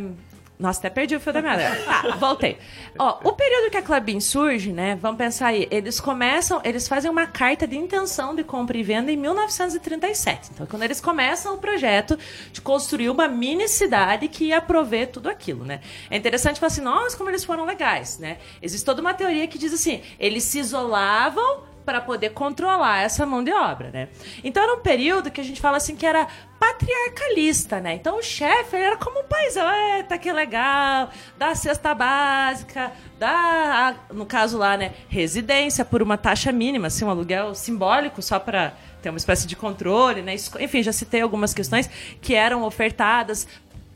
Nossa, 0.58 0.78
até 0.78 0.90
perdi 0.90 1.16
o 1.16 1.20
fio 1.20 1.32
da 1.32 1.42
meada. 1.42 1.76
Tá, 1.84 2.16
voltei. 2.16 2.58
Ó, 2.96 3.18
o 3.24 3.32
período 3.32 3.70
que 3.70 3.76
a 3.76 3.82
Clabin 3.82 4.20
surge, 4.20 4.72
né? 4.72 4.96
Vamos 5.00 5.18
pensar 5.18 5.48
aí. 5.48 5.66
Eles 5.70 5.98
começam, 5.98 6.60
eles 6.62 6.86
fazem 6.86 7.10
uma 7.10 7.26
carta 7.26 7.66
de 7.66 7.76
intenção 7.76 8.36
de 8.36 8.44
compra 8.44 8.76
e 8.76 8.82
venda 8.82 9.10
em 9.10 9.16
1937. 9.16 10.50
Então, 10.54 10.66
quando 10.66 10.84
eles 10.84 11.00
começam 11.00 11.54
o 11.54 11.58
projeto 11.58 12.16
de 12.52 12.60
construir 12.60 13.10
uma 13.10 13.26
mini 13.26 13.66
cidade 13.68 14.28
que 14.28 14.46
ia 14.46 14.60
prover 14.60 15.10
tudo 15.10 15.28
aquilo, 15.28 15.64
né? 15.64 15.80
É 16.08 16.16
interessante 16.16 16.60
falar 16.60 16.68
assim, 16.68 16.82
nossa, 16.82 17.16
como 17.16 17.30
eles 17.30 17.44
foram 17.44 17.64
legais, 17.64 18.18
né? 18.18 18.38
Existe 18.62 18.84
toda 18.84 19.00
uma 19.00 19.12
teoria 19.12 19.48
que 19.48 19.58
diz 19.58 19.74
assim, 19.74 20.02
eles 20.20 20.44
se 20.44 20.60
isolavam 20.60 21.73
para 21.84 22.00
poder 22.00 22.30
controlar 22.30 23.02
essa 23.02 23.26
mão 23.26 23.44
de 23.44 23.52
obra, 23.52 23.90
né? 23.90 24.08
Então 24.42 24.62
era 24.62 24.74
um 24.74 24.80
período 24.80 25.30
que 25.30 25.40
a 25.40 25.44
gente 25.44 25.60
fala 25.60 25.76
assim 25.76 25.94
que 25.94 26.06
era 26.06 26.26
patriarcalista, 26.58 27.80
né? 27.80 27.94
Então 27.94 28.18
o 28.18 28.22
chefe 28.22 28.76
era 28.76 28.96
como 28.96 29.20
um 29.20 29.24
paizão, 29.24 29.70
eita, 29.96 30.16
que 30.16 30.32
legal, 30.32 31.10
dá 31.36 31.54
cesta 31.54 31.94
básica, 31.94 32.92
dá, 33.18 33.94
no 34.12 34.24
caso 34.24 34.56
lá, 34.56 34.76
né, 34.76 34.94
residência 35.08 35.84
por 35.84 36.02
uma 36.02 36.16
taxa 36.16 36.50
mínima, 36.50 36.86
assim, 36.86 37.04
um 37.04 37.10
aluguel 37.10 37.54
simbólico 37.54 38.22
só 38.22 38.38
para 38.38 38.72
ter 39.02 39.10
uma 39.10 39.18
espécie 39.18 39.46
de 39.46 39.54
controle, 39.54 40.22
né? 40.22 40.34
Enfim, 40.60 40.82
já 40.82 40.92
citei 40.92 41.20
algumas 41.20 41.52
questões 41.52 41.90
que 42.22 42.34
eram 42.34 42.62
ofertadas 42.62 43.46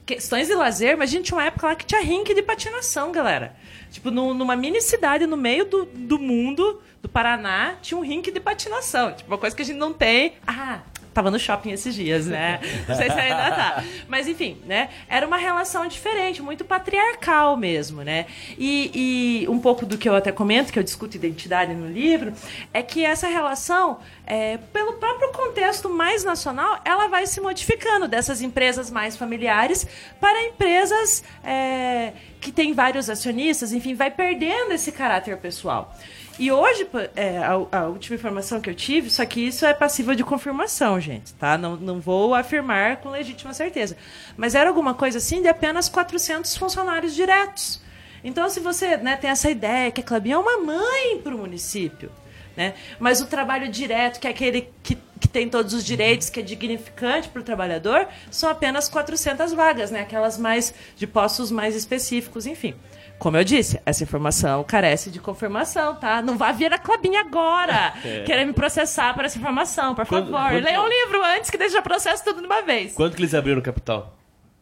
questões 0.08 0.48
de 0.48 0.54
lazer, 0.54 0.96
mas 0.96 1.10
a 1.10 1.12
gente 1.12 1.26
tinha 1.26 1.36
uma 1.36 1.44
época 1.44 1.66
lá 1.66 1.74
que 1.76 1.84
tinha 1.84 2.00
rink 2.00 2.32
de 2.32 2.40
patinação, 2.40 3.12
galera. 3.12 3.54
Tipo, 3.90 4.10
no, 4.10 4.32
numa 4.32 4.56
mini 4.56 4.80
cidade 4.80 5.26
no 5.26 5.36
meio 5.36 5.66
do, 5.66 5.84
do 5.84 6.18
mundo, 6.18 6.80
do 7.02 7.08
Paraná, 7.10 7.76
tinha 7.82 7.98
um 7.98 8.00
rink 8.00 8.30
de 8.30 8.40
patinação. 8.40 9.12
Tipo, 9.12 9.30
uma 9.30 9.36
coisa 9.36 9.54
que 9.54 9.60
a 9.60 9.64
gente 9.66 9.76
não 9.76 9.92
tem. 9.92 10.32
Ah, 10.46 10.80
tava 11.18 11.32
no 11.32 11.38
shopping 11.38 11.72
esses 11.72 11.96
dias, 11.96 12.26
né? 12.26 12.60
Não 12.86 12.94
sei 12.94 13.10
se 13.10 13.18
ainda 13.18 13.50
tá. 13.50 13.84
Mas 14.06 14.28
enfim, 14.28 14.56
né? 14.64 14.88
Era 15.08 15.26
uma 15.26 15.36
relação 15.36 15.84
diferente, 15.88 16.40
muito 16.40 16.64
patriarcal 16.64 17.56
mesmo, 17.56 18.02
né? 18.02 18.26
E, 18.56 19.42
e 19.42 19.48
um 19.48 19.58
pouco 19.58 19.84
do 19.84 19.98
que 19.98 20.08
eu 20.08 20.14
até 20.14 20.30
comento, 20.30 20.72
que 20.72 20.78
eu 20.78 20.82
discuto 20.84 21.16
identidade 21.16 21.74
no 21.74 21.90
livro, 21.90 22.32
é 22.72 22.84
que 22.84 23.04
essa 23.04 23.26
relação, 23.26 23.98
é, 24.24 24.58
pelo 24.72 24.92
próprio 24.92 25.32
contexto 25.32 25.90
mais 25.90 26.22
nacional, 26.22 26.80
ela 26.84 27.08
vai 27.08 27.26
se 27.26 27.40
modificando 27.40 28.06
dessas 28.06 28.40
empresas 28.40 28.88
mais 28.88 29.16
familiares 29.16 29.88
para 30.20 30.40
empresas 30.44 31.24
é, 31.42 32.12
que 32.40 32.52
têm 32.52 32.72
vários 32.72 33.10
acionistas, 33.10 33.72
enfim, 33.72 33.96
vai 33.96 34.12
perdendo 34.12 34.72
esse 34.72 34.92
caráter 34.92 35.36
pessoal. 35.38 35.92
E 36.38 36.52
hoje, 36.52 36.86
é, 37.16 37.38
a, 37.38 37.78
a, 37.78 37.86
última 37.86 38.14
informação 38.14 38.60
que 38.60 38.70
eu 38.70 38.74
tive, 38.74 39.10
só 39.10 39.24
que 39.26 39.40
isso 39.40 39.66
é 39.66 39.74
passível 39.74 40.14
de 40.14 40.22
confirmação, 40.22 41.00
gente, 41.00 41.34
tá? 41.34 41.58
Não, 41.58 41.74
não 41.74 42.00
vou 42.00 42.32
afirmar 42.32 42.98
com 42.98 43.08
legítima 43.10 43.52
certeza. 43.52 43.96
Mas 44.36 44.54
era 44.54 44.68
alguma 44.70 44.94
coisa 44.94 45.18
assim 45.18 45.42
de 45.42 45.48
apenas 45.48 45.88
400 45.88 46.56
funcionários 46.56 47.12
diretos. 47.12 47.80
Então, 48.22 48.48
se 48.48 48.60
você 48.60 48.96
né, 48.96 49.16
tem 49.16 49.30
essa 49.30 49.50
ideia 49.50 49.90
que 49.90 50.00
a 50.00 50.04
Clabinha 50.04 50.36
é 50.36 50.38
uma 50.38 50.58
mãe 50.58 51.20
para 51.22 51.34
o 51.34 51.38
município, 51.38 52.10
né? 52.56 52.74
mas 53.00 53.20
o 53.20 53.26
trabalho 53.26 53.68
direto, 53.68 54.20
que 54.20 54.26
é 54.26 54.30
aquele 54.30 54.68
que, 54.82 54.96
que 55.20 55.28
tem 55.28 55.48
todos 55.48 55.74
os 55.74 55.84
direitos, 55.84 56.30
que 56.30 56.38
é 56.38 56.42
dignificante 56.42 57.28
para 57.28 57.40
o 57.40 57.44
trabalhador, 57.44 58.06
são 58.30 58.48
apenas 58.48 58.88
400 58.88 59.52
vagas, 59.52 59.90
né? 59.90 60.00
aquelas 60.00 60.38
mais 60.38 60.72
de 60.96 61.06
postos 61.06 61.50
mais 61.50 61.74
específicos, 61.74 62.46
enfim. 62.46 62.74
Como 63.18 63.36
eu 63.36 63.44
disse, 63.44 63.80
essa 63.84 64.04
informação 64.04 64.62
carece 64.64 65.10
de 65.10 65.18
confirmação, 65.18 65.94
tá? 65.96 66.22
Não 66.22 66.38
vá 66.38 66.52
vir 66.52 66.72
a 66.72 66.78
Clabinha 66.78 67.20
agora 67.20 67.94
é. 68.04 68.22
querer 68.22 68.44
me 68.44 68.52
processar 68.52 69.14
por 69.14 69.24
essa 69.24 69.38
informação, 69.38 69.94
por 69.94 70.06
quando, 70.06 70.30
favor. 70.30 70.50
Quando... 70.50 70.64
Leia 70.64 70.80
um 70.80 70.88
livro 70.88 71.24
antes 71.36 71.50
que 71.50 71.58
deixe 71.58 71.76
o 71.76 71.82
processo 71.82 72.24
tudo 72.24 72.40
de 72.40 72.46
uma 72.46 72.62
vez. 72.62 72.94
Quando 72.94 73.14
que 73.14 73.20
eles 73.20 73.34
abriram 73.34 73.58
o 73.58 73.62
capital? 73.62 74.16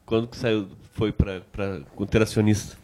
Quando 0.04 0.28
que 0.28 0.36
saiu, 0.36 0.68
foi 0.92 1.12
para 1.12 1.42
ter 2.10 2.22
acionista? 2.22 2.76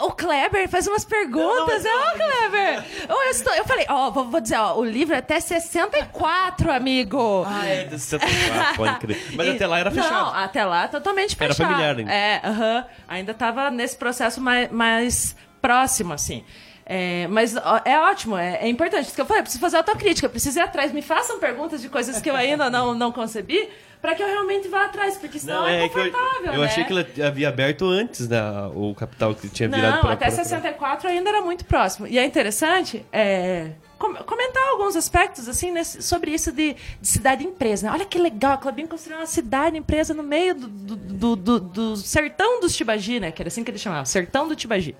O 0.00 0.12
Kleber 0.12 0.68
faz 0.68 0.86
umas 0.86 1.04
perguntas. 1.04 1.84
Não, 1.84 2.06
não, 2.06 2.12
Kleber! 2.14 2.84
Oh, 3.08 3.22
eu, 3.22 3.30
estou, 3.30 3.52
eu 3.54 3.64
falei, 3.64 3.86
ó, 3.88 4.10
vou, 4.10 4.30
vou, 4.30 4.40
dizer, 4.40 4.56
ó, 4.56 4.76
o 4.76 4.84
livro 4.84 5.14
é 5.14 5.18
até 5.18 5.40
64, 5.40 6.70
amigo. 6.70 7.44
Ah, 7.46 7.66
é, 7.66 7.84
de 7.84 7.98
64, 7.98 8.76
pode 8.76 8.98
crer. 8.98 9.18
Mas 9.36 9.46
e, 9.46 9.50
até 9.50 9.66
lá 9.66 9.78
era 9.78 9.90
fechado. 9.90 10.12
Não, 10.12 10.34
até 10.34 10.64
lá 10.64 10.88
totalmente 10.88 11.36
fechado. 11.36 11.60
Era 11.60 11.68
familiar 11.68 11.98
ainda. 11.98 12.12
É, 12.12 12.40
uh 12.44 12.60
-huh, 12.60 12.84
ainda 13.08 13.32
estava 13.32 13.70
nesse 13.70 13.96
processo 13.96 14.40
mais, 14.40 14.70
mais 14.70 15.36
próximo, 15.60 16.12
assim. 16.12 16.44
É, 16.90 17.26
mas 17.28 17.54
ó, 17.54 17.82
é 17.84 17.98
ótimo, 17.98 18.38
é, 18.38 18.60
é 18.62 18.68
importante. 18.68 19.04
Isso 19.04 19.14
que 19.14 19.20
eu 19.20 19.26
falei, 19.26 19.40
eu 19.40 19.44
preciso 19.44 19.60
fazer 19.60 19.76
autocrítica, 19.76 20.26
preciso 20.26 20.58
ir 20.58 20.62
atrás. 20.62 20.90
Me 20.90 21.02
façam 21.02 21.38
perguntas 21.38 21.82
de 21.82 21.88
coisas 21.90 22.18
que 22.18 22.30
eu 22.30 22.34
ainda 22.34 22.70
não, 22.70 22.94
não 22.94 23.12
concebi, 23.12 23.68
para 24.00 24.14
que 24.14 24.22
eu 24.22 24.26
realmente 24.26 24.68
vá 24.68 24.84
atrás, 24.84 25.16
porque 25.16 25.38
senão 25.38 25.62
não, 25.62 25.68
é, 25.68 25.84
é 25.84 25.88
confortável. 25.88 26.46
eu, 26.46 26.52
eu 26.52 26.60
né? 26.60 26.66
achei 26.66 26.84
que 26.84 26.92
ela 26.92 27.06
havia 27.26 27.48
aberto 27.48 27.84
antes 27.84 28.28
né, 28.28 28.40
o 28.74 28.94
capital 28.94 29.34
que 29.34 29.48
tinha 29.48 29.68
virado 29.68 29.96
Não, 29.96 30.00
pra, 30.02 30.12
até 30.12 30.26
pra, 30.26 30.34
64 30.34 31.08
ainda 31.08 31.30
era 31.30 31.40
muito 31.40 31.64
próximo. 31.64 32.06
E 32.06 32.18
é 32.18 32.24
interessante 32.24 33.04
é, 33.12 33.72
comentar 33.98 34.62
alguns 34.68 34.94
aspectos 34.94 35.48
assim 35.48 35.72
nesse, 35.72 36.00
sobre 36.02 36.30
isso 36.30 36.52
de, 36.52 36.76
de 37.00 37.08
cidade-empresa. 37.08 37.88
Né? 37.88 37.92
Olha 37.92 38.04
que 38.04 38.18
legal, 38.18 38.52
a 38.52 38.56
Clabinho 38.56 38.88
construiu 38.88 39.18
uma 39.18 39.26
cidade-empresa 39.26 40.14
no 40.14 40.22
meio 40.22 40.54
do, 40.54 40.96
do, 40.96 41.36
do, 41.36 41.60
do, 41.60 41.96
sertão 41.96 42.60
dos 42.60 42.76
Tibagi, 42.76 43.18
né? 43.18 43.32
Que 43.32 43.42
era 43.42 43.48
assim 43.48 43.64
que 43.64 43.70
ele 43.70 43.78
chamava, 43.78 44.04
sertão 44.04 44.46
do 44.46 44.54
Tibagi. 44.54 44.94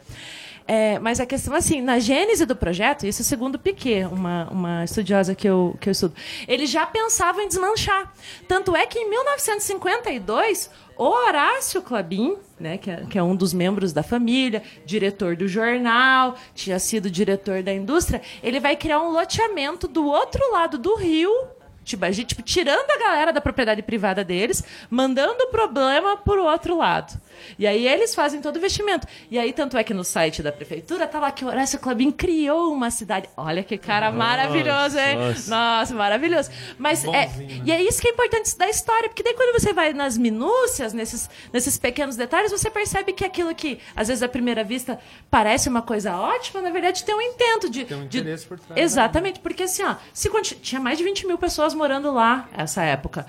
É, 0.70 0.98
mas 0.98 1.18
a 1.18 1.24
questão, 1.24 1.54
assim, 1.54 1.80
na 1.80 1.98
gênese 1.98 2.44
do 2.44 2.54
projeto, 2.54 3.06
isso 3.06 3.22
é 3.22 3.24
segundo 3.24 3.58
Piquet, 3.58 4.04
uma, 4.04 4.50
uma 4.50 4.84
estudiosa 4.84 5.34
que 5.34 5.48
eu, 5.48 5.74
que 5.80 5.88
eu 5.88 5.92
estudo, 5.92 6.14
eles 6.46 6.68
já 6.68 6.84
pensavam 6.84 7.40
em 7.40 7.48
desmanchar. 7.48 8.12
Tanto 8.46 8.76
é 8.76 8.84
que 8.84 8.98
em 8.98 9.08
1952, 9.08 10.70
o 10.94 11.04
Horácio 11.04 11.80
Clabin, 11.80 12.36
né, 12.60 12.76
que 12.76 12.90
é, 12.90 13.06
que 13.08 13.16
é, 13.16 13.22
um 13.22 13.34
dos 13.34 13.54
membros 13.54 13.94
da 13.94 14.02
família, 14.02 14.62
diretor 14.84 15.36
do 15.36 15.48
jornal, 15.48 16.36
tinha 16.54 16.78
sido 16.78 17.10
diretor 17.10 17.62
da 17.62 17.72
indústria, 17.72 18.20
ele 18.42 18.60
vai 18.60 18.76
criar 18.76 19.00
um 19.00 19.10
loteamento 19.10 19.88
do 19.88 20.04
outro 20.04 20.52
lado 20.52 20.76
do 20.76 20.96
rio 20.96 21.30
Tibagi, 21.88 22.24
tipo, 22.24 22.42
tirando 22.42 22.90
a 22.90 22.98
galera 22.98 23.32
da 23.32 23.40
propriedade 23.40 23.82
privada 23.82 24.22
deles, 24.22 24.62
mandando 24.90 25.44
o 25.44 25.48
problema 25.48 26.16
para 26.16 26.40
o 26.40 26.44
outro 26.44 26.76
lado. 26.76 27.18
E 27.58 27.66
aí 27.66 27.86
eles 27.86 28.14
fazem 28.14 28.40
todo 28.40 28.56
o 28.56 28.58
investimento. 28.58 29.06
E 29.30 29.38
aí, 29.38 29.52
tanto 29.52 29.76
é 29.76 29.84
que 29.84 29.94
no 29.94 30.04
site 30.04 30.42
da 30.42 30.52
prefeitura 30.52 31.06
tá 31.06 31.18
lá 31.18 31.30
que 31.30 31.44
o 31.44 31.48
Horácio 31.48 31.78
Clabin 31.78 32.10
criou 32.10 32.72
uma 32.72 32.90
cidade. 32.90 33.28
Olha 33.36 33.62
que 33.62 33.78
cara 33.78 34.06
nossa, 34.06 34.18
maravilhoso, 34.18 34.98
hein? 34.98 35.16
Nossa. 35.16 35.50
nossa, 35.50 35.94
maravilhoso. 35.94 36.50
Mas 36.76 37.04
é, 37.04 37.08
né? 37.08 37.62
e 37.64 37.72
é 37.72 37.82
isso 37.82 38.00
que 38.00 38.08
é 38.08 38.10
importante 38.10 38.56
da 38.56 38.68
história, 38.68 39.08
porque 39.08 39.22
daí 39.22 39.34
quando 39.34 39.58
você 39.58 39.72
vai 39.72 39.92
nas 39.92 40.18
minúcias, 40.18 40.92
nesses, 40.92 41.30
nesses 41.52 41.78
pequenos 41.78 42.16
detalhes, 42.16 42.50
você 42.50 42.70
percebe 42.70 43.12
que 43.12 43.24
aquilo 43.24 43.54
que, 43.54 43.78
às 43.96 44.08
vezes, 44.08 44.22
à 44.22 44.28
primeira 44.28 44.62
vista, 44.62 44.98
parece 45.30 45.68
uma 45.68 45.82
coisa 45.82 46.16
ótima, 46.16 46.60
na 46.60 46.70
verdade 46.70 47.04
tem 47.04 47.14
um 47.14 47.22
intento 47.22 47.70
de. 47.70 47.84
Tem 47.84 47.96
um 47.96 48.04
interesse 48.04 48.42
de, 48.42 48.48
por 48.48 48.58
trás. 48.58 48.76
Né? 48.76 48.82
Exatamente, 48.82 49.40
porque 49.40 49.62
assim, 49.62 49.82
ó, 49.82 49.96
se 50.12 50.28
tinha 50.60 50.80
mais 50.80 50.98
de 50.98 51.04
20 51.04 51.26
mil 51.26 51.38
pessoas 51.38 51.74
morando 51.78 52.12
lá 52.12 52.48
essa 52.52 52.82
época. 52.82 53.24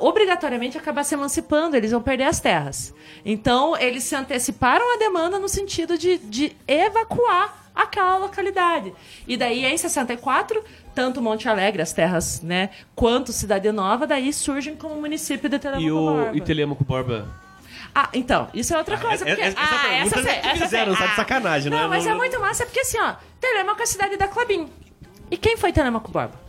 Obrigatoriamente 0.00 0.78
acabar 0.78 1.02
se 1.02 1.14
emancipando, 1.14 1.76
eles 1.76 1.90
vão 1.90 2.02
perder 2.02 2.24
as 2.24 2.38
terras. 2.38 2.94
Então, 3.24 3.76
eles 3.76 4.04
se 4.04 4.14
anteciparam 4.14 4.94
à 4.94 4.98
demanda 4.98 5.38
no 5.38 5.48
sentido 5.48 5.98
de, 5.98 6.18
de 6.18 6.54
evacuar 6.68 7.66
aquela 7.74 8.18
localidade. 8.18 8.92
E 9.26 9.36
daí, 9.36 9.64
em 9.64 9.76
64, 9.76 10.62
tanto 10.94 11.20
Monte 11.20 11.48
Alegre, 11.48 11.82
as 11.82 11.92
terras, 11.92 12.40
né, 12.40 12.70
quanto 12.94 13.32
Cidade 13.32 13.70
Nova, 13.72 14.06
daí 14.06 14.32
surgem 14.32 14.76
como 14.76 14.94
município 14.96 15.48
de 15.48 15.58
Telemaco 15.58 15.86
e 15.86 15.92
o, 15.92 15.98
Borba. 15.98 16.36
E 16.36 16.40
Telemaco 16.40 16.84
Borba? 16.84 17.28
Ah, 17.94 18.08
então, 18.12 18.48
isso 18.52 18.74
é 18.74 18.78
outra 18.78 18.98
coisa. 18.98 19.24
Porque, 19.24 19.40
essa, 19.40 19.58
ah, 19.58 19.94
essa, 19.94 20.18
essa, 20.20 20.30
essa 20.30 20.64
fizeram, 20.64 20.92
ah, 20.92 21.06
de 21.06 21.16
sacanagem, 21.16 21.70
não, 21.70 21.78
não 21.78 21.84
é? 21.86 21.88
mas 21.88 22.06
é 22.06 22.14
muito 22.14 22.38
massa, 22.38 22.64
porque 22.64 22.80
assim, 22.80 22.98
ó, 22.98 23.14
Telemaco 23.40 23.80
é 23.80 23.82
a 23.82 23.86
cidade 23.86 24.16
da 24.16 24.28
Clabin. 24.28 24.68
E 25.30 25.36
quem 25.36 25.56
foi 25.56 25.72
Telemaco 25.72 26.10
Borba? 26.10 26.45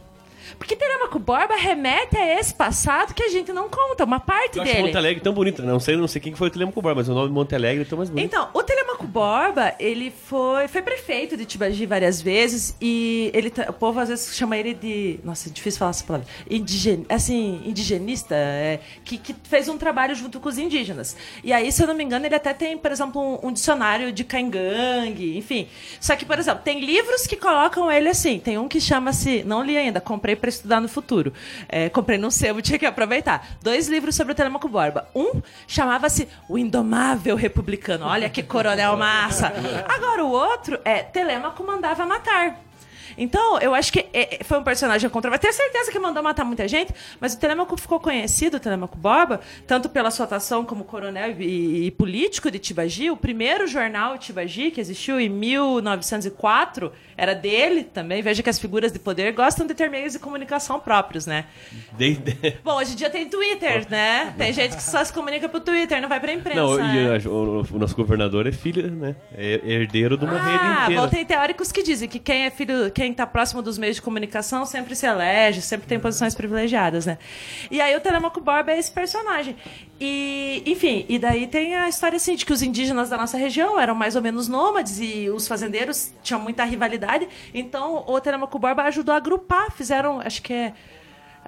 Porque 0.57 0.75
Telemaco 0.75 1.19
Borba 1.19 1.55
remete 1.55 2.17
a 2.17 2.39
esse 2.39 2.53
passado 2.53 3.13
que 3.13 3.23
a 3.23 3.29
gente 3.29 3.51
não 3.53 3.69
conta, 3.69 4.03
uma 4.03 4.19
parte 4.19 4.57
eu 4.57 4.63
dele. 4.63 4.77
Acho 4.77 4.85
Monte 4.85 4.97
Alegre 4.97 5.23
tão 5.23 5.33
bonito. 5.33 5.61
Não 5.63 5.79
sei, 5.79 5.95
não 5.95 6.07
sei 6.07 6.21
quem 6.21 6.35
foi 6.35 6.47
o 6.47 6.51
Telemaco 6.51 6.81
Borba, 6.81 6.99
mas 6.99 7.09
o 7.09 7.13
nome 7.13 7.27
de 7.27 7.33
Monte 7.33 7.55
Alegre 7.55 7.83
é 7.83 7.85
tão 7.85 7.97
mais 7.97 8.09
bonito. 8.09 8.25
Então, 8.25 8.49
o 8.53 8.63
Telemaco 8.63 9.05
Borba, 9.05 9.73
ele 9.79 10.11
foi, 10.11 10.67
foi 10.67 10.81
prefeito 10.81 11.37
de 11.37 11.45
Tibagi 11.45 11.85
várias 11.85 12.21
vezes 12.21 12.75
e 12.81 13.31
ele, 13.33 13.51
o 13.67 13.73
povo 13.73 13.99
às 13.99 14.09
vezes 14.09 14.35
chama 14.35 14.57
ele 14.57 14.73
de, 14.73 15.19
nossa, 15.23 15.49
é 15.49 15.51
difícil 15.51 15.79
falar 15.79 15.91
essa 15.91 16.03
palavra, 16.03 16.27
indigen, 16.49 17.05
assim, 17.09 17.61
indigenista, 17.65 18.35
é, 18.35 18.79
que, 19.03 19.17
que 19.17 19.35
fez 19.43 19.69
um 19.69 19.77
trabalho 19.77 20.15
junto 20.15 20.39
com 20.39 20.49
os 20.49 20.57
indígenas. 20.57 21.15
E 21.43 21.53
aí, 21.53 21.71
se 21.71 21.81
eu 21.83 21.87
não 21.87 21.93
me 21.93 22.03
engano, 22.03 22.25
ele 22.25 22.35
até 22.35 22.53
tem, 22.53 22.77
por 22.77 22.91
exemplo, 22.91 23.21
um, 23.21 23.47
um 23.47 23.53
dicionário 23.53 24.11
de 24.11 24.23
caingangue, 24.23 25.37
enfim. 25.37 25.67
Só 25.99 26.15
que, 26.15 26.25
por 26.25 26.39
exemplo, 26.39 26.61
tem 26.63 26.79
livros 26.79 27.27
que 27.27 27.35
colocam 27.35 27.91
ele 27.91 28.09
assim, 28.09 28.39
tem 28.39 28.57
um 28.57 28.67
que 28.67 28.79
chama-se, 28.79 29.43
não 29.43 29.63
li 29.63 29.77
ainda, 29.77 30.01
comprei 30.01 30.35
para 30.47 30.49
estudar 30.49 30.79
no 30.79 30.87
futuro. 30.87 31.33
É, 31.67 31.89
comprei 31.89 32.17
num 32.17 32.31
sebo, 32.31 32.61
tinha 32.63 32.79
que 32.79 32.85
aproveitar. 32.85 33.45
Dois 33.61 33.87
livros 33.87 34.15
sobre 34.15 34.31
o 34.31 34.35
Telemaco 34.35 34.69
Borba. 34.69 35.07
Um 35.13 35.41
chamava-se 35.67 36.27
O 36.47 36.57
Indomável 36.57 37.35
Republicano. 37.35 38.05
Olha 38.05 38.29
que 38.29 38.41
coronel 38.41 38.95
massa. 38.95 39.51
Agora 39.87 40.23
o 40.23 40.31
outro 40.31 40.79
é 40.85 41.03
Telemaco 41.03 41.63
Mandava 41.63 42.05
Matar. 42.05 42.61
Então, 43.17 43.59
eu 43.59 43.73
acho 43.73 43.91
que 43.91 44.05
é, 44.13 44.35
é, 44.35 44.43
foi 44.43 44.59
um 44.59 44.63
personagem 44.63 45.09
controverso. 45.09 45.41
Tenho 45.41 45.53
certeza 45.53 45.91
que 45.91 45.97
mandou 45.97 46.21
matar 46.21 46.45
muita 46.45 46.67
gente, 46.67 46.93
mas 47.19 47.33
o 47.33 47.39
Telemaco 47.39 47.75
ficou 47.75 47.99
conhecido, 47.99 48.57
o 48.57 48.59
Telemaco 48.59 48.95
Borba, 48.95 49.41
tanto 49.65 49.89
pela 49.89 50.11
sua 50.11 50.25
atuação 50.25 50.63
como 50.63 50.83
coronel 50.83 51.31
e, 51.41 51.87
e 51.87 51.91
político 51.91 52.51
de 52.51 52.59
Tibagi. 52.59 53.09
O 53.09 53.17
primeiro 53.17 53.65
jornal 53.65 54.17
Tibagi, 54.19 54.69
que 54.69 54.79
existiu 54.79 55.19
em 55.19 55.29
1904, 55.29 56.91
era 57.17 57.33
dele 57.33 57.83
também. 57.83 58.21
Veja 58.21 58.43
que 58.43 58.49
as 58.49 58.59
figuras 58.59 58.91
de 58.91 58.99
poder 58.99 59.33
gostam 59.33 59.65
de 59.65 59.73
ter 59.73 59.89
meios 59.89 60.13
de 60.13 60.19
comunicação 60.19 60.79
próprios, 60.79 61.25
né? 61.25 61.45
Desde... 61.97 62.37
Bom, 62.63 62.75
hoje 62.77 62.93
em 62.93 62.95
dia 62.95 63.09
tem 63.09 63.27
Twitter, 63.27 63.87
né? 63.89 64.33
Tem 64.37 64.53
gente 64.53 64.75
que 64.75 64.83
só 64.83 65.03
se 65.03 65.11
comunica 65.11 65.49
pro 65.49 65.59
Twitter, 65.59 65.99
não 66.01 66.07
vai 66.07 66.19
pra 66.19 66.31
imprensa. 66.31 66.59
Não, 66.61 66.77
né? 66.77 67.19
e 67.23 67.27
o, 67.27 67.65
o- 67.71 67.79
nosso 67.79 67.95
governador 67.95 68.45
é 68.47 68.51
filho, 68.51 68.89
né? 68.91 69.15
É 69.35 69.59
herdeiro 69.65 70.15
de 70.17 70.25
uma 70.25 70.33
rede 70.39 70.63
Ah, 70.63 70.83
inteira. 70.85 71.01
bom, 71.01 71.07
tem 71.07 71.25
teóricos 71.25 71.71
que 71.71 71.81
dizem 71.81 72.07
que 72.07 72.19
quem 72.19 72.45
é 72.45 72.51
filho, 72.51 72.91
quem 72.91 73.13
tá 73.13 73.25
próximo 73.25 73.61
dos 73.61 73.77
meios 73.77 73.95
de 73.95 74.01
comunicação 74.01 74.65
sempre 74.65 74.95
se 74.95 75.05
elege, 75.07 75.61
sempre 75.61 75.87
tem 75.87 75.99
posições 75.99 76.35
privilegiadas, 76.35 77.05
né? 77.05 77.17
E 77.71 77.81
aí 77.81 77.95
o 77.95 77.99
Telemaco 77.99 78.39
Borba 78.39 78.71
é 78.71 78.77
esse 78.77 78.91
personagem. 78.91 79.55
E, 79.99 80.61
enfim, 80.65 81.05
e 81.09 81.17
daí 81.17 81.47
tem 81.47 81.75
a 81.75 81.89
história 81.89 82.17
assim 82.17 82.35
de 82.35 82.45
que 82.45 82.53
os 82.53 82.61
indígenas 82.61 83.09
da 83.09 83.17
nossa 83.17 83.37
região 83.37 83.79
eram 83.79 83.95
mais 83.95 84.15
ou 84.15 84.21
menos 84.21 84.47
nômades 84.47 84.99
e 84.99 85.29
os 85.29 85.47
fazendeiros 85.47 86.11
tinham 86.21 86.39
muita 86.39 86.63
rivalidade. 86.63 87.27
Então 87.53 88.03
o 88.07 88.21
Telemaco 88.21 88.59
Borba 88.59 88.83
ajudou 88.83 89.13
a 89.13 89.17
agrupar, 89.17 89.71
fizeram, 89.71 90.19
acho 90.19 90.41
que 90.43 90.53
é 90.53 90.73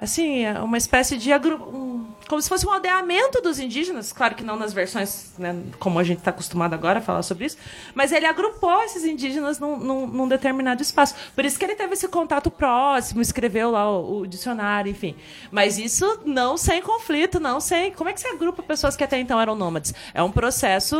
assim, 0.00 0.44
é 0.44 0.58
uma 0.60 0.78
espécie 0.78 1.16
de 1.16 1.30
um- 1.32 1.90
como 2.28 2.40
se 2.40 2.48
fosse 2.48 2.64
um 2.66 2.72
aldeamento 2.72 3.40
dos 3.40 3.58
indígenas, 3.58 4.12
claro 4.12 4.36
que 4.36 4.44
não 4.44 4.54
nas 4.56 4.72
versões, 4.72 5.32
né, 5.36 5.56
como 5.80 5.98
a 5.98 6.04
gente 6.04 6.18
está 6.18 6.30
acostumado 6.30 6.74
agora 6.74 7.00
a 7.00 7.02
falar 7.02 7.22
sobre 7.24 7.46
isso, 7.46 7.56
mas 7.92 8.12
ele 8.12 8.24
agrupou 8.24 8.82
esses 8.84 9.04
indígenas 9.04 9.58
num, 9.58 9.76
num- 9.76 10.06
num 10.06 10.28
determinado 10.28 10.80
espaço. 10.80 11.14
Por 11.34 11.44
isso 11.44 11.58
que 11.58 11.64
ele 11.64 11.74
teve 11.74 11.92
esse 11.94 12.06
contato 12.06 12.48
próximo, 12.48 13.20
escreveu 13.20 13.72
lá 13.72 13.90
o, 13.90 14.20
o 14.20 14.26
dicionário, 14.28 14.90
enfim. 14.90 15.16
Mas 15.50 15.76
isso 15.76 16.20
não 16.24 16.56
sem 16.56 16.80
conflito, 16.80 17.40
não 17.40 17.60
sem. 17.60 17.90
Como 17.92 18.08
é 18.08 18.12
que 18.12 18.20
você 18.20 18.28
agrupa 18.28 18.62
pessoas 18.62 18.94
que 18.96 19.02
até 19.02 19.18
então 19.18 19.40
eram 19.40 19.56
nômades? 19.56 19.92
É 20.14 20.22
um 20.22 20.30
processo, 20.30 20.96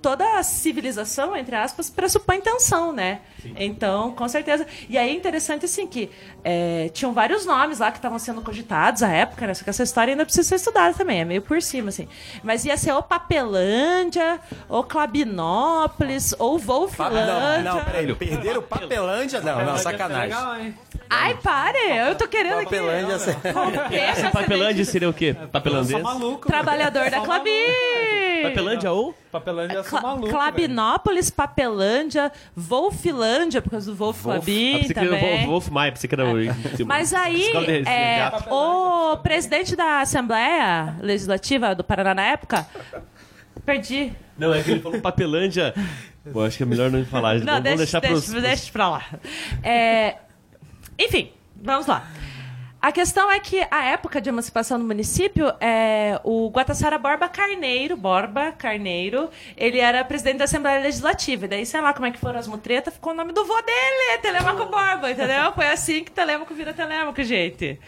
toda 0.00 0.38
a 0.38 0.42
civilização, 0.42 1.36
entre 1.36 1.54
aspas, 1.56 1.90
pressupõe 1.90 2.40
tensão, 2.40 2.90
né? 2.90 3.20
Então, 3.56 4.12
com 4.12 4.26
certeza. 4.28 4.66
E 4.88 4.96
aí 4.96 5.10
é 5.10 5.14
interessante, 5.14 5.66
assim, 5.66 5.86
que 5.86 6.10
é, 6.42 6.88
tinham 6.94 7.12
vários 7.12 7.44
nomes 7.44 7.78
lá 7.80 7.90
que 7.90 7.98
estavam 7.98 8.18
sendo 8.18 8.39
cogitados 8.40 9.02
à 9.02 9.08
época, 9.10 9.46
né? 9.46 9.54
Só 9.54 9.64
que 9.64 9.70
essa 9.70 9.82
história 9.82 10.12
ainda 10.12 10.24
precisa 10.24 10.48
ser 10.48 10.54
estudada 10.56 10.94
também, 10.94 11.20
é 11.20 11.24
meio 11.24 11.42
por 11.42 11.60
cima, 11.62 11.88
assim. 11.90 12.08
Mas 12.42 12.64
ia 12.64 12.76
ser 12.76 12.92
ou 12.92 13.02
Papelândia, 13.02 14.40
ou 14.68 14.82
Clabinópolis, 14.84 16.34
ou 16.38 16.58
Pa- 16.58 16.64
Wolflândia. 16.66 17.62
Não, 17.62 17.74
não, 17.76 17.84
peraí. 17.84 18.14
Perderam 18.14 18.62
Papelândia? 18.62 19.40
Não, 19.40 19.64
não, 19.64 19.76
sacanagem. 19.78 20.74
Ai, 21.10 21.34
pare! 21.42 21.78
Eu 22.08 22.14
tô 22.14 22.28
querendo 22.28 22.62
Papelândia. 22.64 23.16
aqui. 23.16 23.96
essa 23.96 24.30
Papelândia 24.30 24.68
semente. 24.72 24.84
seria 24.86 25.08
o 25.08 25.12
quê? 25.12 25.34
Papelandês? 25.50 25.90
Sou 25.90 26.00
maluco. 26.02 26.46
Trabalhador 26.46 27.10
da 27.10 27.20
Clabin! 27.20 27.50
Papelândia 28.44 28.92
ou? 28.92 29.14
Papelândia 29.30 29.82
sou 29.82 29.90
Cla- 29.90 30.02
maluco. 30.02 30.22
velho. 30.26 30.32
Clabinópolis, 30.38 31.30
Papelândia, 31.30 32.32
Wolflândia, 32.56 33.60
por 33.60 33.70
causa 33.70 33.90
do 33.90 33.96
Wolf, 33.96 34.22
Clabin 34.22 34.78
pensei 34.78 34.94
que 34.94 34.98
era 34.98 35.08
também. 35.10 35.44
o 35.46 35.50
Wolf 35.50 35.68
Maia, 35.68 35.92
pensei 35.92 36.08
que 36.08 36.14
era 36.14 36.24
o... 36.24 36.86
Mas 36.86 37.12
aí, 37.12 37.42
Escola 37.42 37.66
de- 37.66 37.88
é, 37.88 38.30
de- 38.30 38.48
o 38.50 39.16
presidente 39.18 39.76
da 39.76 40.00
Assembleia 40.00 40.96
Legislativa 41.02 41.74
do 41.74 41.84
Paraná 41.84 42.14
na 42.14 42.22
época, 42.22 42.66
perdi. 43.66 44.12
Não, 44.38 44.54
é 44.54 44.62
que 44.62 44.70
ele 44.70 44.80
falou 44.80 45.00
Papelândia. 45.00 45.74
Bom, 46.24 46.42
acho 46.44 46.56
que 46.56 46.62
é 46.62 46.66
melhor 46.66 46.90
não 46.90 47.04
falar. 47.04 47.34
Não, 47.40 47.44
Vamos 47.46 47.62
deixa, 47.62 47.76
deixar 47.78 48.00
deixa, 48.00 48.14
pros... 48.14 48.42
deixa 48.42 48.72
pra 48.72 48.88
lá. 48.88 49.04
É, 49.62 50.16
enfim, 51.04 51.32
vamos 51.56 51.86
lá. 51.86 52.06
A 52.82 52.90
questão 52.92 53.30
é 53.30 53.38
que 53.38 53.66
a 53.70 53.84
época 53.84 54.22
de 54.22 54.30
emancipação 54.30 54.78
do 54.78 54.86
município, 54.86 55.52
é, 55.60 56.18
o 56.24 56.48
Guatassara 56.48 56.96
Borba 56.96 57.28
Carneiro, 57.28 57.94
Borba 57.94 58.52
Carneiro, 58.52 59.28
ele 59.54 59.78
era 59.78 60.02
presidente 60.02 60.38
da 60.38 60.44
Assembleia 60.44 60.80
Legislativa. 60.80 61.46
Daí, 61.46 61.66
sei 61.66 61.78
lá 61.82 61.92
como 61.92 62.06
é 62.06 62.10
que 62.10 62.18
foram 62.18 62.38
as 62.38 62.48
mutretas, 62.48 62.94
ficou 62.94 63.12
o 63.12 63.16
nome 63.16 63.34
do 63.34 63.44
vô 63.44 63.60
dele, 63.60 64.18
Telemaco 64.22 64.64
Borba, 64.64 65.10
entendeu? 65.10 65.52
Foi 65.52 65.66
assim 65.66 66.02
que 66.02 66.10
Telemaco 66.10 66.54
vira 66.54 66.72
Telemaco, 66.72 67.22
gente. 67.22 67.78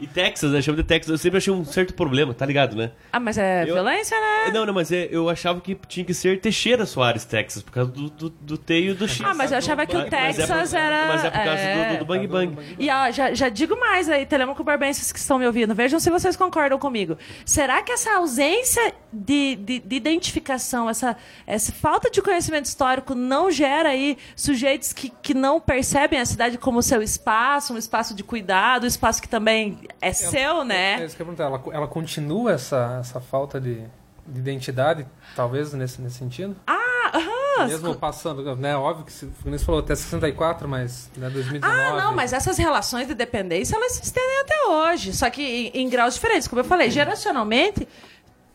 E 0.00 0.06
Texas, 0.06 0.50
né? 0.52 0.60
Chama 0.60 0.76
de 0.78 0.82
Texas. 0.84 1.10
Eu 1.12 1.18
sempre 1.18 1.38
achei 1.38 1.52
um 1.52 1.64
certo 1.64 1.94
problema, 1.94 2.34
tá 2.34 2.44
ligado, 2.44 2.74
né? 2.76 2.90
Ah, 3.12 3.20
mas 3.20 3.38
é 3.38 3.62
Eu- 3.62 3.74
violência, 3.74 4.18
né? 4.20 4.50
Não, 4.52 4.66
não, 4.66 4.74
mas 4.74 4.90
é, 4.92 5.08
eu 5.10 5.28
achava 5.30 5.60
que 5.60 5.74
tinha 5.88 6.04
que 6.04 6.12
ser 6.12 6.40
Teixeira 6.40 6.84
Soares, 6.84 7.24
Texas, 7.24 7.62
por 7.62 7.72
causa 7.72 7.90
do, 7.92 8.10
do, 8.10 8.28
do 8.30 8.58
T 8.58 8.80
e 8.90 8.94
do 8.94 9.06
X. 9.08 9.24
Ah, 9.24 9.32
mas 9.34 9.52
eu 9.52 9.58
achava 9.58 9.86
que 9.86 9.94
o 9.96 10.00
Mas- 10.00 10.10
mas 10.10 10.38
é 10.38 10.46
por- 10.46 10.54
Texas 10.54 10.74
era. 10.74 11.06
Mas 11.08 11.24
é 11.24 11.30
por 11.30 11.36
causa 11.44 11.60
é. 11.60 11.86
do, 11.88 11.92
do, 11.94 11.98
do 12.00 12.04
Bang 12.04 12.26
Bang. 12.26 12.56
E 12.78 12.90
ó, 12.90 13.10
já, 13.10 13.32
já 13.34 13.48
digo 13.48 13.78
mais 13.78 14.08
aí, 14.08 14.26
Telemaco 14.26 14.62
Barbenses 14.64 15.12
que 15.12 15.18
estão 15.18 15.38
me 15.38 15.46
ouvindo, 15.46 15.74
vejam 15.74 15.98
se 16.00 16.10
vocês 16.10 16.36
concordam 16.36 16.78
comigo. 16.78 17.16
Será 17.44 17.80
que 17.82 17.92
essa 17.92 18.16
ausência 18.16 18.92
de, 19.12 19.54
de, 19.56 19.78
de 19.78 19.96
identificação, 19.96 20.90
essa, 20.90 21.16
essa 21.46 21.72
falta 21.72 22.10
de 22.10 22.20
conhecimento 22.20 22.66
histórico 22.66 23.14
não 23.14 23.50
gera 23.50 23.90
aí 23.90 24.18
sujeitos 24.34 24.92
que, 24.92 25.10
que 25.22 25.34
não 25.34 25.60
percebem 25.60 26.18
a 26.20 26.26
cidade 26.26 26.58
como 26.58 26.82
seu 26.82 27.00
espaço, 27.02 27.74
um 27.74 27.78
espaço 27.78 28.14
de 28.14 28.24
cuidado, 28.24 28.84
um 28.84 28.86
espaço 28.88 29.22
que 29.22 29.28
também 29.28 29.78
é 30.00 30.12
seu, 30.12 30.60
É 30.62 30.64
né? 30.64 31.04
isso 31.04 31.16
que 31.16 31.22
eu 31.22 31.26
ia 31.26 31.34
perguntar. 31.34 31.44
Ela, 31.44 31.62
ela 31.76 31.86
continua 31.88 32.52
essa, 32.52 32.98
essa 33.00 33.20
falta 33.20 33.60
de, 33.60 33.82
de 34.26 34.38
identidade, 34.40 35.06
talvez, 35.36 35.72
nesse, 35.72 36.00
nesse 36.00 36.16
sentido? 36.18 36.56
Ah, 36.66 37.12
aham. 37.14 37.66
Mesmo 37.68 37.94
passando, 37.94 38.56
né? 38.56 38.76
Óbvio 38.76 39.04
que 39.06 39.12
se- 39.12 39.30
você 39.44 39.64
falou 39.64 39.80
até 39.80 39.94
64, 39.94 40.68
mas 40.68 41.08
né, 41.16 41.30
2019. 41.30 41.80
Ah, 41.80 41.96
não, 42.04 42.14
mas 42.14 42.32
essas 42.32 42.58
relações 42.58 43.06
de 43.06 43.14
dependência, 43.14 43.76
elas 43.76 43.92
se 43.92 44.02
estendem 44.02 44.40
até 44.40 44.66
hoje. 44.66 45.12
Só 45.12 45.30
que 45.30 45.42
em, 45.42 45.82
em 45.82 45.88
graus 45.88 46.14
diferentes. 46.14 46.48
Como 46.48 46.60
eu 46.60 46.64
falei, 46.64 46.90
geracionalmente, 46.90 47.86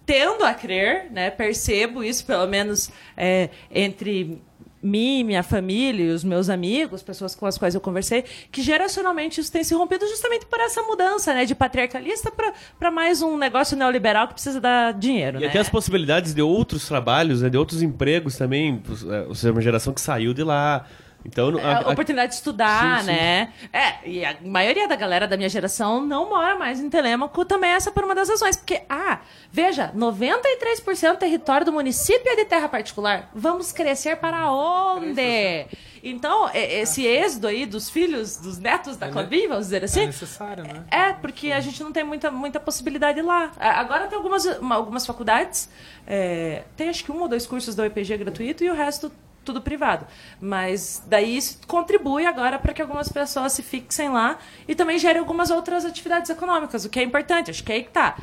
tendo 0.05 0.43
a 0.43 0.53
crer, 0.53 1.09
né, 1.11 1.29
percebo 1.29 2.03
isso, 2.03 2.25
pelo 2.25 2.45
menos 2.47 2.89
é, 3.15 3.49
entre 3.71 4.41
mim, 4.81 5.23
minha 5.23 5.43
família 5.43 6.13
os 6.13 6.23
meus 6.23 6.49
amigos, 6.49 7.03
pessoas 7.03 7.35
com 7.35 7.45
as 7.45 7.57
quais 7.57 7.75
eu 7.75 7.81
conversei, 7.81 8.23
que 8.51 8.61
geracionalmente 8.61 9.41
isso 9.41 9.51
tem 9.51 9.63
se 9.63 9.73
rompido 9.73 10.07
justamente 10.07 10.45
por 10.45 10.59
essa 10.59 10.81
mudança, 10.83 11.33
né, 11.33 11.45
de 11.45 11.55
patriarcalista 11.55 12.31
para 12.79 12.91
mais 12.91 13.21
um 13.21 13.37
negócio 13.37 13.77
neoliberal 13.77 14.27
que 14.27 14.33
precisa 14.33 14.59
dar 14.59 14.93
dinheiro, 14.93 15.37
E 15.37 15.41
né? 15.41 15.47
até 15.47 15.59
as 15.59 15.69
possibilidades 15.69 16.33
de 16.33 16.41
outros 16.41 16.87
trabalhos, 16.87 17.41
né, 17.41 17.49
de 17.49 17.57
outros 17.57 17.81
empregos 17.81 18.37
também. 18.37 18.81
Ou 19.27 19.35
seja, 19.35 19.51
uma 19.51 19.61
geração 19.61 19.93
que 19.93 20.01
saiu 20.01 20.33
de 20.33 20.43
lá. 20.43 20.85
Então, 21.25 21.59
É, 21.59 21.63
a 21.63 21.77
a- 21.79 21.91
oportunidade 21.91 22.29
de 22.31 22.35
estudar, 22.35 22.99
Sim, 22.99 23.05
sim. 23.05 23.11
né? 23.11 23.53
É, 23.73 24.07
e 24.09 24.23
a 24.25 24.37
maioria 24.43 24.87
da 24.87 24.95
galera 24.95 25.27
da 25.27 25.35
minha 25.35 25.49
geração 25.49 26.03
não 26.05 26.29
mora 26.29 26.55
mais 26.55 26.79
em 26.79 26.89
Telêmaco, 26.89 27.43
também 27.45 27.71
essa 27.71 27.91
por 27.91 28.03
uma 28.05 28.15
das 28.15 28.29
razões. 28.29 28.55
Porque, 28.55 28.81
ah, 28.89 29.19
veja, 29.51 29.91
93% 29.95 31.11
do 31.15 31.17
território 31.19 31.65
do 31.65 31.73
município 31.73 32.31
é 32.31 32.35
de 32.37 32.45
terra 32.45 32.67
particular. 32.69 33.29
Vamos 33.35 33.71
crescer 33.71 34.15
para 34.17 34.51
onde? 34.51 35.65
Então, 36.01 36.49
esse 36.53 37.05
êxodo 37.05 37.47
aí 37.47 37.65
dos 37.65 37.89
filhos, 37.89 38.37
dos 38.37 38.57
netos 38.57 38.95
da 38.95 39.07
É, 39.07 39.11
vamos 39.11 39.65
dizer 39.65 39.81
é 39.81 39.85
assim, 39.85 40.05
necessário, 40.05 40.63
né? 40.63 40.85
é, 40.89 41.11
porque 41.13 41.51
a 41.51 41.59
gente 41.59 41.83
não 41.83 41.91
tem 41.91 42.03
muita, 42.05 42.31
muita 42.31 42.59
possibilidade 42.59 43.21
lá. 43.21 43.51
A- 43.59 43.79
Agora 43.81 44.07
tem 44.07 44.15
algumas, 44.17 44.45
uma- 44.45 44.75
algumas 44.75 45.05
faculdades, 45.05 45.69
é, 46.07 46.63
tem 46.77 46.87
acho 46.89 47.03
que 47.03 47.11
um 47.11 47.19
ou 47.21 47.27
dois 47.27 47.45
cursos 47.45 47.75
da 47.75 47.83
UEPG 47.83 48.15
gratuito 48.17 48.63
e 48.63 48.69
o 48.69 48.73
resto 48.73 49.11
tudo 49.43 49.61
privado. 49.61 50.05
Mas 50.39 51.03
daí 51.07 51.37
isso 51.37 51.59
contribui 51.67 52.25
agora 52.25 52.59
para 52.59 52.73
que 52.73 52.81
algumas 52.81 53.09
pessoas 53.09 53.53
se 53.53 53.63
fixem 53.63 54.09
lá 54.09 54.37
e 54.67 54.75
também 54.75 54.97
gere 54.97 55.19
algumas 55.19 55.49
outras 55.49 55.85
atividades 55.85 56.29
econômicas, 56.29 56.85
o 56.85 56.89
que 56.89 56.99
é 56.99 57.03
importante. 57.03 57.51
Acho 57.51 57.63
que 57.63 57.71
é 57.71 57.75
aí 57.75 57.83
que 57.83 57.91
tá. 57.91 58.17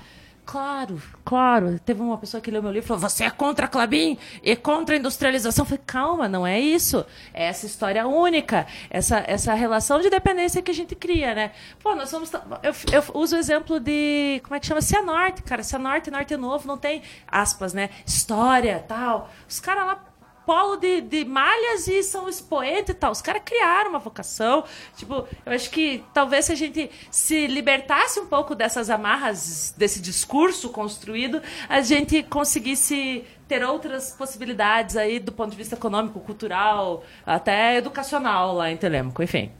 Claro, 0.47 1.03
claro. 1.25 1.77
Teve 1.81 2.01
uma 2.01 2.17
pessoa 2.17 2.41
que 2.41 2.53
leu 2.53 2.63
meu 2.63 2.71
livro 2.71 2.87
e 2.87 2.89
falou: 2.89 3.01
Você 3.01 3.25
é 3.25 3.31
contra 3.31 3.67
a 3.67 3.69
Clabin 3.69 4.17
e 4.45 4.55
contra 4.55 4.95
a 4.95 4.99
industrialização. 4.99 5.65
Eu 5.65 5.67
falei: 5.67 5.83
Calma, 5.85 6.29
não 6.29 6.47
é 6.47 6.59
isso. 6.59 7.05
É 7.35 7.47
essa 7.47 7.67
história 7.67 8.07
única, 8.07 8.65
essa, 8.89 9.25
essa 9.27 9.53
relação 9.55 10.01
de 10.01 10.09
dependência 10.09 10.63
que 10.63 10.71
a 10.71 10.75
gente 10.75 10.95
cria, 10.95 11.35
né? 11.35 11.51
Pô, 11.83 11.97
nós 11.97 12.09
somos. 12.09 12.33
Eu, 12.63 12.73
eu 12.93 13.05
uso 13.15 13.35
o 13.35 13.39
exemplo 13.41 13.81
de. 13.81 14.41
Como 14.45 14.55
é 14.55 14.61
que 14.61 14.67
chama? 14.67 14.81
Cianorte, 14.81 15.43
cara. 15.43 15.65
Cianorte, 15.65 16.13
Norte 16.13 16.37
Novo, 16.37 16.69
não 16.69 16.79
tem 16.79 17.03
aspas, 17.27 17.75
né? 17.75 17.91
História 18.07 18.85
tal. 18.87 19.29
Os 19.49 19.59
caras 19.59 19.85
lá 19.85 20.06
polo 20.47 20.77
de, 20.77 21.01
de 21.01 21.25
malhas 21.25 21.89
e 21.89 22.03
são 22.05 22.29
expoentes 22.29 22.91
e 22.91 22.95
tal. 22.95 23.11
Os 23.11 23.21
caras 23.21 23.43
criaram 23.45 23.91
uma 23.91 23.99
vocação. 23.99 24.63
Tipo, 24.97 25.27
eu 25.45 25.53
acho 25.53 25.69
que 25.71 26.05
talvez 26.15 26.45
se 26.45 26.53
a 26.53 26.55
gente 26.55 26.89
se 27.11 27.47
libertasse 27.49 28.21
um 28.21 28.27
pouco 28.27 28.55
dessas 28.55 28.89
amarras, 28.89 29.75
desse 29.77 30.01
discurso 30.01 30.69
construído, 30.71 31.43
a 31.69 31.81
gente 31.81 32.23
conseguisse 32.23 33.25
ter 33.49 33.65
outras 33.65 34.13
possibilidades 34.13 34.97
aí 34.97 35.19
do 35.19 35.33
ponto 35.33 35.51
de 35.51 35.57
vista 35.57 35.75
econômico, 35.75 36.21
cultural, 36.21 37.03
até 37.25 37.77
educacional 37.77 38.55
lá 38.55 38.71
em 38.71 38.77
Telêmaco, 38.77 39.23
enfim. 39.23 39.51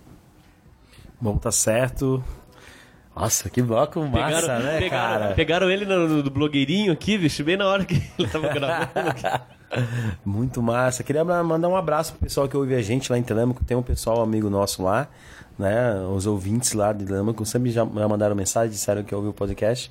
Bom, 1.21 1.37
tá 1.37 1.51
certo. 1.51 2.23
Nossa, 3.15 3.49
que 3.49 3.63
bloco 3.63 4.01
massa, 4.03 4.43
Pegaram, 4.43 4.63
né, 4.63 4.79
pegaram, 4.79 5.19
cara? 5.23 5.35
pegaram 5.35 5.71
ele 5.71 5.85
no, 5.87 6.07
no- 6.09 6.23
do 6.23 6.31
blogueirinho 6.31 6.93
aqui, 6.93 7.17
bicho, 7.17 7.43
bem 7.43 7.57
na 7.57 7.67
hora 7.67 7.85
que 7.85 7.95
ele 8.19 8.29
tava 8.29 8.49
gravando. 8.49 8.91
Muito 10.25 10.63
massa. 10.63 11.03
Queria 11.03 11.25
ma- 11.25 11.43
mandar 11.43 11.69
um 11.69 11.77
abraço 11.77 12.13
pro 12.13 12.23
pessoal 12.23 12.49
que 12.49 12.57
ouve 12.57 12.75
a 12.75 12.83
gente 12.83 13.11
lá 13.11 13.19
em 13.19 13.23
Telêmaco. 13.23 13.65
Tem 13.65 13.77
um 13.77 13.83
pessoal 13.83 14.23
amigo 14.23 14.49
nosso 14.51 14.83
lá, 14.83 15.09
né? 15.59 15.95
Os 16.15 16.27
ouvintes 16.27 16.73
lá 16.73 16.93
de 16.93 17.05
Telêmaco 17.05 17.45
sempre 17.45 17.71
já, 17.71 17.85
mandaram 17.85 18.35
mensagem, 18.35 18.71
disseram 18.71 19.03
que 19.03 19.15
ouviu 19.15 19.31
o 19.31 19.35
podcast. 19.35 19.91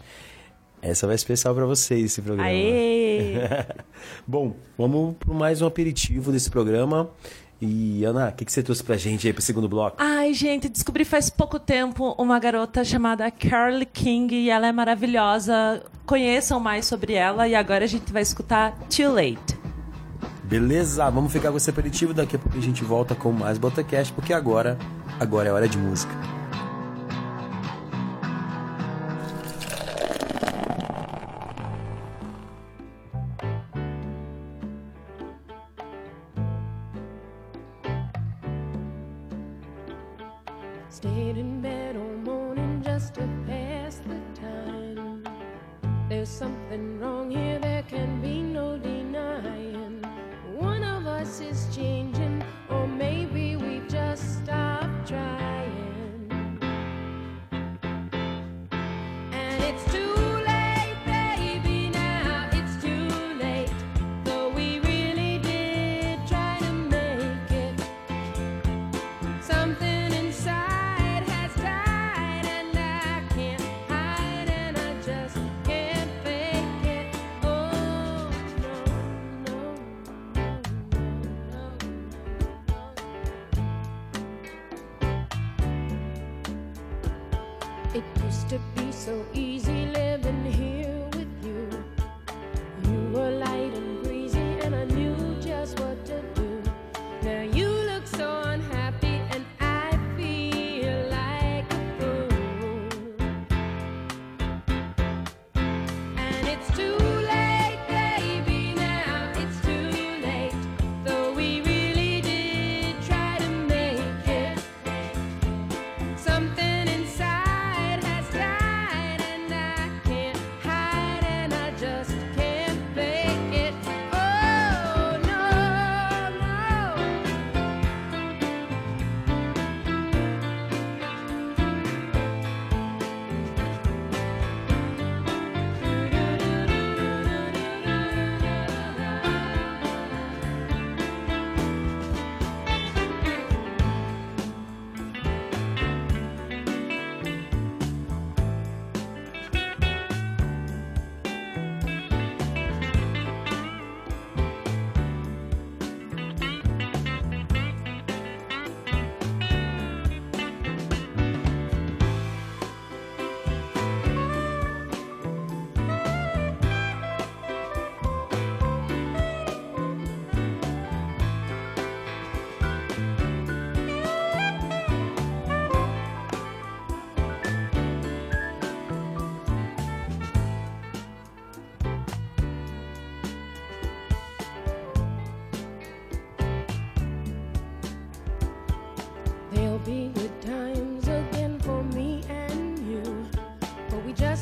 Essa 0.81 1.07
vai 1.07 1.15
especial 1.15 1.55
pra 1.55 1.65
vocês, 1.65 2.05
esse 2.05 2.21
programa. 2.21 2.47
Aê! 2.49 3.33
Bom, 4.27 4.53
vamos 4.77 5.15
pro 5.17 5.33
mais 5.33 5.61
um 5.61 5.65
aperitivo 5.67 6.31
desse 6.31 6.49
programa. 6.49 7.09
E, 7.61 8.03
Ana, 8.03 8.29
o 8.29 8.31
que, 8.33 8.43
que 8.45 8.51
você 8.51 8.61
trouxe 8.61 8.83
pra 8.83 8.97
gente 8.97 9.25
aí 9.25 9.33
pro 9.33 9.41
segundo 9.41 9.67
bloco? 9.67 9.95
Ai, 9.99 10.33
gente, 10.33 10.67
descobri 10.69 11.05
faz 11.05 11.29
pouco 11.29 11.57
tempo 11.57 12.13
uma 12.19 12.37
garota 12.37 12.83
chamada 12.83 13.31
Carly 13.31 13.85
King 13.85 14.35
e 14.35 14.49
ela 14.49 14.67
é 14.67 14.71
maravilhosa. 14.71 15.81
Conheçam 16.05 16.59
mais 16.59 16.85
sobre 16.85 17.13
ela 17.13 17.47
e 17.47 17.55
agora 17.55 17.85
a 17.85 17.87
gente 17.87 18.11
vai 18.11 18.21
escutar 18.21 18.77
Too 18.89 19.11
Late. 19.11 19.57
Beleza, 20.47 21.09
vamos 21.09 21.33
ficar 21.33 21.49
com 21.49 21.57
esse 21.57 21.69
aperitivo. 21.69 22.13
Daqui 22.13 22.35
a 22.35 22.39
pouco 22.39 22.55
a 22.57 22.61
gente 22.61 22.83
volta 22.83 23.15
com 23.15 23.31
mais 23.31 23.57
Botacast, 23.57 24.13
porque 24.13 24.31
agora, 24.31 24.77
agora 25.19 25.49
é 25.49 25.51
hora 25.51 25.67
de 25.67 25.77
música. 25.77 26.13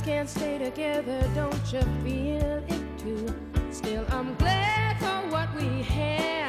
Can't 0.04 0.30
stay 0.30 0.58
together, 0.58 1.30
don't 1.34 1.72
you 1.72 1.82
feel 2.04 2.62
it 2.68 3.00
too? 3.00 3.34
Still, 3.72 4.06
I'm 4.10 4.36
glad 4.36 5.00
for 5.00 5.32
what 5.32 5.48
we 5.56 5.82
had 5.82 6.43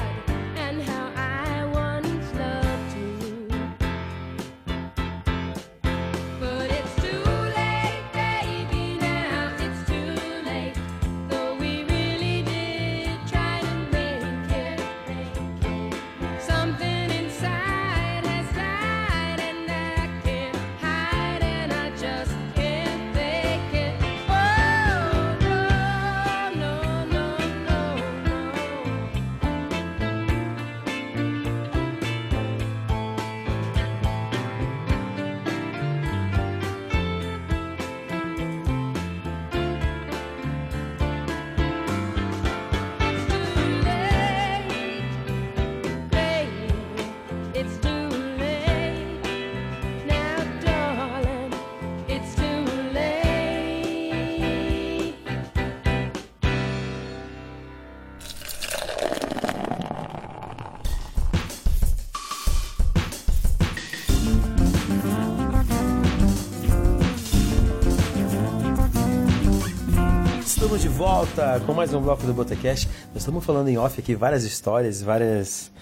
volta 70.95 71.61
com 71.67 71.75
mais 71.75 71.93
um 71.93 72.01
bloco 72.01 72.25
do 72.25 72.33
Botecast. 72.33 72.89
Nós 73.09 73.17
estamos 73.17 73.45
falando 73.45 73.67
em 73.67 73.77
off 73.77 73.99
aqui 73.99 74.15
várias 74.15 74.45
histórias, 74.45 75.03
várias 75.03 75.73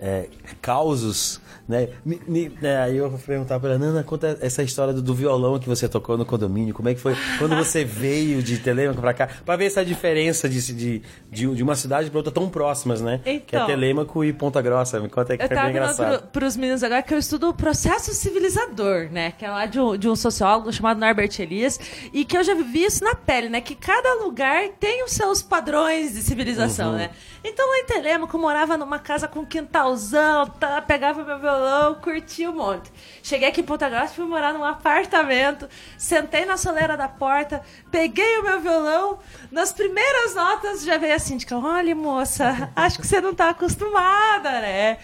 é, 0.00 0.30
causos, 0.62 1.41
né? 1.72 1.88
Me- 2.04 2.20
me- 2.28 2.52
é, 2.62 2.76
aí 2.76 2.96
eu 2.96 3.10
vou 3.10 3.18
perguntar 3.18 3.58
para 3.58 3.76
Nana, 3.78 4.02
conta 4.04 4.38
essa 4.40 4.62
história 4.62 4.92
do, 4.94 5.02
do 5.02 5.14
violão 5.14 5.58
que 5.58 5.68
você 5.68 5.88
tocou 5.88 6.16
no 6.16 6.24
condomínio. 6.24 6.72
Como 6.74 6.88
é 6.88 6.94
que 6.94 7.00
foi 7.00 7.16
quando 7.38 7.56
você 7.56 7.84
veio 7.84 8.42
de 8.42 8.58
Telêmaco 8.58 9.00
para 9.00 9.14
cá? 9.14 9.28
Para 9.44 9.56
ver 9.56 9.64
essa 9.66 9.84
diferença 9.84 10.48
de, 10.48 10.60
de, 10.74 11.02
de, 11.30 11.54
de 11.54 11.62
uma 11.62 11.74
cidade 11.74 12.08
para 12.10 12.18
outra 12.18 12.32
tão 12.32 12.48
próximas, 12.48 13.00
né? 13.00 13.20
que 13.24 13.30
é 13.30 13.34
Então. 13.34 13.66
Telêmaco 13.66 14.22
e 14.24 14.32
Ponta 14.32 14.60
Grossa. 14.62 15.00
Me 15.00 15.08
conta 15.08 15.32
aí 15.32 15.38
que 15.38 15.46
foi 15.48 15.56
bem 15.56 15.70
engraçado. 15.70 16.28
para 16.28 16.46
os 16.46 16.56
meninos 16.56 16.82
agora 16.84 17.02
que 17.02 17.14
eu 17.14 17.18
estudo 17.18 17.48
o 17.48 17.54
processo 17.54 18.12
civilizador, 18.12 19.08
né? 19.10 19.32
Que 19.32 19.44
é 19.44 19.50
lá 19.50 19.66
de 19.66 19.80
um, 19.80 19.96
de 19.96 20.08
um 20.08 20.14
sociólogo 20.16 20.72
chamado 20.72 20.98
Norbert 21.00 21.30
Elias. 21.38 21.80
E 22.12 22.24
que 22.24 22.36
eu 22.36 22.44
já 22.44 22.54
vi 22.54 22.84
isso 22.84 23.02
na 23.02 23.14
pele, 23.14 23.48
né? 23.48 23.60
Que 23.60 23.74
cada 23.74 24.22
lugar 24.22 24.68
tem 24.78 25.04
os 25.04 25.12
seus 25.12 25.40
padrões 25.42 26.12
de 26.12 26.20
civilização, 26.22 26.90
Uhum. 26.92 26.96
né? 26.98 27.10
Então 27.44 27.68
lá 27.68 27.78
em 27.78 27.86
Telêmaco 27.86 28.36
eu 28.36 28.40
morava 28.40 28.76
numa 28.76 29.00
casa 29.00 29.26
com 29.26 29.44
quintalzão, 29.44 30.46
tá, 30.46 30.80
pegava 30.80 31.24
meu 31.24 31.40
violão, 31.40 31.96
curtia 31.96 32.48
um 32.48 32.54
monte. 32.54 32.92
Cheguei 33.20 33.48
aqui 33.48 33.62
em 33.62 33.64
Ponta 33.64 33.88
Grossa, 33.88 34.14
fui 34.14 34.24
morar 34.24 34.54
num 34.54 34.62
apartamento, 34.62 35.68
sentei 35.98 36.44
na 36.44 36.56
soleira 36.56 36.96
da 36.96 37.08
porta, 37.08 37.60
peguei 37.90 38.38
o 38.38 38.44
meu 38.44 38.60
violão, 38.60 39.18
nas 39.50 39.72
primeiras 39.72 40.36
notas 40.36 40.84
já 40.84 40.96
veio 40.98 41.16
a 41.16 41.18
síndica, 41.18 41.58
olha 41.58 41.96
moça, 41.96 42.70
acho 42.76 43.00
que 43.00 43.06
você 43.06 43.20
não 43.20 43.34
tá 43.34 43.50
acostumada, 43.50 44.60
né? 44.60 44.98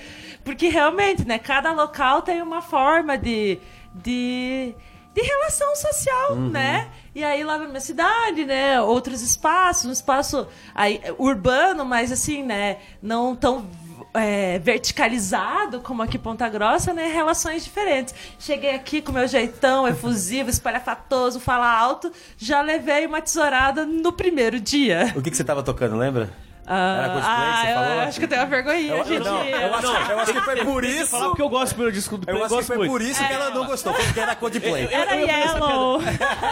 Porque 0.44 0.68
realmente, 0.68 1.26
né, 1.26 1.38
cada 1.38 1.72
local 1.72 2.22
tem 2.22 2.40
uma 2.40 2.62
forma 2.62 3.18
de, 3.18 3.58
de, 3.92 4.74
de 5.18 5.26
relação 5.26 5.74
social, 5.74 6.36
né? 6.36 6.88
E 7.14 7.24
aí 7.24 7.42
lá 7.42 7.58
na 7.58 7.66
minha 7.66 7.80
cidade, 7.80 8.44
né, 8.44 8.80
outros 8.80 9.20
espaços, 9.20 9.86
um 9.86 9.92
espaço 9.92 10.46
aí, 10.72 11.00
urbano, 11.18 11.84
mas 11.84 12.12
assim, 12.12 12.44
né, 12.44 12.78
não 13.02 13.34
tão 13.34 13.68
é, 14.14 14.60
verticalizado 14.60 15.80
como 15.80 16.02
aqui 16.02 16.16
em 16.16 16.20
Ponta 16.20 16.48
Grossa, 16.48 16.92
né? 16.94 17.08
Relações 17.08 17.64
diferentes. 17.64 18.14
Cheguei 18.38 18.74
aqui 18.74 19.02
com 19.02 19.10
meu 19.10 19.26
jeitão 19.26 19.88
efusivo, 19.88 20.48
espalhafatoso, 20.50 21.40
fala 21.40 21.68
alto, 21.68 22.12
já 22.36 22.60
levei 22.60 23.04
uma 23.04 23.20
tesourada 23.20 23.84
no 23.84 24.12
primeiro 24.12 24.60
dia. 24.60 25.12
O 25.16 25.22
que, 25.22 25.30
que 25.30 25.36
você 25.36 25.44
tava 25.44 25.62
tocando, 25.62 25.96
lembra? 25.96 26.30
Era 26.68 27.08
cosplay 27.14 27.22
que 27.22 27.26
ah, 27.28 27.62
você 27.64 27.70
eu 27.70 27.74
falou? 27.74 28.00
acho 28.00 28.18
que 28.18 28.24
eu 28.24 28.28
tenho 28.28 28.40
uma 28.42 28.46
vergonhinha, 28.48 28.94
Eu- 28.94 29.04
gente. 29.04 29.24
não, 29.24 29.44
eu 29.44 29.74
acho, 29.74 29.86
eu 29.86 30.18
acho 30.20 30.32
que 30.32 30.40
foi 30.42 30.56
por 30.64 30.84
isso. 30.84 31.10
Falar 31.10 31.26
porque 31.28 31.42
eu 31.42 31.48
gosto 31.48 31.74
do 31.76 31.92
disco 31.92 32.18
do 32.18 32.26
Play, 32.26 32.36
Eu 32.36 32.40
eu 32.40 32.46
acho 32.46 32.56
que 32.58 32.62
foi 32.64 32.76
muito. 32.78 32.90
por 32.90 33.00
isso 33.02 33.26
que 33.26 33.32
ela 33.32 33.50
não 33.50 33.64
gostou, 33.66 33.92
porque 33.94 34.20
era 34.20 34.34
Coldplay. 34.36 34.88
Era 34.92 35.14
Yellow. 35.14 36.00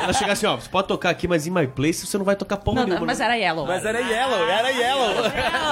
Ela 0.02 0.12
chega 0.12 0.32
assim, 0.32 0.46
ó, 0.46 0.56
você 0.56 0.68
pode 0.68 0.88
tocar 0.88 1.10
aqui, 1.10 1.28
mas 1.28 1.46
em 1.46 1.50
My 1.50 1.66
Place 1.66 2.06
você 2.06 2.16
não 2.18 2.24
vai 2.24 2.36
tocar 2.36 2.56
porra 2.56 2.86
Não, 2.86 2.96
não, 2.98 3.06
mas 3.06 3.20
era 3.20 3.36
Yellow. 3.36 3.66
Mas 3.66 3.84
era 3.84 3.98
Yellow, 4.00 4.48
era 4.48 4.68
Yellow. 4.70 5.26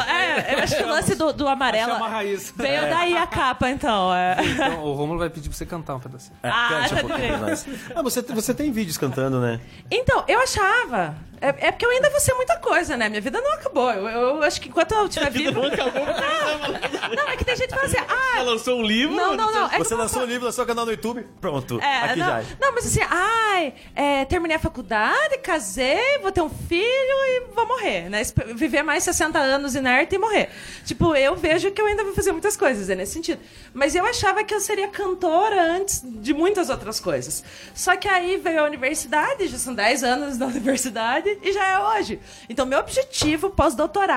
É, 0.09 0.55
eu 0.55 0.59
acho 0.59 0.77
que 0.77 0.83
o 0.83 0.89
lance 0.89 1.15
do, 1.15 1.33
do 1.33 1.49
amarelo 1.49 1.93
Achei 1.93 1.97
uma 2.03 2.09
raiz. 2.09 2.53
veio 2.57 2.83
daí 2.83 3.17
a 3.17 3.27
capa, 3.27 3.69
então. 3.71 4.15
É. 4.15 4.37
Então, 4.45 4.85
o 4.85 4.93
Romulo 4.93 5.19
vai 5.19 5.31
pedir 5.31 5.49
pra 5.49 5.57
você 5.57 5.67
cantar 5.67 5.95
um 5.97 6.01
pedacinho. 6.01 6.37
É, 6.43 6.49
Ah, 6.49 6.69
cante 6.71 6.93
um 6.95 6.97
tá 6.97 7.03
pouquinho 7.03 7.39
nós. 7.39 7.67
Ah, 7.95 8.03
você, 8.03 8.23
você 8.23 8.55
tem 8.55 8.71
vídeos 8.71 8.97
cantando, 8.99 9.41
né? 9.41 9.61
Então, 9.91 10.25
eu 10.29 10.41
achava. 10.41 11.15
É, 11.41 11.49
é 11.67 11.71
porque 11.73 11.85
eu 11.85 11.91
ainda 11.91 12.09
vou 12.11 12.21
ser 12.21 12.33
muita 12.35 12.57
coisa, 12.59 12.97
né? 12.97 13.09
Minha 13.09 13.21
vida 13.21 13.41
não 13.41 13.53
acabou. 13.55 13.91
Eu, 13.93 14.34
eu 14.37 14.43
acho 14.43 14.61
que 14.61 14.69
enquanto 14.69 14.93
eu 14.93 15.07
estiver 15.07 15.31
vivo. 15.31 15.61
Não 15.61 15.69
acabou. 15.69 16.05
Não, 17.15 17.29
é 17.29 17.37
que 17.37 17.45
tem 17.45 17.57
gente 17.57 17.69
que 17.69 17.75
fala 17.75 17.87
assim, 17.87 17.99
ah. 17.99 18.39
Ela 18.39 18.53
lançou 18.53 18.79
um 18.79 18.83
livro. 18.83 19.15
Não, 19.15 19.37
não, 19.37 19.53
não. 19.53 19.71
É 19.71 19.79
Você 19.79 19.95
lançou 19.95 20.23
um 20.23 20.25
livro, 20.25 20.47
lançou 20.47 20.65
o 20.65 20.67
canal 20.67 20.85
no 20.85 20.91
YouTube, 20.91 21.25
pronto, 21.41 21.79
É, 21.81 21.99
aqui 22.05 22.19
não, 22.19 22.27
já. 22.27 22.43
não, 22.61 22.73
mas 22.75 22.87
assim, 22.87 23.01
ai, 23.09 23.75
é, 23.95 24.25
terminei 24.25 24.57
a 24.57 24.61
faculdade, 24.61 25.39
casei, 25.39 26.19
vou 26.21 26.33
ter 26.33 26.41
um 26.43 26.49
filho 26.49 26.83
e 26.85 27.43
vou 27.55 27.67
morrer, 27.67 28.09
né? 28.09 28.23
Viver 28.55 28.83
mais 28.83 29.05
60 29.05 29.39
anos 29.39 29.75
inerte 29.75 30.15
e 30.17 30.19
morrer. 30.19 30.49
Tipo, 30.85 31.15
eu 31.15 31.37
vejo 31.37 31.71
que 31.71 31.81
eu 31.81 31.87
ainda 31.87 32.03
vou 32.03 32.15
fazer 32.15 32.33
muitas 32.33 32.57
coisas, 32.57 32.89
é 32.91 32.95
nesse 32.95 33.13
sentido. 33.13 33.41
Mas 33.73 33.95
eu 33.95 34.05
achava 34.05 34.43
que 34.43 34.55
eu 34.55 34.61
seria 34.61 34.89
cantora 34.89 35.63
antes 35.63 36.03
de 36.05 36.33
muitas 36.35 36.71
outras 36.71 36.99
coisas. 36.99 37.45
Só 37.75 37.97
que 37.97 38.09
aí 38.09 38.37
veio 38.39 38.61
a 38.61 38.65
universidade, 38.65 39.47
já 39.47 39.59
são 39.59 39.75
10 39.75 40.03
anos 40.03 40.39
na 40.39 40.47
universidade 40.49 41.39
e 41.43 41.53
já 41.53 41.65
é 41.67 41.79
hoje. 41.79 42.19
Então, 42.49 42.67
meu 42.67 42.79
objetivo 42.81 43.51
pós-doutorado 43.51 44.15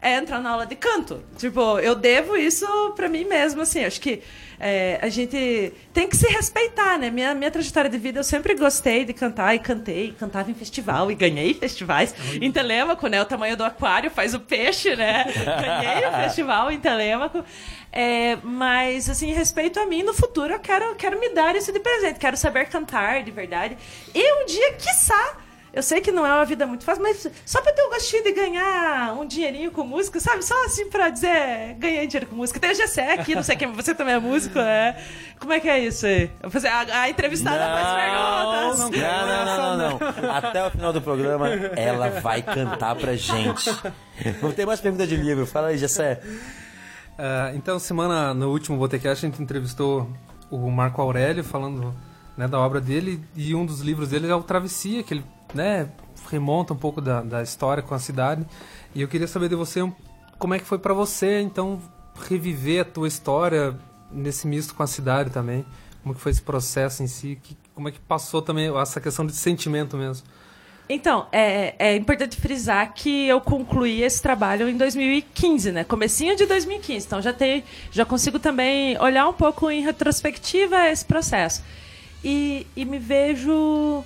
é 0.00 0.16
entrar 0.16 0.40
na 0.40 0.50
aula 0.50 0.66
de 0.66 0.76
canto. 0.76 1.22
Tipo, 1.36 1.78
eu 1.78 1.94
devo 1.94 2.36
isso 2.36 2.66
pra 2.94 3.08
mim 3.08 3.24
mesmo, 3.24 3.62
assim. 3.62 3.84
Acho 3.84 4.00
que 4.00 4.22
é, 4.58 4.98
a 5.02 5.08
gente 5.08 5.72
tem 5.92 6.08
que 6.08 6.16
se 6.16 6.26
respeitar, 6.28 6.98
né? 6.98 7.10
Minha, 7.10 7.34
minha 7.34 7.50
trajetória 7.50 7.90
de 7.90 7.98
vida, 7.98 8.20
eu 8.20 8.24
sempre 8.24 8.54
gostei 8.54 9.04
de 9.04 9.12
cantar 9.12 9.54
e 9.54 9.58
cantei, 9.58 10.14
cantava 10.18 10.50
em 10.50 10.54
festival 10.54 11.10
e 11.10 11.14
ganhei 11.14 11.52
festivais. 11.54 12.14
Em 12.40 12.50
Telêmaco, 12.50 13.06
né? 13.06 13.20
O 13.20 13.24
tamanho 13.26 13.56
do 13.56 13.64
aquário 13.64 14.10
faz 14.10 14.34
o 14.34 14.40
peixe, 14.40 14.96
né? 14.96 15.24
Ganhei 15.36 16.06
o 16.06 16.12
festival 16.12 16.70
em 16.70 16.80
Telêmaco. 16.80 17.44
É, 17.92 18.36
mas, 18.42 19.08
assim, 19.08 19.32
respeito 19.32 19.78
a 19.78 19.86
mim, 19.86 20.02
no 20.02 20.14
futuro 20.14 20.52
eu 20.52 20.58
quero, 20.58 20.94
quero 20.96 21.18
me 21.18 21.30
dar 21.30 21.54
isso 21.56 21.72
de 21.72 21.80
presente. 21.80 22.18
Quero 22.18 22.36
saber 22.36 22.66
cantar 22.66 23.22
de 23.22 23.30
verdade. 23.30 23.76
E 24.14 24.42
um 24.42 24.46
dia, 24.46 24.72
quiçá, 24.74 25.36
eu 25.76 25.82
sei 25.82 26.00
que 26.00 26.10
não 26.10 26.24
é 26.24 26.32
uma 26.32 26.44
vida 26.46 26.66
muito 26.66 26.84
fácil, 26.84 27.02
mas 27.02 27.28
só 27.44 27.60
pra 27.60 27.70
ter 27.70 27.82
o 27.82 27.90
gostinho 27.90 28.24
de 28.24 28.32
ganhar 28.32 29.12
um 29.12 29.26
dinheirinho 29.26 29.70
com 29.70 29.84
música, 29.84 30.18
sabe? 30.18 30.42
Só 30.42 30.54
assim 30.64 30.88
pra 30.88 31.10
dizer, 31.10 31.74
ganhei 31.78 32.06
dinheiro 32.06 32.26
com 32.26 32.34
música. 32.34 32.58
Tem 32.58 32.70
o 32.70 32.74
Gessé 32.74 33.12
aqui, 33.12 33.34
não 33.34 33.42
sei 33.42 33.56
quem, 33.56 33.70
você 33.70 33.94
também 33.94 34.14
é 34.14 34.18
músico, 34.18 34.58
né? 34.58 34.96
Como 35.38 35.52
é 35.52 35.60
que 35.60 35.68
é 35.68 35.78
isso 35.78 36.06
aí? 36.06 36.30
Eu 36.42 36.50
fazer, 36.50 36.68
a, 36.68 37.02
a 37.02 37.10
entrevistada 37.10 37.58
faz 37.58 37.88
perguntas. 37.94 39.02
Não, 39.02 39.26
não, 39.26 39.44
não, 39.44 39.76
não, 39.76 39.98
não. 39.98 40.30
Até 40.34 40.66
o 40.66 40.70
final 40.70 40.94
do 40.94 41.02
programa, 41.02 41.50
ela 41.50 42.08
vai 42.08 42.40
cantar 42.40 42.96
pra 42.96 43.14
gente. 43.14 43.70
Vamos 44.40 44.56
ter 44.56 44.64
mais 44.64 44.80
perguntas 44.80 45.06
de 45.06 45.16
livro. 45.16 45.46
Fala 45.46 45.68
aí, 45.68 45.76
Jessé. 45.76 46.22
Ah, 47.18 47.52
então, 47.54 47.78
semana, 47.78 48.32
no 48.32 48.50
último 48.50 48.78
Botecast, 48.78 49.26
a 49.26 49.28
gente 49.28 49.42
entrevistou 49.42 50.10
o 50.50 50.70
Marco 50.70 51.02
Aurélio 51.02 51.44
falando 51.44 51.94
né, 52.34 52.48
da 52.48 52.58
obra 52.58 52.80
dele 52.80 53.22
e 53.34 53.54
um 53.54 53.66
dos 53.66 53.80
livros 53.80 54.08
dele 54.08 54.26
é 54.26 54.34
o 54.34 54.42
Travessia, 54.42 55.02
que 55.02 55.12
ele 55.12 55.35
né, 55.54 55.88
remonta 56.30 56.72
um 56.72 56.76
pouco 56.76 57.00
da, 57.00 57.22
da 57.22 57.42
história 57.42 57.82
com 57.82 57.94
a 57.94 57.98
cidade. 57.98 58.44
E 58.94 59.02
eu 59.02 59.08
queria 59.08 59.28
saber 59.28 59.48
de 59.48 59.54
você 59.54 59.80
como 60.38 60.54
é 60.54 60.58
que 60.58 60.64
foi 60.64 60.78
pra 60.78 60.92
você, 60.94 61.40
então, 61.40 61.80
reviver 62.28 62.82
a 62.82 62.84
tua 62.84 63.08
história 63.08 63.76
nesse 64.10 64.46
misto 64.46 64.74
com 64.74 64.82
a 64.82 64.86
cidade 64.86 65.30
também. 65.30 65.64
Como 66.02 66.14
que 66.14 66.20
foi 66.20 66.32
esse 66.32 66.42
processo 66.42 67.02
em 67.02 67.06
si? 67.06 67.38
Que- 67.42 67.56
como 67.74 67.88
é 67.88 67.92
que 67.92 67.98
passou 68.00 68.40
também 68.40 68.74
essa 68.78 69.00
questão 69.00 69.26
de 69.26 69.34
sentimento 69.34 69.96
mesmo? 69.96 70.26
Então, 70.88 71.26
é, 71.32 71.74
é 71.78 71.96
importante 71.96 72.40
frisar 72.40 72.94
que 72.94 73.26
eu 73.26 73.40
concluí 73.40 74.02
esse 74.02 74.22
trabalho 74.22 74.68
em 74.68 74.76
2015, 74.76 75.72
né? 75.72 75.82
Comecinho 75.84 76.36
de 76.36 76.46
2015. 76.46 77.04
Então 77.06 77.20
já 77.20 77.32
tem, 77.32 77.64
já 77.90 78.04
consigo 78.04 78.38
também 78.38 78.96
olhar 79.00 79.28
um 79.28 79.32
pouco 79.32 79.68
em 79.68 79.82
retrospectiva 79.82 80.88
esse 80.88 81.04
processo. 81.04 81.62
E, 82.24 82.66
e 82.76 82.84
me 82.84 83.00
vejo 83.00 84.04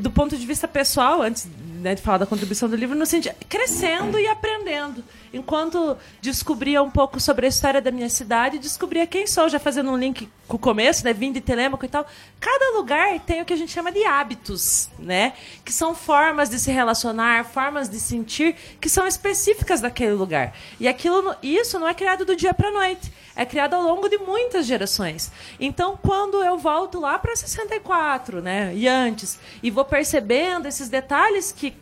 do 0.00 0.10
ponto 0.10 0.36
de 0.36 0.46
vista 0.46 0.66
pessoal, 0.66 1.22
antes 1.22 1.48
né, 1.86 1.94
de 1.94 2.02
falar 2.02 2.18
da 2.18 2.26
contribuição 2.26 2.68
do 2.68 2.74
livro, 2.74 2.96
no 2.96 3.06
sentido 3.06 3.36
crescendo 3.48 4.18
e 4.18 4.26
aprendendo. 4.26 5.04
Enquanto 5.32 5.96
descobria 6.20 6.82
um 6.82 6.90
pouco 6.90 7.20
sobre 7.20 7.46
a 7.46 7.48
história 7.48 7.80
da 7.80 7.92
minha 7.92 8.08
cidade, 8.08 8.58
descobria 8.58 9.06
quem 9.06 9.24
sou, 9.24 9.48
já 9.48 9.60
fazendo 9.60 9.92
um 9.92 9.96
link 9.96 10.28
com 10.48 10.56
o 10.56 10.58
começo, 10.58 11.04
né, 11.04 11.12
vim 11.12 11.30
de 11.30 11.40
Telêmaco 11.40 11.84
e 11.84 11.88
tal. 11.88 12.04
Cada 12.40 12.76
lugar 12.76 13.20
tem 13.20 13.40
o 13.40 13.44
que 13.44 13.52
a 13.52 13.56
gente 13.56 13.70
chama 13.70 13.92
de 13.92 14.04
hábitos, 14.04 14.88
né, 14.98 15.34
que 15.64 15.72
são 15.72 15.94
formas 15.94 16.50
de 16.50 16.58
se 16.58 16.72
relacionar, 16.72 17.44
formas 17.44 17.88
de 17.88 18.00
sentir 18.00 18.56
que 18.80 18.88
são 18.88 19.06
específicas 19.06 19.80
daquele 19.80 20.14
lugar. 20.14 20.56
E 20.80 20.88
aquilo, 20.88 21.36
isso 21.40 21.78
não 21.78 21.86
é 21.86 21.94
criado 21.94 22.24
do 22.24 22.34
dia 22.34 22.52
para 22.52 22.72
noite 22.72 23.12
é 23.36 23.44
criado 23.44 23.74
ao 23.74 23.82
longo 23.82 24.08
de 24.08 24.16
muitas 24.16 24.64
gerações. 24.66 25.30
Então, 25.60 25.96
quando 26.02 26.42
eu 26.42 26.56
volto 26.56 26.98
lá 26.98 27.18
para 27.18 27.36
64, 27.36 28.40
né, 28.40 28.72
e 28.74 28.88
antes, 28.88 29.38
e 29.62 29.70
vou 29.70 29.84
percebendo 29.84 30.66
esses 30.66 30.88
detalhes 30.88 31.52
que 31.52 31.75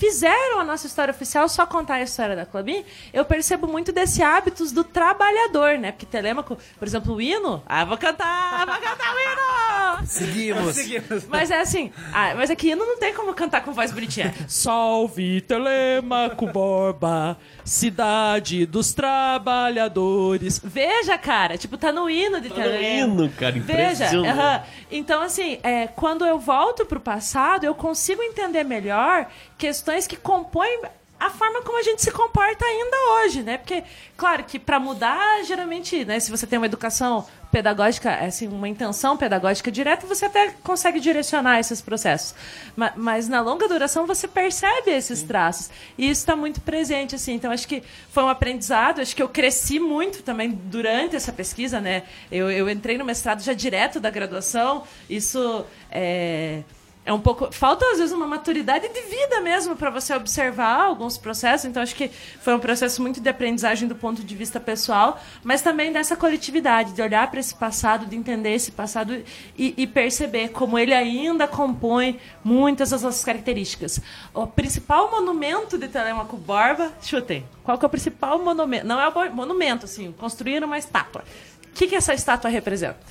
fizeram 0.00 0.58
a 0.58 0.64
nossa 0.64 0.86
história 0.86 1.12
oficial 1.12 1.46
só 1.46 1.66
contar 1.66 1.96
a 1.96 2.02
história 2.02 2.34
da 2.34 2.46
Clabin, 2.46 2.82
eu 3.12 3.22
percebo 3.22 3.66
muito 3.66 3.92
desse 3.92 4.22
hábitos 4.22 4.72
do 4.72 4.82
trabalhador, 4.82 5.76
né? 5.78 5.92
Porque 5.92 6.06
Telêmaco, 6.06 6.56
por 6.78 6.88
exemplo, 6.88 7.14
o 7.14 7.20
hino, 7.20 7.62
ah, 7.66 7.84
vou 7.84 7.98
cantar, 7.98 8.64
vou 8.66 8.76
cantar 8.76 9.14
o 9.14 9.18
hino! 9.18 10.06
Seguimos. 10.06 11.26
Mas 11.28 11.50
é 11.50 11.60
assim, 11.60 11.92
ah, 12.14 12.34
mas 12.34 12.48
aqui 12.50 12.70
hino 12.70 12.84
não 12.86 12.98
tem 12.98 13.12
como 13.12 13.34
cantar 13.34 13.62
com 13.62 13.72
voz 13.72 13.92
bonitinha. 13.92 14.34
Salve 14.48 15.42
Telemaco 15.42 16.46
Borba, 16.46 17.36
cidade 17.62 18.64
dos 18.64 18.94
trabalhadores. 18.94 20.60
Veja, 20.64 21.18
cara, 21.18 21.58
tipo, 21.58 21.76
tá 21.76 21.92
no 21.92 22.08
hino 22.08 22.40
de 22.40 22.48
no 22.48 22.54
Telemaco. 22.54 22.82
hino, 22.84 23.28
cara, 23.32 23.52
Veja, 23.60 24.04
impressionante. 24.06 24.28
aham. 24.30 24.62
então 24.90 25.20
assim, 25.22 25.58
é, 25.62 25.86
quando 25.88 26.24
eu 26.24 26.38
volto 26.38 26.86
pro 26.86 26.98
passado, 27.00 27.64
eu 27.64 27.74
consigo 27.74 28.22
entender 28.22 28.64
melhor 28.64 29.26
questões 29.60 30.06
que 30.06 30.16
compõem 30.16 30.80
a 31.18 31.28
forma 31.28 31.60
como 31.60 31.78
a 31.78 31.82
gente 31.82 32.00
se 32.00 32.10
comporta 32.10 32.64
ainda 32.64 32.96
hoje, 33.12 33.42
né? 33.42 33.58
Porque, 33.58 33.84
claro 34.16 34.42
que 34.42 34.58
para 34.58 34.80
mudar, 34.80 35.44
geralmente, 35.44 36.02
né, 36.02 36.18
se 36.18 36.30
você 36.30 36.46
tem 36.46 36.58
uma 36.58 36.64
educação 36.64 37.26
pedagógica, 37.52 38.14
assim, 38.24 38.48
uma 38.48 38.66
intenção 38.66 39.18
pedagógica 39.18 39.70
direta, 39.70 40.06
você 40.06 40.24
até 40.24 40.48
consegue 40.64 40.98
direcionar 40.98 41.58
esses 41.60 41.82
processos. 41.82 42.34
Ma- 42.74 42.94
Mas, 42.96 43.28
na 43.28 43.42
longa 43.42 43.68
duração 43.68 44.06
você 44.06 44.26
percebe 44.26 44.92
esses 44.92 45.20
traços. 45.22 45.68
E 45.98 46.04
isso 46.08 46.22
está 46.22 46.34
muito 46.34 46.62
presente, 46.62 47.14
assim. 47.16 47.34
Então, 47.34 47.52
acho 47.52 47.68
que 47.68 47.82
foi 48.10 48.22
um 48.22 48.28
aprendizado. 48.28 49.02
Acho 49.02 49.14
que 49.14 49.22
eu 49.22 49.28
cresci 49.28 49.78
muito 49.78 50.22
também 50.22 50.50
durante 50.50 51.16
essa 51.16 51.34
pesquisa, 51.34 51.82
né? 51.82 52.04
Eu, 52.32 52.50
eu 52.50 52.70
entrei 52.70 52.96
no 52.96 53.04
mestrado 53.04 53.42
já 53.42 53.52
direto 53.52 54.00
da 54.00 54.08
graduação. 54.08 54.84
Isso 55.06 55.66
é 55.90 56.62
é 57.04 57.12
um 57.12 57.20
pouco 57.20 57.50
falta 57.50 57.84
às 57.92 57.98
vezes 57.98 58.12
uma 58.12 58.26
maturidade 58.26 58.86
de 58.88 59.00
vida 59.02 59.40
mesmo 59.40 59.74
para 59.74 59.88
você 59.88 60.14
observar 60.14 60.84
alguns 60.84 61.16
processos. 61.16 61.64
Então 61.64 61.82
acho 61.82 61.94
que 61.94 62.08
foi 62.08 62.54
um 62.54 62.58
processo 62.58 63.00
muito 63.00 63.20
de 63.20 63.28
aprendizagem 63.28 63.88
do 63.88 63.94
ponto 63.94 64.22
de 64.22 64.36
vista 64.36 64.60
pessoal 64.60 65.20
mas 65.42 65.62
também 65.62 65.92
dessa 65.92 66.14
coletividade 66.16 66.92
de 66.92 67.00
olhar 67.00 67.30
para 67.30 67.40
esse 67.40 67.54
passado 67.54 68.06
de 68.06 68.16
entender 68.16 68.52
esse 68.52 68.70
passado 68.70 69.22
e, 69.56 69.74
e 69.76 69.86
perceber 69.86 70.48
como 70.48 70.78
ele 70.78 70.92
ainda 70.92 71.48
compõe 71.48 72.18
muitas 72.44 72.90
das 72.90 73.02
nossas 73.02 73.24
características. 73.24 74.00
O 74.34 74.46
principal 74.46 75.10
monumento 75.10 75.78
de 75.78 75.88
Telemaco 75.88 76.36
Borba 76.36 76.92
chutem 77.00 77.46
qual 77.64 77.78
que 77.78 77.84
é 77.84 77.88
o 77.88 77.90
principal 77.90 78.38
monumento? 78.38 78.86
Não 78.86 79.00
é 79.00 79.08
o 79.08 79.34
monumento 79.34 79.86
assim 79.86 80.12
construir 80.12 80.62
uma 80.62 80.78
estátua. 80.78 81.24
O 81.66 81.72
que 81.72 81.86
que 81.86 81.96
essa 81.96 82.12
estátua 82.12 82.50
representa? 82.50 83.06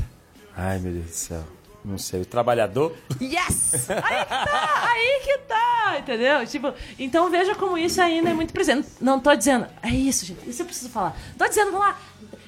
Ai, 0.56 0.78
meu 0.80 0.94
Deus 0.94 1.06
do 1.06 1.12
céu. 1.12 1.59
Não 1.84 1.98
sei. 1.98 2.22
O 2.22 2.26
trabalhador? 2.26 2.96
Yes! 3.22 3.90
Aí 3.90 4.26
que 4.26 4.30
tá, 4.30 4.90
aí 4.92 5.22
que 5.24 5.38
tá, 5.40 5.96
entendeu? 6.00 6.46
Tipo, 6.46 6.74
então 6.98 7.30
veja 7.30 7.56
como 7.56 7.78
isso 7.78 8.02
ainda 8.02 8.30
é 8.30 8.34
muito 8.34 8.54
presente. 8.54 8.88
Não 9.00 9.20
tô 9.20 9.34
dizendo, 9.36 9.68
é 9.82 9.90
isso, 9.90 10.26
gente, 10.26 10.50
isso 10.50 10.62
eu 10.62 10.66
preciso 10.66 10.90
falar. 10.90 11.16
Tô 11.38 11.48
dizendo, 11.48 11.72
vamos 11.72 11.88
lá, 11.88 11.98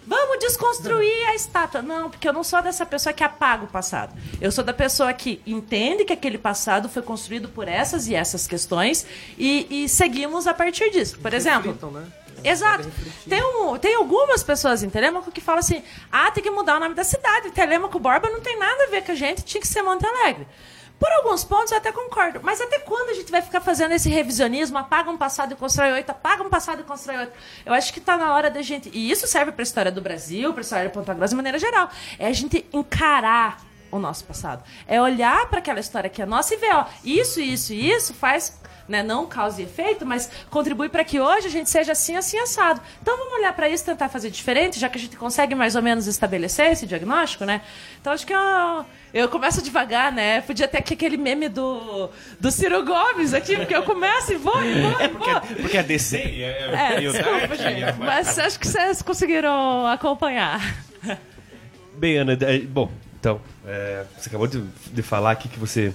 vamos 0.05 0.39
desconstruir 0.39 1.27
a 1.29 1.35
estátua. 1.35 1.81
Não, 1.81 2.09
porque 2.09 2.27
eu 2.27 2.33
não 2.33 2.43
sou 2.43 2.61
dessa 2.61 2.85
pessoa 2.85 3.13
que 3.13 3.23
apaga 3.23 3.63
o 3.63 3.67
passado. 3.67 4.13
Eu 4.39 4.51
sou 4.51 4.63
da 4.63 4.73
pessoa 4.73 5.13
que 5.13 5.41
entende 5.45 6.03
que 6.05 6.13
aquele 6.13 6.37
passado 6.37 6.89
foi 6.89 7.01
construído 7.01 7.47
por 7.49 7.67
essas 7.67 8.07
e 8.07 8.15
essas 8.15 8.47
questões 8.47 9.05
e, 9.37 9.83
e 9.83 9.89
seguimos 9.89 10.47
a 10.47 10.53
partir 10.53 10.89
disso. 10.91 11.17
Por 11.19 11.33
exemplo. 11.33 11.71
Reflitam, 11.71 11.91
né? 11.91 12.05
Exato. 12.43 12.91
Tem, 13.27 13.43
um, 13.43 13.77
tem 13.77 13.95
algumas 13.95 14.43
pessoas 14.43 14.83
em 14.83 14.89
Telêmaco 14.89 15.31
que 15.31 15.41
falam 15.41 15.59
assim: 15.59 15.83
ah, 16.11 16.31
tem 16.31 16.43
que 16.43 16.49
mudar 16.49 16.77
o 16.77 16.79
nome 16.79 16.95
da 16.95 17.03
cidade. 17.03 17.51
Telêmaco 17.51 17.99
Borba 17.99 18.29
não 18.29 18.41
tem 18.41 18.57
nada 18.57 18.85
a 18.85 18.87
ver 18.87 19.03
com 19.03 19.11
a 19.11 19.15
gente, 19.15 19.43
tinha 19.43 19.61
que 19.61 19.67
ser 19.67 19.81
Monte 19.81 20.05
Alegre. 20.05 20.47
Por 21.01 21.11
alguns 21.13 21.43
pontos 21.43 21.71
eu 21.71 21.79
até 21.79 21.91
concordo, 21.91 22.41
mas 22.43 22.61
até 22.61 22.77
quando 22.77 23.09
a 23.09 23.13
gente 23.15 23.31
vai 23.31 23.41
ficar 23.41 23.59
fazendo 23.59 23.91
esse 23.91 24.07
revisionismo? 24.07 24.77
Apaga 24.77 25.09
um 25.09 25.17
passado 25.17 25.53
e 25.53 25.55
constrói 25.55 25.93
oito, 25.93 26.11
apaga 26.11 26.43
um 26.43 26.49
passado 26.49 26.81
e 26.81 26.83
constrói 26.83 27.21
outro. 27.21 27.33
Eu 27.65 27.73
acho 27.73 27.91
que 27.91 27.97
está 27.97 28.15
na 28.17 28.35
hora 28.35 28.51
da 28.51 28.61
gente. 28.61 28.87
E 28.93 29.09
isso 29.09 29.25
serve 29.25 29.51
para 29.51 29.63
a 29.63 29.63
história 29.63 29.91
do 29.91 29.99
Brasil, 29.99 30.51
para 30.53 30.61
a 30.61 30.61
história 30.61 30.87
de 30.89 30.93
Ponta 30.93 31.11
Grossa 31.15 31.29
de 31.29 31.35
maneira 31.35 31.57
geral. 31.57 31.89
É 32.19 32.27
a 32.27 32.33
gente 32.33 32.63
encarar 32.71 33.65
o 33.89 33.97
nosso 33.97 34.23
passado. 34.25 34.63
É 34.87 35.01
olhar 35.01 35.47
para 35.47 35.57
aquela 35.57 35.79
história 35.79 36.07
que 36.07 36.21
é 36.21 36.25
nossa 36.25 36.53
e 36.53 36.57
ver, 36.57 36.73
ó, 36.75 36.85
isso, 37.03 37.41
isso 37.41 37.73
e 37.73 37.91
isso 37.91 38.13
faz 38.13 38.61
né, 38.91 39.01
não 39.01 39.25
causa 39.25 39.61
e 39.61 39.65
efeito, 39.65 40.05
mas 40.05 40.29
contribui 40.49 40.89
para 40.89 41.03
que 41.03 41.19
hoje 41.19 41.47
a 41.47 41.49
gente 41.49 41.69
seja 41.69 41.93
assim, 41.93 42.15
assim, 42.15 42.37
assado. 42.37 42.81
Então 43.01 43.17
vamos 43.17 43.33
olhar 43.33 43.53
para 43.53 43.67
isso, 43.69 43.83
tentar 43.85 44.09
fazer 44.09 44.29
diferente, 44.29 44.79
já 44.79 44.89
que 44.89 44.97
a 44.97 45.01
gente 45.01 45.15
consegue 45.17 45.55
mais 45.55 45.75
ou 45.75 45.81
menos 45.81 46.05
estabelecer 46.07 46.71
esse 46.71 46.85
diagnóstico, 46.85 47.45
né? 47.45 47.61
Então 47.99 48.11
acho 48.13 48.27
que 48.27 48.33
eu, 48.33 48.85
eu 49.13 49.29
começo 49.29 49.61
devagar, 49.61 50.11
né? 50.11 50.41
Podia 50.41 50.67
ter 50.67 50.79
aqui 50.79 50.93
aquele 50.93 51.17
meme 51.17 51.47
do, 51.49 52.09
do 52.39 52.51
Ciro 52.51 52.85
Gomes 52.85 53.33
aqui, 53.33 53.55
porque 53.55 53.75
eu 53.75 53.83
começo 53.83 54.33
e 54.33 54.37
vou, 54.37 54.61
e 54.63 54.81
vou, 54.81 55.01
e 55.01 55.07
vou. 55.07 55.41
Porque 55.61 55.77
a 55.77 55.81
DC 55.81 56.17
é, 56.17 56.41
é, 56.41 56.93
É, 56.95 56.99
desculpa, 56.99 57.47
dark, 57.47 57.55
gente, 57.55 57.83
é- 57.83 57.93
mas 57.93 58.37
acho 58.37 58.59
que 58.59 58.67
vocês 58.67 59.01
conseguiram 59.01 59.87
acompanhar. 59.87 60.59
Bem, 61.93 62.17
Ana, 62.17 62.33
é, 62.41 62.59
bom, 62.59 62.91
então, 63.19 63.39
é, 63.65 64.03
você 64.17 64.29
acabou 64.29 64.47
de, 64.47 64.61
de 64.91 65.01
falar 65.01 65.31
aqui 65.31 65.47
que 65.47 65.59
você 65.59 65.93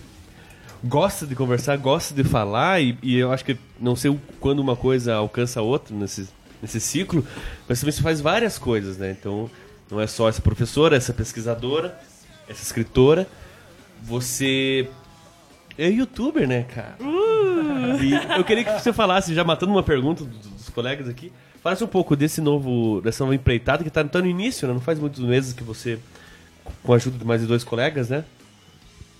gosta 0.86 1.26
de 1.26 1.34
conversar, 1.34 1.76
gosta 1.76 2.14
de 2.14 2.24
falar, 2.24 2.80
e, 2.80 2.96
e 3.02 3.16
eu 3.16 3.32
acho 3.32 3.44
que 3.44 3.58
não 3.80 3.96
sei 3.96 4.18
quando 4.40 4.60
uma 4.60 4.76
coisa 4.76 5.14
alcança 5.14 5.60
a 5.60 5.62
outra 5.62 5.94
nesse, 5.94 6.28
nesse 6.62 6.80
ciclo, 6.80 7.26
mas 7.68 7.80
também 7.80 7.92
você 7.92 8.02
faz 8.02 8.20
várias 8.20 8.58
coisas, 8.58 8.96
né? 8.96 9.14
Então, 9.18 9.50
não 9.90 10.00
é 10.00 10.06
só 10.06 10.28
essa 10.28 10.40
professora, 10.40 10.96
essa 10.96 11.12
pesquisadora, 11.12 11.98
essa 12.48 12.62
escritora, 12.62 13.28
você 14.02 14.88
é 15.76 15.88
youtuber, 15.88 16.46
né, 16.46 16.62
cara? 16.62 16.96
E 18.00 18.38
eu 18.38 18.44
queria 18.44 18.64
que 18.64 18.72
você 18.72 18.92
falasse, 18.92 19.34
já 19.34 19.44
matando 19.44 19.72
uma 19.72 19.82
pergunta 19.82 20.24
dos, 20.24 20.46
dos 20.46 20.68
colegas 20.68 21.08
aqui, 21.08 21.32
falasse 21.62 21.82
um 21.82 21.88
pouco 21.88 22.14
desse 22.14 22.40
novo, 22.40 23.00
dessa 23.00 23.24
nova 23.24 23.34
empreitada 23.34 23.82
que 23.82 23.88
está 23.88 24.02
tá 24.04 24.20
no 24.20 24.26
início, 24.26 24.66
né? 24.66 24.74
Não 24.74 24.80
faz 24.80 24.98
muitos 24.98 25.20
meses 25.20 25.52
que 25.52 25.62
você, 25.62 25.98
com 26.82 26.92
a 26.92 26.96
ajuda 26.96 27.18
de 27.18 27.24
mais 27.24 27.40
de 27.40 27.46
dois 27.46 27.64
colegas, 27.64 28.08
né? 28.08 28.24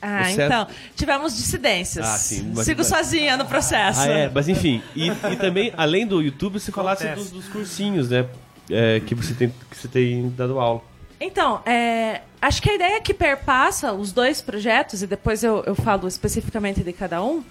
Ah, 0.01 0.25
Você- 0.25 0.45
então, 0.45 0.67
tivemos 0.95 1.37
dissidências. 1.37 2.07
Ah, 2.07 2.17
sim, 2.19 2.53
mas- 2.55 2.65
Sigo 2.67 2.85
sozinha 2.85 3.37
no 3.37 3.47
processo. 3.47 4.01
Ah, 4.01 4.07
é, 4.09 4.31
mas 4.33 4.49
enfim. 4.49 4.83
E, 4.95 5.09
e 5.09 5.37
também, 5.37 5.73
além 5.77 6.07
do 6.07 6.21
YouTube, 6.21 6.59
você 6.61 6.71
falasse 6.71 7.07
dos, 7.15 7.31
dos 7.31 7.49
cursinhos, 7.49 8.11
né? 8.11 8.27
É, 8.71 9.01
que, 9.01 9.15
você 9.15 9.33
tem, 9.35 9.49
que 9.71 9.77
você 9.77 9.89
tem 9.89 10.29
dado 10.37 10.59
aula. 10.59 10.83
Então, 11.21 11.63
é, 11.65 12.21
acho 12.43 12.61
que 12.61 12.69
a 12.71 12.75
ideia 12.75 13.01
que 13.01 13.15
perpassa 13.15 13.93
os 13.93 14.13
dois 14.13 14.43
projetos, 14.43 15.03
e 15.03 15.07
depois 15.07 15.43
eu, 15.43 15.63
eu 15.67 15.75
falo 15.75 16.07
especificamente 16.07 16.83
de 16.83 16.93
cada 16.93 17.23
um, 17.23 17.43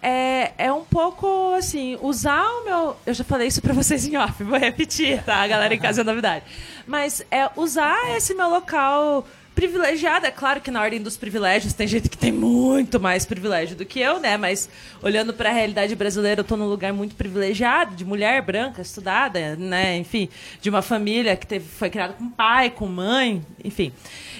é, 0.00 0.52
é 0.56 0.72
um 0.72 0.84
pouco 0.84 1.54
assim, 1.54 1.98
usar 2.00 2.44
o 2.46 2.64
meu. 2.64 2.96
Eu 3.04 3.12
já 3.14 3.24
falei 3.24 3.48
isso 3.48 3.60
pra 3.60 3.72
vocês 3.74 4.06
em 4.06 4.16
off, 4.16 4.44
vou 4.44 4.56
repetir, 4.58 5.20
tá? 5.24 5.36
A 5.42 5.48
galera 5.48 5.74
em 5.74 5.78
casa 5.78 6.02
é 6.02 6.04
novidade. 6.04 6.44
Mas 6.86 7.24
é 7.30 7.50
usar 7.56 8.16
esse 8.16 8.32
meu 8.34 8.48
local 8.48 9.26
privilegiado. 9.58 10.24
É 10.24 10.30
claro 10.30 10.60
que 10.60 10.70
na 10.70 10.80
ordem 10.80 11.02
dos 11.02 11.16
privilégios 11.16 11.72
tem 11.72 11.88
gente 11.88 12.08
que 12.08 12.16
tem 12.16 12.30
muito 12.30 13.00
mais 13.00 13.26
privilégio 13.26 13.74
do 13.74 13.84
que 13.84 13.98
eu, 13.98 14.20
né? 14.20 14.36
Mas 14.36 14.68
olhando 15.02 15.34
para 15.34 15.50
a 15.50 15.52
realidade 15.52 15.96
brasileira, 15.96 16.42
eu 16.42 16.44
tô 16.44 16.56
num 16.56 16.68
lugar 16.68 16.92
muito 16.92 17.16
privilegiado, 17.16 17.96
de 17.96 18.04
mulher 18.04 18.40
branca, 18.40 18.80
estudada, 18.80 19.56
né? 19.56 19.96
Enfim, 19.96 20.28
de 20.60 20.70
uma 20.70 20.80
família 20.80 21.36
que 21.36 21.44
teve, 21.44 21.68
foi 21.68 21.90
criada 21.90 22.12
com 22.12 22.30
pai, 22.30 22.70
com 22.70 22.86
mãe, 22.86 23.44
enfim. 23.64 23.92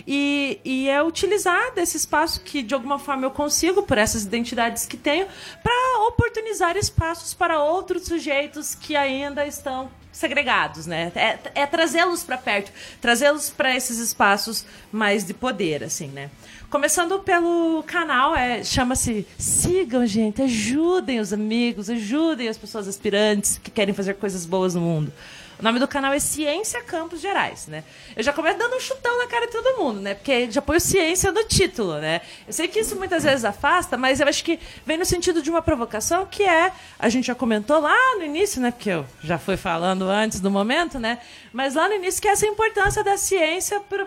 E, 0.07 0.61
e 0.65 0.89
é 0.89 1.03
utilizar 1.03 1.75
desse 1.75 1.97
espaço 1.97 2.41
que 2.43 2.63
de 2.63 2.73
alguma 2.73 3.01
forma 3.01 3.27
eu 3.27 3.33
consigo, 3.33 3.83
por 3.83 3.99
essas 3.99 4.23
identidades 4.23 4.87
que 4.87 4.97
tenho, 4.97 5.27
para 5.65 6.07
oportunizar 6.07 6.77
espaços 6.77 7.35
para 7.35 7.61
outros 7.61 8.05
sujeitos 8.05 8.73
que 8.73 8.95
ainda 8.95 9.45
estão 9.45 9.91
segregados, 10.19 10.85
né? 10.85 11.13
É, 11.15 11.39
é 11.63 11.67
trazê-los 11.67 12.25
para 12.25 12.37
perto, 12.37 12.73
trazê-los 13.01 13.51
para 13.51 13.75
esses 13.77 13.99
espaços 13.99 14.67
mais 14.91 15.25
de 15.25 15.33
poder, 15.33 15.85
assim, 15.85 16.09
né? 16.09 16.29
Começando 16.69 17.21
pelo 17.21 17.85
canal, 17.85 18.35
é, 18.35 18.65
chama-se 18.65 19.25
Sigam, 19.39 20.05
gente, 20.05 20.43
ajudem 20.43 21.21
os 21.21 21.33
amigos, 21.33 21.89
ajudem 21.89 22.49
as 22.49 22.59
pessoas 22.59 22.89
aspirantes 22.89 23.61
que 23.63 23.71
querem 23.71 23.95
fazer 23.95 24.15
coisas 24.15 24.45
boas 24.45 24.75
no 24.75 24.81
mundo. 24.81 25.13
O 25.59 25.63
nome 25.63 25.81
do 25.81 25.89
canal 25.89 26.13
é 26.13 26.21
Ciência 26.21 26.81
Campos 26.85 27.21
Gerais, 27.21 27.67
né? 27.67 27.83
Eu 28.17 28.23
já 28.23 28.33
começo 28.33 28.59
dando 28.59 28.77
um 28.77 28.81
chutão 28.81 29.19
na 29.19 29.27
cara 29.27 29.47
de 29.47 29.53
todo 29.53 29.77
mundo, 29.77 30.01
né? 30.01 30.15
Porque 30.15 30.49
já 30.49 30.63
põe 30.63 30.79
ciência 30.79 31.33
no 31.33 31.43
título, 31.43 31.99
né? 31.99 32.21
Eu 32.47 32.53
sei 32.53 32.69
que 32.69 32.79
isso 32.79 32.95
muitas 32.95 33.25
vezes 33.25 33.45
afasta, 33.45 33.97
mas 33.97 34.21
eu 34.21 34.29
acho 34.29 34.45
que 34.45 34.61
vem 34.87 34.97
no 34.97 35.05
sentido 35.05 35.43
de 35.43 35.51
uma 35.51 35.61
provocação 35.61 36.27
que 36.27 36.45
é, 36.45 36.71
a 36.97 37.09
gente 37.09 37.27
já 37.27 37.35
comentou 37.35 37.81
lá 37.81 38.17
no 38.17 38.25
início, 38.25 38.61
né? 38.61 38.71
Porque 38.71 38.91
eu 38.91 39.05
já 39.21 39.37
fui 39.37 39.57
falando 39.57 40.09
antes 40.09 40.39
do 40.39 40.49
momento, 40.49 41.01
né? 41.01 41.19
Mas 41.53 41.75
lá 41.75 41.89
no 41.89 41.95
início 41.95 42.23
que 42.23 42.29
é 42.29 42.33
essa 42.33 42.47
importância 42.47 43.03
da 43.03 43.17
ciência 43.17 43.81
para 43.81 44.07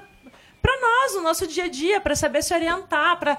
para 0.61 0.79
nós, 0.79 1.15
no 1.15 1.23
nosso 1.23 1.47
dia 1.47 1.63
a 1.63 1.67
dia, 1.67 1.99
para 1.99 2.15
saber 2.15 2.43
se 2.43 2.53
orientar, 2.53 3.17
para 3.17 3.35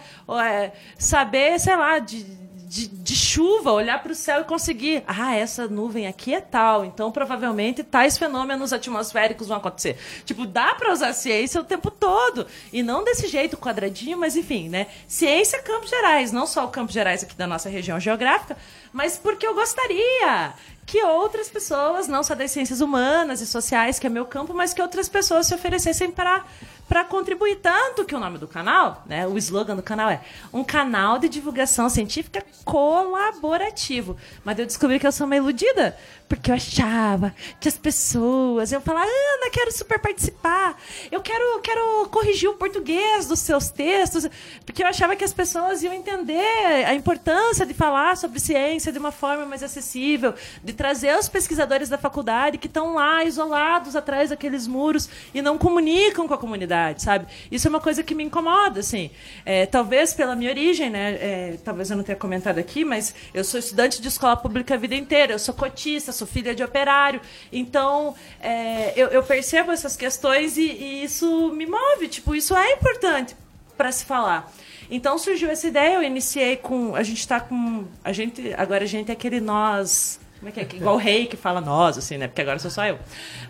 saber, 0.98 1.58
sei 1.60 1.76
lá, 1.76 2.00
de, 2.00 2.24
de, 2.72 2.88
de 2.88 3.14
chuva, 3.14 3.70
olhar 3.70 4.02
para 4.02 4.12
o 4.12 4.14
céu 4.14 4.40
e 4.40 4.44
conseguir. 4.44 5.04
Ah, 5.06 5.36
essa 5.36 5.68
nuvem 5.68 6.06
aqui 6.06 6.32
é 6.32 6.40
tal, 6.40 6.86
então 6.86 7.12
provavelmente 7.12 7.84
tais 7.84 8.16
fenômenos 8.16 8.72
atmosféricos 8.72 9.48
vão 9.48 9.58
acontecer. 9.58 9.98
Tipo, 10.24 10.46
dá 10.46 10.74
para 10.74 10.90
usar 10.90 11.12
ciência 11.12 11.60
o 11.60 11.64
tempo 11.64 11.90
todo. 11.90 12.46
E 12.72 12.82
não 12.82 13.04
desse 13.04 13.28
jeito 13.28 13.58
quadradinho, 13.58 14.16
mas 14.16 14.36
enfim, 14.36 14.70
né? 14.70 14.86
Ciência 15.06 15.60
Campos 15.60 15.90
Gerais, 15.90 16.32
não 16.32 16.46
só 16.46 16.64
o 16.64 16.68
Campos 16.68 16.94
Gerais 16.94 17.22
aqui 17.22 17.34
da 17.34 17.46
nossa 17.46 17.68
região 17.68 18.00
geográfica, 18.00 18.56
mas 18.92 19.16
porque 19.16 19.46
eu 19.46 19.54
gostaria 19.54 20.52
que 20.84 21.02
outras 21.02 21.48
pessoas, 21.48 22.08
não 22.08 22.22
só 22.22 22.34
das 22.34 22.50
ciências 22.50 22.80
humanas 22.80 23.40
e 23.40 23.46
sociais, 23.46 23.98
que 23.98 24.06
é 24.06 24.10
meu 24.10 24.26
campo, 24.26 24.52
mas 24.52 24.74
que 24.74 24.82
outras 24.82 25.08
pessoas 25.08 25.46
se 25.46 25.54
oferecessem 25.54 26.10
para 26.10 26.44
para 26.88 27.04
contribuir. 27.04 27.56
Tanto 27.56 28.04
que 28.04 28.14
o 28.14 28.20
nome 28.20 28.36
do 28.36 28.46
canal, 28.46 29.02
né, 29.06 29.26
o 29.26 29.38
slogan 29.38 29.74
do 29.76 29.82
canal 29.82 30.10
é 30.10 30.20
um 30.52 30.62
canal 30.62 31.18
de 31.18 31.26
divulgação 31.26 31.88
científica 31.88 32.44
colaborativo. 32.66 34.16
Mas 34.44 34.58
eu 34.58 34.66
descobri 34.66 34.98
que 34.98 35.06
eu 35.06 35.12
sou 35.12 35.26
uma 35.26 35.36
iludida, 35.36 35.96
porque 36.28 36.50
eu 36.50 36.54
achava 36.54 37.34
que 37.58 37.68
as 37.68 37.78
pessoas 37.78 38.72
iam 38.72 38.80
falar, 38.82 39.04
Ana, 39.04 39.50
quero 39.50 39.72
super 39.72 39.98
participar, 39.98 40.76
eu 41.10 41.22
quero, 41.22 41.60
quero 41.60 42.08
corrigir 42.10 42.50
o 42.50 42.54
português 42.54 43.26
dos 43.26 43.38
seus 43.38 43.70
textos, 43.70 44.28
porque 44.66 44.82
eu 44.82 44.86
achava 44.86 45.16
que 45.16 45.24
as 45.24 45.32
pessoas 45.32 45.82
iam 45.82 45.94
entender 45.94 46.84
a 46.86 46.94
importância 46.94 47.64
de 47.64 47.72
falar 47.72 48.18
sobre 48.18 48.38
ciência 48.38 48.81
de 48.90 48.98
uma 48.98 49.12
forma 49.12 49.44
mais 49.46 49.62
acessível, 49.62 50.34
de 50.64 50.72
trazer 50.72 51.16
os 51.16 51.28
pesquisadores 51.28 51.88
da 51.88 51.98
faculdade 51.98 52.58
que 52.58 52.66
estão 52.66 52.94
lá 52.94 53.22
isolados 53.24 53.94
atrás 53.94 54.30
daqueles 54.30 54.66
muros 54.66 55.08
e 55.34 55.42
não 55.42 55.58
comunicam 55.58 56.26
com 56.26 56.34
a 56.34 56.38
comunidade, 56.38 57.02
sabe? 57.02 57.26
Isso 57.50 57.68
é 57.68 57.70
uma 57.70 57.80
coisa 57.80 58.02
que 58.02 58.14
me 58.14 58.24
incomoda, 58.24 58.80
assim. 58.80 59.10
É, 59.44 59.66
talvez 59.66 60.14
pela 60.14 60.34
minha 60.34 60.50
origem, 60.50 60.90
né? 60.90 61.12
É, 61.20 61.58
talvez 61.64 61.90
eu 61.90 61.96
não 61.96 62.04
tenha 62.04 62.16
comentado 62.16 62.58
aqui, 62.58 62.84
mas 62.84 63.14
eu 63.34 63.44
sou 63.44 63.60
estudante 63.60 64.00
de 64.00 64.08
escola 64.08 64.36
pública 64.36 64.74
a 64.74 64.76
vida 64.78 64.94
inteira, 64.94 65.34
eu 65.34 65.38
sou 65.38 65.54
cotista, 65.54 66.12
sou 66.12 66.26
filha 66.26 66.54
de 66.54 66.64
operário. 66.64 67.20
Então, 67.52 68.14
é, 68.40 68.92
eu, 68.96 69.08
eu, 69.08 69.22
percebo 69.22 69.70
essas 69.72 69.96
questões 69.96 70.56
e, 70.56 70.62
e, 70.62 71.04
isso 71.04 71.52
me 71.52 71.66
move. 71.66 72.08
Tipo, 72.08 72.34
isso 72.34 72.56
é 72.56 72.72
importante 72.72 73.36
para 73.76 73.92
se 73.92 74.04
falar. 74.04 74.50
Então 74.94 75.16
surgiu 75.16 75.48
essa 75.50 75.66
ideia, 75.66 75.94
eu 75.94 76.02
iniciei 76.02 76.56
com. 76.56 76.94
A 76.94 77.02
gente 77.02 77.20
está 77.20 77.40
com. 77.40 77.86
A 78.04 78.12
gente. 78.12 78.52
Agora 78.56 78.84
a 78.84 78.86
gente 78.86 79.10
é 79.10 79.12
aquele 79.12 79.40
nós 79.40 80.20
como 80.42 80.48
é 80.48 80.52
que 80.52 80.74
é? 80.74 80.76
Igual 80.76 80.96
o 80.96 80.98
rei 80.98 81.26
que 81.26 81.36
fala 81.36 81.60
nós, 81.60 81.96
assim, 81.96 82.18
né? 82.18 82.26
Porque 82.26 82.40
agora 82.40 82.58
sou 82.58 82.68
só 82.68 82.84
eu. 82.84 82.98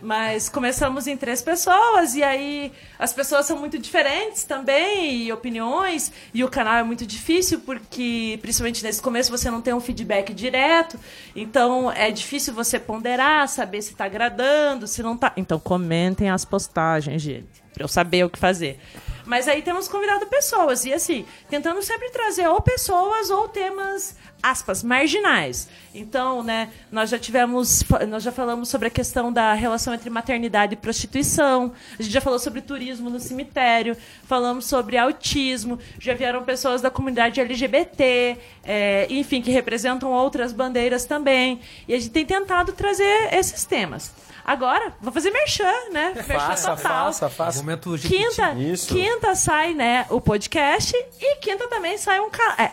Mas 0.02 0.50
começamos 0.50 1.06
em 1.06 1.16
três 1.16 1.40
pessoas, 1.40 2.14
e 2.14 2.22
aí 2.22 2.70
as 2.98 3.14
pessoas 3.14 3.46
são 3.46 3.58
muito 3.58 3.78
diferentes 3.78 4.44
também, 4.44 5.22
e 5.22 5.32
opiniões, 5.32 6.12
e 6.34 6.44
o 6.44 6.50
canal 6.50 6.74
é 6.74 6.82
muito 6.82 7.06
difícil, 7.06 7.60
porque, 7.60 8.38
principalmente 8.42 8.84
nesse 8.84 9.00
começo, 9.00 9.30
você 9.30 9.50
não 9.50 9.62
tem 9.62 9.72
um 9.72 9.80
feedback 9.80 10.34
direto, 10.34 11.00
então 11.34 11.90
é 11.90 12.10
difícil 12.10 12.52
você 12.52 12.78
ponderar, 12.78 13.48
saber 13.48 13.80
se 13.80 13.92
está 13.92 14.04
agradando, 14.04 14.86
se 14.86 15.02
não 15.02 15.14
está. 15.14 15.32
Então 15.34 15.58
comentem 15.58 16.28
as 16.28 16.44
postagens, 16.44 17.22
gente, 17.22 17.64
para 17.72 17.84
eu 17.84 17.88
saber 17.88 18.22
o 18.26 18.28
que 18.28 18.38
fazer. 18.38 18.78
Mas 19.24 19.46
aí 19.48 19.62
temos 19.62 19.88
convidado 19.88 20.26
pessoas, 20.26 20.84
e 20.84 20.92
assim, 20.92 21.24
tentando 21.48 21.80
sempre 21.82 22.10
trazer 22.10 22.48
ou 22.48 22.60
pessoas 22.60 23.30
ou 23.30 23.48
temas 23.48 24.16
aspas, 24.42 24.82
marginais. 24.82 25.68
Então, 25.94 26.42
né, 26.42 26.70
nós 26.90 27.08
já 27.10 27.18
tivemos, 27.18 27.84
nós 28.08 28.22
já 28.22 28.32
falamos 28.32 28.68
sobre 28.68 28.88
a 28.88 28.90
questão 28.90 29.32
da 29.32 29.52
relação 29.52 29.94
entre 29.94 30.10
maternidade 30.10 30.74
e 30.74 30.76
prostituição, 30.76 31.72
a 31.98 32.02
gente 32.02 32.12
já 32.12 32.20
falou 32.20 32.38
sobre 32.38 32.60
turismo 32.60 33.08
no 33.08 33.20
cemitério, 33.20 33.96
falamos 34.24 34.66
sobre 34.66 34.98
autismo, 34.98 35.78
já 36.00 36.14
vieram 36.14 36.42
pessoas 36.42 36.82
da 36.82 36.90
comunidade 36.90 37.40
LGBT, 37.40 38.36
é, 38.64 39.06
enfim, 39.10 39.40
que 39.40 39.50
representam 39.50 40.10
outras 40.10 40.52
bandeiras 40.52 41.04
também, 41.04 41.60
e 41.86 41.94
a 41.94 41.98
gente 41.98 42.10
tem 42.10 42.26
tentado 42.26 42.72
trazer 42.72 43.32
esses 43.32 43.64
temas. 43.64 44.12
Agora, 44.44 44.92
vou 45.00 45.12
fazer 45.12 45.30
merchan, 45.30 45.72
né? 45.92 46.12
Merchan 46.14 46.34
faça, 46.38 46.76
total. 46.76 47.04
faça, 47.06 47.28
faça. 47.30 47.58
Momento 47.58 47.96
Quinta, 47.98 48.52
Isso. 48.54 48.88
quinta 48.92 49.34
sai, 49.34 49.72
né, 49.74 50.06
o 50.10 50.20
podcast 50.20 50.92
e 51.20 51.36
quinta 51.36 51.68
também 51.68 51.96
sai 51.96 52.18
um 52.20 52.28
ca- 52.30 52.56
é, 52.58 52.70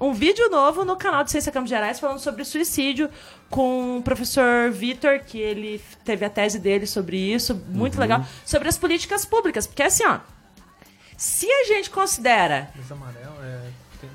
um 0.00 0.12
vídeo 0.12 0.50
novo 0.50 0.84
no 0.84 0.96
canal 0.96 1.22
de 1.24 1.30
Ciência 1.30 1.52
Campos 1.52 1.70
Gerais 1.70 2.00
falando 2.00 2.18
sobre 2.18 2.44
suicídio 2.44 3.08
com 3.48 3.98
o 3.98 4.02
professor 4.02 4.70
Vitor, 4.72 5.20
que 5.20 5.38
ele 5.38 5.80
teve 6.04 6.24
a 6.24 6.30
tese 6.30 6.58
dele 6.58 6.86
sobre 6.86 7.16
isso, 7.16 7.54
muito 7.68 7.98
legal, 8.00 8.24
sobre 8.44 8.68
as 8.68 8.76
políticas 8.76 9.24
públicas, 9.24 9.66
porque 9.66 9.82
assim, 9.84 10.04
ó, 10.06 10.18
se 11.16 11.50
a 11.50 11.64
gente 11.64 11.88
considera. 11.88 12.68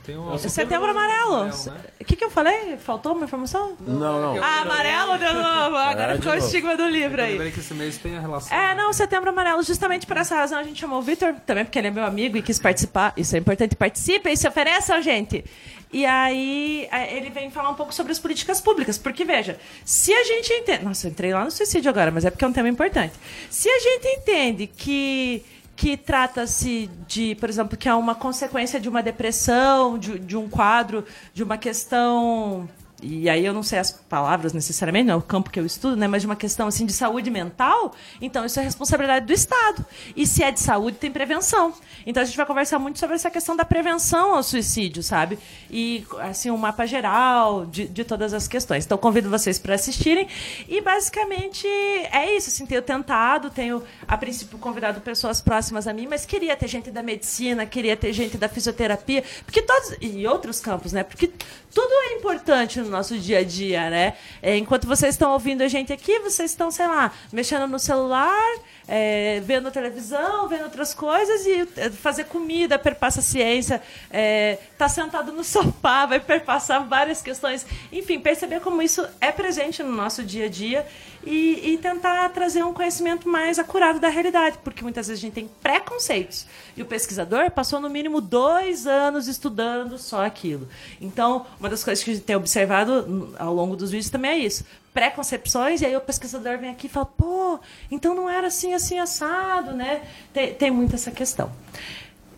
Tem, 0.05 0.17
um. 0.17 0.37
Setembro 0.37 0.89
Amarelo, 0.89 1.45
né? 1.45 1.51
o 1.99 2.03
que 2.05 2.15
que 2.15 2.23
eu 2.25 2.31
falei? 2.31 2.75
Faltou 2.77 3.13
uma 3.13 3.25
informação? 3.25 3.75
Não, 3.79 4.35
não. 4.35 4.43
Ah, 4.43 4.61
amarelo 4.61 5.17
de 5.17 5.25
novo, 5.33 5.75
agora 5.77 6.13
É, 6.13 6.15
ficou 6.17 6.31
o 6.33 6.35
estigma 6.35 6.75
do 6.75 6.87
livro 6.87 7.21
Eu 7.21 7.25
aí. 7.25 7.31
lembrei 7.33 7.51
que 7.51 7.59
esse 7.59 7.73
mês 7.73 7.97
tem 7.97 8.17
a 8.17 8.19
relação. 8.19 8.57
É, 8.57 8.73
não, 8.73 8.91
Setembro 8.91 9.29
Amarelo, 9.29 9.61
justamente 9.63 10.07
por 10.07 10.17
essa 10.17 10.35
razão 10.35 10.57
a 10.59 10.63
gente 10.63 10.79
chamou 10.79 10.99
o 10.99 11.01
Vitor, 11.01 11.33
também 11.45 11.63
porque 11.65 11.77
ele 11.77 11.87
é 11.89 11.91
meu 11.91 12.03
amigo 12.03 12.35
e 12.37 12.41
quis 12.41 12.57
participar. 12.59 13.13
Isso 13.15 13.35
é 13.35 13.39
importante, 13.39 13.75
participem 13.75 14.33
e 14.33 14.37
se 14.37 14.47
ofereçam, 14.47 14.99
gente. 15.01 15.45
E 15.93 16.05
aí 16.05 16.87
é, 16.91 17.15
ele 17.17 17.29
vem 17.29 17.51
falar 17.51 17.69
um 17.69 17.75
pouco 17.75 17.93
sobre 17.93 18.11
as 18.11 18.17
políticas 18.19 18.61
públicas, 18.61 18.97
porque 18.97 19.25
veja, 19.25 19.59
se 19.85 20.13
a 20.13 20.23
gente 20.23 20.51
entende. 20.53 20.83
Nossa, 20.85 21.07
eu 21.07 21.11
entrei 21.11 21.33
lá 21.33 21.43
no 21.43 21.51
suicídio 21.51 21.89
agora, 21.89 22.09
mas 22.11 22.25
é 22.25 22.31
porque 22.31 22.45
é 22.45 22.47
um 22.47 22.53
tema 22.53 22.69
importante. 22.69 23.13
Se 23.49 23.69
a 23.69 23.79
gente 23.79 24.07
entende 24.07 24.67
que 24.67 25.43
que 25.82 25.97
trata-se 25.97 26.91
de, 27.07 27.34
por 27.34 27.49
exemplo, 27.49 27.75
que 27.75 27.89
é 27.89 27.95
uma 27.95 28.13
consequência 28.13 28.79
de 28.79 28.88
uma 28.88 29.01
depressão, 29.01 29.97
de, 29.97 30.19
de 30.19 30.38
um 30.38 30.47
quadro, 30.47 31.03
de 31.34 31.41
uma 31.41 31.57
questão 31.57 32.69
e 33.01 33.29
aí 33.29 33.45
eu 33.45 33.53
não 33.53 33.63
sei 33.63 33.79
as 33.79 33.91
palavras 33.91 34.53
necessariamente, 34.53 35.07
não 35.07 35.15
é 35.15 35.17
o 35.17 35.21
campo 35.21 35.49
que 35.49 35.59
eu 35.59 35.65
estudo, 35.65 35.95
né, 35.95 36.07
mas 36.07 36.21
de 36.21 36.27
uma 36.27 36.35
questão 36.35 36.67
assim 36.67 36.85
de 36.85 36.93
saúde 36.93 37.29
mental, 37.31 37.93
então 38.21 38.45
isso 38.45 38.59
é 38.59 38.63
responsabilidade 38.63 39.25
do 39.25 39.33
Estado. 39.33 39.85
E 40.15 40.27
se 40.27 40.43
é 40.43 40.51
de 40.51 40.59
saúde, 40.59 40.97
tem 40.97 41.11
prevenção. 41.11 41.73
Então 42.05 42.21
a 42.21 42.25
gente 42.25 42.37
vai 42.37 42.45
conversar 42.45 42.79
muito 42.79 42.99
sobre 42.99 43.15
essa 43.15 43.31
questão 43.31 43.55
da 43.55 43.65
prevenção 43.65 44.35
ao 44.35 44.43
suicídio, 44.43 45.01
sabe? 45.01 45.39
E 45.69 46.05
assim 46.19 46.51
um 46.51 46.57
mapa 46.57 46.85
geral 46.85 47.65
de, 47.65 47.87
de 47.87 48.03
todas 48.03 48.33
as 48.33 48.47
questões. 48.47 48.85
Então 48.85 48.97
convido 48.97 49.29
vocês 49.29 49.57
para 49.57 49.75
assistirem 49.75 50.27
e 50.67 50.81
basicamente 50.81 51.67
é 51.67 52.35
isso, 52.35 52.49
assim, 52.49 52.65
tenho 52.65 52.81
tentado, 52.81 53.49
tenho 53.49 53.83
a 54.07 54.17
princípio 54.17 54.57
convidado 54.57 55.01
pessoas 55.01 55.41
próximas 55.41 55.87
a 55.87 55.93
mim, 55.93 56.07
mas 56.07 56.25
queria 56.25 56.55
ter 56.55 56.67
gente 56.67 56.91
da 56.91 57.01
medicina, 57.01 57.65
queria 57.65 57.97
ter 57.97 58.13
gente 58.13 58.37
da 58.37 58.47
fisioterapia, 58.47 59.23
porque 59.45 59.61
todos 59.61 59.95
e 60.01 60.25
outros 60.27 60.59
campos, 60.59 60.93
né? 60.93 61.03
Porque 61.03 61.31
tudo 61.73 61.93
é 62.09 62.17
importante 62.17 62.79
nosso 62.91 63.17
dia 63.17 63.39
a 63.39 63.43
dia, 63.43 63.89
né? 63.89 64.13
É, 64.41 64.55
enquanto 64.57 64.87
vocês 64.87 65.15
estão 65.15 65.31
ouvindo 65.31 65.61
a 65.61 65.67
gente 65.67 65.91
aqui, 65.91 66.19
vocês 66.19 66.51
estão, 66.51 66.69
sei 66.69 66.87
lá, 66.87 67.11
mexendo 67.31 67.67
no 67.67 67.79
celular, 67.79 68.53
é, 68.88 69.41
vendo 69.43 69.71
televisão, 69.71 70.47
vendo 70.47 70.63
outras 70.63 70.93
coisas 70.93 71.45
e 71.45 71.67
é, 71.77 71.89
fazer 71.89 72.25
comida 72.25 72.77
perpassa 72.79 73.21
ciência, 73.21 73.82
é, 74.09 74.57
tá 74.77 74.88
sentado 74.88 75.32
no 75.32 75.43
sofá, 75.45 76.05
vai 76.05 76.19
perpassar 76.19 76.88
várias 76.88 77.21
questões. 77.21 77.65
Enfim, 77.91 78.19
perceber 78.19 78.59
como 78.61 78.82
isso 78.82 79.05
é 79.19 79.32
presente 79.32 79.84
no 79.84 79.91
nosso 79.91 80.23
dia 80.23 80.45
a 80.45 80.49
dia 80.49 80.86
e, 81.25 81.73
e 81.73 81.77
tentar 81.77 82.29
trazer 82.29 82.63
um 82.63 82.73
conhecimento 82.73 83.27
mais 83.27 83.59
acurado 83.59 83.99
da 83.99 84.09
realidade, 84.09 84.57
porque 84.63 84.84
muitas 84.84 85.07
vezes 85.07 85.21
a 85.21 85.25
gente 85.27 85.34
tem 85.34 85.49
preconceitos 85.61 86.47
e 86.75 86.82
o 86.82 86.86
pesquisador 86.86 87.51
passou 87.51 87.79
no 87.79 87.89
mínimo 87.89 88.19
dois 88.19 88.88
anos 88.88 89.27
estudando 89.27 89.97
só 89.97 90.25
aquilo. 90.25 90.67
Então, 90.99 91.45
uma 91.59 91.69
das 91.69 91.84
coisas 91.84 92.03
que 92.03 92.11
a 92.11 92.13
gente 92.13 92.23
tem 92.23 92.36
observado 92.36 93.05
hum, 93.07 93.34
ao 93.38 93.53
longo 93.53 93.75
dos 93.75 93.91
vídeos 93.91 94.09
também 94.09 94.32
é 94.32 94.38
isso. 94.38 94.65
Preconcepções, 94.93 95.81
e 95.81 95.85
aí 95.85 95.95
o 95.95 96.01
pesquisador 96.01 96.57
vem 96.57 96.69
aqui 96.69 96.87
e 96.87 96.89
fala, 96.89 97.05
pô, 97.05 97.59
então 97.89 98.13
não 98.13 98.29
era 98.29 98.47
assim, 98.47 98.73
assim, 98.73 98.99
assado, 98.99 99.71
né? 99.71 100.01
Tem, 100.33 100.53
tem 100.53 100.71
muito 100.71 100.95
essa 100.95 101.11
questão. 101.11 101.51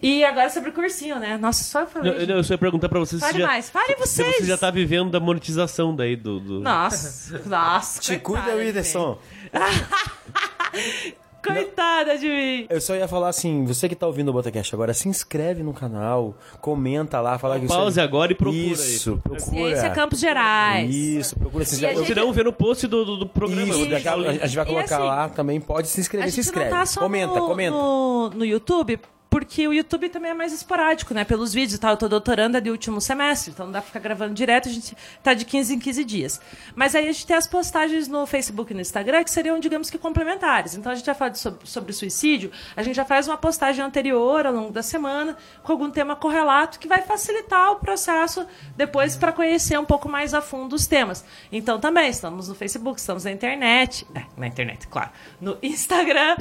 E 0.04 0.24
agora 0.26 0.50
sobre 0.50 0.70
o 0.70 0.74
cursinho, 0.74 1.18
né? 1.18 1.38
Nossa, 1.38 1.64
só 1.64 1.80
eu 1.80 1.88
falei. 1.88 2.12
Não, 2.12 2.28
não, 2.28 2.36
eu 2.36 2.44
só 2.44 2.54
ia 2.56 2.58
perguntar 2.58 2.90
pra 2.90 3.00
vocês 3.00 3.22
Fale 3.22 3.34
se 3.34 3.40
já, 3.40 3.48
mais, 3.48 3.70
fale 3.70 3.88
se 3.88 3.96
vocês. 3.96 4.36
você 4.36 4.46
já 4.46 4.58
tá 4.58 4.70
vivendo 4.70 5.10
da 5.10 5.20
monetização 5.20 5.96
daí 5.96 6.18
do... 6.18 6.42
do... 6.42 6.60
Nossa, 6.60 7.42
nossa. 7.48 8.02
Te 8.02 8.20
cuida, 8.20 8.54
Whindersson. 8.54 9.18
Coitada 11.44 12.18
de 12.18 12.28
mim. 12.28 12.66
Eu 12.70 12.80
só 12.80 12.96
ia 12.96 13.08
falar 13.08 13.30
assim, 13.30 13.66
você 13.66 13.90
que 13.90 13.96
tá 13.96 14.08
ouvindo 14.08 14.30
o 14.30 14.34
Botacast 14.34 14.74
agora, 14.74 14.94
se 14.94 15.10
inscreve 15.10 15.64
no 15.64 15.74
canal, 15.74 16.36
comenta 16.62 17.20
lá, 17.20 17.38
fala 17.38 17.60
que 17.60 17.68
Pause 17.68 17.96
você... 17.96 18.02
agora 18.02 18.32
e 18.32 18.36
procura 18.36 18.60
aí. 18.60 18.72
Isso, 18.72 19.18
procura. 19.24 19.40
Ciência 19.40 19.90
Campos 19.92 20.20
Gerais. 20.20 20.94
Isso, 20.94 21.38
procura. 21.38 21.64
E 21.64 21.76
já... 21.76 21.90
a 21.92 21.94
Ou 21.94 22.06
se 22.06 22.16
não, 22.16 22.34
vê 22.34 22.44
no 22.44 22.54
post 22.54 22.88
do, 22.88 23.06
do, 23.06 23.18
do 23.18 23.28
programa. 23.28 23.74
Isso, 23.74 23.90
daqui 23.90 24.08
a, 24.08 24.48
gente 24.48 24.56
vai 24.56 24.66
colocar 24.66 24.98
assim, 24.98 25.06
lá 25.06 25.30
também, 25.30 25.60
pode 25.60 25.88
se 25.88 26.00
A 26.00 26.02
inscrever, 26.02 26.30
se 26.30 26.36
gente 26.36 26.46
inscreve. 26.46 26.70
não 26.70 26.78
tá 26.78 26.86
só 26.86 27.02
comenta, 27.02 27.40
no, 27.40 27.48
comenta. 27.48 27.76
No, 27.76 28.30
no 28.30 28.46
YouTube, 28.46 29.00
porque 29.34 29.68
o 29.68 29.74
YouTube 29.74 30.10
também 30.10 30.30
é 30.30 30.34
mais 30.36 30.54
esporádico, 30.54 31.12
né? 31.12 31.26
Pelos 31.26 31.52
vídeos 31.56 31.74
e 31.74 31.80
tal. 31.80 31.94
Eu 31.94 31.98
tô 31.98 32.08
doutoranda 32.08 32.62
de 32.62 32.70
último 32.70 33.02
semestre, 33.02 33.50
então 33.52 33.66
não 33.66 33.74
dá 33.74 33.82
pra 33.82 33.88
ficar 33.88 34.00
gravando 34.00 34.32
direto, 34.32 34.70
a 34.70 34.72
gente 34.72 34.96
tá 35.24 35.34
de 35.34 35.44
15 35.44 35.74
em 35.74 35.80
15 35.80 36.06
dias. 36.06 36.42
Mas 36.76 36.94
aí 36.94 37.10
a 37.10 37.12
gente 37.12 37.26
tem 37.26 37.36
as 37.36 37.48
postagens 37.48 38.08
no 38.08 38.28
Facebook 38.28 38.72
e 38.72 38.76
no 38.76 38.82
Instagram 38.82 39.24
que 39.24 39.32
seriam, 39.32 39.60
digamos 39.60 39.90
que, 39.90 39.98
complementares. 39.98 40.76
Então 40.76 40.92
a 40.92 40.96
gente 40.96 41.08
já 41.08 41.16
fala 41.16 41.34
sobre 41.34 41.94
suicídio, 41.94 42.52
a 42.76 42.84
gente 42.84 42.94
já 42.94 43.06
faz 43.06 43.28
uma 43.28 43.36
postagem 43.36 43.84
anterior 43.84 44.46
ao 44.46 44.54
longo 44.54 44.72
da 44.72 44.84
semana 44.84 45.36
com 45.64 45.72
algum 45.72 45.90
tema 45.90 46.16
correlato 46.16 46.78
que 46.78 46.88
vai 46.88 47.02
facilitar 47.02 47.72
o 47.72 47.78
processo 47.78 48.46
depois 48.78 49.16
para 49.16 49.32
conhecer 49.32 49.80
um 49.80 49.86
pouco 49.86 50.08
mais 50.08 50.36
a 50.36 50.44
fundo 50.44 50.76
os 50.76 50.86
temas. 50.86 51.26
Então 51.52 51.80
também 51.80 52.08
estamos 52.08 52.50
no 52.50 52.54
Facebook, 52.54 53.00
estamos 53.00 53.24
na 53.24 53.32
internet, 53.32 54.06
é, 54.14 54.26
na 54.38 54.46
internet, 54.46 54.88
claro, 54.88 55.10
no 55.42 55.58
Instagram 55.64 56.38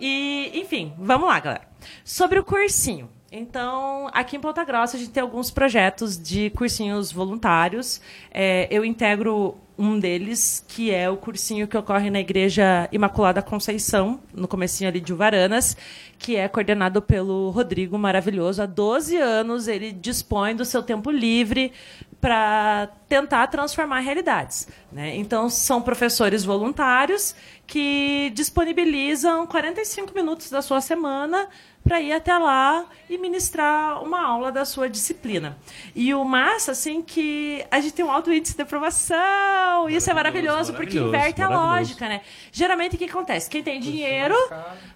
e, 0.00 0.52
enfim, 0.54 0.94
vamos 0.98 1.28
lá, 1.28 1.38
galera. 1.40 1.68
Sobre 2.04 2.38
o 2.38 2.44
cursinho. 2.44 3.10
Então, 3.38 4.08
aqui 4.14 4.36
em 4.36 4.40
Ponta 4.40 4.64
Grossa, 4.64 4.96
a 4.96 4.98
gente 4.98 5.10
tem 5.10 5.22
alguns 5.22 5.50
projetos 5.50 6.16
de 6.16 6.48
cursinhos 6.50 7.12
voluntários. 7.12 8.00
É, 8.30 8.66
eu 8.70 8.82
integro 8.82 9.58
um 9.78 10.00
deles, 10.00 10.64
que 10.66 10.90
é 10.90 11.10
o 11.10 11.18
cursinho 11.18 11.68
que 11.68 11.76
ocorre 11.76 12.08
na 12.08 12.18
Igreja 12.18 12.88
Imaculada 12.90 13.42
Conceição, 13.42 14.20
no 14.32 14.48
comecinho 14.48 14.88
ali 14.88 15.00
de 15.00 15.12
Uvaranas, 15.12 15.76
que 16.18 16.34
é 16.34 16.48
coordenado 16.48 17.02
pelo 17.02 17.50
Rodrigo 17.50 17.98
Maravilhoso. 17.98 18.62
Há 18.62 18.66
12 18.66 19.18
anos 19.18 19.68
ele 19.68 19.92
dispõe 19.92 20.56
do 20.56 20.64
seu 20.64 20.82
tempo 20.82 21.10
livre 21.10 21.72
para 22.18 22.88
tentar 23.06 23.46
transformar 23.48 24.00
realidades. 24.00 24.66
Né? 24.90 25.14
Então, 25.16 25.50
são 25.50 25.82
professores 25.82 26.42
voluntários 26.42 27.36
que 27.66 28.32
disponibilizam 28.34 29.46
45 29.46 30.14
minutos 30.14 30.48
da 30.48 30.62
sua 30.62 30.80
semana 30.80 31.46
para 31.86 32.00
ir 32.00 32.12
até 32.12 32.36
lá 32.36 32.84
e 33.08 33.16
ministrar 33.16 34.02
uma 34.02 34.20
aula 34.20 34.50
da 34.50 34.64
sua 34.64 34.90
disciplina. 34.90 35.56
E 35.94 36.12
o 36.12 36.24
massa, 36.24 36.72
assim, 36.72 37.00
que 37.00 37.64
a 37.70 37.80
gente 37.80 37.94
tem 37.94 38.04
um 38.04 38.10
alto 38.10 38.32
índice 38.32 38.56
de 38.56 38.62
aprovação. 38.62 39.88
Isso 39.88 40.10
é 40.10 40.14
maravilhoso, 40.14 40.72
porque 40.74 40.98
maravilhoso, 40.98 41.08
inverte 41.08 41.40
a 41.40 41.48
maravilhoso. 41.48 41.76
lógica, 41.78 42.08
né? 42.08 42.22
Geralmente, 42.50 42.96
o 42.96 42.98
que 42.98 43.04
acontece? 43.04 43.48
Quem 43.48 43.62
tem 43.62 43.78
dinheiro 43.78 44.34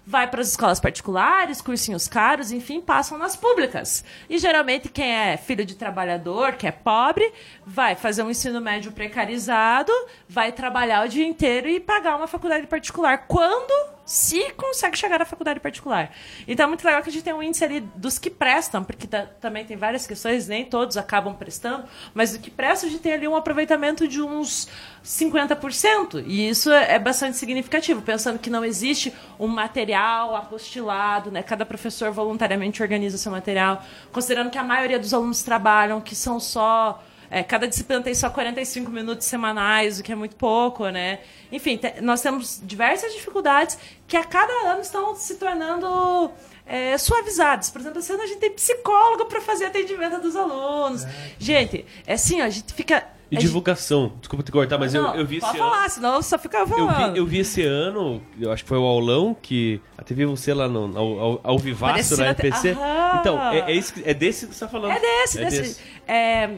vai 0.05 0.27
para 0.27 0.41
as 0.41 0.49
escolas 0.49 0.81
particulares, 0.81 1.61
cursinhos 1.61 2.07
caros, 2.09 2.51
enfim, 2.51 2.81
passam 2.81 3.17
nas 3.17 3.37
públicas. 3.37 4.03
E 4.29 4.37
geralmente, 4.37 4.89
quem 4.89 5.09
é 5.09 5.37
filho 5.37 5.65
de 5.65 5.75
trabalhador, 5.75 6.53
que 6.53 6.67
é 6.67 6.71
pobre, 6.71 7.31
vai 7.65 7.95
fazer 7.95 8.23
um 8.23 8.29
ensino 8.29 8.59
médio 8.59 8.91
precarizado, 8.91 9.93
vai 10.27 10.51
trabalhar 10.51 11.05
o 11.05 11.07
dia 11.07 11.25
inteiro 11.25 11.69
e 11.69 11.79
pagar 11.79 12.17
uma 12.17 12.27
faculdade 12.27 12.67
particular. 12.67 13.25
Quando 13.27 13.71
se 14.05 14.51
consegue 14.53 14.97
chegar 14.97 15.21
à 15.21 15.25
faculdade 15.25 15.59
particular. 15.59 16.11
Então 16.47 16.65
é 16.65 16.67
muito 16.67 16.83
legal 16.83 17.01
que 17.01 17.09
a 17.09 17.11
gente 17.11 17.23
tem 17.23 17.33
um 17.33 17.41
índice 17.41 17.63
ali 17.63 17.79
dos 17.95 18.17
que 18.19 18.29
prestam, 18.29 18.83
porque 18.83 19.07
ta- 19.07 19.27
também 19.39 19.63
tem 19.63 19.77
várias 19.77 20.05
questões, 20.05 20.47
nem 20.47 20.65
todos 20.65 20.97
acabam 20.97 21.33
prestando, 21.35 21.85
mas 22.13 22.33
do 22.33 22.39
que 22.39 22.49
prestam 22.51 22.89
a 22.89 22.91
gente 22.91 23.01
tem 23.01 23.13
ali 23.13 23.27
um 23.27 23.35
aproveitamento 23.35 24.07
de 24.07 24.21
uns 24.21 24.67
50%. 25.03 26.23
E 26.25 26.49
isso 26.49 26.71
é 26.71 26.91
é 26.95 26.99
bastante 26.99 27.37
significativo, 27.37 28.01
pensando 28.01 28.37
que 28.37 28.49
não 28.49 28.65
existe 28.65 29.13
um 29.39 29.47
material 29.47 30.35
apostilado, 30.35 31.31
né? 31.31 31.41
Cada 31.41 31.65
professor 31.65 32.11
voluntariamente 32.11 32.81
organiza 32.81 33.17
seu 33.17 33.31
material, 33.31 33.81
considerando 34.11 34.49
que 34.49 34.57
a 34.57 34.63
maioria 34.63 34.99
dos 34.99 35.13
alunos 35.13 35.41
trabalham, 35.41 36.01
que 36.01 36.15
são 36.15 36.39
só 36.39 37.01
é, 37.31 37.41
cada 37.43 37.65
disciplina 37.67 38.01
tem 38.03 38.13
só 38.13 38.29
45 38.29 38.91
minutos 38.91 39.25
semanais, 39.25 39.99
o 39.99 40.03
que 40.03 40.11
é 40.11 40.15
muito 40.15 40.35
pouco, 40.35 40.87
né? 40.89 41.19
Enfim, 41.51 41.77
te- 41.77 42.01
nós 42.01 42.21
temos 42.21 42.59
diversas 42.61 43.13
dificuldades 43.13 43.77
que 44.07 44.17
a 44.17 44.23
cada 44.25 44.51
ano 44.71 44.81
estão 44.81 45.15
se 45.15 45.35
tornando 45.35 46.29
é, 46.65 46.97
suavizadas. 46.97 47.69
Por 47.69 47.79
exemplo, 47.81 47.99
esse 47.99 48.11
ano 48.11 48.21
a 48.23 48.27
gente 48.27 48.39
tem 48.39 48.51
psicólogo 48.51 49.25
para 49.25 49.39
fazer 49.41 49.65
atendimento 49.65 50.19
dos 50.21 50.35
alunos. 50.35 51.05
Gente, 51.39 51.85
é 52.05 52.13
assim, 52.13 52.41
ó, 52.41 52.45
a 52.45 52.49
gente 52.49 52.73
fica. 52.73 53.03
E 53.31 53.37
a 53.37 53.39
gente- 53.39 53.47
divulgação. 53.47 54.11
Desculpa 54.19 54.43
te 54.43 54.51
cortar, 54.51 54.77
mas 54.77 54.93
eu, 54.93 55.01
Não, 55.03 55.15
eu 55.15 55.25
vi 55.25 55.39
pode 55.39 55.53
esse 55.55 55.61
ano. 55.63 55.71
falar, 55.71 55.89
senão 55.89 56.15
eu 56.15 56.21
só 56.21 56.37
fica 56.37 56.57
Eu 56.59 56.67
falando. 56.67 57.13
vi, 57.13 57.17
eu 57.19 57.25
vi 57.25 57.39
esse 57.39 57.63
ano, 57.63 58.21
eu 58.37 58.51
acho 58.51 58.63
que 58.63 58.67
foi 58.67 58.77
o 58.77 58.83
aulão, 58.83 59.33
que 59.41 59.79
até 59.97 60.13
vi 60.13 60.25
você 60.25 60.53
lá 60.53 60.67
no, 60.67 60.97
ao, 60.97 61.19
ao, 61.19 61.39
ao 61.43 61.57
Vivaço 61.57 61.93
Parecia 61.93 62.17
na 62.17 62.31
até- 62.31 62.49
RPC. 62.49 62.71
Aham. 62.71 63.17
Então, 63.21 63.41
é, 63.53 63.59
é, 63.59 63.73
isso 63.73 63.93
é 64.03 64.13
desse 64.13 64.47
que 64.47 64.53
você 64.53 64.65
tá 64.65 64.69
falando. 64.69 64.91
É 64.91 64.99
desse, 64.99 65.37
desse. 65.45 65.81
É, 66.05 66.49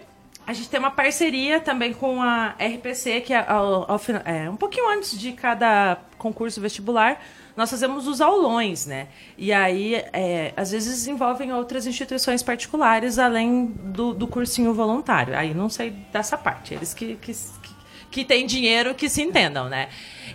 a 0.45 0.53
gente 0.53 0.69
tem 0.69 0.79
uma 0.79 0.91
parceria 0.91 1.59
também 1.59 1.93
com 1.93 2.21
a 2.21 2.55
RPC, 2.59 3.21
que 3.21 3.33
é, 3.33 3.45
ao- 3.47 3.89
ao 3.91 3.99
é, 4.25 4.49
um 4.49 4.55
pouquinho 4.55 4.89
antes 4.89 5.17
de 5.17 5.31
cada 5.31 5.97
concurso 6.17 6.59
vestibular, 6.59 7.21
nós 7.55 7.69
fazemos 7.69 8.07
os 8.07 8.19
aulões, 8.19 8.85
né? 8.85 9.07
E 9.37 9.53
aí, 9.53 9.95
é, 10.11 10.51
às 10.57 10.71
vezes, 10.71 11.07
envolvem 11.07 11.53
outras 11.53 11.85
instituições 11.85 12.41
particulares, 12.41 13.19
além 13.19 13.67
do, 13.67 14.13
do 14.13 14.27
cursinho 14.27 14.73
voluntário. 14.73 15.37
Aí 15.37 15.53
não 15.53 15.69
sei 15.69 15.91
dessa 16.11 16.37
parte, 16.37 16.73
eles 16.73 16.93
que, 16.93 17.15
que, 17.17 17.31
que, 17.31 17.73
que 18.11 18.25
têm 18.25 18.45
dinheiro 18.45 18.95
que 18.95 19.07
se 19.07 19.21
entendam, 19.21 19.69
né? 19.69 19.89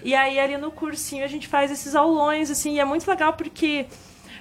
E 0.05 0.15
aí, 0.15 0.39
ali 0.39 0.57
no 0.57 0.71
cursinho, 0.71 1.25
a 1.25 1.29
gente 1.29 1.49
faz 1.49 1.71
esses 1.73 1.95
aulões, 1.97 2.51
assim, 2.51 2.75
e 2.75 2.81
é 2.81 2.85
muito 2.85 3.07
legal 3.09 3.33
porque 3.33 3.87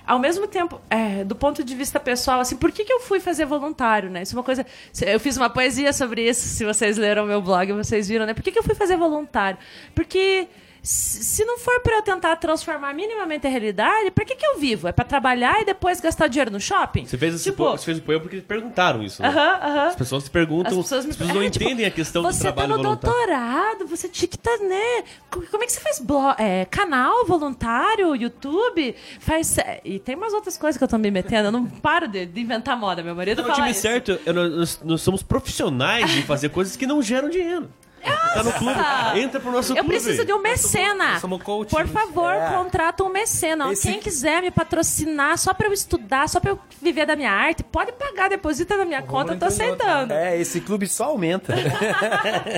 ao 0.08 0.18
mesmo 0.18 0.48
tempo, 0.48 0.80
é, 0.90 1.26
do 1.26 1.36
ponto 1.36 1.66
de 1.66 1.76
vista 1.76 2.00
pessoal, 2.00 2.40
assim, 2.40 2.56
por 2.56 2.72
que, 2.72 2.86
que 2.86 2.94
eu 2.94 3.02
fui 3.02 3.20
fazer 3.20 3.46
voluntário, 3.46 4.10
né? 4.10 4.22
Isso 4.22 4.34
é 4.34 4.38
uma 4.38 4.44
coisa. 4.44 4.66
Eu 5.06 5.20
fiz 5.20 5.36
uma 5.36 5.50
poesia 5.50 5.92
sobre 5.92 6.28
isso, 6.28 6.48
se 6.48 6.64
vocês 6.64 6.96
leram 6.96 7.26
meu 7.26 7.42
blog, 7.42 7.74
vocês 7.74 8.08
viram, 8.08 8.26
né? 8.26 8.34
Por 8.34 8.42
que, 8.42 8.52
que 8.52 8.58
eu 8.58 8.64
fui 8.64 8.74
fazer 8.74 8.96
voluntário? 8.96 9.60
Porque 9.94 10.48
se 10.88 11.44
não 11.44 11.58
for 11.60 11.82
para 11.82 11.98
eu 11.98 12.02
tentar 12.02 12.36
transformar 12.38 12.94
minimamente 12.94 13.46
a 13.46 13.50
realidade, 13.50 14.10
para 14.12 14.24
que, 14.24 14.36
que 14.36 14.46
eu 14.46 14.58
vivo? 14.58 14.88
É 14.88 14.92
para 14.94 15.04
trabalhar 15.04 15.62
e 15.62 15.66
depois 15.66 16.00
gastar 16.00 16.28
dinheiro 16.28 16.50
no 16.50 16.62
shopping? 16.62 17.06
Você 17.06 17.18
fez, 17.18 17.36
esse 17.36 17.44
tipo, 17.46 17.58
po- 17.58 17.72
você 17.78 17.84
fez 17.86 17.98
o 17.98 18.02
poema 18.02 18.22
porque 18.22 18.40
perguntaram 18.40 19.04
isso, 19.04 19.22
né? 19.22 19.28
Aham, 19.28 19.60
aham. 19.62 19.88
As 19.88 19.96
pessoas 19.96 20.24
se 20.24 20.32
perguntam, 20.32 20.72
As 20.80 20.86
pessoas, 20.86 21.06
me- 21.06 21.34
não 21.34 21.42
é, 21.42 21.50
tipo, 21.50 21.66
entendem 21.66 21.86
a 21.86 21.92
questão 21.92 22.24
do 22.24 22.32
você 22.32 22.40
trabalho 22.42 22.70
tá 22.70 22.78
no 22.78 22.84
voluntário. 22.84 23.18
doutorado, 23.18 23.86
você 23.88 24.08
tinha 24.08 24.30
que 24.30 24.38
estar, 24.38 24.58
né? 24.60 25.04
Co- 25.30 25.44
Como 25.52 25.62
é 25.64 25.66
que 25.66 25.74
você 25.74 25.80
faz 25.82 26.02
é, 26.40 26.64
canal 26.66 27.26
voluntário, 27.26 28.16
YouTube? 28.16 28.96
Faz. 29.20 29.58
é, 29.58 29.82
E 29.84 30.00
tem 30.00 30.16
umas 30.16 30.32
outras 30.34 30.58
coisas 30.58 30.78
que 30.78 30.84
eu 30.84 30.88
tô 30.88 30.98
me 30.98 31.12
metendo. 31.12 31.48
Eu 31.50 31.52
não 31.52 31.66
paro 31.66 32.08
de, 32.08 32.26
de 32.26 32.40
inventar 32.42 32.78
moda, 32.78 33.04
meu 33.04 33.14
marido 33.14 33.40
No 33.42 33.48
fala 33.50 33.56
time 33.56 33.72
isso. 33.72 33.82
certo, 33.82 34.18
eu- 34.26 34.34
nós, 34.34 34.80
nós 34.84 35.02
somos 35.02 35.22
profissionais 35.22 36.10
de 36.12 36.22
fazer 36.24 36.50
coisas 36.50 36.76
que 36.78 36.88
não 36.88 37.02
geram 37.02 37.30
dinheiro. 37.30 37.70
Tá 38.04 38.44
no 38.44 38.52
clube, 38.54 38.80
entra 39.20 39.40
pro 39.40 39.52
nosso 39.52 39.72
Eu 39.72 39.78
clube. 39.78 39.90
preciso 39.90 40.24
de 40.26 40.32
um 40.34 40.42
mecena. 40.42 41.12
nós 41.14 41.22
somos 41.22 41.42
coach, 41.42 41.70
Por 41.72 41.86
né? 41.86 41.92
favor, 41.92 42.32
É. 42.34 42.52
contrata 42.52 43.04
um 43.04 43.10
mecena. 43.10 43.72
Esse- 43.72 43.88
Quem 43.90 44.00
quiser 44.00 44.42
me 44.42 44.52
patrocinar 44.52 45.38
só 45.38 45.54
pra 45.54 45.68
eu 45.68 45.74
estudar, 45.74 46.30
só 46.30 46.40
pra 46.40 46.52
eu 46.52 46.60
viver 46.82 47.06
da 47.08 47.16
minha 47.16 47.32
arte, 47.32 47.64
pode 47.64 47.92
pagar, 47.94 48.30
deposita 48.30 48.78
na 48.78 48.86
minha 48.86 49.02
conta, 49.02 49.34
eu 49.34 49.40
tô 49.40 49.46
aceitando. 49.46 50.14
É, 50.14 50.38
esse 50.40 50.62
clube 50.62 50.88
só 50.88 51.06
aumenta. 51.06 51.54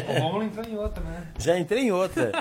O 0.09 0.19
Romulo 0.21 0.43
entrou 0.43 0.65
em 0.65 0.77
outra, 0.77 1.01
né? 1.03 1.23
Já 1.37 1.57
entrei 1.57 1.83
em 1.83 1.91
outra. 1.91 2.31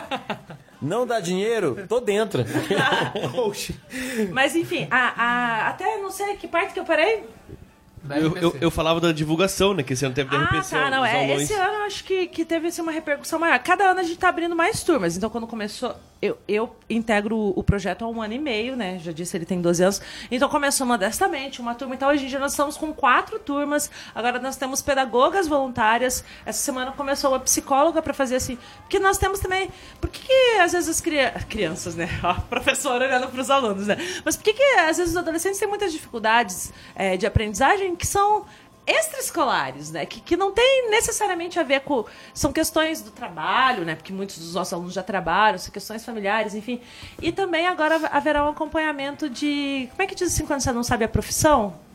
Não 0.82 1.06
dá 1.06 1.20
dinheiro? 1.20 1.84
Tô 1.88 2.00
dentro. 2.00 2.44
Mas 4.32 4.54
enfim, 4.56 4.86
a, 4.90 5.12
a- 5.16 5.68
até 5.68 5.96
não 5.98 6.10
sei 6.10 6.36
que 6.36 6.48
parte 6.48 6.72
que 6.72 6.80
eu 6.80 6.84
parei. 6.84 7.24
Eu, 8.10 8.36
eu, 8.36 8.56
eu 8.60 8.70
falava 8.70 9.00
da 9.00 9.12
divulgação, 9.12 9.74
né? 9.74 9.82
Que 9.82 9.92
esse 9.92 10.04
ano 10.04 10.14
teve 10.14 10.30
da 10.30 10.38
Ah, 10.38 10.44
RPC. 10.44 10.70
tá, 10.76 10.90
não, 10.90 11.04
é, 11.04 11.34
esse 11.36 11.52
ano 11.54 11.74
eu 11.74 11.82
acho 11.82 12.04
que, 12.04 12.26
que 12.26 12.44
teve 12.44 12.68
assim, 12.68 12.80
uma 12.82 12.92
repercussão 12.92 13.38
maior. 13.38 13.58
Cada 13.58 13.90
ano 13.90 14.00
a 14.00 14.02
gente 14.02 14.18
tá 14.18 14.28
abrindo 14.28 14.54
mais 14.56 14.82
turmas. 14.82 15.16
Então, 15.16 15.28
quando 15.30 15.46
começou, 15.46 15.94
eu, 16.20 16.36
eu 16.48 16.74
integro 16.90 17.52
o 17.54 17.62
projeto 17.62 18.04
há 18.04 18.08
um 18.08 18.20
ano 18.20 18.34
e 18.34 18.38
meio, 18.38 18.76
né? 18.76 18.98
Já 18.98 19.12
disse, 19.12 19.36
ele 19.36 19.44
tem 19.44 19.60
12 19.60 19.82
anos. 19.82 20.02
Então, 20.30 20.48
começou 20.48 20.86
modestamente, 20.86 21.60
uma 21.60 21.74
turma. 21.74 21.94
Então, 21.94 22.08
hoje 22.08 22.24
em 22.24 22.28
dia 22.28 22.38
nós 22.38 22.52
estamos 22.52 22.76
com 22.76 22.92
quatro 22.92 23.38
turmas. 23.38 23.90
Agora 24.14 24.38
nós 24.40 24.56
temos 24.56 24.82
pedagogas 24.82 25.46
voluntárias. 25.46 26.24
Essa 26.44 26.60
semana 26.60 26.92
começou 26.92 27.30
uma 27.30 27.40
psicóloga 27.40 28.02
para 28.02 28.12
fazer 28.12 28.36
assim. 28.36 28.58
Porque 28.80 28.98
nós 28.98 29.16
temos 29.18 29.38
também. 29.38 29.70
Por 30.00 30.10
que, 30.10 30.26
que 30.26 30.58
às 30.60 30.72
vezes 30.72 30.88
as 30.88 31.00
cria- 31.00 31.30
crianças, 31.48 31.94
né? 31.94 32.08
Ó, 32.24 32.34
professora 32.48 33.06
olhando 33.06 33.28
para 33.28 33.40
os 33.40 33.50
alunos, 33.50 33.86
né? 33.86 33.96
Mas 34.24 34.36
por 34.36 34.42
que, 34.42 34.54
que 34.54 34.62
às 34.62 34.96
vezes 34.96 35.10
os 35.12 35.16
adolescentes 35.16 35.58
têm 35.58 35.68
muitas 35.68 35.92
dificuldades 35.92 36.72
é, 36.94 37.16
de 37.16 37.26
aprendizagem 37.26 37.94
que 37.94 38.06
são 38.06 38.44
extraescolares, 38.88 39.90
né? 39.90 40.06
Que, 40.06 40.20
que 40.20 40.36
não 40.36 40.52
tem 40.52 40.90
necessariamente 40.90 41.58
a 41.58 41.62
ver 41.62 41.80
com. 41.80 42.04
São 42.32 42.52
questões 42.52 43.02
do 43.02 43.10
trabalho, 43.10 43.84
né? 43.84 43.94
Porque 43.94 44.12
muitos 44.12 44.38
dos 44.38 44.54
nossos 44.54 44.72
alunos 44.72 44.94
já 44.94 45.02
trabalham, 45.02 45.58
são 45.58 45.72
questões 45.72 46.04
familiares, 46.04 46.54
enfim. 46.54 46.80
E 47.20 47.30
também 47.30 47.66
agora 47.66 47.96
haverá 48.10 48.44
um 48.44 48.48
acompanhamento 48.48 49.28
de. 49.28 49.88
Como 49.90 50.02
é 50.02 50.06
que 50.06 50.14
diz 50.14 50.32
assim 50.32 50.46
quando 50.46 50.60
você 50.60 50.72
não 50.72 50.82
sabe 50.82 51.04
a 51.04 51.08
profissão? 51.08 51.87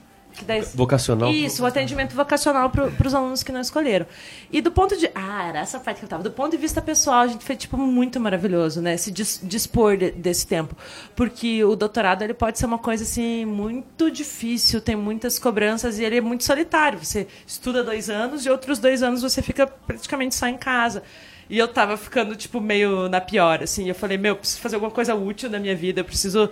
Vocacional. 0.75 1.31
Isso, 1.31 1.63
o 1.63 1.65
atendimento 1.65 2.15
vocacional 2.15 2.69
para 2.69 3.07
os 3.07 3.13
alunos 3.13 3.43
que 3.43 3.51
não 3.51 3.61
escolheram. 3.61 4.05
E 4.51 4.61
do 4.61 4.71
ponto 4.71 4.97
de. 4.97 5.09
Ah, 5.13 5.47
era 5.47 5.59
essa 5.59 5.79
parte 5.79 5.99
que 5.99 6.05
eu 6.05 6.09
tava. 6.09 6.23
Do 6.23 6.31
ponto 6.31 6.51
de 6.51 6.57
vista 6.57 6.81
pessoal, 6.81 7.21
a 7.21 7.27
gente 7.27 7.43
foi, 7.45 7.55
tipo, 7.55 7.77
muito 7.77 8.19
maravilhoso, 8.19 8.81
né? 8.81 8.97
Se 8.97 9.11
dis- 9.11 9.39
dispor 9.43 9.97
de- 9.97 10.11
desse 10.11 10.45
tempo. 10.47 10.75
Porque 11.15 11.63
o 11.63 11.75
doutorado, 11.75 12.21
ele 12.23 12.33
pode 12.33 12.59
ser 12.59 12.65
uma 12.65 12.77
coisa, 12.79 13.03
assim, 13.03 13.45
muito 13.45 14.09
difícil, 14.11 14.81
tem 14.81 14.95
muitas 14.95 15.37
cobranças 15.39 15.99
e 15.99 16.03
ele 16.03 16.17
é 16.17 16.21
muito 16.21 16.43
solitário. 16.43 16.99
Você 17.03 17.27
estuda 17.45 17.83
dois 17.83 18.09
anos 18.09 18.45
e 18.45 18.49
outros 18.49 18.79
dois 18.79 19.03
anos 19.03 19.21
você 19.21 19.41
fica 19.41 19.67
praticamente 19.67 20.35
só 20.35 20.47
em 20.47 20.57
casa. 20.57 21.03
E 21.49 21.57
eu 21.57 21.67
tava 21.67 21.97
ficando, 21.97 22.35
tipo, 22.35 22.59
meio 22.61 23.09
na 23.09 23.19
pior, 23.19 23.61
assim. 23.61 23.87
Eu 23.87 23.93
falei, 23.93 24.17
meu, 24.17 24.31
eu 24.31 24.35
preciso 24.37 24.61
fazer 24.61 24.75
alguma 24.75 24.91
coisa 24.91 25.13
útil 25.13 25.49
na 25.49 25.59
minha 25.59 25.75
vida, 25.75 25.99
eu 25.99 26.05
preciso. 26.05 26.49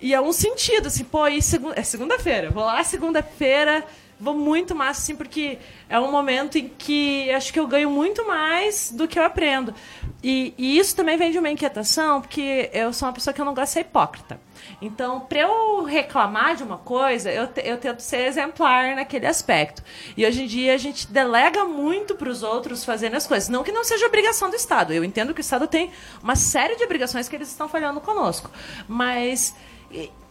E 0.00 0.14
é 0.14 0.20
um 0.20 0.32
sentido, 0.32 0.86
assim, 0.86 1.04
pô, 1.04 1.24
segu 1.40 1.72
é 1.74 1.82
segunda-feira. 1.82 2.50
Vou 2.50 2.64
lá 2.64 2.82
segunda-feira, 2.84 3.84
vou 4.20 4.34
muito 4.34 4.74
massa, 4.74 5.02
assim, 5.02 5.16
porque 5.16 5.58
é 5.88 5.98
um 5.98 6.10
momento 6.10 6.56
em 6.58 6.68
que 6.68 7.30
acho 7.32 7.52
que 7.52 7.58
eu 7.58 7.66
ganho 7.66 7.90
muito 7.90 8.26
mais 8.26 8.92
do 8.92 9.08
que 9.08 9.18
eu 9.18 9.24
aprendo. 9.24 9.74
E, 10.22 10.52
e 10.58 10.78
isso 10.78 10.96
também 10.96 11.16
vem 11.16 11.30
de 11.30 11.38
uma 11.38 11.48
inquietação, 11.48 12.20
porque 12.20 12.70
eu 12.72 12.92
sou 12.92 13.06
uma 13.08 13.14
pessoa 13.14 13.32
que 13.32 13.40
eu 13.40 13.44
não 13.44 13.54
gosto 13.54 13.68
de 13.68 13.72
ser 13.74 13.80
hipócrita. 13.80 14.40
Então, 14.82 15.20
para 15.20 15.40
eu 15.40 15.84
reclamar 15.84 16.56
de 16.56 16.64
uma 16.64 16.78
coisa, 16.78 17.30
eu, 17.30 17.46
te- 17.46 17.62
eu 17.64 17.78
tento 17.78 18.00
ser 18.00 18.26
exemplar 18.26 18.96
naquele 18.96 19.26
aspecto. 19.26 19.82
E 20.16 20.26
hoje 20.26 20.42
em 20.42 20.46
dia 20.46 20.74
a 20.74 20.76
gente 20.76 21.06
delega 21.06 21.64
muito 21.64 22.16
para 22.16 22.28
os 22.28 22.42
outros 22.42 22.84
fazendo 22.84 23.14
as 23.14 23.26
coisas. 23.26 23.48
Não 23.48 23.62
que 23.62 23.70
não 23.70 23.84
seja 23.84 24.06
obrigação 24.06 24.50
do 24.50 24.56
Estado. 24.56 24.92
Eu 24.92 25.04
entendo 25.04 25.32
que 25.32 25.40
o 25.40 25.42
Estado 25.42 25.68
tem 25.68 25.90
uma 26.20 26.34
série 26.34 26.74
de 26.74 26.84
obrigações 26.84 27.28
que 27.28 27.36
eles 27.36 27.48
estão 27.48 27.68
falhando 27.68 28.00
conosco. 28.00 28.50
Mas 28.88 29.54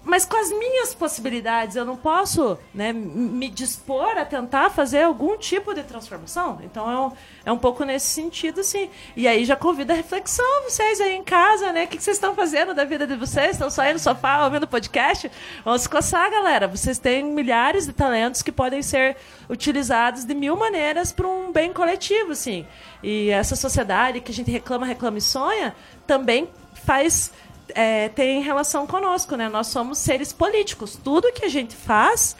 mas 0.07 0.23
com 0.23 0.37
as 0.37 0.49
minhas 0.51 0.95
possibilidades, 0.95 1.75
eu 1.75 1.83
não 1.83 1.97
posso 1.97 2.57
né, 2.73 2.93
me 2.93 3.49
dispor 3.49 4.17
a 4.17 4.23
tentar 4.23 4.69
fazer 4.69 5.03
algum 5.03 5.37
tipo 5.37 5.73
de 5.73 5.83
transformação. 5.83 6.59
Então 6.63 6.89
é 6.89 6.99
um, 6.99 7.11
é 7.45 7.51
um 7.51 7.57
pouco 7.57 7.83
nesse 7.83 8.07
sentido, 8.07 8.63
sim. 8.63 8.89
E 9.17 9.27
aí 9.27 9.43
já 9.43 9.55
convido 9.55 9.91
a 9.91 9.95
reflexão, 9.95 10.63
vocês 10.63 11.01
aí 11.01 11.13
em 11.13 11.23
casa, 11.23 11.73
né? 11.73 11.83
O 11.83 11.87
que, 11.87 12.01
vocês 12.01 12.15
estão 12.15 12.33
fazendo 12.33 12.73
da 12.73 12.85
vida 12.85 13.05
de 13.05 13.17
vocês? 13.17 13.51
Estão 13.51 13.69
só 13.69 13.81
aí 13.81 13.91
no 13.91 13.99
sofá 13.99 14.45
ouvindo 14.45 14.65
podcast? 14.65 15.29
Vamos 15.65 15.81
se 15.81 15.89
coçar, 15.89 16.31
galera. 16.31 16.69
Vocês 16.69 16.97
têm 16.97 17.25
milhares 17.25 17.85
de 17.85 17.91
talentos 17.91 18.41
que 18.41 18.51
podem 18.51 18.81
ser 18.81 19.17
utilizados 19.49 20.23
de 20.23 20.33
mil 20.33 20.55
maneiras 20.55 21.11
para 21.11 21.27
um 21.27 21.51
bem 21.51 21.73
coletivo, 21.73 22.31
assim. 22.31 22.65
E 23.03 23.29
essa 23.29 23.57
sociedade 23.57 24.21
que 24.21 24.31
a 24.31 24.33
gente 24.33 24.49
reclama, 24.49 24.85
reclama 24.85 25.17
e 25.17 25.21
sonha, 25.21 25.75
também 26.07 26.49
faz 26.85 27.33
é, 27.75 28.09
tem 28.09 28.41
relação 28.41 28.85
conosco, 28.87 29.35
né? 29.35 29.49
Nós 29.49 29.67
somos 29.67 29.97
seres 29.97 30.31
políticos. 30.33 30.97
Tudo 31.03 31.31
que 31.31 31.45
a 31.45 31.49
gente 31.49 31.75
faz 31.75 32.35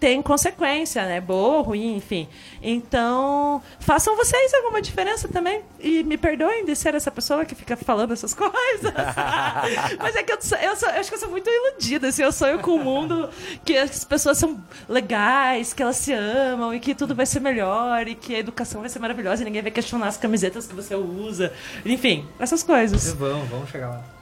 tem 0.00 0.22
consequência, 0.22 1.04
né? 1.06 1.20
Boa 1.20 1.60
ruim, 1.60 1.96
enfim. 1.96 2.28
Então, 2.62 3.60
façam 3.80 4.14
vocês 4.14 4.54
alguma 4.54 4.80
diferença 4.80 5.26
também. 5.26 5.60
E 5.80 6.04
me 6.04 6.16
perdoem 6.16 6.64
de 6.64 6.76
ser 6.76 6.94
essa 6.94 7.10
pessoa 7.10 7.44
que 7.44 7.52
fica 7.56 7.76
falando 7.76 8.12
essas 8.12 8.32
coisas. 8.34 8.92
Mas 9.98 10.14
é 10.14 10.22
que 10.22 10.32
eu, 10.32 10.40
sou- 10.40 10.58
eu, 10.58 10.76
sou- 10.76 10.88
eu 10.88 11.00
acho 11.00 11.08
que 11.08 11.14
eu 11.16 11.18
sou 11.18 11.28
muito 11.30 11.50
iludida. 11.50 12.06
Assim, 12.06 12.22
eu 12.22 12.30
sonho 12.30 12.60
com 12.60 12.72
um 12.76 12.84
mundo 12.84 13.28
que 13.64 13.76
as 13.76 14.04
pessoas 14.04 14.38
são 14.38 14.62
legais, 14.88 15.72
que 15.72 15.82
elas 15.82 15.96
se 15.96 16.12
amam 16.12 16.72
e 16.72 16.78
que 16.78 16.94
tudo 16.94 17.12
vai 17.12 17.26
ser 17.26 17.40
melhor 17.40 18.06
e 18.06 18.14
que 18.14 18.36
a 18.36 18.38
educação 18.38 18.80
vai 18.82 18.90
ser 18.90 19.00
maravilhosa 19.00 19.42
e 19.42 19.44
ninguém 19.46 19.62
vai 19.62 19.72
questionar 19.72 20.06
as 20.06 20.16
camisetas 20.16 20.68
que 20.68 20.76
você 20.76 20.94
usa. 20.94 21.52
Enfim, 21.84 22.24
essas 22.38 22.62
coisas. 22.62 23.12
Vamos, 23.14 23.48
vamos 23.48 23.68
chegar 23.68 23.88
lá. 23.88 24.17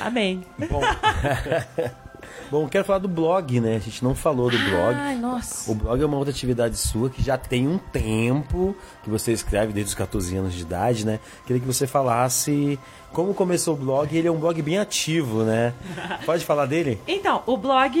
Amém. 0.00 0.44
Bom, 0.70 0.80
Bom, 2.50 2.68
quero 2.68 2.84
falar 2.84 3.00
do 3.00 3.08
blog, 3.08 3.60
né? 3.60 3.76
A 3.76 3.78
gente 3.80 4.04
não 4.04 4.14
falou 4.14 4.48
do 4.50 4.58
blog. 4.58 4.94
Ai, 4.94 5.16
nossa. 5.16 5.70
O 5.70 5.74
blog 5.74 6.00
é 6.00 6.06
uma 6.06 6.16
outra 6.16 6.30
atividade 6.32 6.76
sua 6.76 7.10
que 7.10 7.22
já 7.22 7.36
tem 7.36 7.66
um 7.66 7.78
tempo 7.78 8.76
que 9.02 9.10
você 9.10 9.32
escreve 9.32 9.72
desde 9.72 9.90
os 9.90 9.94
14 9.94 10.36
anos 10.36 10.54
de 10.54 10.62
idade, 10.62 11.04
né? 11.04 11.18
Queria 11.44 11.60
que 11.60 11.66
você 11.66 11.86
falasse 11.86 12.78
como 13.16 13.32
começou 13.32 13.72
o 13.72 13.76
blog. 13.78 14.14
Ele 14.14 14.28
é 14.28 14.30
um 14.30 14.36
blog 14.36 14.60
bem 14.60 14.76
ativo, 14.76 15.42
né? 15.42 15.72
Pode 16.26 16.44
falar 16.44 16.66
dele? 16.66 17.00
Então, 17.08 17.42
o 17.46 17.56
blog 17.56 17.98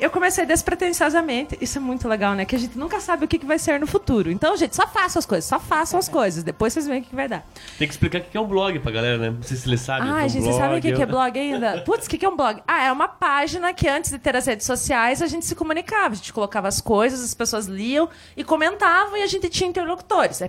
eu 0.00 0.10
comecei 0.10 0.44
despretensiosamente. 0.44 1.56
Isso 1.60 1.78
é 1.78 1.80
muito 1.80 2.08
legal, 2.08 2.34
né? 2.34 2.44
Que 2.44 2.56
a 2.56 2.58
gente 2.58 2.76
nunca 2.76 2.98
sabe 2.98 3.24
o 3.24 3.28
que 3.28 3.38
que 3.38 3.46
vai 3.46 3.60
ser 3.60 3.78
no 3.78 3.86
futuro. 3.86 4.28
Então, 4.28 4.56
gente, 4.56 4.74
só 4.74 4.88
façam 4.88 5.20
as 5.20 5.26
coisas, 5.26 5.44
só 5.44 5.60
façam 5.60 6.00
as 6.00 6.08
coisas. 6.08 6.42
Depois 6.42 6.72
vocês 6.72 6.84
veem 6.88 6.98
o 6.98 7.02
que 7.04 7.10
que 7.10 7.14
vai 7.14 7.28
dar. 7.28 7.46
Tem 7.78 7.86
que 7.86 7.94
explicar 7.94 8.18
o 8.18 8.24
que 8.24 8.36
é 8.36 8.40
um 8.40 8.46
blog 8.48 8.76
pra 8.80 8.90
galera, 8.90 9.18
né? 9.18 9.30
Não 9.30 9.42
sei 9.44 9.56
se 9.56 9.68
eles 9.68 9.82
sabem. 9.82 10.10
Ah, 10.10 10.24
um 10.24 10.28
gente, 10.28 10.42
vocês 10.42 10.56
sabem 10.56 10.78
o 10.80 10.82
que 10.82 10.94
que 10.94 11.02
é 11.02 11.06
blog 11.06 11.38
ainda? 11.38 11.82
Putz, 11.86 12.06
o 12.06 12.10
que 12.10 12.18
que 12.18 12.26
é 12.26 12.28
um 12.28 12.36
blog? 12.36 12.60
Ah, 12.66 12.86
é 12.86 12.90
uma 12.90 13.06
página 13.06 13.72
que 13.72 13.86
antes 13.86 14.10
de 14.10 14.18
ter 14.18 14.34
as 14.34 14.46
redes 14.46 14.66
sociais 14.66 15.22
a 15.22 15.28
gente 15.28 15.46
se 15.46 15.54
comunicava. 15.54 16.14
A 16.14 16.16
gente 16.16 16.32
colocava 16.32 16.66
as 16.66 16.80
coisas, 16.80 17.22
as 17.22 17.34
pessoas 17.34 17.66
liam 17.66 18.08
e 18.36 18.42
comentavam 18.42 19.16
e 19.16 19.22
a 19.22 19.28
gente 19.28 19.48
tinha 19.48 19.70
interlocutores. 19.70 20.42
É 20.42 20.48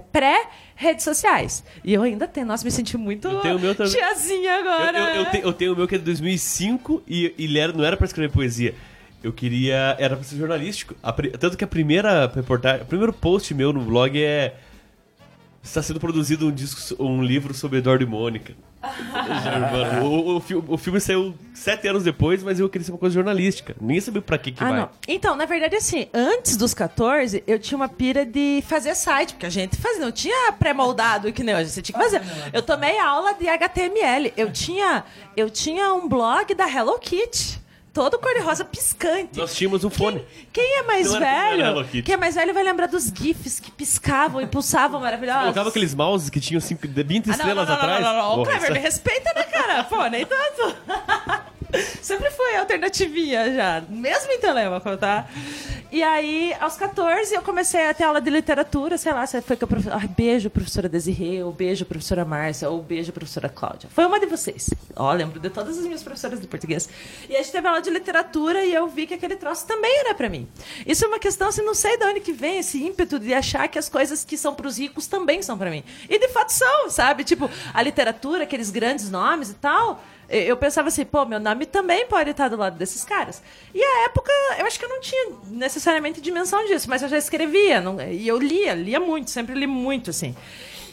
pré-redes 0.81 1.03
sociais. 1.03 1.63
E 1.83 1.93
eu 1.93 2.01
ainda 2.01 2.27
tenho. 2.27 2.47
Nossa, 2.47 2.65
me 2.65 2.71
senti 2.71 2.97
muito 2.97 3.27
Eu 3.27 3.39
tenho 3.39 3.57
o 3.57 3.59
meu 3.59 3.75
também. 3.75 3.91
tiazinha 3.93 4.51
Eu, 4.51 4.59
agora. 4.71 4.97
eu, 4.99 5.05
eu, 5.15 5.23
né? 5.23 5.29
te- 5.29 5.41
eu 5.43 5.53
tenho 5.53 5.73
o 5.73 5.75
meu 5.75 5.87
que 5.87 5.95
é 5.95 5.97
de 5.97 6.03
2005 6.03 7.03
e, 7.07 7.33
e 7.37 7.45
ele 7.45 7.59
era, 7.59 7.71
não 7.71 7.83
era 7.85 7.95
pra 7.95 8.05
escrever 8.05 8.31
poesia. 8.31 8.73
Eu 9.23 9.31
queria. 9.31 9.95
Era 9.99 10.15
pra 10.15 10.23
ser 10.23 10.35
jornalístico. 10.37 10.95
A 11.03 11.13
tanto 11.13 11.55
que 11.55 11.63
a 11.63 11.67
primeira 11.67 12.25
reportagem. 12.33 12.81
O 12.81 12.85
primeiro 12.85 13.13
post 13.13 13.53
meu 13.53 13.71
no 13.71 13.81
blog 13.81 14.21
é. 14.21 14.55
Está 15.63 15.81
sendo 15.83 15.99
produzido 15.99 16.47
um, 16.47 16.51
disco, 16.51 17.01
um 17.03 17.23
livro 17.23 17.53
sobre 17.53 17.77
Eduardo 17.79 18.03
e 18.03 18.07
Mônica. 18.07 18.53
O, 20.03 20.37
o, 20.37 20.43
o 20.73 20.77
filme 20.77 20.99
saiu 20.99 21.35
sete 21.53 21.87
anos 21.87 22.03
depois, 22.03 22.41
mas 22.41 22.59
eu 22.59 22.67
queria 22.67 22.83
ser 22.83 22.91
uma 22.91 22.97
coisa 22.97 23.13
jornalística. 23.13 23.75
Ninguém 23.79 24.01
sabia 24.01 24.21
pra 24.21 24.37
que, 24.39 24.51
que 24.51 24.63
Ah, 24.63 24.67
vai. 24.69 24.79
não. 24.79 24.89
Então, 25.07 25.35
na 25.35 25.45
verdade, 25.45 25.75
assim, 25.75 26.07
antes 26.13 26.57
dos 26.57 26.73
14, 26.73 27.43
eu 27.45 27.59
tinha 27.59 27.75
uma 27.77 27.87
pira 27.87 28.25
de 28.25 28.63
fazer 28.67 28.95
site, 28.95 29.33
porque 29.33 29.45
a 29.45 29.49
gente 29.51 29.77
fazia, 29.77 30.01
não 30.01 30.11
tinha 30.11 30.51
pré-moldado 30.53 31.31
que 31.31 31.43
nem 31.43 31.53
hoje, 31.55 31.69
você 31.69 31.81
tinha 31.81 31.97
que 31.97 32.03
fazer. 32.03 32.21
Eu 32.51 32.63
tomei 32.63 32.97
aula 32.97 33.33
de 33.33 33.47
HTML. 33.47 34.33
Eu 34.35 34.51
tinha, 34.51 35.03
eu 35.37 35.49
tinha 35.49 35.93
um 35.93 36.09
blog 36.09 36.53
da 36.55 36.67
Hello 36.67 36.97
Kitty. 36.97 37.60
Todo 37.93 38.17
cor-de-rosa 38.19 38.63
piscante. 38.63 39.37
Nós 39.37 39.53
tínhamos 39.53 39.83
um 39.83 39.89
fone. 39.89 40.25
Quem 40.53 40.77
é 40.79 40.83
mais 40.83 41.11
Não 41.11 41.19
velho? 41.19 41.85
Quem 42.03 42.13
é 42.13 42.17
mais 42.17 42.35
velho 42.35 42.53
vai 42.53 42.63
lembrar 42.63 42.87
dos 42.87 43.11
GIFs 43.13 43.59
que 43.59 43.69
piscavam 43.69 44.41
e 44.41 44.47
pulsavam 44.47 45.01
maravilhosos. 45.01 45.41
Colocava 45.43 45.69
aqueles 45.69 45.93
mouses 45.93 46.29
que 46.29 46.39
tinham 46.39 46.61
cinco, 46.61 46.87
20 46.87 47.25
Ah, 47.25 47.27
não, 47.27 47.35
estrelas 47.35 47.67
não, 47.67 47.75
não, 47.75 47.81
atrás. 47.81 48.01
Não, 48.03 48.13
não, 48.13 48.21
não. 48.21 48.31
Ô, 48.31 48.35
Porra, 48.37 48.51
Kleber, 48.57 48.63
isso 48.63 48.73
me 48.73 48.79
respeita, 48.79 49.33
né, 49.35 49.43
cara? 49.43 49.83
Pô, 49.83 50.07
nem 50.07 50.25
tanto. 50.25 50.75
Sempre 52.01 52.29
foi 52.31 52.57
alternativinha 52.57 53.53
já, 53.53 53.83
mesmo 53.89 54.31
em 54.31 54.39
Telemaco, 54.39 54.97
tá? 54.97 55.27
E 55.91 56.01
aí, 56.01 56.53
aos 56.61 56.77
14, 56.77 57.33
eu 57.35 57.41
comecei 57.41 57.85
a 57.85 57.93
ter 57.93 58.05
aula 58.05 58.21
de 58.21 58.29
literatura, 58.29 58.97
sei 58.97 59.11
lá, 59.11 59.27
foi 59.27 59.57
que 59.57 59.63
eu... 59.63 59.67
Prof... 59.67 59.89
Ai, 59.89 60.07
beijo, 60.07 60.49
professora 60.49 60.87
Desirê, 60.87 61.43
ou 61.43 61.51
beijo, 61.51 61.83
professora 61.83 62.23
Márcia, 62.23 62.69
ou 62.69 62.81
beijo, 62.81 63.11
professora 63.11 63.49
Cláudia. 63.49 63.89
Foi 63.89 64.05
uma 64.05 64.17
de 64.17 64.25
vocês. 64.25 64.69
Ó, 64.95 65.11
lembro 65.11 65.37
de 65.37 65.49
todas 65.49 65.77
as 65.77 65.83
minhas 65.83 66.01
professoras 66.01 66.39
de 66.39 66.47
português. 66.47 66.87
E 67.29 67.35
a 67.35 67.39
gente 67.39 67.51
teve 67.51 67.67
aula 67.67 67.81
de 67.81 67.89
literatura 67.89 68.63
e 68.63 68.73
eu 68.73 68.87
vi 68.87 69.05
que 69.05 69.13
aquele 69.13 69.35
troço 69.35 69.67
também 69.67 69.99
era 69.99 70.15
pra 70.15 70.29
mim. 70.29 70.47
Isso 70.87 71.03
é 71.03 71.09
uma 71.09 71.19
questão, 71.19 71.49
assim, 71.49 71.61
não 71.61 71.75
sei 71.75 71.97
de 71.97 72.05
onde 72.05 72.21
que 72.21 72.31
vem 72.31 72.59
esse 72.59 72.81
ímpeto 72.81 73.19
de 73.19 73.33
achar 73.33 73.67
que 73.67 73.77
as 73.77 73.89
coisas 73.89 74.23
que 74.23 74.37
são 74.37 74.55
pros 74.55 74.77
ricos 74.77 75.07
também 75.07 75.41
são 75.41 75.57
pra 75.57 75.69
mim. 75.69 75.83
E 76.09 76.17
de 76.17 76.29
fato 76.29 76.53
são, 76.53 76.89
sabe? 76.89 77.25
Tipo, 77.25 77.51
a 77.73 77.81
literatura, 77.81 78.43
aqueles 78.43 78.69
grandes 78.69 79.09
nomes 79.09 79.49
e 79.49 79.55
tal... 79.55 80.01
Eu 80.31 80.55
pensava 80.57 80.87
assim, 80.87 81.03
pô, 81.05 81.25
meu 81.25 81.39
nome 81.39 81.65
também 81.65 82.07
pode 82.07 82.29
estar 82.29 82.47
do 82.47 82.55
lado 82.55 82.77
desses 82.77 83.03
caras. 83.03 83.41
E 83.75 83.83
a 83.83 84.05
época, 84.05 84.31
eu 84.57 84.65
acho 84.65 84.79
que 84.79 84.85
eu 84.85 84.89
não 84.89 85.01
tinha 85.01 85.27
necessariamente 85.49 86.21
dimensão 86.21 86.65
disso, 86.65 86.89
mas 86.89 87.01
eu 87.01 87.09
já 87.09 87.17
escrevia. 87.17 87.81
não- 87.81 88.01
e 88.01 88.27
eu 88.27 88.37
lia, 88.37 88.73
lia 88.73 88.99
muito, 88.99 89.29
sempre 89.29 89.53
li 89.55 89.67
muito, 89.67 90.09
assim. 90.09 90.35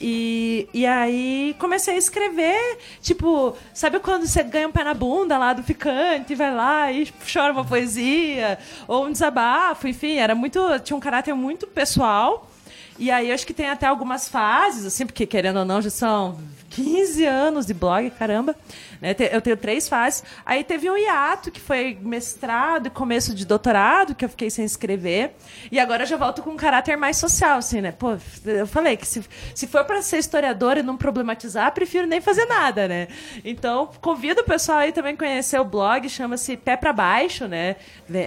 E, 0.00 0.68
e 0.72 0.86
aí 0.86 1.56
comecei 1.58 1.94
a 1.94 1.98
escrever, 1.98 2.78
tipo, 3.02 3.56
sabe 3.74 3.98
quando 3.98 4.26
você 4.26 4.42
ganha 4.44 4.68
um 4.68 4.72
pé 4.72 4.84
na 4.84 4.94
bunda 4.94 5.36
lá 5.36 5.52
do 5.52 5.62
ficante, 5.62 6.34
vai 6.36 6.54
lá 6.54 6.92
e 6.92 7.12
chora 7.32 7.52
uma 7.52 7.64
poesia, 7.64 8.58
ou 8.86 9.06
um 9.06 9.12
desabafo, 9.12 9.88
enfim, 9.88 10.16
era 10.18 10.34
muito. 10.36 10.60
Tinha 10.84 10.96
um 10.96 11.00
caráter 11.00 11.34
muito 11.34 11.66
pessoal. 11.66 12.48
E 12.98 13.10
aí 13.10 13.30
acho 13.30 13.46
que 13.46 13.54
tem 13.54 13.68
até 13.68 13.86
algumas 13.86 14.28
fases, 14.28 14.84
assim, 14.84 15.06
porque 15.06 15.24
querendo 15.24 15.60
ou 15.60 15.64
não, 15.64 15.80
já 15.80 15.90
são 15.90 16.36
15 16.70 17.24
anos 17.24 17.66
de 17.66 17.74
blog, 17.74 18.10
caramba. 18.10 18.54
Né? 19.00 19.14
Eu 19.32 19.40
tenho 19.40 19.56
três 19.56 19.88
fases. 19.88 20.24
Aí 20.44 20.64
teve 20.64 20.90
um 20.90 20.96
hiato, 20.96 21.50
que 21.50 21.60
foi 21.60 21.98
mestrado 22.00 22.86
e 22.86 22.90
começo 22.90 23.34
de 23.34 23.46
doutorado, 23.46 24.14
que 24.14 24.24
eu 24.24 24.28
fiquei 24.28 24.50
sem 24.50 24.64
escrever. 24.64 25.34
E 25.70 25.78
agora 25.78 26.02
eu 26.02 26.06
já 26.06 26.16
volto 26.16 26.42
com 26.42 26.50
um 26.50 26.56
caráter 26.56 26.96
mais 26.96 27.16
social, 27.16 27.58
assim, 27.58 27.80
né? 27.80 27.92
Pô, 27.92 28.16
eu 28.44 28.66
falei 28.66 28.96
que 28.96 29.06
se, 29.06 29.24
se 29.54 29.66
for 29.66 29.84
para 29.84 30.02
ser 30.02 30.18
historiador 30.18 30.76
e 30.76 30.82
não 30.82 30.96
problematizar, 30.96 31.72
prefiro 31.72 32.06
nem 32.06 32.20
fazer 32.20 32.46
nada, 32.46 32.88
né? 32.88 33.08
Então, 33.44 33.90
convido 34.00 34.42
o 34.42 34.44
pessoal 34.44 34.78
aí 34.78 34.92
também 34.92 35.14
a 35.14 35.16
conhecer 35.16 35.60
o 35.60 35.64
blog, 35.64 36.08
chama-se 36.08 36.56
Pé 36.56 36.76
Pra 36.76 36.92
Baixo, 36.92 37.46
né? 37.46 37.76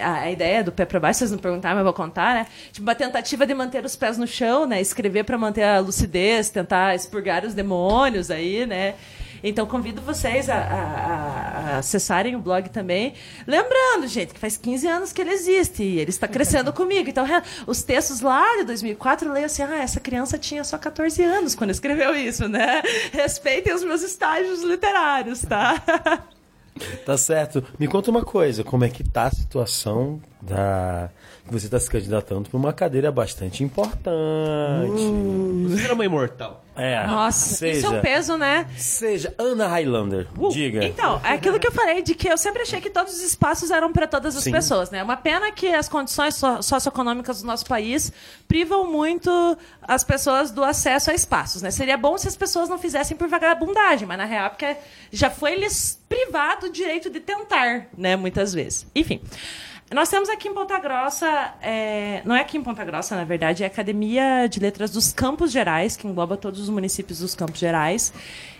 A, 0.03 0.21
a 0.21 0.31
ideia 0.31 0.63
do 0.63 0.71
Pé 0.71 0.85
Pra 0.85 0.99
Baixo, 0.99 1.19
vocês 1.19 1.31
não 1.31 1.37
perguntaram, 1.37 1.75
mas 1.75 1.81
eu 1.81 1.85
vou 1.85 1.93
contar, 1.93 2.33
né? 2.35 2.47
Tipo, 2.71 2.85
uma 2.85 2.95
tentativa 2.95 3.45
de 3.45 3.53
manter 3.53 3.83
os 3.85 3.95
pés 3.95 4.17
no 4.17 4.27
chão, 4.27 4.60
né? 4.65 4.79
Escrever 4.81 5.23
para 5.23 5.37
manter 5.37 5.63
a 5.63 5.79
lucidez, 5.79 6.49
tentar 6.49 6.95
expurgar 6.95 7.45
os 7.45 7.53
demônios 7.53 8.29
aí, 8.31 8.65
né? 8.65 8.95
Então 9.43 9.65
convido 9.65 10.01
vocês 10.03 10.47
a, 10.51 10.55
a- 10.55 11.71
a 11.73 11.77
acessarem 11.79 12.35
o 12.35 12.39
blog 12.39 12.69
também. 12.69 13.13
Lembrando, 13.47 14.07
gente, 14.07 14.35
que 14.35 14.39
faz 14.39 14.55
15 14.55 14.87
anos 14.87 15.11
que 15.11 15.19
ele 15.19 15.31
existe 15.31 15.81
e 15.81 15.99
ele 15.99 16.11
está 16.11 16.27
crescendo 16.27 16.71
comigo. 16.73 17.09
Então, 17.09 17.25
os 17.65 17.81
textos 17.81 18.21
lá 18.21 18.57
de 18.57 18.65
2004, 18.65 19.27
eu 19.27 19.33
leio 19.33 19.47
assim: 19.47 19.63
ah, 19.63 19.77
essa 19.81 19.99
criança 19.99 20.37
tinha 20.37 20.63
só 20.63 20.77
14 20.77 21.23
anos 21.23 21.55
quando 21.55 21.71
escreveu 21.71 22.15
isso, 22.15 22.47
né? 22.47 22.83
Respeitem 23.11 23.73
os 23.73 23.83
meus 23.83 24.03
estágios 24.03 24.61
literários, 24.61 25.41
tá? 25.41 25.81
Tá 27.05 27.17
certo. 27.17 27.63
Me 27.79 27.87
conta 27.87 28.11
uma 28.11 28.23
coisa, 28.23 28.63
como 28.63 28.83
é 28.83 28.89
que 28.89 29.03
tá 29.03 29.25
a 29.25 29.31
situação 29.31 30.21
da 30.41 31.09
você 31.49 31.65
está 31.65 31.79
se 31.79 31.89
candidatando 31.89 32.49
para 32.49 32.57
uma 32.57 32.71
cadeira 32.71 33.11
bastante 33.11 33.63
importante. 33.63 35.03
Você 35.67 35.83
era 35.83 35.93
uma 35.93 36.05
imortal. 36.05 36.60
É. 36.83 37.05
Nossa, 37.05 37.55
seja, 37.55 37.77
isso 37.77 37.85
é 37.85 37.89
um 37.89 38.01
peso, 38.01 38.37
né? 38.37 38.67
Seja 38.75 39.35
Ana 39.37 39.67
Highlander, 39.67 40.27
diga. 40.51 40.83
Então, 40.83 41.21
é 41.23 41.33
aquilo 41.33 41.59
que 41.59 41.67
eu 41.67 41.71
falei, 41.71 42.01
de 42.01 42.15
que 42.15 42.27
eu 42.27 42.37
sempre 42.37 42.63
achei 42.63 42.81
que 42.81 42.89
todos 42.89 43.13
os 43.13 43.21
espaços 43.21 43.69
eram 43.69 43.93
para 43.93 44.07
todas 44.07 44.35
as 44.35 44.43
Sim. 44.43 44.51
pessoas, 44.51 44.89
né? 44.89 44.97
É 44.97 45.03
uma 45.03 45.15
pena 45.17 45.51
que 45.51 45.67
as 45.67 45.87
condições 45.87 46.33
so- 46.35 46.61
socioeconômicas 46.63 47.41
do 47.41 47.45
nosso 47.47 47.65
país 47.67 48.11
privam 48.47 48.89
muito 48.91 49.57
as 49.83 50.03
pessoas 50.03 50.49
do 50.49 50.63
acesso 50.63 51.11
a 51.11 51.13
espaços, 51.13 51.61
né? 51.61 51.69
Seria 51.69 51.97
bom 51.97 52.17
se 52.17 52.27
as 52.27 52.35
pessoas 52.35 52.67
não 52.67 52.79
fizessem 52.79 53.15
por 53.15 53.27
vagabundagem, 53.27 54.07
mas 54.07 54.17
na 54.17 54.25
real, 54.25 54.49
porque 54.49 54.75
já 55.11 55.29
foi 55.29 55.55
lhes 55.55 55.99
privado 56.09 56.65
o 56.65 56.71
direito 56.71 57.09
de 57.09 57.19
tentar, 57.19 57.87
né? 57.97 58.15
Muitas 58.15 58.53
vezes. 58.53 58.87
Enfim. 58.95 59.21
Nós 59.93 60.07
temos 60.07 60.29
aqui 60.29 60.47
em 60.47 60.53
Ponta 60.53 60.79
Grossa, 60.79 61.53
é, 61.61 62.21
não 62.23 62.33
é 62.33 62.39
aqui 62.39 62.57
em 62.57 62.63
Ponta 62.63 62.83
Grossa, 62.85 63.13
na 63.13 63.25
verdade, 63.25 63.63
é 63.63 63.65
a 63.65 63.67
Academia 63.67 64.47
de 64.47 64.57
Letras 64.57 64.89
dos 64.89 65.11
Campos 65.11 65.51
Gerais, 65.51 65.97
que 65.97 66.07
engloba 66.07 66.37
todos 66.37 66.61
os 66.61 66.69
municípios 66.69 67.19
dos 67.19 67.35
Campos 67.35 67.59
Gerais. 67.59 68.13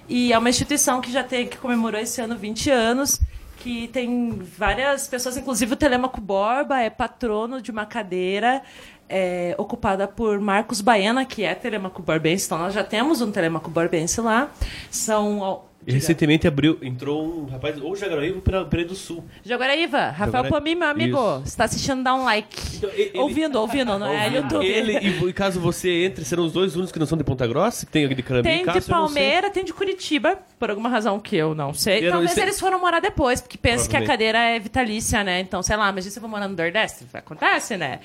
E 0.09 0.33
é 0.33 0.37
uma 0.37 0.49
instituição 0.49 0.99
que 0.99 1.09
já 1.09 1.23
tem, 1.23 1.47
que 1.47 1.55
comemorou 1.55 2.01
esse 2.01 2.19
ano 2.19 2.37
20 2.37 2.69
anos, 2.69 3.21
que 3.55 3.87
tem 3.87 4.41
várias 4.57 5.07
pessoas, 5.07 5.37
inclusive 5.37 5.71
o 5.71 5.77
Telemaco 5.77 6.19
Borba 6.19 6.81
é 6.81 6.89
patrono 6.89 7.61
de 7.61 7.71
uma 7.71 7.85
cadeira 7.85 8.61
é, 9.07 9.55
ocupada 9.57 10.09
por 10.09 10.37
Marcos 10.41 10.81
Baena, 10.81 11.23
que 11.23 11.45
é 11.45 11.55
Telemaco 11.55 12.01
Borbense. 12.01 12.45
Então 12.45 12.57
nós 12.57 12.73
já 12.73 12.83
temos 12.83 13.21
um 13.21 13.31
Telemaco 13.31 13.71
Borbense 13.71 14.19
lá. 14.19 14.51
São 14.89 15.63
e 15.85 15.91
recentemente 15.91 16.47
abriu, 16.47 16.77
entrou 16.81 17.41
um 17.41 17.45
rapaz, 17.45 17.81
ou 17.81 17.95
Jaguaraíva 17.95 18.35
ou 18.37 18.65
Pereira 18.65 18.89
do 18.89 18.95
Sul. 18.95 19.23
Jaguaraíva, 19.43 20.09
Rafael 20.09 20.31
Jaguara- 20.43 20.49
Pomi, 20.49 20.75
meu 20.75 20.87
amigo. 20.87 21.17
Isso. 21.17 21.41
Você 21.45 21.57
tá 21.57 21.63
assistindo, 21.65 22.03
dá 22.03 22.13
um 22.13 22.23
like. 22.23 22.77
Então, 22.77 22.89
ele- 22.93 23.17
ouvindo, 23.19 23.59
ouvindo, 23.59 23.97
não 23.97 24.07
é 24.07 24.29
YouTube. 24.29 24.65
Ele, 24.65 24.97
e, 24.99 25.23
e 25.29 25.33
caso 25.33 25.59
você 25.59 26.05
entre, 26.05 26.23
serão 26.23 26.45
os 26.45 26.53
dois 26.53 26.75
únicos 26.75 26.91
que 26.91 26.99
não 26.99 27.05
são 27.05 27.17
de 27.17 27.23
Ponta 27.23 27.47
Grossa, 27.47 27.85
que 27.85 27.91
tem 27.91 28.05
aqui 28.05 28.15
de 28.15 28.23
Carambi 28.23 28.47
Tem 28.47 28.59
de 28.59 28.65
Cássio, 28.65 28.91
não 28.93 29.07
sei. 29.07 29.15
Palmeira, 29.23 29.49
tem 29.49 29.63
de 29.63 29.73
Curitiba, 29.73 30.37
por 30.59 30.69
alguma 30.69 30.89
razão 30.89 31.19
que 31.19 31.35
eu 31.35 31.55
não 31.55 31.73
sei. 31.73 31.99
Eu 31.99 32.03
não 32.03 32.11
Talvez 32.11 32.31
sei. 32.31 32.43
eles 32.43 32.59
foram 32.59 32.79
morar 32.79 32.99
depois, 32.99 33.41
porque 33.41 33.57
pensa 33.57 33.89
que 33.89 33.97
a 33.97 34.05
cadeira 34.05 34.37
é 34.37 34.59
vitalícia, 34.59 35.23
né? 35.23 35.39
Então, 35.39 35.63
sei 35.63 35.75
lá, 35.75 35.89
imagina 35.89 36.11
se 36.11 36.17
eu 36.17 36.21
vou 36.21 36.29
morar 36.29 36.47
no 36.47 36.55
Nordeste, 36.55 37.05
acontece, 37.13 37.75
né? 37.77 37.99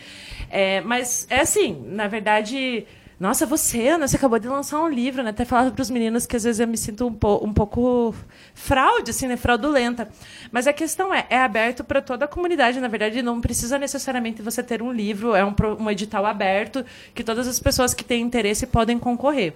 É, 0.51 0.81
mas 0.81 1.27
é 1.29 1.41
assim, 1.41 1.85
na 1.89 2.09
verdade. 2.09 2.87
Nossa, 3.19 3.47
você, 3.47 3.89
Ana, 3.89 4.07
você 4.07 4.17
acabou 4.17 4.39
de 4.39 4.47
lançar 4.47 4.79
um 4.79 4.91
livro, 4.91 5.23
né? 5.23 5.31
Até 5.31 5.47
falava 5.47 5.71
para 5.71 5.81
os 5.81 5.89
meninos 5.89 6.27
que 6.27 6.37
às 6.37 6.45
vezes 6.45 6.61
eu 6.61 6.69
me 6.69 6.77
sinto 6.77 7.07
um, 7.07 7.15
po- 7.15 7.41
um 7.43 7.51
pouco 7.51 8.15
fraude, 8.55 9.11
assim, 9.11 9.27
né? 9.27 9.39
Fraudulenta. 9.39 10.07
Mas 10.53 10.67
a 10.67 10.73
questão 10.73 11.15
é, 11.15 11.27
é 11.31 11.39
aberto 11.39 11.83
para 11.83 12.03
toda 12.03 12.27
a 12.27 12.29
comunidade. 12.29 12.79
Na 12.79 12.89
verdade, 12.89 13.23
não 13.23 13.41
precisa 13.41 13.79
necessariamente 13.79 14.43
você 14.43 14.63
ter 14.63 14.83
um 14.83 14.93
livro, 14.93 15.35
é 15.35 15.43
um, 15.43 15.55
um 15.81 15.91
edital 15.91 16.27
aberto 16.27 16.85
que 17.15 17.25
todas 17.25 17.49
as 17.49 17.59
pessoas 17.59 17.95
que 17.95 18.05
têm 18.05 18.23
interesse 18.23 18.67
podem 18.67 18.99
concorrer. 18.99 19.55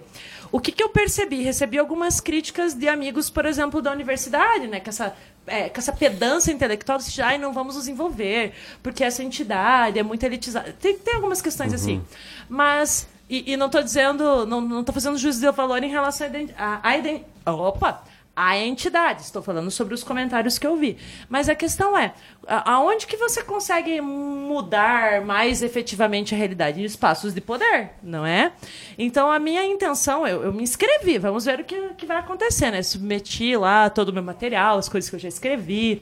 O 0.51 0.59
que, 0.59 0.71
que 0.71 0.81
eu 0.81 0.89
percebi? 0.89 1.43
Recebi 1.43 1.77
algumas 1.77 2.19
críticas 2.19 2.73
de 2.73 2.89
amigos, 2.89 3.29
por 3.29 3.45
exemplo, 3.45 3.79
da 3.79 3.91
universidade, 3.91 4.65
né? 4.67 4.79
Que 4.79 4.89
essa, 4.89 5.15
é, 5.45 5.69
com 5.69 5.77
essa 5.77 5.93
pedância 5.93 6.51
intelectual, 6.51 6.97
de, 6.97 7.21
ai, 7.21 7.37
não 7.37 7.53
vamos 7.53 7.75
nos 7.75 7.87
envolver, 7.87 8.53
porque 8.81 9.03
essa 9.03 9.23
entidade 9.23 9.99
é 9.99 10.03
muito 10.03 10.23
elitizada. 10.23 10.75
Tem, 10.81 10.97
tem 10.97 11.13
algumas 11.13 11.43
questões 11.43 11.73
assim. 11.73 12.03
Mas, 12.49 13.07
e, 13.37 13.53
e 13.53 13.57
não 13.57 13.67
estou 13.67 13.81
dizendo, 13.81 14.45
não, 14.45 14.59
não 14.61 14.83
tô 14.83 14.91
fazendo 14.91 15.17
juízo 15.17 15.39
de 15.39 15.51
valor 15.51 15.83
em 15.83 15.89
relação 15.89 16.27
à 16.27 16.29
identi- 16.29 16.53
à- 16.57 16.79
à 16.83 16.97
ident- 16.97 17.23
Opa! 17.45 18.03
A 18.33 18.57
entidade, 18.57 19.23
estou 19.23 19.41
falando 19.41 19.69
sobre 19.69 19.93
os 19.93 20.03
comentários 20.05 20.57
que 20.57 20.65
eu 20.65 20.77
vi. 20.77 20.97
Mas 21.27 21.49
a 21.49 21.53
questão 21.55 21.97
é, 21.97 22.13
aonde 22.47 23.05
que 23.05 23.17
você 23.17 23.43
consegue 23.43 23.99
mudar 23.99 25.21
mais 25.21 25.61
efetivamente 25.61 26.33
a 26.33 26.37
realidade? 26.37 26.81
Em 26.81 26.85
espaços 26.85 27.33
de 27.33 27.41
poder, 27.41 27.89
não 28.01 28.25
é? 28.25 28.53
Então, 28.97 29.29
a 29.29 29.37
minha 29.37 29.65
intenção, 29.65 30.25
eu, 30.25 30.43
eu 30.43 30.53
me 30.53 30.63
inscrevi, 30.63 31.17
vamos 31.17 31.43
ver 31.43 31.59
o 31.59 31.63
que, 31.65 31.89
que 31.97 32.05
vai 32.05 32.17
acontecer, 32.17 32.71
né? 32.71 32.81
Submeti 32.81 33.55
lá 33.57 33.89
todo 33.89 34.09
o 34.09 34.13
meu 34.13 34.23
material, 34.23 34.77
as 34.77 34.87
coisas 34.87 35.09
que 35.09 35.15
eu 35.17 35.19
já 35.19 35.27
escrevi, 35.27 36.01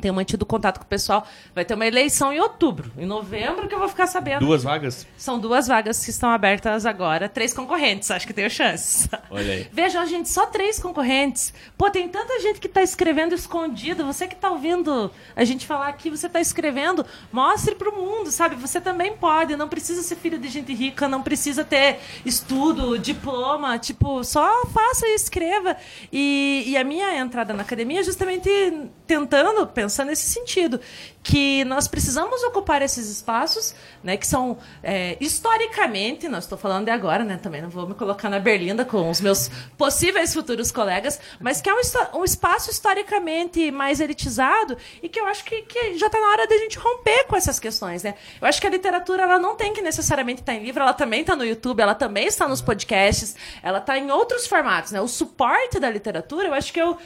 tenho 0.00 0.14
mantido 0.14 0.44
contato 0.46 0.78
com 0.78 0.84
o 0.84 0.88
pessoal. 0.88 1.26
Vai 1.54 1.64
ter 1.64 1.74
uma 1.74 1.86
eleição 1.86 2.32
em 2.32 2.40
outubro. 2.40 2.90
Em 2.96 3.06
novembro 3.06 3.68
que 3.68 3.74
eu 3.74 3.78
vou 3.78 3.88
ficar 3.88 4.06
sabendo. 4.06 4.44
Duas 4.44 4.62
vagas? 4.62 5.06
São 5.16 5.38
duas 5.38 5.66
vagas 5.68 6.04
que 6.04 6.10
estão 6.10 6.30
abertas 6.30 6.86
agora. 6.86 7.28
Três 7.28 7.52
concorrentes. 7.52 8.10
Acho 8.10 8.26
que 8.26 8.32
tenho 8.32 8.50
chance. 8.50 9.08
Olha 9.30 9.52
aí. 9.52 9.68
Vejam, 9.72 10.04
gente, 10.06 10.28
só 10.28 10.46
três 10.46 10.78
concorrentes. 10.78 11.52
Pô, 11.76 11.90
tem 11.90 12.08
tanta 12.08 12.40
gente 12.40 12.58
que 12.58 12.66
está 12.66 12.82
escrevendo 12.82 13.34
escondido. 13.34 14.04
Você 14.06 14.26
que 14.26 14.34
está 14.34 14.50
ouvindo 14.50 15.10
a 15.36 15.44
gente 15.44 15.66
falar 15.66 15.88
aqui, 15.88 16.10
você 16.10 16.26
está 16.26 16.40
escrevendo, 16.40 17.04
mostre 17.30 17.74
para 17.74 17.90
o 17.90 17.94
mundo, 17.94 18.30
sabe? 18.30 18.56
Você 18.56 18.80
também 18.80 19.16
pode. 19.16 19.56
Não 19.56 19.68
precisa 19.68 20.02
ser 20.02 20.16
filho 20.16 20.38
de 20.38 20.48
gente 20.48 20.72
rica, 20.72 21.06
não 21.06 21.22
precisa 21.22 21.64
ter 21.64 22.00
estudo, 22.24 22.98
diploma. 22.98 23.78
Tipo, 23.78 24.24
só 24.24 24.66
faça 24.66 25.06
e 25.06 25.14
escreva. 25.14 25.76
E, 26.12 26.64
e 26.66 26.76
a 26.76 26.84
minha 26.84 27.18
entrada 27.18 27.52
na 27.52 27.62
academia 27.62 28.00
é 28.00 28.02
justamente 28.02 28.50
tentando 29.06 29.66
pensar 29.82 30.04
nesse 30.04 30.28
sentido. 30.28 30.80
Que 31.22 31.64
nós 31.64 31.86
precisamos 31.86 32.42
ocupar 32.42 32.82
esses 32.82 33.08
espaços, 33.08 33.74
né? 34.02 34.16
Que 34.16 34.26
são, 34.26 34.58
é, 34.82 35.16
historicamente, 35.20 36.28
não 36.28 36.38
estou 36.38 36.58
falando 36.58 36.86
de 36.86 36.90
agora, 36.90 37.24
né? 37.24 37.38
Também 37.40 37.62
não 37.62 37.70
vou 37.70 37.86
me 37.86 37.94
colocar 37.94 38.28
na 38.28 38.40
berlinda 38.40 38.84
com 38.84 39.08
os 39.08 39.20
meus 39.20 39.48
possíveis 39.78 40.34
futuros 40.34 40.72
colegas, 40.72 41.20
mas 41.40 41.60
que 41.60 41.70
é 41.70 41.74
um, 41.74 41.80
um 42.18 42.24
espaço 42.24 42.70
historicamente 42.70 43.70
mais 43.70 44.00
elitizado 44.00 44.76
e 45.00 45.08
que 45.08 45.20
eu 45.20 45.26
acho 45.26 45.44
que, 45.44 45.62
que 45.62 45.96
já 45.96 46.06
está 46.06 46.20
na 46.20 46.28
hora 46.28 46.46
da 46.46 46.58
gente 46.58 46.78
romper 46.78 47.24
com 47.26 47.36
essas 47.36 47.58
questões, 47.60 48.02
né? 48.02 48.14
Eu 48.40 48.48
acho 48.48 48.60
que 48.60 48.66
a 48.66 48.70
literatura 48.70 49.22
ela 49.22 49.38
não 49.38 49.54
tem 49.54 49.72
que 49.72 49.80
necessariamente 49.80 50.42
estar 50.42 50.54
em 50.54 50.64
livro, 50.64 50.82
ela 50.82 50.94
também 50.94 51.20
está 51.20 51.36
no 51.36 51.44
YouTube, 51.44 51.80
ela 51.80 51.94
também 51.94 52.26
está 52.26 52.48
nos 52.48 52.60
podcasts, 52.60 53.36
ela 53.62 53.78
está 53.78 53.96
em 53.96 54.10
outros 54.10 54.46
formatos, 54.46 54.90
né? 54.90 55.00
O 55.00 55.08
suporte 55.08 55.78
da 55.78 55.88
literatura, 55.88 56.48
eu 56.48 56.54
acho 56.54 56.72
que 56.72 56.80
eu 56.80 56.98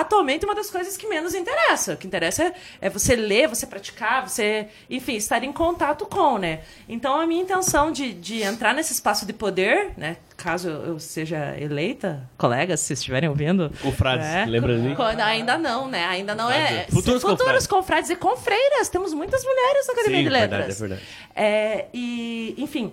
atualmente 0.00 0.44
uma 0.44 0.54
das 0.54 0.70
coisas 0.70 0.96
que 0.96 1.06
menos 1.06 1.34
interessa. 1.34 1.94
O 1.94 1.96
que 1.96 2.06
interessa 2.06 2.44
é, 2.44 2.54
é 2.82 2.90
você 2.90 3.14
ler, 3.16 3.48
você 3.48 3.66
praticar, 3.66 4.28
você, 4.28 4.68
enfim, 4.88 5.14
estar 5.16 5.42
em 5.44 5.52
contato 5.52 6.06
com, 6.06 6.38
né? 6.38 6.60
Então, 6.88 7.20
a 7.20 7.26
minha 7.26 7.42
intenção 7.42 7.90
de, 7.90 8.12
de 8.12 8.42
entrar 8.42 8.74
nesse 8.74 8.92
espaço 8.92 9.26
de 9.26 9.32
poder, 9.32 9.92
né? 9.96 10.16
Caso 10.36 10.68
eu 10.68 10.98
seja 10.98 11.54
eleita, 11.58 12.28
colegas, 12.36 12.80
se 12.80 12.92
estiverem 12.92 13.28
ouvindo. 13.28 13.70
Confrades, 13.80 14.26
né? 14.26 14.44
lembra 14.46 14.76
de? 14.78 14.94
Quando- 14.96 15.20
ainda 15.20 15.56
não, 15.56 15.86
né? 15.88 16.04
Ainda 16.06 16.34
não 16.34 16.50
é. 16.50 16.86
Futuros 16.90 17.22
confrades. 17.22 17.66
confrades 17.66 18.10
e 18.10 18.16
confreiras. 18.16 18.88
Temos 18.88 19.14
muitas 19.14 19.44
mulheres 19.44 19.86
na 19.86 19.92
Academia 19.92 20.18
Sim, 20.18 20.24
de 20.24 20.30
verdade, 20.30 20.56
Letras. 20.56 20.76
é 20.76 20.80
verdade. 20.80 21.02
É, 21.36 21.84
e, 21.94 22.54
enfim, 22.58 22.92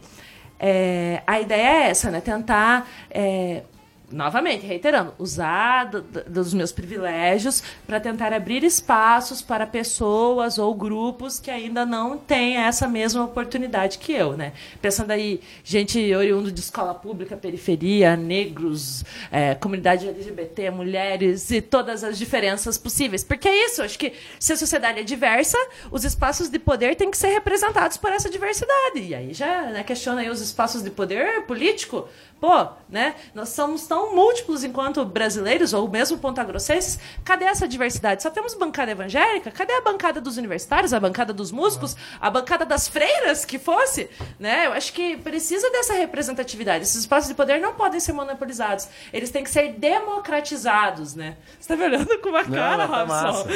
é, 0.59 1.23
a 1.25 1.39
ideia 1.41 1.85
é 1.85 1.89
essa, 1.89 2.11
né? 2.11 2.21
Tentar, 2.21 2.87
é, 3.09 3.63
novamente, 4.11 4.65
reiterando, 4.65 5.13
usar 5.17 5.85
do- 5.85 6.01
do- 6.01 6.23
dos 6.29 6.53
meus 6.53 6.71
privilégios 6.71 7.63
para 7.87 7.99
tentar 7.99 8.33
abrir 8.33 8.63
espaços 8.63 9.41
para 9.41 9.65
pessoas 9.65 10.57
ou 10.57 10.73
grupos 10.75 11.39
que 11.39 11.49
ainda 11.49 11.85
não 11.85 12.17
têm 12.17 12.57
essa 12.57 12.87
mesma 12.87 13.23
oportunidade 13.23 13.97
que 13.97 14.11
eu, 14.13 14.35
né? 14.35 14.53
Pensando 14.81 15.11
aí, 15.11 15.39
gente 15.63 16.13
oriundo 16.13 16.51
de 16.51 16.59
escola 16.59 16.93
pública, 16.93 17.35
periferia, 17.37 18.15
negros, 18.15 19.03
é, 19.31 19.55
comunidade 19.55 20.07
LGBT, 20.07 20.69
mulheres 20.71 21.49
e 21.51 21.61
todas 21.61 22.03
as 22.03 22.17
diferenças 22.17 22.77
possíveis. 22.77 23.23
Porque 23.23 23.47
é 23.47 23.65
isso, 23.65 23.81
acho 23.81 23.97
que 23.97 24.13
se 24.39 24.53
a 24.53 24.57
sociedade 24.57 24.99
é 24.99 25.03
diversa, 25.03 25.57
os 25.91 26.03
espaços 26.03 26.49
de 26.49 26.59
poder 26.59 26.95
têm 26.95 27.09
que 27.11 27.17
ser 27.17 27.27
representados 27.29 27.97
por 27.97 28.11
essa 28.11 28.29
diversidade. 28.29 28.99
E 28.99 29.15
aí 29.15 29.33
já 29.33 29.63
né, 29.63 29.83
questiona 29.83 30.21
aí 30.21 30.29
os 30.29 30.41
espaços 30.41 30.81
de 30.83 30.89
poder 30.89 31.43
político. 31.45 32.07
Pô, 32.41 32.67
né? 32.89 33.13
Nós 33.35 33.49
somos 33.49 33.85
tão 33.85 34.15
múltiplos 34.15 34.63
enquanto 34.63 35.05
brasileiros, 35.05 35.73
ou 35.73 35.87
mesmo 35.87 36.17
pontagrossenses. 36.17 36.97
Cadê 37.23 37.45
essa 37.45 37.67
diversidade? 37.67 38.23
Só 38.23 38.31
temos 38.31 38.55
bancada 38.55 38.89
evangélica? 38.91 39.51
Cadê 39.51 39.73
a 39.73 39.81
bancada 39.81 40.19
dos 40.19 40.37
universitários, 40.37 40.91
a 40.91 40.99
bancada 40.99 41.31
dos 41.33 41.51
músicos, 41.51 41.95
a 42.19 42.31
bancada 42.31 42.65
das 42.65 42.87
freiras, 42.87 43.45
que 43.45 43.59
fosse? 43.59 44.09
Né? 44.39 44.65
Eu 44.65 44.73
acho 44.73 44.91
que 44.91 45.15
precisa 45.17 45.69
dessa 45.69 45.93
representatividade. 45.93 46.83
Esses 46.83 47.01
espaços 47.01 47.27
de 47.29 47.35
poder 47.35 47.61
não 47.61 47.75
podem 47.75 47.99
ser 47.99 48.11
monopolizados. 48.13 48.87
Eles 49.13 49.29
têm 49.29 49.43
que 49.43 49.49
ser 49.51 49.73
democratizados, 49.73 51.13
né? 51.15 51.35
Você 51.59 51.67
tá 51.67 51.75
me 51.75 51.83
olhando 51.83 52.17
com 52.19 52.29
uma 52.29 52.43
cara, 52.43 52.87
mas 52.87 53.07
tá 53.07 53.29
Robson. 53.29 53.49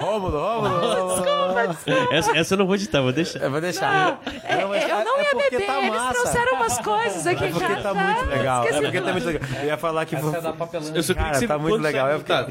Rômulo, 0.00 0.38
Rômulo. 0.38 0.80
Desculpa, 1.14 1.66
desculpa. 1.68 2.14
Essa, 2.14 2.36
essa 2.36 2.54
eu 2.54 2.58
não 2.58 2.66
vou 2.66 2.74
editar, 2.74 3.00
vou 3.00 3.12
deixar. 3.12 3.38
Eu 3.40 3.50
vou 3.50 3.60
deixar. 3.60 4.18
É, 4.44 4.56
Não, 4.60 4.68
mas 4.68 4.82
eu 4.82 5.04
não 5.04 5.20
é 5.20 5.22
ia 5.24 5.34
beber, 5.50 5.66
tá 5.66 5.78
eles 5.78 5.90
massa. 5.90 6.14
trouxeram 6.14 6.54
umas 6.56 6.78
coisas 6.78 7.26
aqui 7.26 7.44
É 7.44 7.48
porque 7.48 7.74
já. 7.74 7.82
tá 7.82 7.94
muito 7.94 8.23
legal. 8.28 8.64
É 8.68 8.80
porque 8.80 9.00
tá 9.00 9.12
muito 9.12 9.24
legal. 9.26 9.42
Eu 9.60 9.66
ia 9.66 9.76
falar 9.78 10.06
que... 10.06 10.16
Essa 10.16 10.26
é 10.36 10.40
da. 10.40 10.54
Eu 10.94 11.02
só 11.02 11.14
queria 11.14 11.30
que 11.30 11.36
você 11.38 11.46
tá 11.46 11.58
muito 11.58 11.76
legal. 11.82 12.08
Eu 12.10 12.18
fiquei- 12.20 12.34
Tá, 12.36 12.48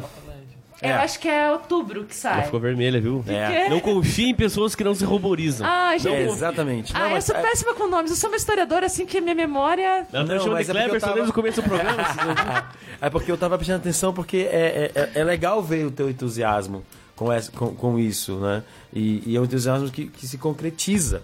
Eu 0.82 0.90
É. 0.90 0.94
acho 0.96 1.18
que 1.20 1.30
é 1.30 1.50
outubro 1.50 2.04
que 2.04 2.12
ela 2.26 2.36
sai. 2.36 2.44
ficou 2.44 2.60
vermelha, 2.60 3.00
viu? 3.00 3.24
É. 3.26 3.64
quê? 3.64 3.70
Não 3.70 3.80
confie 3.80 4.32
em 4.32 4.36
pessoas 4.36 4.76
que 4.76 4.84
não 4.84 4.94
se 4.94 5.06
ruborizam. 5.06 5.66
Ah, 5.66 5.96
É, 5.96 6.00
gente. 6.00 6.30
exatamente. 6.34 6.92
Ah, 6.94 7.00
Não, 7.00 7.06
eu 7.06 7.12
mas 7.14 7.24
sou 7.24 7.36
é- 7.38 7.42
péssima 7.42 7.74
com 7.74 7.88
nomes. 7.88 8.12
Eu 8.12 8.18
sou 8.18 8.30
uma 8.30 8.36
historiadora, 8.36 8.88
assim, 8.88 9.06
que 9.06 9.22
minha 9.22 9.36
memória... 9.36 9.88
Ela 9.88 10.04
tá 10.06 10.20
Não, 10.24 10.28
chamando 10.28 10.52
mas 10.54 10.66
de 10.68 10.72
é 10.72 10.74
porque 10.74 10.84
eu 10.86 10.90
Kleber 10.90 11.00
só 11.00 11.08
tava- 11.08 11.14
desde 11.16 11.32
o 11.32 11.34
começo 11.34 11.62
do 11.62 11.68
programa. 11.70 12.04
vocês 12.04 12.18
não 12.28 12.36
viram? 12.36 12.64
É 13.00 13.10
porque 13.10 13.32
eu 13.32 13.38
tava 13.38 13.58
prestando 13.58 13.80
atenção 13.80 14.14
porque 14.14 14.38
é, 14.52 14.92
é, 14.94 15.12
é 15.16 15.24
legal 15.24 15.64
ver 15.64 15.86
o 15.86 15.92
teu 15.92 16.10
entusiasmo 16.10 16.84
com, 17.16 17.32
essa, 17.32 17.50
com, 17.52 17.74
com 17.74 17.98
isso, 17.98 18.36
né? 18.40 18.62
E, 18.92 19.24
e 19.26 19.38
é 19.38 19.40
um 19.40 19.46
entusiasmo 19.46 19.90
que, 19.90 20.08
que 20.08 20.28
se 20.28 20.38
concretiza. 20.38 21.22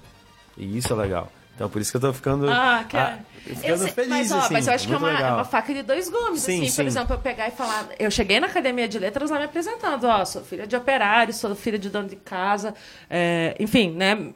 E 0.57 0.77
isso 0.77 0.93
é 0.93 0.95
legal. 0.95 1.29
Então 1.59 1.69
por 1.69 1.81
isso 1.81 1.91
que 1.91 1.97
eu 1.97 2.01
tô 2.01 2.13
ficando, 2.13 2.49
Ah, 2.49 2.85
que 2.87 2.95
ah, 2.95 3.19
Eu 3.45 3.53
ficando 3.53 3.77
sei, 3.79 3.91
feliz, 3.91 4.09
mas, 4.09 4.31
ó, 4.31 4.37
assim. 4.37 4.53
mas 4.53 4.67
eu 4.67 4.73
acho 4.73 4.87
que 4.87 4.93
é 4.93 4.97
uma, 4.97 5.11
é 5.11 5.31
uma 5.33 5.43
faca 5.43 5.73
de 5.73 5.81
dois 5.83 6.07
gumes, 6.09 6.41
Sim, 6.41 6.61
assim. 6.61 6.69
sim. 6.69 6.75
Por 6.77 6.87
exemplo, 6.87 7.15
eu 7.15 7.19
pegar 7.19 7.49
e 7.49 7.51
falar... 7.51 7.89
Eu 7.99 8.09
cheguei 8.09 8.39
na 8.39 8.47
Academia 8.47 8.87
de 8.87 8.97
Letras 8.97 9.29
lá 9.29 9.37
me 9.39 9.43
apresentando. 9.43 10.05
Ó, 10.05 10.23
sou 10.23 10.41
filha 10.41 10.65
de 10.65 10.77
operário, 10.77 11.33
sou 11.33 11.53
filha 11.53 11.77
de 11.77 11.89
dono 11.89 12.07
de 12.07 12.15
casa. 12.15 12.73
é, 13.09 13.57
enfim, 13.59 13.91
né? 13.91 14.31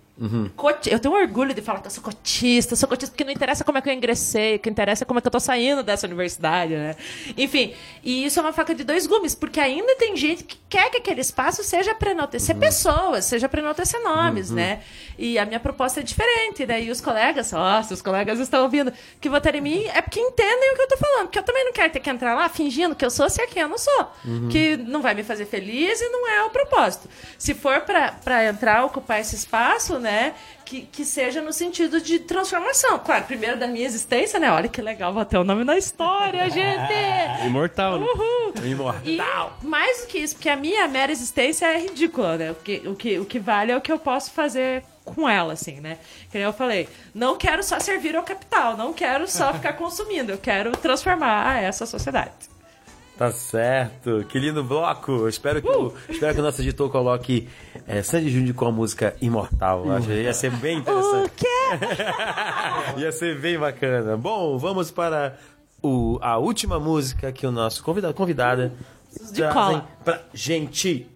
Coti- 0.56 0.91
Eu 0.91 0.99
tenho 0.99 1.14
orgulho 1.15 1.53
de 1.56 1.61
falar 1.61 1.80
que 1.81 1.88
eu 1.88 1.91
sou 1.91 2.03
cotista, 2.03 2.73
eu 2.73 2.77
sou 2.77 2.88
cotista 2.88 3.11
porque 3.11 3.23
não 3.23 3.31
interessa 3.31 3.64
como 3.64 3.77
é 3.77 3.81
que 3.81 3.90
eu 3.90 3.94
ingressei, 3.94 4.56
o 4.56 4.60
que 4.60 4.69
interessa 4.69 5.03
é 5.03 5.06
como 5.06 5.18
é 5.18 5.22
que 5.22 5.27
eu 5.27 5.31
tô 5.31 5.40
saindo 5.40 5.81
dessa 5.81 6.06
universidade, 6.06 6.76
né? 6.76 6.95
Enfim, 7.35 7.73
e 8.03 8.23
isso 8.26 8.40
é 8.40 8.44
uma 8.44 8.53
faca 8.53 8.76
de 8.76 8.84
dois 8.84 9.07
gumes, 9.07 9.34
porque 9.34 9.60
ainda 9.60 9.95
tem 9.95 10.15
gente 10.15 10.44
que 10.44 10.57
quer 10.69 10.90
que 10.91 10.98
aquele 10.98 11.22
espaço 11.22 11.64
seja 11.64 11.95
para 11.95 12.11
enaltecer 12.11 12.56
pessoas, 12.56 13.26
seja 13.26 13.49
para 13.49 13.60
enaltecer 13.61 13.99
nomes, 14.03 14.52
né? 14.52 14.81
E 15.18 15.38
a 15.40 15.45
minha 15.45 15.60
proposta 15.60 15.99
é 15.99 16.03
diferente, 16.03 16.65
né? 16.65 16.81
E 16.84 16.91
os 16.91 17.02
colegas, 17.02 17.52
nossa, 17.52 17.94
os 17.94 18.02
colegas 18.02 18.40
estão 18.40 18.64
ouvindo, 18.64 18.94
que 19.19 19.30
votaram 19.30 19.57
em 19.57 19.61
mim 19.61 19.84
é 19.94 20.02
porque 20.02 20.19
entendem 20.19 20.73
o 20.73 20.76
que 20.76 20.81
eu 20.81 20.88
tô 20.90 20.98
falando, 20.98 21.23
porque 21.26 21.40
eu 21.40 21.44
também 21.44 21.65
não 21.65 21.73
quero 21.73 21.91
ter 21.91 21.99
que 21.99 22.10
entrar 22.10 22.35
lá 22.35 22.48
fingindo 22.49 22.95
que 22.95 23.03
eu 23.06 23.10
sou 23.11 23.30
ser 23.30 23.48
quem 23.48 23.61
eu 23.64 23.69
não 23.69 23.77
sou, 23.77 24.11
que 24.52 24.77
não 24.77 25.02
vai 25.02 25.14
me 25.15 25.23
fazer 25.23 25.45
feliz 25.45 25.99
e 26.02 26.10
não 26.10 26.30
é 26.30 26.44
o 26.44 26.49
propósito. 26.52 27.10
Se 27.38 27.53
for 27.56 27.81
para 27.81 28.45
entrar, 28.48 28.85
ocupar 28.85 29.19
esse 29.19 29.35
espaço, 29.35 29.99
né? 30.04 30.36
Que, 30.64 30.82
que 30.82 31.04
seja 31.04 31.42
no 31.42 31.52
sentido 31.52 32.00
de 32.00 32.20
transformação. 32.20 33.00
Claro, 33.00 33.26
primeiro 33.26 33.58
da 33.58 33.68
minha 33.68 33.86
existência, 33.86 34.40
né? 34.40 34.52
Olha 34.52 34.70
que 34.70 34.82
legal, 34.82 35.12
vou 35.14 35.26
ter 35.26 35.38
o 35.38 35.44
nome 35.44 35.64
na 35.64 35.78
história, 35.78 36.48
gente! 36.52 37.46
Imortal, 37.46 38.00
né? 38.00 38.06
Uhul! 38.06 38.54
Imortal. 38.64 39.58
E 39.62 39.66
mais 39.66 40.02
do 40.02 40.08
que 40.08 40.20
isso, 40.20 40.36
porque 40.36 40.50
a 40.50 40.56
minha 40.56 40.88
mera 40.88 41.12
existência 41.12 41.66
é 41.66 41.80
ridícula, 41.80 42.38
né? 42.38 42.52
O 42.52 42.56
que, 42.56 42.82
o 42.86 42.96
que, 42.96 43.20
o 43.20 43.26
que 43.26 43.40
vale 43.40 43.72
é 43.72 43.78
o 43.78 43.82
que 43.82 43.92
eu 43.92 43.98
posso 43.98 44.32
fazer 44.32 44.84
com 45.04 45.28
ela, 45.28 45.54
assim, 45.54 45.80
né? 45.80 45.98
Que 46.32 46.38
nem 46.38 46.46
eu 46.46 46.54
falei, 46.54 46.88
não 47.14 47.36
quero 47.38 47.64
só 47.64 47.80
servir 47.80 48.16
ao 48.16 48.24
capital, 48.24 48.78
não 48.78 48.94
quero 48.94 49.28
só 49.28 49.54
ficar 49.54 49.74
consumindo, 49.74 50.32
eu 50.32 50.38
quero 50.38 50.72
transformar 50.78 51.62
essa 51.62 51.86
sociedade. 51.86 52.53
Tá 53.18 53.31
certo. 53.31 54.26
Que 54.27 54.40
lindo 54.40 54.64
bloco. 54.64 55.27
Espero 55.27 55.61
que, 55.61 55.69
o, 55.69 55.94
espero 56.10 56.34
que 56.34 56.40
o 56.40 56.44
nosso 56.44 56.61
editor 56.61 56.90
coloque 56.90 57.48
é, 57.88 58.02
Sandy 58.02 58.30
Júnior 58.30 58.56
com 58.56 58.65
a 58.65 58.72
música 58.72 59.15
Imortal. 59.22 59.91
Acho 59.91 60.07
que 60.07 60.14
ia 60.23 60.34
ser 60.34 60.52
bem 60.52 60.77
O 60.77 60.80
interessante. 60.80 61.31
quê? 61.35 61.48
Ia 62.98 63.11
ser 63.11 63.40
bem 63.40 63.57
bacana. 63.60 64.18
Bom, 64.18 64.57
vamos 64.57 64.90
para 64.91 65.38
o, 65.81 66.18
a 66.22 66.38
última 66.38 66.80
música 66.80 67.31
que 67.31 67.45
o 67.45 67.52
nosso 67.52 67.84
convidado, 67.84 68.14
convidada 68.15 68.73
De 69.31 69.34
trazem 69.41 69.53
cola. 69.53 69.88
pra 70.03 70.22
gente. 70.34 71.07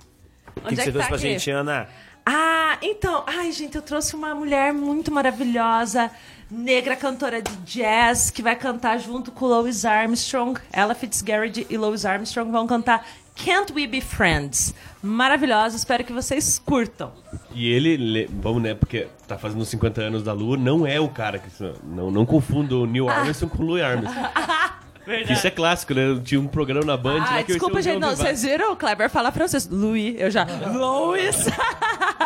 O 0.55 0.61
que, 0.61 0.75
que 0.75 0.81
é 0.81 0.83
você 0.83 0.83
que 0.85 0.91
trouxe 0.91 0.99
tá 0.99 1.07
pra 1.07 1.15
aqui? 1.17 1.27
gente, 1.29 1.49
Ana? 1.51 1.87
Ah, 2.25 2.77
então, 2.81 3.23
ai, 3.25 3.51
gente, 3.51 3.75
eu 3.75 3.81
trouxe 3.81 4.15
uma 4.15 4.35
mulher 4.35 4.73
muito 4.73 5.11
maravilhosa, 5.11 6.11
negra 6.49 6.95
cantora 6.95 7.41
de 7.41 7.51
jazz, 7.65 8.29
que 8.29 8.41
vai 8.41 8.55
cantar 8.55 8.97
junto 8.99 9.31
com 9.31 9.45
Louis 9.45 9.83
Armstrong. 9.85 10.59
Ella 10.71 10.95
Fitzgerald 10.95 11.65
e 11.69 11.77
Louis 11.77 12.05
Armstrong 12.05 12.51
vão 12.51 12.65
cantar 12.67 13.05
Can't 13.35 13.71
We 13.73 13.85
Be 13.85 14.01
Friends? 14.01 14.73
Maravilhosa, 15.03 15.75
espero 15.75 16.03
que 16.03 16.11
vocês 16.13 16.57
curtam. 16.65 17.11
E 17.53 17.69
ele, 17.71 17.97
le- 17.97 18.29
vamos 18.41 18.61
né, 18.63 18.73
porque 18.73 19.07
tá 19.27 19.37
fazendo 19.37 19.63
50 19.63 20.01
anos 20.01 20.23
da 20.23 20.33
Lua, 20.33 20.57
não 20.57 20.87
é 20.87 20.99
o 20.99 21.09
cara 21.09 21.37
que. 21.39 21.47
Não, 21.83 22.09
não 22.09 22.25
confunda 22.25 22.75
o 22.75 22.85
Neil 22.85 23.07
Armstrong 23.09 23.55
com 23.55 23.63
o 23.63 23.65
Louis 23.65 23.83
Armstrong. 23.83 24.17
Isso 25.29 25.47
é 25.47 25.51
clássico, 25.51 25.93
né? 25.93 26.19
Tinha 26.23 26.39
um 26.39 26.47
programa 26.47 26.85
na 26.85 26.97
Band 26.97 27.23
eu 27.39 27.43
desculpa, 27.45 27.81
gente, 27.81 27.99
não, 27.99 28.15
vocês 28.15 28.43
viram 28.43 28.73
o 28.73 28.75
Kleber 28.75 29.09
falar 29.09 29.31
francês? 29.31 29.67
Louis, 29.69 30.15
eu 30.19 30.29
já. 30.29 30.45
Louis! 30.73 31.45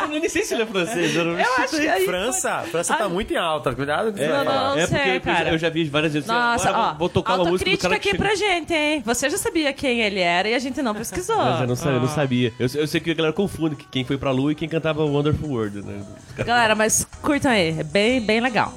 Eu 0.02 0.08
nem 0.08 0.28
sei 0.28 0.44
se 0.44 0.53
ele 0.53 0.64
é 0.64 0.66
francês, 0.66 1.16
eu 1.16 1.24
não 1.26 1.40
Eu 1.40 1.53
acho 1.60 1.76
que 1.78 1.88
aí- 1.88 2.06
França. 2.06 2.62
França 2.72 2.95
tá 2.95 3.03
Ai. 3.03 3.10
muito 3.10 3.32
em 3.34 3.38
alta. 3.38 3.74
Cuidado. 3.76 4.14
É, 4.20 4.28
Não, 4.28 4.44
não, 4.45 4.78
é 4.78 4.88
sei, 4.88 4.98
porque 4.98 5.10
eu- 5.10 5.22
cara. 5.22 5.49
eu 5.52 5.58
já 5.58 5.70
vi 5.70 5.84
várias 5.86 6.14
vezes. 6.14 6.28
Nossa, 6.28 6.72
ó, 6.72 6.94
vou 6.95 7.08
tocar 7.10 7.36
uma 7.36 7.45
música 7.45 7.70
do 7.70 7.78
cara 7.78 7.94
que 7.99 8.10
aqui 8.10 8.18
chega- 8.18 8.24
pra 8.24 8.36
gente, 8.36 8.74
hein? 8.74 9.02
Você 9.06 9.30
já 9.30 9.38
sabia 9.38 9.72
quem 9.74 10.02
ele 10.02 10.20
era 10.20 10.49
e 10.49 10.53
a 10.56 10.60
gente 10.60 10.82
não 10.82 10.95
pesquisou. 10.95 11.38
Mas 11.38 11.62
eu 11.62 11.68
não, 11.68 11.76
sabia, 11.76 11.94
eu 11.98 11.99
não 12.02 12.08
Ah. 12.08 12.12
sabia. 12.12 12.53
Eu, 12.60 12.68
eu 12.74 12.88
sei 12.88 12.99
que 12.99 13.12
a 13.12 13.14
galera 13.14 13.34
confunde 13.34 13.76
que 13.76 13.86
quem 13.86 14.03
foi 14.03 14.18
pra 14.18 14.32
Lua 14.32 14.52
e 14.52 14.56
quem 14.56 14.68
cantava 14.68 15.03
Wonderful 15.06 15.49
World, 15.49 15.82
né? 15.86 16.02
Galera, 16.38 16.74
mas 16.76 17.06
curtam 17.22 17.52
aí, 17.52 17.80
é 17.80 17.84
bem, 17.84 18.20
bem 18.22 18.40
legal. 18.41 18.74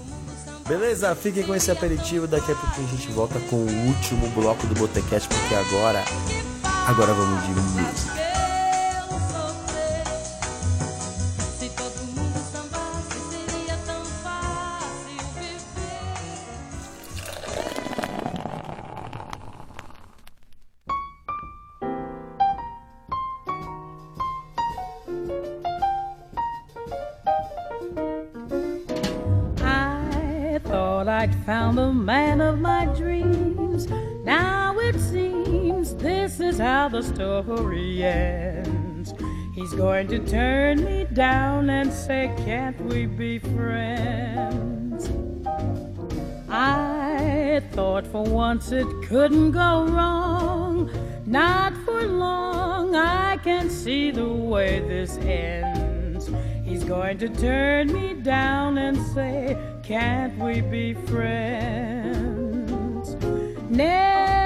Beleza? 0.67 1.15
Fiquem 1.15 1.45
com 1.45 1.55
esse 1.55 1.71
aperitivo. 1.71 2.27
Daqui 2.27 2.51
a 2.51 2.55
pouco 2.55 2.81
a 2.81 2.85
gente 2.85 3.09
volta 3.11 3.39
com 3.51 3.57
o 3.57 3.87
último 3.87 4.29
bloco 4.31 4.67
do 4.67 4.75
Botecast, 4.75 5.29
porque 5.29 5.55
agora. 5.55 6.03
Agora 6.87 7.13
vamos 7.13 7.43
de 7.45 7.51
música. 7.51 8.25
Is 36.55 36.61
how 36.61 36.89
the 36.89 37.03
story 37.03 38.05
ends. 38.05 39.13
He's 39.55 39.73
going 39.73 40.07
to 40.09 40.19
turn 40.21 40.85
me 40.85 41.05
down 41.13 41.69
and 41.69 41.93
say, 41.93 42.33
Can't 42.45 42.81
we 42.83 43.07
be 43.07 43.41
friends? 43.41 45.11
I 46.49 47.61
thought 47.73 48.07
for 48.07 48.23
once 48.23 48.71
it 48.71 48.87
couldn't 49.09 49.51
go 49.53 49.87
wrong. 49.87 50.91
Not 51.27 51.75
for 51.85 52.03
long, 52.03 52.95
I 52.95 53.39
can 53.39 53.69
see 53.69 54.13
the 54.13 54.29
way 54.29 54.79
this 54.81 55.17
ends. 55.19 56.31
He's 56.65 56.85
going 56.85 57.19
to 57.19 57.29
turn 57.29 57.93
me 57.93 58.15
down 58.15 58.79
and 58.79 58.97
say, 59.15 59.57
Can't 59.83 60.39
we 60.39 60.61
be 60.61 60.95
friends? 60.95 61.97
Never. 63.69 64.44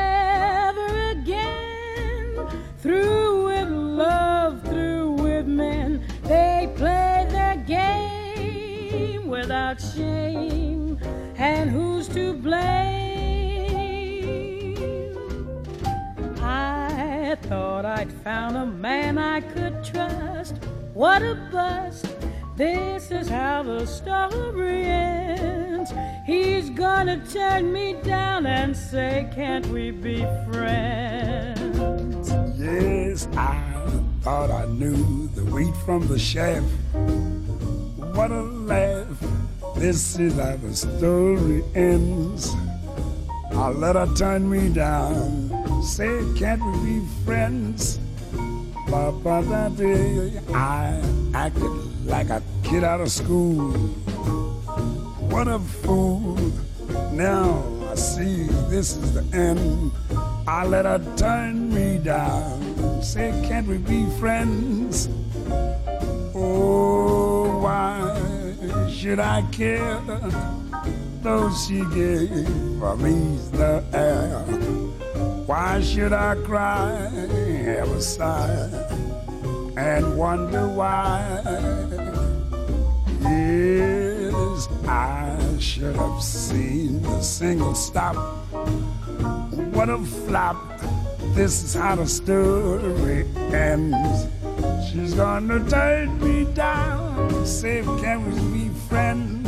Through 2.89 3.44
with 3.44 3.69
love, 3.69 4.62
through 4.62 5.10
with 5.10 5.47
men. 5.47 6.02
They 6.23 6.73
play 6.74 7.27
their 7.28 7.56
game 7.56 9.28
without 9.28 9.78
shame. 9.78 10.98
And 11.36 11.69
who's 11.69 12.09
to 12.09 12.32
blame? 12.32 12.65
I 16.40 17.36
thought 17.43 17.85
I'd 17.85 18.10
found 18.10 18.56
a 18.56 18.65
man 18.65 19.19
I 19.19 19.43
could 19.43 19.85
trust. 19.85 20.55
What 20.94 21.20
a 21.20 21.35
bust. 21.52 22.06
This 22.56 23.10
is 23.10 23.28
how 23.28 23.65
the 23.65 23.85
story 23.85 24.85
ends. 24.86 25.93
He's 26.24 26.70
gonna 26.70 27.23
turn 27.27 27.70
me 27.70 27.97
down 28.02 28.47
and 28.47 28.74
say, 28.74 29.28
Can't 29.35 29.66
we 29.66 29.90
be 29.90 30.24
friends? 30.51 31.77
Yes, 32.59 33.28
I 33.36 33.62
thought 34.22 34.51
I 34.51 34.66
knew 34.66 35.28
the 35.28 35.44
wheat 35.44 35.76
from 35.86 36.09
the 36.09 36.18
chaff. 36.18 36.64
What 38.16 38.32
a 38.32 38.43
laugh. 38.43 39.06
This 39.76 40.18
is 40.18 40.35
how 40.35 40.56
the 40.56 40.74
story 40.74 41.62
ends. 41.76 42.52
I 43.52 43.68
let 43.68 43.94
her 43.94 44.12
turn 44.16 44.51
me 44.51 44.70
down. 44.74 45.55
Say, 45.85 46.24
can't 46.36 46.60
we 46.82 46.98
be 46.98 47.06
friends? 47.24 48.01
Ba, 48.90 49.12
ba, 49.12 49.40
da, 49.48 49.68
dee. 49.68 50.32
I 50.52 51.01
acted 51.35 52.06
like 52.06 52.30
a 52.30 52.43
kid 52.64 52.82
out 52.82 53.01
of 53.01 53.12
school. 53.12 53.70
What 55.30 55.47
a 55.47 55.60
fool. 55.60 56.35
Now 57.12 57.62
I 57.89 57.94
see 57.94 58.48
this 58.66 58.97
is 58.97 59.14
the 59.14 59.22
end. 59.32 59.93
I 60.48 60.64
let 60.64 60.86
her 60.86 60.98
turn 61.14 61.74
me 61.74 61.98
down. 61.98 63.02
Say, 63.02 63.38
can't 63.46 63.66
we 63.66 63.76
be 63.76 64.08
friends? 64.18 65.10
Oh, 66.34 67.58
why 67.60 68.16
should 68.88 69.20
I 69.20 69.42
care? 69.52 70.00
Though 71.20 71.52
she 71.52 71.80
gave 71.92 72.30
me 73.04 73.36
the 73.52 73.84
air. 73.92 74.38
Why 75.44 75.82
should 75.82 76.14
I 76.14 76.34
cry, 76.36 77.10
have 77.66 77.90
a 77.90 78.00
sigh, 78.00 78.70
and 79.76 80.16
wonder 80.16 80.66
why? 80.66 81.42
Yes, 83.20 84.66
I 84.86 85.36
should 85.60 85.94
have 85.94 86.22
seen 86.22 87.02
the 87.02 87.20
single 87.20 87.74
stop. 87.74 88.16
What 89.73 89.89
a 89.89 89.99
flop. 89.99 90.57
This 91.35 91.62
is 91.62 91.74
how 91.74 91.97
the 91.97 92.07
story 92.07 93.27
ends. 93.53 94.27
She's 94.89 95.15
gonna 95.15 95.59
turn 95.69 96.19
me 96.20 96.45
down. 96.55 97.47
Say, 97.47 97.82
can 98.01 98.24
we 98.27 98.65
be 98.69 98.74
friends? 98.89 99.47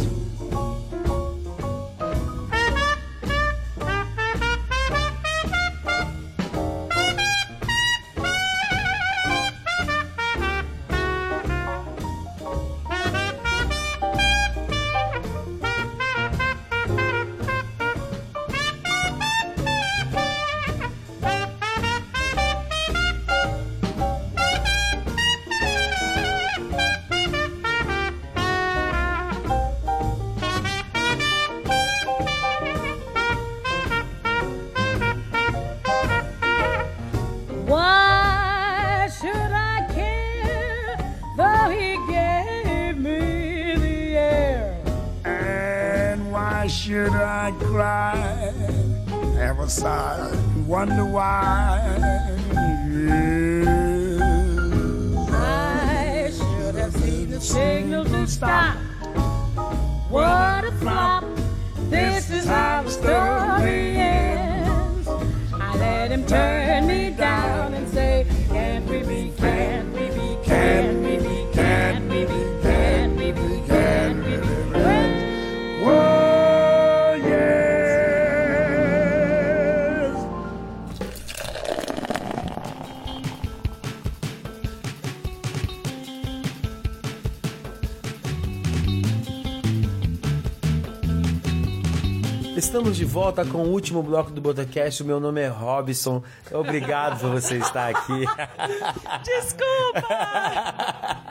Volta 93.11 93.45
com 93.45 93.59
o 93.59 93.69
último 93.73 94.05
bloco 94.05 94.31
do 94.31 94.41
Botacast. 94.41 95.03
O 95.03 95.07
meu 95.07 95.19
nome 95.19 95.41
é 95.41 95.49
Robson. 95.49 96.23
Obrigado 96.53 97.19
por 97.21 97.31
você 97.31 97.57
estar 97.57 97.89
aqui. 97.91 98.25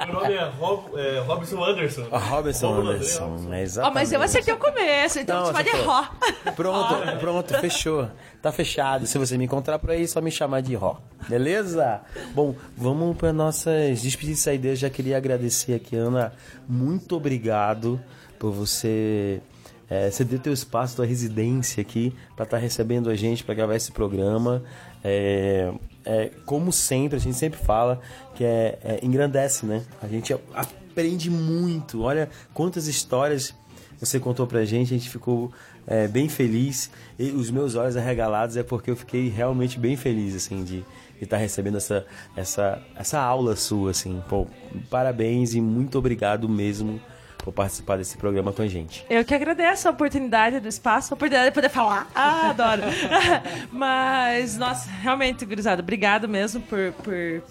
Meu 0.06 0.14
nome 0.14 0.34
é, 0.34 0.44
Rob, 0.60 1.00
é 1.00 1.20
Robson 1.20 1.64
Anderson. 1.64 2.08
Robinson 2.12 2.68
Romulo 2.68 2.90
Anderson, 2.92 3.26
Anderson. 3.26 3.54
é 3.54 3.62
exatamente. 3.62 3.94
mas 3.96 4.12
eu 4.12 4.22
acertei 4.22 4.54
o 4.54 4.58
começo, 4.58 5.20
então 5.20 5.38
Não, 5.40 5.46
você 5.46 5.54
pode 5.54 5.70
acertou. 5.70 5.92
errar. 5.92 6.18
Pronto, 6.56 7.18
pronto, 7.20 7.60
fechou. 7.60 8.10
Tá 8.42 8.52
fechado. 8.52 9.06
Se 9.06 9.18
você 9.18 9.38
me 9.38 9.46
encontrar 9.46 9.78
por 9.80 9.92
aí, 9.92 10.04
é 10.04 10.08
só 10.08 10.20
me 10.22 10.32
chamar 10.32 10.62
de 10.62 10.74
Ró. 10.76 10.98
Beleza? 11.28 12.02
Bom, 12.34 12.56
vamos 12.76 13.16
para 13.18 13.32
nossas 13.34 14.02
despedidas 14.02 14.40
e 14.40 14.44
saídas. 14.44 14.80
Já 14.80 14.90
queria 14.90 15.18
agradecer 15.18 15.74
aqui, 15.76 15.96
Ana. 15.96 16.34
Muito 16.68 17.16
obrigado 17.16 18.00
por 18.38 18.52
você 18.52 19.42
é, 19.90 20.12
ceder 20.12 20.40
teu 20.40 20.54
espaço, 20.54 20.96
tua 20.96 21.06
residência 21.06 21.82
aqui 21.82 22.14
para 22.36 22.44
estar 22.44 22.58
recebendo 22.58 23.10
a 23.10 23.16
gente 23.16 23.44
para 23.44 23.56
gravar 23.56 23.76
esse 23.76 23.92
programa. 23.92 24.64
É, 25.04 25.74
é, 26.06 26.32
como 26.46 26.72
sempre, 26.72 27.18
a 27.18 27.20
gente 27.20 27.36
sempre 27.36 27.60
fala 27.60 28.00
que 28.36 28.44
é, 28.44 28.78
é, 28.84 29.00
engrandece, 29.02 29.66
né? 29.66 29.84
A 30.02 30.08
gente 30.08 30.34
aprende 30.54 31.30
muito. 31.30 32.04
Olha 32.04 32.30
quantas 32.54 32.88
histórias 32.88 33.54
você 34.00 34.20
contou 34.20 34.48
pra 34.48 34.64
gente, 34.64 34.94
a 34.94 34.98
gente 34.98 35.10
ficou 35.10 35.52
é, 35.88 36.08
bem 36.08 36.30
feliz. 36.30 36.92
E 37.18 37.32
os 37.32 37.50
meus 37.50 37.76
olhos 37.76 37.98
arregalados 37.98 38.58
é 38.58 38.64
porque 38.64 38.92
eu 38.92 38.96
fiquei 38.96 39.28
realmente 39.28 39.80
bem 39.80 39.96
feliz, 39.98 40.36
assim, 40.36 40.64
de 40.64 40.86
estar 41.20 41.38
recebendo 41.38 41.78
essa, 41.78 42.06
essa, 42.36 42.82
essa 42.96 43.20
aula 43.20 43.56
sua, 43.56 43.92
assim. 43.92 44.22
Pô, 44.30 44.48
parabéns 44.90 45.54
e 45.54 45.60
muito 45.60 45.98
obrigado 45.98 46.48
mesmo 46.48 47.02
por 47.44 47.54
participar 47.54 47.98
desse 47.98 48.18
programa 48.18 48.52
com 48.52 48.62
a 48.62 48.68
gente. 48.68 49.06
Eu 49.10 49.24
que 49.24 49.34
agradeço 49.34 49.88
a 49.88 49.92
oportunidade 49.92 50.60
do 50.60 50.68
espaço, 50.68 51.14
a 51.14 51.16
oportunidade 51.16 51.50
de 51.50 51.56
poder 51.56 51.70
falar. 51.70 52.10
Ah, 52.14 52.50
adoro. 52.50 52.84
Mas, 53.72 54.58
nossa, 54.58 54.90
realmente, 54.90 55.46
gurizada, 55.46 55.82
obrigado 55.82 56.28
mesmo 56.28 56.62
por, 56.62 56.92
por, 57.04 57.44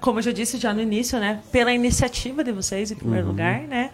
como 0.00 0.18
eu 0.18 0.22
já 0.22 0.32
disse 0.32 0.56
já 0.58 0.72
no 0.72 0.80
início, 0.80 1.18
né? 1.20 1.42
Pela 1.52 1.72
iniciativa 1.72 2.42
de 2.42 2.52
vocês, 2.52 2.90
em 2.90 2.96
primeiro 2.96 3.26
lugar, 3.28 3.60
né? 3.60 3.90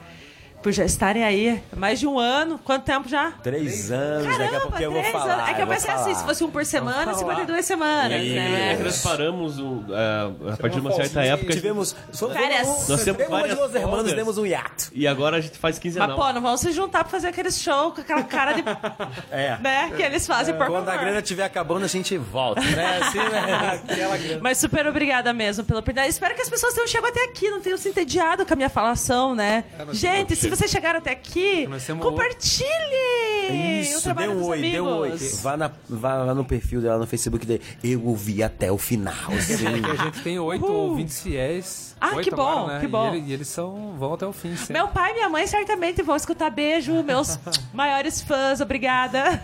Por 0.62 0.72
já 0.72 0.84
estarem 0.84 1.24
aí 1.24 1.62
mais 1.74 1.98
de 1.98 2.06
um 2.06 2.18
ano. 2.18 2.58
Quanto 2.62 2.84
tempo 2.84 3.08
já? 3.08 3.32
Três 3.42 3.90
anos, 3.90 4.26
daqui 4.26 4.34
a 4.42 4.46
Caramba, 4.46 4.60
pouco 4.60 4.82
eu 4.82 4.90
vou 4.92 5.00
três 5.00 5.12
falar. 5.12 5.32
anos. 5.34 5.48
É 5.48 5.54
que 5.54 5.62
eu 5.62 5.66
pensei 5.66 5.90
assim, 5.90 6.14
se 6.14 6.24
fosse 6.24 6.44
um 6.44 6.50
por 6.50 6.64
semana, 6.66 7.14
52 7.14 7.64
semanas, 7.64 8.22
E 8.22 8.34
né? 8.34 8.72
é 8.72 8.76
que 8.76 8.82
nós 8.82 9.02
paramos 9.02 9.58
um, 9.58 9.84
ah, 9.90 10.52
a 10.52 10.56
partir 10.58 10.74
de 10.80 10.86
uma 10.86 10.92
certa 10.92 11.22
época. 11.24 11.52
Tivemos... 11.52 11.96
Férias. 12.32 12.88
Nós 12.88 13.02
temos 13.04 13.26
várias 13.28 13.58
Hermanos, 13.58 13.82
folgas. 13.82 14.12
demos 14.12 14.38
um 14.38 14.44
hiato. 14.46 14.88
E 14.92 15.06
agora 15.06 15.38
a 15.38 15.40
gente 15.40 15.56
faz 15.56 15.76
Mas, 15.76 15.82
quinzenal. 15.82 16.14
pô, 16.16 16.32
não 16.32 16.42
vão 16.42 16.56
se 16.56 16.70
juntar 16.72 17.04
pra 17.04 17.10
fazer 17.10 17.28
aqueles 17.28 17.58
show 17.60 17.92
com 17.92 18.00
aquela 18.02 18.22
cara 18.22 18.52
de... 18.52 18.62
É. 19.30 19.56
né? 19.60 19.90
Que 19.96 20.02
eles 20.02 20.26
fazem, 20.26 20.54
por 20.56 20.66
Quando 20.66 20.88
a 20.88 20.96
grana 20.96 21.20
estiver 21.20 21.44
acabando, 21.44 21.84
a 21.84 21.88
gente 21.88 22.16
volta, 22.18 22.60
né? 22.60 22.98
Assim, 23.02 23.18
né? 23.18 23.80
Aquela 23.88 24.16
grana. 24.16 24.40
Mas 24.42 24.58
super 24.58 24.86
obrigada 24.86 25.32
mesmo 25.32 25.64
pela 25.64 25.80
oportunidade. 25.80 26.10
Espero 26.10 26.34
que 26.34 26.42
as 26.42 26.48
pessoas 26.48 26.74
tenham 26.74 26.86
chegado 26.86 27.10
até 27.10 27.24
aqui, 27.24 27.48
não 27.48 27.60
tenham 27.60 27.78
se 27.78 27.88
entediado 27.88 28.44
com 28.44 28.52
a 28.52 28.56
minha 28.56 28.68
falação, 28.70 29.34
né? 29.34 29.64
Gente, 29.92 30.36
se 30.36 30.49
vocês 30.50 30.70
chegaram 30.70 30.98
até 30.98 31.10
aqui, 31.12 31.66
compartilhe 32.00 33.50
o 33.50 33.80
Isso, 33.80 33.96
dê 33.96 34.02
trabalho 34.02 34.32
um 34.32 34.36
dos 34.38 34.46
oi, 34.48 34.60
dê 34.60 34.80
um 34.80 34.98
oi. 34.98 35.16
Vá, 35.42 35.56
na, 35.56 35.70
vá 35.88 36.14
lá 36.24 36.34
no 36.34 36.44
perfil 36.44 36.80
dela 36.80 36.98
no 36.98 37.06
Facebook 37.06 37.46
dele. 37.46 37.62
Eu 37.82 38.04
ouvi 38.06 38.42
até 38.42 38.70
o 38.70 38.78
final, 38.78 39.30
sim. 39.40 39.56
Porque 39.80 39.90
a 39.90 40.04
gente 40.04 40.22
tem 40.22 40.38
oito 40.38 40.64
Uhul. 40.66 40.90
ouvintes 40.90 41.20
fiéis. 41.22 41.96
Ah, 42.00 42.20
que 42.22 42.30
bom, 42.30 42.42
agora, 42.60 42.74
né? 42.74 42.80
que 42.80 42.86
bom. 42.86 43.12
E, 43.14 43.16
ele- 43.18 43.26
e 43.28 43.32
eles 43.32 43.48
são, 43.48 43.94
vão 43.98 44.14
até 44.14 44.26
o 44.26 44.32
fim. 44.32 44.54
sempre. 44.56 44.74
Meu 44.74 44.88
pai 44.88 45.10
e 45.10 45.14
minha 45.14 45.28
mãe 45.28 45.46
certamente 45.46 46.02
vão 46.02 46.16
escutar 46.16 46.50
beijo, 46.50 47.02
meus 47.02 47.38
maiores 47.74 48.20
fãs, 48.22 48.60
obrigada. 48.60 49.42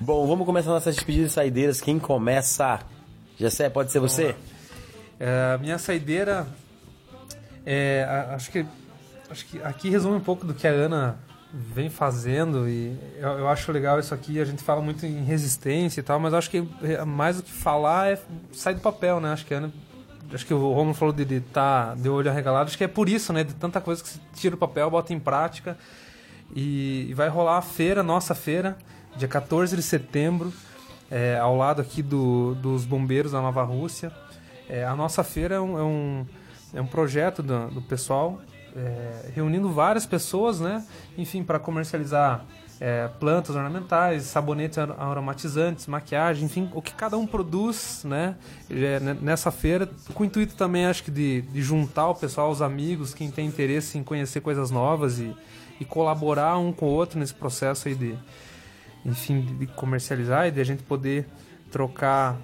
Bom, 0.00 0.26
vamos 0.26 0.46
começar 0.46 0.70
nossas 0.70 0.94
despedidas 0.96 1.30
e 1.32 1.34
saideiras. 1.34 1.80
Quem 1.80 1.98
começa? 1.98 2.80
Jessé, 3.36 3.68
pode 3.68 3.90
ser 3.90 3.98
você? 4.00 4.34
É, 5.18 5.52
a 5.54 5.58
minha 5.58 5.78
saideira 5.78 6.46
é, 7.66 8.06
acho 8.34 8.50
que 8.50 8.64
acho 9.30 9.46
que 9.46 9.62
aqui 9.62 9.88
resume 9.88 10.16
um 10.16 10.20
pouco 10.20 10.46
do 10.46 10.54
que 10.54 10.66
a 10.66 10.70
Ana 10.70 11.18
vem 11.52 11.88
fazendo 11.88 12.68
e 12.68 12.98
eu, 13.16 13.38
eu 13.38 13.48
acho 13.48 13.70
legal 13.70 13.98
isso 14.00 14.12
aqui. 14.14 14.40
A 14.40 14.44
gente 14.44 14.62
fala 14.62 14.80
muito 14.80 15.06
em 15.06 15.24
resistência 15.24 16.00
e 16.00 16.02
tal, 16.02 16.18
mas 16.18 16.34
acho 16.34 16.50
que 16.50 16.66
mais 17.06 17.36
do 17.36 17.42
que 17.42 17.52
falar 17.52 18.12
é 18.12 18.20
sair 18.52 18.74
do 18.74 18.80
papel, 18.80 19.20
né? 19.20 19.32
Acho 19.32 19.46
que 19.46 19.54
a 19.54 19.58
Ana 19.58 19.72
Acho 20.32 20.46
que 20.46 20.54
o 20.54 20.72
Romulo 20.72 20.94
falou 20.94 21.14
de 21.14 21.22
estar 21.34 21.88
tá 21.88 21.94
de 21.94 22.08
olho 22.08 22.30
arregalado. 22.30 22.68
Acho 22.68 22.78
que 22.78 22.84
é 22.84 22.88
por 22.88 23.08
isso, 23.08 23.32
né? 23.32 23.44
De 23.44 23.54
tanta 23.54 23.80
coisa 23.80 24.02
que 24.02 24.08
se 24.08 24.20
tira 24.34 24.56
do 24.56 24.58
papel, 24.58 24.90
bota 24.90 25.12
em 25.12 25.20
prática. 25.20 25.78
E, 26.54 27.06
e 27.08 27.14
vai 27.14 27.28
rolar 27.28 27.58
a 27.58 27.62
feira, 27.62 28.02
nossa 28.02 28.34
feira, 28.34 28.76
dia 29.16 29.28
14 29.28 29.76
de 29.76 29.82
setembro, 29.82 30.52
é, 31.10 31.38
ao 31.38 31.56
lado 31.56 31.80
aqui 31.80 32.02
do, 32.02 32.54
dos 32.56 32.84
bombeiros 32.84 33.32
da 33.32 33.40
Nova 33.40 33.62
Rússia. 33.62 34.12
É, 34.68 34.84
a 34.84 34.96
nossa 34.96 35.22
feira 35.22 35.56
é 35.56 35.60
um, 35.60 35.78
é 35.78 35.82
um, 35.82 36.26
é 36.74 36.80
um 36.80 36.86
projeto 36.86 37.42
do, 37.42 37.68
do 37.68 37.82
pessoal, 37.82 38.40
é, 38.76 39.30
reunindo 39.34 39.70
várias 39.72 40.06
pessoas, 40.06 40.60
né? 40.60 40.84
Enfim, 41.16 41.42
para 41.44 41.58
comercializar 41.58 42.44
é, 42.80 43.08
plantas 43.20 43.54
ornamentais, 43.54 44.24
sabonetes 44.24 44.78
ar- 44.78 44.96
aromatizantes, 44.98 45.86
maquiagem, 45.86 46.44
enfim, 46.46 46.68
o 46.74 46.82
que 46.82 46.92
cada 46.92 47.16
um 47.16 47.26
produz, 47.26 48.02
né? 48.04 48.34
é, 48.68 48.98
ne- 49.00 49.14
nessa 49.14 49.50
feira, 49.52 49.88
com 50.12 50.22
o 50.22 50.26
intuito 50.26 50.54
também, 50.56 50.86
acho 50.86 51.04
que 51.04 51.10
de, 51.10 51.42
de 51.42 51.62
juntar 51.62 52.08
o 52.08 52.14
pessoal, 52.14 52.50
os 52.50 52.60
amigos, 52.60 53.14
quem 53.14 53.30
tem 53.30 53.46
interesse 53.46 53.96
em 53.96 54.02
conhecer 54.02 54.40
coisas 54.40 54.70
novas 54.72 55.20
e, 55.20 55.34
e 55.80 55.84
colaborar 55.84 56.58
um 56.58 56.72
com 56.72 56.86
o 56.86 56.90
outro 56.90 57.18
nesse 57.18 57.34
processo 57.34 57.86
aí 57.86 57.94
de, 57.94 58.18
enfim, 59.04 59.40
de 59.40 59.66
comercializar 59.68 60.48
e 60.48 60.50
de 60.50 60.60
a 60.60 60.64
gente 60.64 60.82
poder 60.82 61.26
trocar 61.70 62.36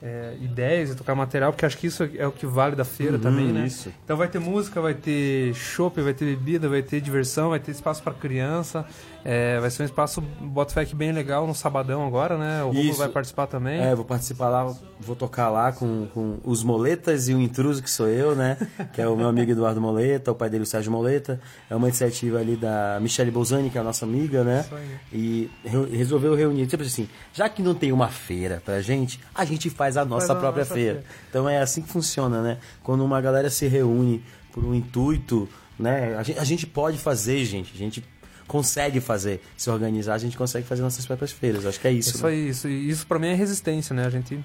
é, 0.00 0.34
ideias 0.40 0.90
e 0.90 0.94
trocar 0.94 1.14
material, 1.14 1.52
porque 1.52 1.66
acho 1.66 1.76
que 1.76 1.86
isso 1.88 2.08
é 2.16 2.26
o 2.26 2.30
que 2.30 2.46
vale 2.46 2.76
da 2.76 2.84
feira 2.84 3.18
também, 3.18 3.46
né? 3.46 3.66
isso. 3.66 3.92
Então 4.04 4.16
vai 4.16 4.28
ter 4.28 4.38
música, 4.38 4.80
vai 4.80 4.94
ter 4.94 5.52
chopp, 5.54 6.00
vai 6.00 6.14
ter 6.14 6.24
bebida, 6.24 6.68
vai 6.68 6.82
ter 6.82 7.00
diversão, 7.00 7.50
vai 7.50 7.58
ter 7.58 7.72
espaço 7.72 8.02
para 8.02 8.14
criança. 8.14 8.86
É, 9.30 9.60
vai 9.60 9.68
ser 9.68 9.82
um 9.82 9.84
espaço 9.84 10.22
Botfec 10.22 10.94
bem 10.94 11.12
legal 11.12 11.46
no 11.46 11.54
sabadão 11.54 12.06
agora, 12.06 12.38
né? 12.38 12.62
O 12.62 12.68
Romulo 12.68 12.86
Isso. 12.88 12.98
vai 12.98 13.10
participar 13.10 13.46
também. 13.46 13.78
É, 13.78 13.94
vou 13.94 14.02
participar 14.06 14.48
lá, 14.48 14.74
vou 14.98 15.14
tocar 15.14 15.50
lá 15.50 15.70
com, 15.70 16.06
com 16.14 16.38
os 16.44 16.64
Moletas 16.64 17.28
e 17.28 17.34
o 17.34 17.40
intruso 17.40 17.82
que 17.82 17.90
sou 17.90 18.08
eu, 18.08 18.34
né? 18.34 18.56
Que 18.94 19.02
é 19.02 19.06
o 19.08 19.14
meu 19.14 19.28
amigo 19.28 19.50
Eduardo 19.52 19.82
Moleta, 19.82 20.32
o 20.32 20.34
pai 20.34 20.48
dele, 20.48 20.62
o 20.62 20.66
Sérgio 20.66 20.90
Moleta. 20.90 21.38
É 21.68 21.76
uma 21.76 21.88
iniciativa 21.88 22.38
ali 22.38 22.56
da 22.56 22.98
Michele 23.02 23.30
Bolzani, 23.30 23.68
que 23.68 23.76
é 23.76 23.80
a 23.82 23.84
nossa 23.84 24.06
amiga, 24.06 24.42
né? 24.42 24.64
E 25.12 25.50
re- 25.62 25.94
resolveu 25.94 26.34
reunir. 26.34 26.66
Tipo 26.66 26.82
assim, 26.82 27.06
já 27.34 27.50
que 27.50 27.60
não 27.62 27.74
tem 27.74 27.92
uma 27.92 28.08
feira 28.08 28.62
pra 28.64 28.80
gente, 28.80 29.20
a 29.34 29.44
gente 29.44 29.68
faz 29.68 29.98
a 29.98 30.04
nossa 30.06 30.32
a 30.32 30.36
própria 30.36 30.62
nossa 30.62 30.72
feira. 30.74 31.04
Então 31.28 31.46
é 31.46 31.58
assim 31.60 31.82
que 31.82 31.88
funciona, 31.90 32.40
né? 32.40 32.56
Quando 32.82 33.04
uma 33.04 33.20
galera 33.20 33.50
se 33.50 33.66
reúne 33.68 34.24
por 34.52 34.64
um 34.64 34.74
intuito, 34.74 35.46
né? 35.78 36.16
A 36.16 36.22
gente, 36.22 36.38
a 36.38 36.44
gente 36.44 36.66
pode 36.66 36.96
fazer, 36.96 37.44
gente. 37.44 37.72
A 37.74 37.78
gente 37.78 38.02
consegue 38.48 39.00
fazer. 39.00 39.40
Se 39.56 39.70
organizar, 39.70 40.14
a 40.14 40.18
gente 40.18 40.36
consegue 40.36 40.66
fazer 40.66 40.82
nossas 40.82 41.06
próprias 41.06 41.30
feiras. 41.30 41.64
Acho 41.64 41.78
que 41.78 41.86
é 41.86 41.92
isso. 41.92 42.16
Isso 42.16 42.24
né? 42.24 42.32
aí, 42.32 42.48
isso, 42.48 42.68
isso 42.68 43.06
pra 43.06 43.18
mim 43.18 43.28
é 43.28 43.34
resistência, 43.34 43.94
né? 43.94 44.06
A 44.06 44.10
gente 44.10 44.42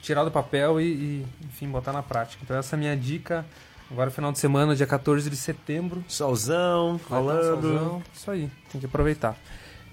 tirar 0.00 0.24
do 0.24 0.30
papel 0.30 0.80
e, 0.80 0.84
e, 0.84 1.26
enfim, 1.44 1.68
botar 1.68 1.92
na 1.92 2.02
prática. 2.02 2.42
Então 2.42 2.56
essa 2.56 2.74
é 2.74 2.76
a 2.76 2.80
minha 2.80 2.96
dica. 2.96 3.44
Agora 3.90 4.10
final 4.10 4.32
de 4.32 4.38
semana, 4.38 4.74
dia 4.74 4.86
14 4.86 5.28
de 5.28 5.36
setembro. 5.36 6.02
Solzão, 6.08 6.98
ter 6.98 7.12
um 7.12 7.16
rolando. 7.16 7.68
solzão. 7.68 8.02
Isso 8.14 8.30
aí, 8.30 8.50
tem 8.70 8.80
que 8.80 8.86
aproveitar. 8.86 9.36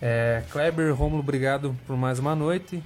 É, 0.01 0.43
Kleber, 0.51 0.95
Rômulo, 0.95 1.21
obrigado 1.21 1.75
por 1.85 1.97
mais 1.97 2.19
uma 2.19 2.35
noite. 2.35 2.81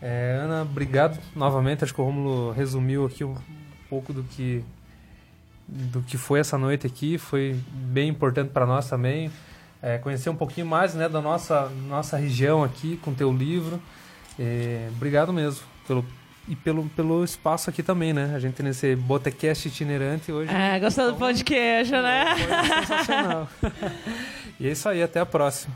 É, 0.00 0.38
Ana, 0.42 0.62
obrigado 0.62 1.18
novamente. 1.34 1.84
Acho 1.84 1.94
que 1.94 2.00
o 2.00 2.04
Rômulo 2.04 2.52
resumiu 2.52 3.06
aqui 3.06 3.24
um 3.24 3.36
pouco 3.88 4.12
do 4.12 4.22
que 4.22 4.64
do 5.66 6.02
que 6.02 6.16
foi 6.16 6.40
essa 6.40 6.58
noite 6.58 6.86
aqui. 6.86 7.18
Foi 7.18 7.58
bem 7.70 8.08
importante 8.08 8.50
para 8.50 8.66
nós 8.66 8.88
também. 8.88 9.30
É, 9.84 9.98
conhecer 9.98 10.30
um 10.30 10.34
pouquinho 10.34 10.66
mais 10.66 10.94
né, 10.94 11.10
da 11.10 11.20
nossa, 11.20 11.70
nossa 11.86 12.16
região 12.16 12.64
aqui 12.64 12.98
com 13.02 13.12
teu 13.12 13.30
livro. 13.30 13.78
É, 14.38 14.88
obrigado 14.96 15.30
mesmo 15.30 15.60
pelo, 15.86 16.02
e 16.48 16.56
pelo, 16.56 16.84
pelo 16.96 17.22
espaço 17.22 17.68
aqui 17.68 17.82
também, 17.82 18.14
né? 18.14 18.32
A 18.34 18.38
gente 18.38 18.62
nesse 18.62 18.96
botecast 18.96 19.68
itinerante 19.68 20.32
hoje. 20.32 20.50
É, 20.50 20.80
gostou 20.80 21.12
do 21.12 21.18
pão 21.18 21.30
de 21.30 21.44
queijo, 21.44 21.92
né? 21.92 22.24
Foi 22.34 22.76
sensacional. 22.78 23.48
e 24.58 24.66
é 24.66 24.72
isso 24.72 24.88
aí, 24.88 25.02
até 25.02 25.20
a 25.20 25.26
próxima. 25.26 25.74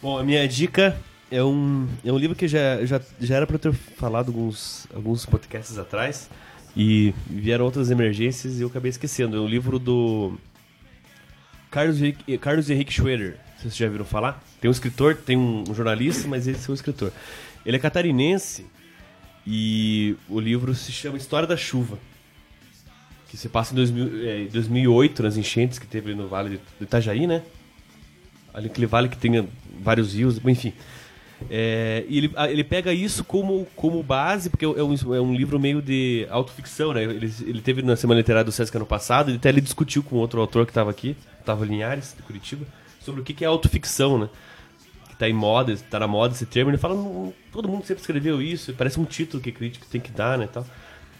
Bom, 0.00 0.18
a 0.18 0.24
minha 0.24 0.48
dica 0.48 0.96
é 1.30 1.44
um, 1.44 1.86
é 2.02 2.10
um 2.10 2.16
livro 2.16 2.34
que 2.34 2.48
já, 2.48 2.86
já, 2.86 3.02
já 3.20 3.36
era 3.36 3.46
para 3.46 3.56
eu 3.56 3.60
ter 3.60 3.72
falado 3.74 4.28
alguns, 4.28 4.86
alguns 4.94 5.26
podcasts 5.26 5.76
atrás 5.76 6.30
e 6.74 7.14
vieram 7.28 7.66
outras 7.66 7.90
emergências 7.90 8.58
e 8.58 8.62
eu 8.62 8.68
acabei 8.68 8.88
esquecendo. 8.88 9.36
É 9.36 9.40
um 9.40 9.46
livro 9.46 9.78
do 9.78 10.38
Carlos 11.74 12.00
Henrique, 12.00 12.38
Carlos 12.38 12.70
Henrique 12.70 12.92
Schroeder. 12.92 13.36
Vocês 13.58 13.76
já 13.76 13.88
viram 13.88 14.04
falar? 14.04 14.40
Tem 14.60 14.68
um 14.68 14.72
escritor, 14.72 15.16
tem 15.16 15.36
um 15.36 15.64
jornalista, 15.74 16.28
mas 16.28 16.46
ele 16.46 16.56
é 16.56 16.70
um 16.70 16.74
escritor. 16.74 17.12
Ele 17.66 17.76
é 17.76 17.80
catarinense 17.80 18.64
e 19.44 20.14
o 20.28 20.38
livro 20.38 20.72
se 20.72 20.92
chama 20.92 21.16
História 21.16 21.48
da 21.48 21.56
Chuva. 21.56 21.98
Que 23.28 23.36
se 23.36 23.48
passa 23.48 23.72
em 23.72 23.74
2000, 23.74 24.28
é, 24.28 24.44
2008, 24.52 25.20
nas 25.24 25.36
enchentes 25.36 25.80
que 25.80 25.86
teve 25.88 26.14
no 26.14 26.28
Vale 26.28 26.60
do 26.78 26.84
Itajaí, 26.84 27.26
né? 27.26 27.42
Ali, 28.52 28.68
aquele 28.68 28.86
vale 28.86 29.08
que 29.08 29.16
tem 29.16 29.48
vários 29.80 30.14
rios, 30.14 30.40
enfim. 30.44 30.72
É, 31.50 32.04
e 32.08 32.18
ele, 32.18 32.32
ele 32.48 32.64
pega 32.64 32.92
isso 32.92 33.24
como, 33.24 33.66
como 33.76 34.02
base, 34.02 34.48
porque 34.48 34.64
é 34.64 34.68
um, 34.68 35.14
é 35.14 35.20
um 35.20 35.34
livro 35.34 35.58
meio 35.58 35.82
de 35.82 36.26
autoficção, 36.30 36.92
né? 36.92 37.02
Ele, 37.04 37.32
ele 37.42 37.60
teve 37.60 37.82
na 37.82 37.96
Semana 37.96 38.20
Literária 38.20 38.44
do 38.44 38.52
Sesc 38.52 38.74
ano 38.76 38.86
passado, 38.86 39.30
e 39.30 39.36
até 39.36 39.48
ele 39.48 39.60
discutiu 39.60 40.02
com 40.02 40.16
outro 40.16 40.40
autor 40.40 40.64
que 40.64 40.70
estava 40.70 40.90
aqui, 40.90 41.16
estava 41.38 41.64
Linhares, 41.64 42.14
de 42.16 42.22
Curitiba, 42.22 42.64
sobre 43.00 43.20
o 43.20 43.24
que, 43.24 43.34
que 43.34 43.44
é 43.44 43.46
autoficção, 43.46 44.18
né? 44.18 44.28
Que 45.08 45.12
está 45.14 45.28
em 45.28 45.32
moda, 45.32 45.72
está 45.72 45.98
na 45.98 46.06
moda 46.06 46.34
esse 46.34 46.46
termo, 46.46 46.70
ele 46.70 46.78
fala, 46.78 46.96
todo 47.52 47.68
mundo 47.68 47.84
sempre 47.84 48.00
escreveu 48.00 48.40
isso, 48.40 48.72
parece 48.74 48.98
um 48.98 49.04
título 49.04 49.42
que 49.42 49.52
crítico 49.52 49.86
tem 49.86 50.00
que 50.00 50.10
dar, 50.10 50.38
né? 50.38 50.48
Tal. 50.52 50.66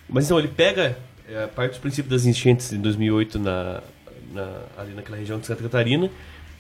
Mas 0.08 0.24
então, 0.24 0.38
ele 0.38 0.48
pega 0.48 0.98
é, 1.28 1.46
parte 1.46 1.72
dos 1.72 1.80
princípios 1.80 2.10
das 2.10 2.26
enchentes 2.26 2.72
em 2.72 2.80
2008 2.80 3.38
na, 3.38 3.82
na, 4.32 4.60
ali 4.76 4.94
naquela 4.94 5.16
região 5.16 5.38
de 5.38 5.46
Santa 5.46 5.62
Catarina, 5.62 6.10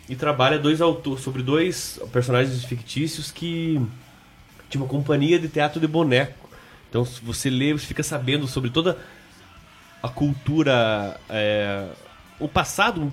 e 0.08 0.14
trabalha 0.14 0.58
dois 0.58 0.80
autores 0.80 1.22
sobre 1.22 1.42
dois 1.42 1.98
personagens 2.12 2.64
fictícios 2.64 3.30
que 3.30 3.80
tinha 4.68 4.82
uma 4.82 4.88
companhia 4.88 5.38
de 5.38 5.48
teatro 5.48 5.80
de 5.80 5.86
boneco. 5.86 6.48
Então, 6.88 7.04
se 7.04 7.20
você 7.24 7.48
lê, 7.50 7.72
você 7.72 7.86
fica 7.86 8.02
sabendo 8.02 8.46
sobre 8.46 8.70
toda 8.70 8.98
a 10.02 10.08
cultura, 10.08 11.18
é, 11.28 11.88
o 12.38 12.46
passado 12.46 13.10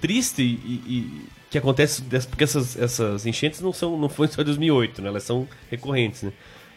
triste 0.00 0.42
e, 0.42 0.82
e, 0.86 1.22
que 1.50 1.56
acontece 1.56 2.02
porque 2.28 2.44
essas, 2.44 2.76
essas 2.76 3.24
enchentes 3.24 3.60
não 3.60 3.72
são 3.72 3.98
não 3.98 4.08
foi 4.08 4.28
só 4.28 4.42
2008, 4.42 5.00
né? 5.00 5.08
Elas 5.08 5.22
são 5.22 5.48
recorrentes, 5.70 6.22
né? 6.22 6.32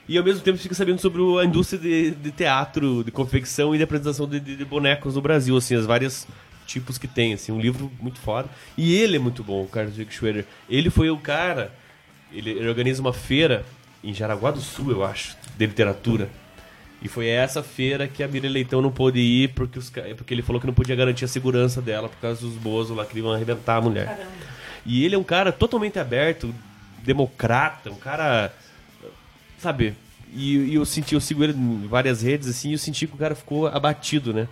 E 0.08 0.18
ao 0.18 0.24
mesmo 0.24 0.42
tempo 0.42 0.58
fica 0.58 0.76
sabendo 0.76 1.00
sobre 1.00 1.22
a 1.40 1.46
indústria 1.46 1.80
de, 1.80 2.12
de 2.12 2.32
teatro, 2.32 3.04
de 3.04 3.12
confecção 3.12 3.74
e 3.74 3.78
de 3.78 3.84
apresentação 3.84 4.28
de, 4.28 4.40
de, 4.40 4.56
de 4.56 4.66
bonecos 4.66 5.16
no 5.16 5.22
Brasil, 5.22 5.56
assim, 5.58 5.76
as 5.76 5.86
várias 5.86 6.28
tipos 6.72 6.98
que 6.98 7.08
tem, 7.08 7.34
assim, 7.34 7.52
um 7.52 7.60
livro 7.60 7.92
muito 8.00 8.20
foda. 8.20 8.50
E 8.78 8.96
ele 8.96 9.18
é 9.18 9.20
muito 9.20 9.44
bom, 9.44 9.64
o 9.64 9.68
Carlos 9.68 9.96
Dick 9.96 10.14
Schroeder. 10.14 10.46
Ele 10.70 10.90
foi 10.90 11.10
o 11.10 11.18
cara, 11.18 11.74
ele, 12.32 12.52
ele, 12.52 12.68
organiza 12.68 13.02
uma 13.02 13.14
feira 13.14 13.66
em 14.04 14.14
Jaraguá 14.14 14.52
do 14.52 14.62
Sul, 14.62 14.92
eu 14.92 15.04
acho, 15.04 15.36
de 15.58 15.66
literatura. 15.66 16.30
E 17.02 17.08
foi 17.08 17.28
essa 17.28 17.64
feira 17.64 18.08
que 18.08 18.24
a 18.24 18.28
Miriam 18.28 18.52
Leitão 18.52 18.82
não 18.82 18.92
pôde 18.92 19.20
ir 19.20 19.50
porque, 19.54 19.80
os, 19.80 19.92
porque 20.16 20.34
ele 20.34 20.44
falou 20.44 20.62
que 20.62 20.68
não 20.68 20.74
podia 20.74 20.96
garantir 20.96 21.26
a 21.26 21.28
segurança 21.28 21.82
dela 21.82 22.08
por 22.08 22.18
causa 22.20 22.42
dos 22.42 22.56
bozos 22.56 22.96
lá 22.96 23.06
que 23.06 23.18
iam 23.18 23.32
arrebentar 23.32 23.78
a 23.78 23.82
mulher. 23.82 24.06
Caramba. 24.06 24.32
E 24.86 25.04
ele 25.04 25.16
é 25.16 25.18
um 25.18 25.24
cara 25.24 25.52
totalmente 25.52 26.00
aberto, 26.00 26.54
democrata, 27.04 27.90
um 27.92 27.96
cara. 27.96 28.54
Sabe? 29.58 29.96
E, 30.34 30.58
e 30.58 30.76
eu 30.76 30.86
senti, 30.86 31.14
eu 31.14 31.22
sigo 31.22 31.44
ele 31.44 31.54
em 31.54 31.88
várias 31.88 32.22
redes, 32.22 32.48
assim, 32.48 32.70
e 32.70 32.74
eu 32.74 32.78
senti 32.78 33.06
que 33.06 33.14
o 33.14 33.18
cara 33.18 33.36
ficou 33.36 33.68
abatido, 33.68 34.34
né? 34.34 34.48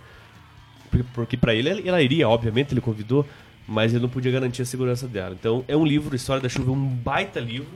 Porque 1.14 1.36
para 1.36 1.54
ele 1.54 1.88
ela 1.88 2.02
iria, 2.02 2.28
obviamente, 2.28 2.72
ele 2.72 2.80
convidou, 2.80 3.26
mas 3.66 3.92
ele 3.92 4.02
não 4.02 4.08
podia 4.08 4.32
garantir 4.32 4.62
a 4.62 4.64
segurança 4.64 5.06
dela. 5.06 5.36
Então 5.38 5.64
é 5.68 5.76
um 5.76 5.84
livro, 5.84 6.14
História 6.14 6.42
da 6.42 6.48
Chuva, 6.48 6.70
é 6.70 6.74
um 6.74 6.86
baita 6.86 7.40
livro 7.40 7.70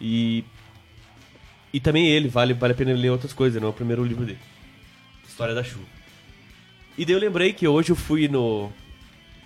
e 0.00 0.44
e 1.72 1.80
também 1.80 2.06
ele 2.06 2.28
vale 2.28 2.54
vale 2.54 2.72
a 2.72 2.76
pena 2.76 2.92
ler 2.92 3.10
outras 3.10 3.32
coisas, 3.32 3.60
não 3.60 3.68
é 3.68 3.70
o 3.70 3.74
primeiro 3.74 4.04
livro 4.04 4.24
dele. 4.24 4.38
História 5.26 5.54
da 5.54 5.64
Chuva. 5.64 5.84
E 6.96 7.04
daí 7.04 7.14
eu 7.14 7.20
lembrei 7.20 7.52
que 7.52 7.66
hoje 7.66 7.90
eu 7.90 7.96
fui 7.96 8.28
no 8.28 8.70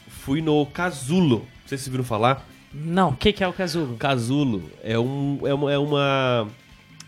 fui 0.09 0.43
no 0.43 0.67
Casulo. 0.67 1.39
Não 1.39 1.69
sei 1.69 1.79
se 1.79 1.85
vocês 1.85 1.89
viram 1.89 2.05
falar. 2.05 2.47
Não, 2.73 3.11
o 3.11 3.17
que, 3.17 3.33
que 3.33 3.43
é 3.43 3.49
o 3.49 3.53
Casulo? 3.53 3.97
Casulo 3.97 4.71
é 4.83 4.99
um 4.99 5.41
é 5.47 5.55
uma, 5.55 5.73
é 5.73 5.79
uma 5.79 6.49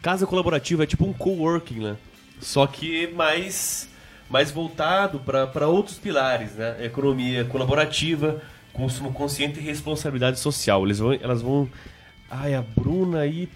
casa 0.00 0.26
colaborativa, 0.26 0.84
é 0.84 0.86
tipo 0.86 1.04
um 1.04 1.12
coworking, 1.12 1.80
né? 1.80 1.96
Só 2.40 2.66
que 2.66 3.08
mais 3.08 3.89
mais 4.30 4.50
voltado 4.52 5.18
para 5.18 5.66
outros 5.66 5.98
pilares, 5.98 6.54
né? 6.54 6.76
Economia 6.84 7.44
colaborativa, 7.44 8.40
consumo 8.72 9.12
consciente 9.12 9.58
e 9.58 9.62
responsabilidade 9.62 10.38
social. 10.38 10.84
Eles 10.84 11.00
vão, 11.00 11.12
elas 11.12 11.42
vão. 11.42 11.68
Ai, 12.30 12.54
a 12.54 12.62
Bruna 12.62 13.20
aí. 13.20 13.48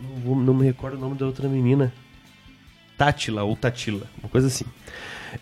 Não, 0.00 0.14
vou, 0.20 0.36
não 0.36 0.54
me 0.54 0.64
recordo 0.64 0.96
o 0.96 1.00
nome 1.00 1.14
da 1.16 1.26
outra 1.26 1.46
menina. 1.46 1.92
Tátila 2.96 3.44
ou 3.44 3.54
Tatila, 3.54 4.06
uma 4.20 4.28
coisa 4.28 4.48
assim. 4.48 4.64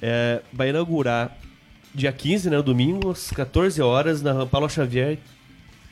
É, 0.02 0.42
vai 0.52 0.68
inaugurar 0.68 1.38
dia 1.94 2.12
15, 2.12 2.50
né, 2.50 2.60
domingo, 2.60 3.10
às 3.10 3.30
14 3.30 3.80
horas, 3.80 4.20
na 4.20 4.44
Paulo 4.44 4.68
Xavier, 4.68 5.18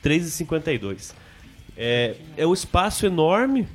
3h52. 0.03 1.13
É, 1.75 2.15
é 2.37 2.45
um 2.45 2.53
espaço 2.53 3.07
enorme, 3.07 3.67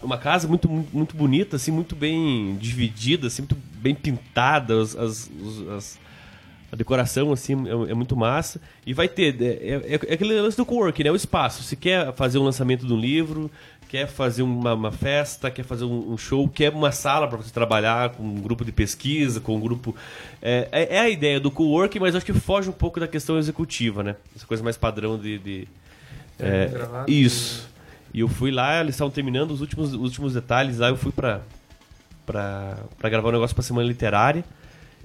uma 0.00 0.16
casa 0.16 0.46
muito, 0.46 0.68
muito 0.68 1.16
bonita, 1.16 1.56
assim, 1.56 1.72
muito 1.72 1.96
bem 1.96 2.56
dividida, 2.56 3.26
assim, 3.26 3.42
muito 3.42 3.56
bem 3.86 3.94
pintada, 3.94 4.80
as, 4.80 4.96
as, 4.96 5.30
as 5.76 5.98
a 6.72 6.74
decoração 6.74 7.32
assim 7.32 7.52
é, 7.68 7.92
é, 7.92 7.94
muito 7.94 8.16
massa 8.16 8.60
e 8.84 8.92
vai 8.92 9.08
ter 9.08 9.40
é, 9.40 9.46
é, 9.46 9.94
é, 9.94 10.14
aquele 10.14 10.40
lance 10.40 10.56
do 10.56 10.66
co-work, 10.66 11.02
né? 11.04 11.10
O 11.12 11.16
espaço. 11.16 11.62
Se 11.62 11.76
quer 11.76 12.12
fazer 12.14 12.38
um 12.38 12.42
lançamento 12.42 12.84
de 12.84 12.92
um 12.92 12.98
livro, 12.98 13.48
quer 13.88 14.08
fazer 14.08 14.42
uma, 14.42 14.74
uma 14.74 14.90
festa, 14.90 15.48
quer 15.48 15.62
fazer 15.62 15.84
um, 15.84 16.12
um, 16.12 16.18
show, 16.18 16.48
quer 16.48 16.72
uma 16.72 16.90
sala 16.90 17.28
para 17.28 17.36
você 17.36 17.52
trabalhar 17.52 18.10
com 18.10 18.24
um 18.24 18.40
grupo 18.40 18.64
de 18.64 18.72
pesquisa, 18.72 19.40
com 19.40 19.56
um 19.56 19.60
grupo 19.60 19.94
é, 20.42 20.68
é, 20.72 20.96
é 20.96 20.98
a 20.98 21.08
ideia 21.08 21.38
do 21.38 21.52
co-work, 21.52 22.00
mas 22.00 22.16
acho 22.16 22.26
que 22.26 22.32
foge 22.32 22.68
um 22.68 22.72
pouco 22.72 22.98
da 22.98 23.06
questão 23.06 23.38
executiva, 23.38 24.02
né? 24.02 24.16
Essa 24.34 24.46
coisa 24.46 24.62
mais 24.64 24.76
padrão 24.76 25.16
de, 25.16 25.38
de 25.38 25.68
é, 26.40 26.68
isso. 27.06 27.68
E 28.12 28.20
eu 28.20 28.28
fui 28.28 28.50
lá, 28.50 28.80
eles 28.80 28.96
estavam 28.96 29.12
terminando 29.12 29.52
os 29.52 29.60
últimos, 29.60 29.94
os 29.94 30.00
últimos 30.00 30.34
detalhes 30.34 30.78
lá, 30.78 30.88
eu 30.88 30.96
fui 30.96 31.12
para 31.12 31.42
pra, 32.26 32.76
pra 32.98 33.08
gravar 33.08 33.28
um 33.28 33.32
negócio 33.32 33.54
pra 33.54 33.62
semana 33.62 33.86
literária. 33.86 34.44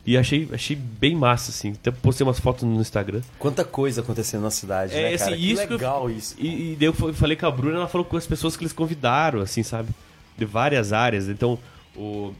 E 0.06 0.18
achei, 0.18 0.50
achei 0.52 0.76
bem 0.76 1.16
massa, 1.16 1.52
assim. 1.52 1.74
Até 1.74 1.92
postei 1.92 2.26
umas 2.26 2.40
fotos 2.40 2.64
no 2.64 2.82
Instagram. 2.82 3.22
Quanta 3.38 3.64
coisa 3.64 4.02
acontecendo 4.02 4.42
na 4.42 4.50
cidade, 4.50 4.96
é, 4.96 5.02
né, 5.02 5.14
assim, 5.14 5.26
cara? 5.26 5.36
Isso 5.36 5.68
que 5.68 5.74
legal 5.74 6.10
eu, 6.10 6.18
isso. 6.18 6.36
E, 6.40 6.72
e 6.72 6.76
daí 6.76 6.88
eu 6.88 6.94
falei 7.14 7.38
com 7.38 7.46
a 7.46 7.52
Bruna, 7.52 7.76
ela 7.76 7.88
falou 7.88 8.04
com 8.04 8.18
as 8.18 8.26
pessoas 8.26 8.58
que 8.58 8.64
eles 8.64 8.74
convidaram, 8.74 9.42
assim, 9.42 9.62
sabe? 9.62 9.90
De 10.36 10.44
várias 10.44 10.92
áreas. 10.92 11.30
Então, 11.30 11.60
o, 11.96 12.34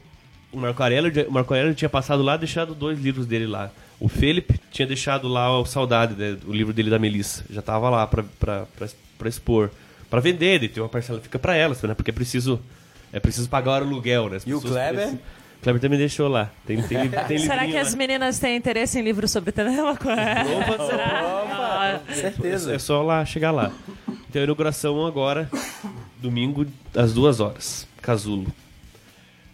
o 0.52 0.58
Marco 0.58 0.82
Aurélio, 0.82 1.28
o 1.28 1.32
Marco 1.32 1.54
Aurélio 1.54 1.74
tinha 1.74 1.88
passado 1.88 2.20
lá 2.20 2.36
deixado 2.36 2.74
dois 2.74 2.98
livros 2.98 3.26
dele 3.26 3.46
lá. 3.46 3.70
O 4.00 4.08
Felipe 4.08 4.60
tinha 4.72 4.86
deixado 4.86 5.28
lá 5.28 5.56
o 5.60 5.64
Saudade, 5.64 6.14
né, 6.14 6.36
o 6.44 6.52
livro 6.52 6.72
dele 6.72 6.90
da 6.90 6.98
Melissa. 6.98 7.44
Já 7.48 7.62
tava 7.62 7.88
lá 7.88 8.04
pra, 8.08 8.24
pra, 8.40 8.66
pra, 8.76 8.88
pra 9.16 9.28
expor. 9.28 9.70
Pra 10.10 10.18
vender, 10.18 10.64
e 10.64 10.68
tem 10.68 10.82
uma 10.82 10.88
parcela 10.88 11.20
fica 11.20 11.38
pra 11.38 11.54
elas, 11.54 11.80
né? 11.82 11.94
Porque 11.94 12.10
é 12.10 12.14
preciso 12.14 12.60
é 13.12 13.20
preciso 13.20 13.48
pagar 13.48 13.82
o 13.82 13.84
aluguel, 13.84 14.30
né? 14.30 14.36
As 14.36 14.46
e 14.46 14.54
o 14.54 14.60
Kleber? 14.60 14.94
Precisam... 14.94 15.14
O 15.14 15.62
Kleber 15.62 15.80
também 15.80 15.98
deixou 15.98 16.28
lá. 16.28 16.50
Tem, 16.66 16.82
tem, 16.82 17.10
tem 17.28 17.38
Será 17.46 17.66
que 17.66 17.74
lá. 17.74 17.80
as 17.80 17.94
meninas 17.94 18.38
têm 18.38 18.56
interesse 18.56 18.98
em 18.98 19.02
livros 19.02 19.30
sobre 19.30 19.52
Telemaco? 19.52 20.08
Opa, 20.08 20.86
Será? 20.86 22.00
Opa, 22.00 22.14
certeza. 22.14 22.74
É 22.74 22.78
só 22.78 23.02
lá 23.02 23.24
chegar 23.24 23.50
lá. 23.50 23.70
Tem 24.32 24.40
a 24.40 24.44
inauguração 24.44 25.06
agora, 25.06 25.48
domingo, 26.18 26.66
às 26.96 27.12
duas 27.12 27.38
horas. 27.38 27.86
Casulo. 28.00 28.52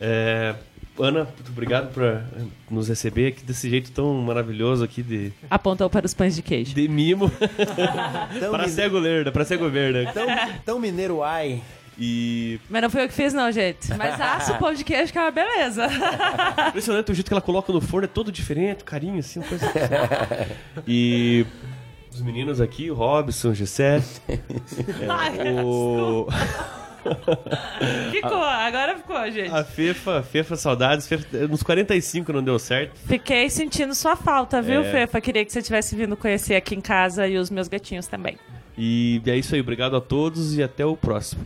É, 0.00 0.54
Ana, 0.98 1.24
muito 1.24 1.50
obrigado 1.50 1.92
por 1.92 2.22
nos 2.70 2.88
receber 2.88 3.28
aqui 3.28 3.44
desse 3.44 3.68
jeito 3.68 3.90
tão 3.92 4.14
maravilhoso 4.14 4.84
aqui 4.84 5.02
de... 5.02 5.32
Apontou 5.50 5.90
para 5.90 6.06
os 6.06 6.14
pães 6.14 6.34
de 6.34 6.42
queijo. 6.42 6.74
De 6.74 6.88
mimo. 6.88 7.30
para 8.50 8.58
mine... 8.58 8.70
cego 8.70 8.98
lerda, 8.98 9.30
para 9.30 9.44
cego 9.44 9.68
verde. 9.68 10.12
Tão, 10.12 10.26
tão 10.64 10.78
mineiro 10.80 11.22
ai. 11.22 11.60
E. 11.98 12.60
Mas 12.70 12.82
não 12.82 12.90
foi 12.90 13.02
eu 13.04 13.08
que 13.08 13.14
fiz, 13.14 13.34
não, 13.34 13.50
gente. 13.50 13.92
Mas 13.94 14.14
assa 14.20 14.52
o 14.52 14.58
pão 14.58 14.72
de 14.72 14.84
queijo 14.84 15.12
que 15.12 15.18
é 15.18 15.22
uma 15.22 15.30
beleza. 15.30 15.88
Impressionante 16.68 17.10
o 17.10 17.14
jeito 17.14 17.26
que 17.26 17.34
ela 17.34 17.40
coloca 17.40 17.72
no 17.72 17.80
forno, 17.80 18.04
é 18.04 18.08
todo 18.08 18.30
diferente, 18.30 18.84
carinho, 18.84 19.18
assim, 19.18 19.40
uma 19.40 19.48
coisa. 19.48 19.66
e. 20.86 21.44
Os 22.12 22.22
meninos 22.22 22.60
aqui, 22.60 22.90
o 22.90 22.94
Robson, 22.94 23.50
o 23.50 23.54
Gessé. 23.54 24.02
É, 24.28 25.62
o. 25.62 26.26
Ficou, 28.10 28.42
agora 28.42 28.96
ficou, 28.96 29.30
gente. 29.30 29.54
A 29.54 29.62
Fefa, 29.62 30.22
Fefa, 30.22 30.56
saudades. 30.56 31.06
Fefa, 31.06 31.46
nos 31.46 31.62
45 31.62 32.32
não 32.32 32.42
deu 32.42 32.58
certo. 32.58 32.98
Fiquei 33.06 33.48
sentindo 33.48 33.94
sua 33.94 34.16
falta, 34.16 34.60
viu, 34.60 34.80
É. 34.80 34.90
Fefa? 34.90 35.20
Queria 35.20 35.44
que 35.44 35.52
você 35.52 35.62
tivesse 35.62 35.94
vindo 35.94 36.16
conhecer 36.16 36.56
aqui 36.56 36.74
em 36.74 36.80
casa 36.80 37.28
e 37.28 37.36
os 37.38 37.50
meus 37.50 37.68
gatinhos 37.68 38.06
também. 38.06 38.36
E 38.76 39.22
é 39.26 39.36
isso 39.36 39.54
aí. 39.54 39.60
Obrigado 39.60 39.94
a 39.96 40.00
todos 40.00 40.56
e 40.56 40.62
até 40.62 40.84
o 40.84 40.96
próximo. 40.96 41.44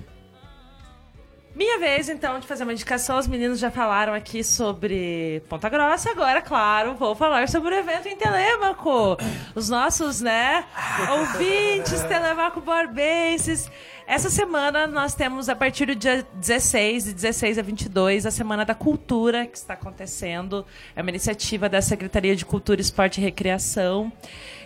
Minha 1.55 1.79
vez, 1.79 2.09
então, 2.09 2.41
de 2.41 2.47
fazer 2.47 2.63
uma 2.63 2.73
indicação. 2.73 3.19
Os 3.19 3.27
meninos 3.27 3.59
já 3.59 3.71
falaram 3.71 4.15
aqui 4.15 4.43
sobre 4.43 5.43
Ponta 5.51 5.69
Grossa. 5.69 6.11
Agora, 6.11 6.41
claro, 6.41 6.95
vou 6.95 7.15
falar 7.15 7.47
sobre 7.47 7.75
o 7.75 7.79
evento 7.79 8.09
em 8.09 8.17
Telêmaco. 8.17 9.19
Os 9.55 9.69
nossos, 9.69 10.23
né, 10.23 10.65
ouvintes 11.11 12.01
Telêmaco 12.05 12.63
Borbenses. 12.63 13.71
Essa 14.07 14.31
semana 14.31 14.87
nós 14.87 15.15
temos, 15.15 15.51
a 15.51 15.55
partir 15.55 15.87
do 15.87 15.95
dia 15.95 16.27
16, 16.35 17.05
de 17.05 17.13
16 17.13 17.59
a 17.59 17.63
22, 17.63 18.25
a 18.25 18.31
Semana 18.31 18.65
da 18.65 18.75
Cultura, 18.75 19.47
que 19.47 19.57
está 19.57 19.75
acontecendo. 19.75 20.65
É 20.97 21.03
uma 21.03 21.11
iniciativa 21.11 21.69
da 21.69 21.83
Secretaria 21.83 22.35
de 22.35 22.47
Cultura, 22.47 22.81
Esporte 22.81 23.21
e 23.21 23.25
Recreação. 23.25 24.11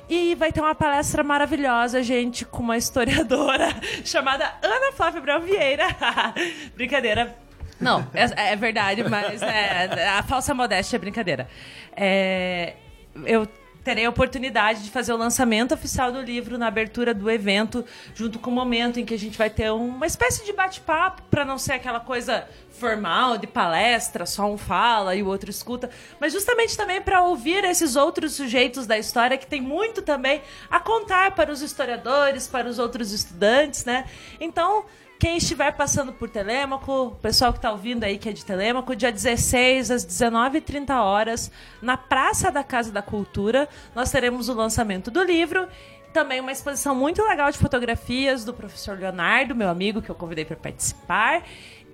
E 0.09 0.35
vai 0.37 0.53
ter 0.53 0.61
uma 0.61 0.75
palestra 0.75 1.23
maravilhosa, 1.23 2.03
gente, 2.03 2.45
com 2.45 2.63
uma 2.63 2.77
historiadora 2.77 3.69
chamada 4.05 4.55
Ana 4.63 4.93
Flávia 4.93 5.19
Abrão 5.19 5.41
Vieira. 5.41 5.85
Brincadeira. 6.77 7.37
Não, 7.81 8.07
é, 8.15 8.53
é 8.53 8.57
verdade, 8.57 9.03
mas 9.09 9.43
é, 9.43 10.09
a 10.09 10.23
falsa 10.23 10.55
modéstia 10.55 10.97
é 10.97 10.99
brincadeira. 10.99 11.49
É, 11.95 12.75
eu 13.27 13.47
terei 13.87 14.05
a 14.05 14.11
oportunidade 14.11 14.83
de 14.83 14.91
fazer 14.91 15.13
o 15.13 15.17
lançamento 15.17 15.73
oficial 15.73 16.11
do 16.11 16.21
livro 16.21 16.59
na 16.59 16.67
abertura 16.67 17.15
do 17.15 17.31
evento, 17.31 17.85
junto 18.17 18.37
com 18.37 18.51
o 18.51 18.53
momento 18.53 18.99
em 18.99 19.05
que 19.05 19.15
a 19.15 19.19
gente 19.19 19.39
vai 19.39 19.49
ter 19.49 19.71
uma 19.71 20.05
espécie 20.05 20.45
de 20.45 20.53
bate-papo, 20.53 21.23
para 21.31 21.45
não 21.45 21.57
ser 21.57 21.75
aquela 21.75 22.01
coisa 22.01 22.49
formal 22.69 23.39
de 23.39 23.47
palestra, 23.47 24.27
só 24.27 24.45
um 24.51 24.59
fala 24.59 25.15
e 25.15 25.23
o 25.23 25.29
outro 25.29 25.49
escuta, 25.49 25.89
mas 26.21 26.33
justamente 26.33 26.77
também 26.77 27.01
para 27.01 27.23
ouvir 27.23 27.63
esses 27.63 27.95
outros 27.95 28.33
sujeitos 28.33 28.89
da 28.89 28.99
história 28.99 29.39
que 29.39 29.47
tem 29.47 29.61
muito 29.61 30.03
também 30.03 30.43
a 30.69 30.81
contar 30.81 31.37
para 31.37 31.53
os 31.53 31.63
historiadores, 31.63 32.49
para 32.49 32.69
os 32.69 32.81
outros 32.81 33.13
estudantes, 33.13 33.85
né? 33.85 34.05
Então, 34.41 34.85
quem 35.19 35.39
estiver 35.39 35.73
passando 35.73 36.13
por 36.13 36.29
Telêmaco, 36.29 36.93
o 37.07 37.11
pessoal 37.13 37.53
que 37.53 37.59
está 37.59 37.73
ouvindo 37.73 38.05
aí 38.05 38.19
que 38.19 38.29
é 38.29 38.33
de 38.33 38.45
Telêmaco, 38.45 38.95
dia 38.95 39.11
16 39.11 39.91
às 39.91 40.07
19h30 40.07 40.91
horas, 41.01 41.51
na 41.81 41.97
Praça 41.97 42.51
da 42.51 42.63
Casa 42.63 42.93
da 42.93 43.01
Cultura, 43.01 43.69
nós 43.95 44.11
teremos 44.11 44.49
o 44.49 44.55
lançamento 44.55 45.11
do 45.11 45.23
livro. 45.23 45.69
Também 46.13 46.41
uma 46.41 46.53
exposição 46.53 46.95
muito 46.95 47.23
legal 47.23 47.51
de 47.51 47.59
fotografias 47.59 48.45
do 48.45 48.53
professor 48.53 48.99
Leonardo, 48.99 49.55
meu 49.55 49.69
amigo, 49.69 50.01
que 50.01 50.11
eu 50.11 50.15
convidei 50.15 50.45
para 50.45 50.57
participar. 50.57 51.43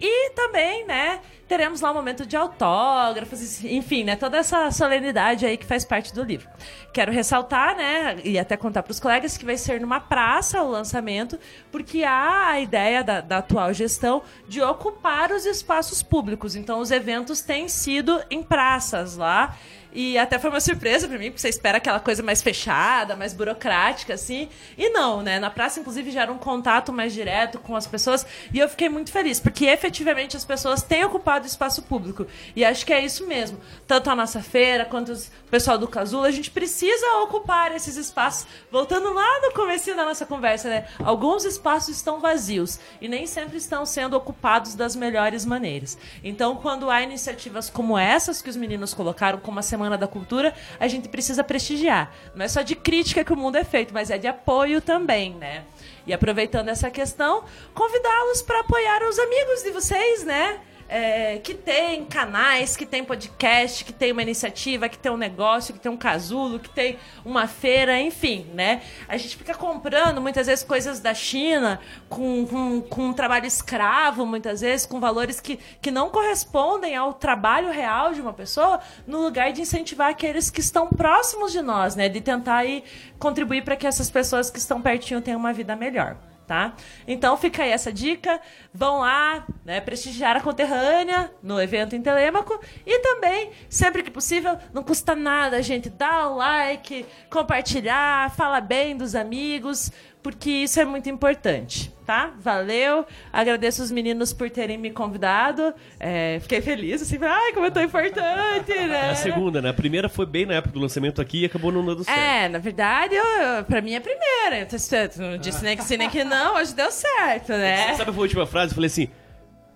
E 0.04 0.30
também, 0.30 0.84
né, 0.84 1.20
teremos 1.46 1.80
lá 1.80 1.92
um 1.92 1.94
momento 1.94 2.26
de 2.26 2.36
autógrafos, 2.36 3.62
enfim, 3.62 4.02
né, 4.02 4.16
toda 4.16 4.36
essa 4.36 4.68
solenidade 4.72 5.46
aí 5.46 5.56
que 5.56 5.64
faz 5.64 5.84
parte 5.84 6.12
do 6.12 6.24
livro. 6.24 6.48
Quero 6.92 7.12
ressaltar, 7.12 7.76
né, 7.76 8.16
e 8.24 8.36
até 8.36 8.56
contar 8.56 8.82
para 8.82 8.90
os 8.90 8.98
colegas 8.98 9.36
que 9.38 9.44
vai 9.44 9.56
ser 9.56 9.80
numa 9.80 10.00
praça 10.00 10.60
o 10.60 10.68
lançamento, 10.68 11.38
porque 11.70 12.02
há 12.02 12.48
a 12.48 12.60
ideia 12.60 13.04
da, 13.04 13.20
da 13.20 13.38
atual 13.38 13.72
gestão 13.72 14.24
de 14.48 14.60
ocupar 14.60 15.30
os 15.30 15.46
espaços 15.46 16.02
públicos. 16.02 16.56
Então, 16.56 16.80
os 16.80 16.90
eventos 16.90 17.40
têm 17.40 17.68
sido 17.68 18.20
em 18.28 18.42
praças 18.42 19.16
lá. 19.16 19.56
E 19.92 20.16
até 20.16 20.38
foi 20.38 20.48
uma 20.48 20.60
surpresa 20.60 21.06
pra 21.06 21.18
mim, 21.18 21.26
porque 21.26 21.40
você 21.40 21.48
espera 21.48 21.78
aquela 21.78 22.00
coisa 22.00 22.22
mais 22.22 22.40
fechada, 22.40 23.14
mais 23.14 23.34
burocrática, 23.34 24.14
assim. 24.14 24.48
E 24.78 24.88
não, 24.90 25.20
né? 25.20 25.38
Na 25.38 25.50
praça, 25.50 25.80
inclusive, 25.80 26.10
gera 26.10 26.32
um 26.32 26.38
contato 26.38 26.92
mais 26.92 27.12
direto 27.12 27.58
com 27.58 27.76
as 27.76 27.86
pessoas. 27.86 28.26
E 28.52 28.58
eu 28.58 28.68
fiquei 28.68 28.88
muito 28.88 29.12
feliz, 29.12 29.38
porque 29.38 29.66
efetivamente 29.66 30.36
as 30.36 30.44
pessoas 30.44 30.82
têm 30.82 31.04
ocupado 31.04 31.44
o 31.44 31.48
espaço 31.48 31.82
público. 31.82 32.26
E 32.56 32.64
acho 32.64 32.86
que 32.86 32.92
é 32.92 33.04
isso 33.04 33.26
mesmo. 33.26 33.60
Tanto 33.86 34.08
a 34.08 34.14
nossa 34.14 34.42
feira, 34.42 34.86
quanto 34.86 35.12
o 35.12 35.50
pessoal 35.50 35.76
do 35.76 35.86
Casulo, 35.86 36.24
a 36.24 36.30
gente 36.30 36.50
precisa 36.50 37.18
ocupar 37.22 37.74
esses 37.74 37.96
espaços. 37.96 38.46
Voltando 38.70 39.12
lá 39.12 39.40
no 39.42 39.52
comecinho 39.52 39.96
da 39.96 40.04
nossa 40.04 40.24
conversa, 40.24 40.68
né? 40.68 40.86
Alguns 41.00 41.44
espaços 41.44 41.96
estão 41.96 42.18
vazios 42.18 42.80
e 43.00 43.08
nem 43.08 43.26
sempre 43.26 43.58
estão 43.58 43.84
sendo 43.84 44.16
ocupados 44.16 44.74
das 44.74 44.96
melhores 44.96 45.44
maneiras. 45.44 45.98
Então, 46.24 46.56
quando 46.56 46.88
há 46.88 47.02
iniciativas 47.02 47.68
como 47.68 47.98
essas 47.98 48.40
que 48.40 48.48
os 48.48 48.56
meninos 48.56 48.94
colocaram, 48.94 49.38
como 49.38 49.58
a 49.58 49.62
Semana 49.62 49.81
da 49.90 50.06
Cultura, 50.06 50.54
a 50.78 50.88
gente 50.88 51.08
precisa 51.08 51.44
prestigiar. 51.44 52.14
Não 52.34 52.44
é 52.44 52.48
só 52.48 52.62
de 52.62 52.74
crítica 52.74 53.24
que 53.24 53.32
o 53.32 53.36
mundo 53.36 53.56
é 53.56 53.64
feito, 53.64 53.92
mas 53.92 54.10
é 54.10 54.18
de 54.18 54.26
apoio 54.26 54.80
também, 54.80 55.34
né? 55.34 55.64
E 56.06 56.12
aproveitando 56.12 56.68
essa 56.68 56.90
questão, 56.90 57.44
convidá-los 57.74 58.42
para 58.42 58.60
apoiar 58.60 59.02
os 59.08 59.18
amigos 59.18 59.62
de 59.62 59.70
vocês, 59.70 60.24
né? 60.24 60.60
É, 60.94 61.38
que 61.38 61.54
tem 61.54 62.04
canais, 62.04 62.76
que 62.76 62.84
tem 62.84 63.02
podcast, 63.02 63.82
que 63.82 63.94
tem 63.94 64.12
uma 64.12 64.20
iniciativa, 64.20 64.90
que 64.90 64.98
tem 64.98 65.10
um 65.10 65.16
negócio, 65.16 65.72
que 65.72 65.80
tem 65.80 65.90
um 65.90 65.96
casulo, 65.96 66.58
que 66.58 66.68
tem 66.68 66.98
uma 67.24 67.46
feira, 67.46 67.98
enfim, 67.98 68.46
né? 68.52 68.82
A 69.08 69.16
gente 69.16 69.38
fica 69.38 69.54
comprando 69.54 70.20
muitas 70.20 70.48
vezes 70.48 70.62
coisas 70.62 71.00
da 71.00 71.14
China 71.14 71.80
com, 72.10 72.46
com, 72.46 72.82
com 72.82 73.06
um 73.06 73.12
trabalho 73.14 73.46
escravo, 73.46 74.26
muitas 74.26 74.60
vezes, 74.60 74.84
com 74.84 75.00
valores 75.00 75.40
que, 75.40 75.58
que 75.80 75.90
não 75.90 76.10
correspondem 76.10 76.94
ao 76.94 77.14
trabalho 77.14 77.70
real 77.70 78.12
de 78.12 78.20
uma 78.20 78.34
pessoa, 78.34 78.78
no 79.06 79.22
lugar 79.22 79.50
de 79.50 79.62
incentivar 79.62 80.10
aqueles 80.10 80.50
que 80.50 80.60
estão 80.60 80.88
próximos 80.88 81.52
de 81.52 81.62
nós, 81.62 81.96
né? 81.96 82.10
De 82.10 82.20
tentar 82.20 82.56
aí 82.56 82.84
contribuir 83.18 83.64
para 83.64 83.76
que 83.76 83.86
essas 83.86 84.10
pessoas 84.10 84.50
que 84.50 84.58
estão 84.58 84.82
pertinho 84.82 85.22
tenham 85.22 85.40
uma 85.40 85.54
vida 85.54 85.74
melhor 85.74 86.31
tá? 86.52 86.74
Então 87.08 87.34
fica 87.34 87.62
aí 87.62 87.70
essa 87.70 87.90
dica. 87.90 88.38
Vão 88.74 88.98
lá, 88.98 89.46
né, 89.64 89.80
prestigiar 89.80 90.36
a 90.36 90.40
conterrânea 90.40 91.32
no 91.42 91.60
evento 91.60 91.96
em 91.96 92.02
Telêmaco 92.02 92.60
e 92.86 92.98
também, 92.98 93.50
sempre 93.70 94.02
que 94.02 94.10
possível, 94.10 94.58
não 94.72 94.82
custa 94.82 95.16
nada, 95.16 95.62
gente, 95.62 95.88
dá 95.88 96.28
o 96.28 96.36
like, 96.36 97.06
compartilhar, 97.30 98.30
fala 98.36 98.60
bem 98.60 98.94
dos 98.94 99.14
amigos, 99.14 99.90
porque 100.22 100.50
isso 100.50 100.78
é 100.78 100.84
muito 100.84 101.08
importante, 101.08 101.91
tá? 102.04 102.30
Valeu, 102.38 103.06
agradeço 103.32 103.82
os 103.82 103.90
meninos 103.90 104.32
por 104.32 104.50
terem 104.50 104.76
me 104.78 104.90
convidado, 104.90 105.72
é, 105.98 106.38
fiquei 106.42 106.60
feliz, 106.60 107.02
assim, 107.02 107.18
ai, 107.22 107.52
como 107.52 107.66
eu 107.66 107.70
tô 107.70 107.80
importante, 107.80 108.72
né? 108.74 109.08
É 109.08 109.10
a 109.10 109.14
segunda, 109.14 109.60
né? 109.62 109.70
A 109.70 109.74
primeira 109.74 110.08
foi 110.08 110.26
bem 110.26 110.46
na 110.46 110.54
época 110.54 110.74
do 110.74 110.80
lançamento 110.80 111.20
aqui 111.20 111.42
e 111.42 111.44
acabou 111.44 111.70
não 111.72 111.84
dando 111.84 112.04
certo. 112.04 112.18
É, 112.18 112.48
na 112.48 112.58
verdade, 112.58 113.14
eu, 113.14 113.24
eu- 113.24 113.64
pra 113.64 113.80
mim 113.80 113.92
é 113.92 113.96
a 113.96 114.00
primeira. 114.00 114.58
Eu 114.60 114.66
tô- 114.66 115.22
não 115.22 115.38
disse 115.38 115.62
nem 115.64 115.76
que 115.76 115.84
sim, 115.84 115.96
nem 115.96 116.10
que 116.10 116.24
não, 116.24 116.56
hoje 116.56 116.74
deu 116.74 116.90
certo, 116.90 117.52
né? 117.52 117.94
Sabe 117.94 118.10
a 118.10 118.14
última 118.20 118.46
frase? 118.46 118.72
Eu 118.72 118.74
falei 118.74 118.86
assim, 118.88 119.08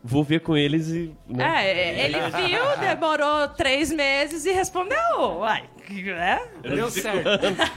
vou 0.06 0.22
ver 0.22 0.40
com 0.40 0.56
eles 0.56 0.88
e... 0.88 1.12
né? 1.28 1.66
É, 1.66 2.04
ele 2.04 2.18
viu, 2.18 2.78
demorou 2.80 3.48
três 3.48 3.90
meses 3.90 4.46
e 4.46 4.52
respondeu. 4.52 5.38
Uai, 5.38 5.64
né? 5.90 6.40
Deu 6.62 6.88
certo. 6.90 7.28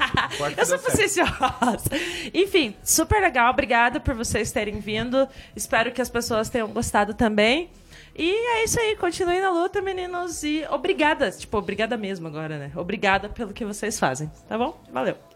Eu 0.57 0.65
sou 0.65 0.77
faciciosa. 0.77 1.89
Enfim, 2.33 2.75
super 2.83 3.21
legal. 3.21 3.51
Obrigada 3.51 3.99
por 3.99 4.13
vocês 4.13 4.51
terem 4.51 4.79
vindo. 4.79 5.27
Espero 5.55 5.91
que 5.91 6.01
as 6.01 6.09
pessoas 6.09 6.49
tenham 6.49 6.67
gostado 6.67 7.13
também. 7.13 7.69
E 8.15 8.31
é 8.31 8.63
isso 8.63 8.79
aí. 8.79 8.95
Continuem 8.95 9.41
na 9.41 9.49
luta, 9.49 9.81
meninos. 9.81 10.43
E 10.43 10.65
obrigada. 10.69 11.31
Tipo, 11.31 11.57
obrigada 11.57 11.97
mesmo 11.97 12.27
agora, 12.27 12.57
né? 12.57 12.71
Obrigada 12.75 13.29
pelo 13.29 13.53
que 13.53 13.65
vocês 13.65 13.99
fazem. 13.99 14.31
Tá 14.47 14.57
bom? 14.57 14.79
Valeu. 14.91 15.28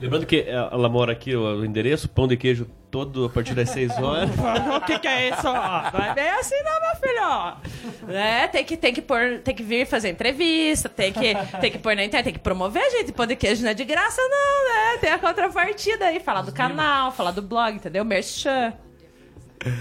Lembrando 0.00 0.26
que 0.26 0.40
ela 0.46 0.88
mora 0.88 1.12
aqui, 1.12 1.34
o 1.34 1.64
endereço, 1.64 2.08
pão 2.08 2.26
de 2.28 2.36
queijo 2.36 2.66
todo 2.90 3.24
a 3.24 3.28
partir 3.28 3.54
das 3.54 3.70
6 3.70 3.98
horas. 3.98 4.30
o 4.76 4.80
que, 4.82 4.98
que 4.98 5.08
é 5.08 5.30
isso? 5.30 5.42
Não 5.44 6.04
é 6.04 6.14
bem 6.14 6.28
assim, 6.30 6.54
não, 6.62 6.80
meu 6.80 6.96
filho. 7.00 8.12
Né? 8.12 8.48
Tem 8.48 8.64
que, 8.64 8.76
tem, 8.76 8.92
que 8.92 9.02
pôr, 9.02 9.40
tem 9.42 9.54
que 9.54 9.62
vir 9.62 9.86
fazer 9.86 10.10
entrevista, 10.10 10.88
tem 10.88 11.12
que, 11.12 11.34
tem 11.60 11.70
que 11.70 11.78
pôr 11.78 11.96
na 11.96 12.04
internet, 12.04 12.24
tem 12.24 12.32
que 12.34 12.38
promover, 12.38 12.88
gente. 12.90 13.12
Pão 13.12 13.26
de 13.26 13.34
queijo 13.36 13.62
não 13.62 13.70
é 13.70 13.74
de 13.74 13.84
graça, 13.84 14.20
não, 14.22 14.64
né? 14.92 14.98
Tem 15.00 15.10
a 15.10 15.18
contrapartida 15.18 16.06
aí, 16.06 16.20
falar 16.20 16.42
do 16.42 16.52
canal, 16.52 17.10
falar 17.12 17.30
do 17.32 17.42
blog, 17.42 17.74
entendeu? 17.76 18.04
Merchan. 18.04 18.72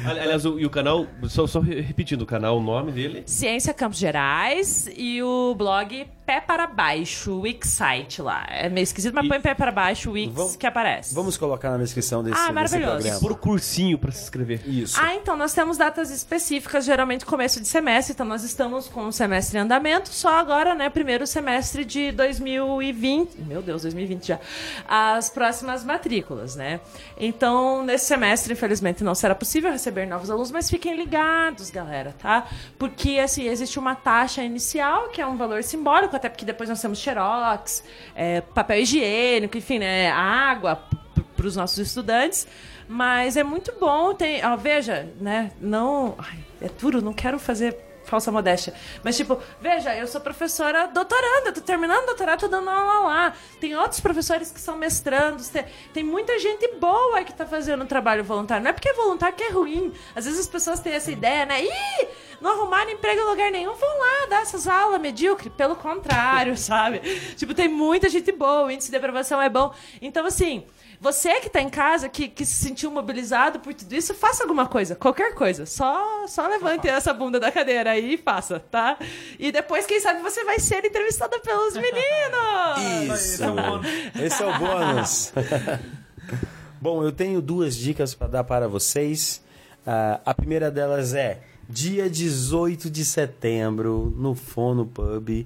Ali- 0.06 0.20
Aliás, 0.22 0.46
o, 0.46 0.58
e 0.58 0.66
o 0.66 0.70
canal, 0.70 1.06
só, 1.24 1.46
só 1.46 1.60
re- 1.60 1.82
repetindo 1.82 2.22
o 2.22 2.26
canal, 2.26 2.58
o 2.58 2.62
nome 2.62 2.92
dele. 2.94 3.24
Ciência 3.26 3.74
Campos 3.74 4.00
Gerais 4.00 4.90
e 4.96 5.22
o 5.22 5.54
blog 5.56 6.08
Pé 6.26 6.40
para 6.40 6.66
Baixo, 6.68 7.32
o 7.32 7.42
Wix 7.42 7.68
site 7.70 8.22
lá. 8.22 8.46
É 8.50 8.70
meio 8.70 8.84
esquisito, 8.84 9.14
mas 9.14 9.26
E- 9.26 9.28
põe 9.30 9.42
Pé 9.42 9.54
para 9.54 9.72
Baixo, 9.72 10.10
o 10.10 10.14
Wix, 10.14 10.34
Vamos- 10.34 10.56
que 10.56 10.66
aparece. 10.66 11.14
Vamos 11.14 11.36
colocar 11.36 11.72
na 11.72 11.78
descrição 11.78 12.24
desse, 12.24 12.36
Ah, 12.38 12.42
desse 12.44 12.52
maravilhoso. 12.54 12.94
programa. 12.94 13.20
Por 13.20 13.38
cursinho 13.38 13.98
pra 14.00 14.10
se 14.12 14.24
inscrever. 14.24 14.62
Isso. 14.66 14.98
Ah, 15.02 15.14
então 15.16 15.36
nós 15.36 15.54
temos 15.54 15.78
datas 15.78 16.10
específicas, 16.12 16.86
geralmente 16.86 17.26
começo 17.26 17.60
de 17.60 17.68
semestre, 17.68 18.14
então 18.14 18.26
nós 18.26 18.44
estamos 18.44 18.88
com 18.88 19.06
o 19.08 19.12
semestre 19.12 19.58
em 19.58 19.62
andamento, 19.62 20.10
só 20.10 20.40
agora, 20.40 20.74
né, 20.74 20.90
primeiro 20.90 21.28
semestre 21.28 21.84
de 21.84 22.12
2020, 22.14 23.36
meu 23.42 23.62
Deus, 23.62 23.82
2020 23.82 24.28
já, 24.28 24.40
as 24.88 25.30
próximas 25.30 25.84
matrículas, 25.84 26.56
né? 26.56 26.80
Então, 27.18 27.84
nesse 27.84 28.06
semestre, 28.06 28.54
infelizmente, 28.54 29.04
não 29.04 29.14
será 29.14 29.36
possível 29.36 29.72
receber 29.72 30.06
novos 30.06 30.30
alunos, 30.30 30.52
mas 30.52 30.70
fiquem 30.70 30.96
ligados, 30.96 31.70
galera, 31.70 32.16
tá? 32.18 32.48
Porque, 32.80 33.20
assim, 33.20 33.44
existe 33.48 33.78
uma 33.78 33.94
taxa 33.96 34.42
inicial, 34.42 35.10
que 35.10 35.22
é 35.22 35.28
um 35.28 35.36
valor 35.36 35.64
simbólico, 35.64 36.13
até 36.16 36.30
porque 36.30 36.46
depois 36.46 36.70
nós 36.70 36.82
temos 36.82 37.00
xerox, 37.00 37.84
é, 38.16 38.42
papel 38.42 38.80
higiênico, 38.80 39.58
enfim, 39.58 39.80
né, 39.80 40.12
água, 40.12 40.84
para 41.36 41.48
os 41.48 41.56
nossos 41.56 41.78
estudantes. 41.78 42.48
Mas 42.88 43.38
é 43.38 43.44
muito 43.44 43.74
bom. 43.80 44.14
Tem, 44.14 44.46
ó, 44.46 44.56
veja, 44.56 45.10
né? 45.20 45.52
Não. 45.60 46.16
Ai, 46.18 46.40
é 46.62 46.70
duro, 46.70 47.02
não 47.02 47.14
quero 47.14 47.40
fazer 47.40 47.78
falsa 48.06 48.32
modéstia. 48.32 48.74
Mas, 49.04 49.16
tipo, 49.18 49.40
veja, 49.62 49.96
eu 49.96 50.08
sou 50.08 50.22
professora 50.22 50.88
doutoranda, 50.88 51.52
tô 51.54 51.62
terminando 51.62 52.06
doutorado, 52.06 52.42
tô 52.42 52.48
dando 52.48 52.70
aula 52.70 53.08
lá. 53.08 53.34
Tem 53.60 53.76
outros 53.76 54.00
professores 54.00 54.52
que 54.52 54.60
são 54.60 54.78
mestrandos, 54.78 55.50
tem, 55.50 55.66
tem 55.94 56.04
muita 56.04 56.38
gente 56.40 56.68
boa 56.76 57.24
que 57.24 57.34
tá 57.34 57.46
fazendo 57.46 57.86
trabalho 57.86 58.24
voluntário. 58.24 58.64
Não 58.64 58.70
é 58.70 58.74
porque 58.74 58.90
é 58.90 58.94
voluntário 58.94 59.36
que 59.36 59.44
é 59.44 59.52
ruim. 59.52 59.94
Às 60.16 60.26
vezes 60.26 60.42
as 60.42 60.48
pessoas 60.48 60.80
têm 60.80 60.94
essa 60.94 61.12
ideia, 61.12 61.46
né? 61.46 61.64
Ih, 61.64 62.08
não 62.44 62.52
arrumaram 62.52 62.92
emprego 62.92 63.22
em 63.22 63.26
lugar 63.26 63.52
nenhum, 63.52 63.74
vão 63.74 64.00
lá 64.00 64.26
dar 64.30 64.42
essas 64.42 64.68
aulas 64.68 65.00
medíocre. 65.00 65.50
Pelo 65.50 65.76
contrário, 65.76 66.56
sabe? 66.58 67.00
Tipo, 67.36 67.54
tem 67.54 67.70
muita 67.70 68.10
gente 68.10 68.32
boa, 68.32 68.66
o 68.66 68.72
índice 68.72 68.92
de 68.92 68.98
aprovação 68.98 69.42
é 69.42 69.50
bom. 69.50 69.74
Então, 70.02 70.26
assim. 70.26 70.66
Você 71.02 71.42
que 71.42 71.50
tá 71.50 71.60
em 71.62 71.68
casa, 71.68 72.08
que, 72.08 72.30
que 72.30 72.46
se 72.46 72.64
sentiu 72.64 72.90
mobilizado 72.90 73.60
por 73.60 73.74
tudo 73.74 73.94
isso, 73.94 74.14
faça 74.14 74.42
alguma 74.42 74.68
coisa, 74.68 74.96
qualquer 74.96 75.36
coisa. 75.36 75.66
Só, 75.66 76.26
só 76.28 76.48
levante 76.48 76.88
essa 76.88 77.14
bunda 77.14 77.42
da 77.42 77.52
cadeira 77.52 77.92
aí 77.92 78.14
e 78.14 78.18
faça, 78.18 78.58
tá? 78.58 78.98
E 79.38 79.52
depois, 79.52 79.86
quem 79.86 80.00
sabe, 80.00 80.22
você 80.22 80.46
vai 80.46 80.60
ser 80.60 80.86
entrevistada 80.86 81.38
pelos 81.42 81.74
meninos! 81.74 83.12
Isso! 83.20 83.44
Esse 84.24 84.44
é 84.44 84.46
o 84.46 84.58
bônus. 84.58 85.34
Bom, 86.80 87.04
eu 87.04 87.12
tenho 87.12 87.42
duas 87.42 87.76
dicas 87.76 88.16
para 88.16 88.28
dar 88.28 88.44
para 88.46 88.70
vocês. 88.70 89.44
Ah, 89.86 90.22
a 90.26 90.34
primeira 90.34 90.72
delas 90.72 91.14
é 91.14 91.42
dia 91.70 92.10
18 92.10 92.90
de 92.90 93.06
setembro, 93.06 94.14
no 94.18 94.36
Fono 94.36 94.86
Pub, 94.86 95.46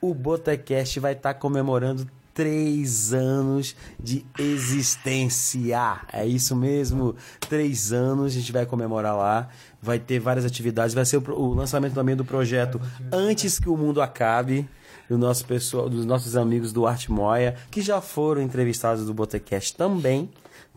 o 0.00 0.14
Botecast 0.14 1.00
vai 1.00 1.12
estar 1.12 1.34
comemorando 1.34 2.06
três 2.32 3.12
anos 3.12 3.74
de 3.98 4.24
existência. 4.38 6.00
É 6.12 6.24
isso 6.24 6.54
mesmo, 6.54 7.16
três 7.40 7.92
anos 7.92 8.26
a 8.26 8.28
gente 8.28 8.52
vai 8.52 8.64
comemorar 8.64 9.16
lá. 9.16 9.48
Vai 9.82 9.98
ter 9.98 10.20
várias 10.20 10.44
atividades, 10.44 10.94
vai 10.94 11.04
ser 11.04 11.16
o, 11.16 11.32
o 11.32 11.52
lançamento 11.52 11.94
também 11.94 12.14
do 12.14 12.24
projeto 12.24 12.80
Antes 13.12 13.58
que 13.58 13.68
o 13.68 13.76
Mundo 13.76 14.00
Acabe. 14.00 14.68
Do 15.08 15.16
nosso 15.16 15.46
pessoal, 15.46 15.88
dos 15.88 16.04
nossos 16.04 16.36
amigos 16.36 16.70
do 16.70 16.86
Arte 16.86 17.10
Moia, 17.10 17.56
que 17.70 17.80
já 17.80 17.98
foram 17.98 18.42
entrevistados 18.42 19.06
do 19.06 19.14
Botecast 19.14 19.74
também 19.74 20.28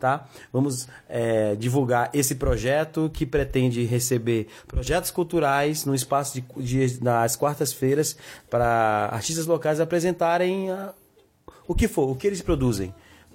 tá? 0.02 0.28
Vamos 0.52 0.88
é, 1.08 1.56
divulgar 1.56 2.10
esse 2.12 2.36
projeto 2.36 3.10
que 3.14 3.26
pretende 3.26 3.86
receber 3.86 4.48
projetos 4.68 5.12
culturais 5.12 5.86
no 5.86 5.94
espaço 5.94 6.42
de, 6.58 6.88
de 6.88 7.38
quartas-feiras 7.38 8.18
para 8.50 9.10
artistas 9.12 9.46
locais 9.46 9.80
apresentarem 9.80 10.72
a, 10.72 10.92
o 11.68 11.76
que 11.76 11.88
for, 11.88 12.10
o 12.10 12.16
que 12.16 12.26
eles 12.28 12.42
produzem. 12.42 12.94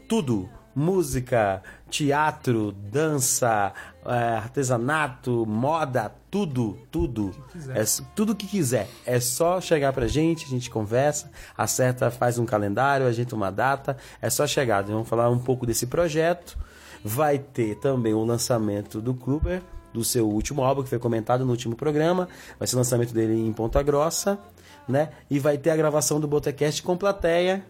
Tudo. 0.08 0.48
Música, 0.78 1.62
teatro, 1.88 2.70
dança, 2.70 3.72
artesanato, 4.12 5.44
moda, 5.46 6.12
tudo, 6.30 6.78
tudo. 6.90 7.34
É, 7.74 7.82
tudo 8.14 8.34
que 8.34 8.46
quiser. 8.46 8.88
É 9.04 9.18
só 9.20 9.60
chegar 9.60 9.92
pra 9.92 10.06
gente, 10.06 10.44
a 10.44 10.48
gente 10.48 10.70
conversa, 10.70 11.30
acerta, 11.56 12.10
faz 12.10 12.38
um 12.38 12.46
calendário, 12.46 13.06
ajeita 13.06 13.34
uma 13.34 13.50
data. 13.50 13.96
É 14.20 14.30
só 14.30 14.46
chegar. 14.46 14.82
Vamos 14.82 15.08
falar 15.08 15.30
um 15.30 15.38
pouco 15.38 15.66
desse 15.66 15.86
projeto. 15.86 16.58
Vai 17.04 17.38
ter 17.38 17.76
também 17.76 18.14
o 18.14 18.24
lançamento 18.24 19.00
do 19.00 19.14
Kluber, 19.14 19.62
do 19.92 20.04
seu 20.04 20.28
último 20.28 20.62
álbum, 20.62 20.82
que 20.82 20.88
foi 20.88 20.98
comentado 20.98 21.44
no 21.44 21.50
último 21.50 21.76
programa. 21.76 22.28
Vai 22.58 22.66
ser 22.66 22.76
o 22.76 22.78
lançamento 22.78 23.12
dele 23.12 23.34
em 23.34 23.52
Ponta 23.52 23.82
Grossa, 23.82 24.38
né? 24.88 25.10
E 25.30 25.38
vai 25.38 25.56
ter 25.56 25.70
a 25.70 25.76
gravação 25.76 26.20
do 26.20 26.26
Botecast 26.26 26.82
com 26.82 26.96
plateia 26.96 27.64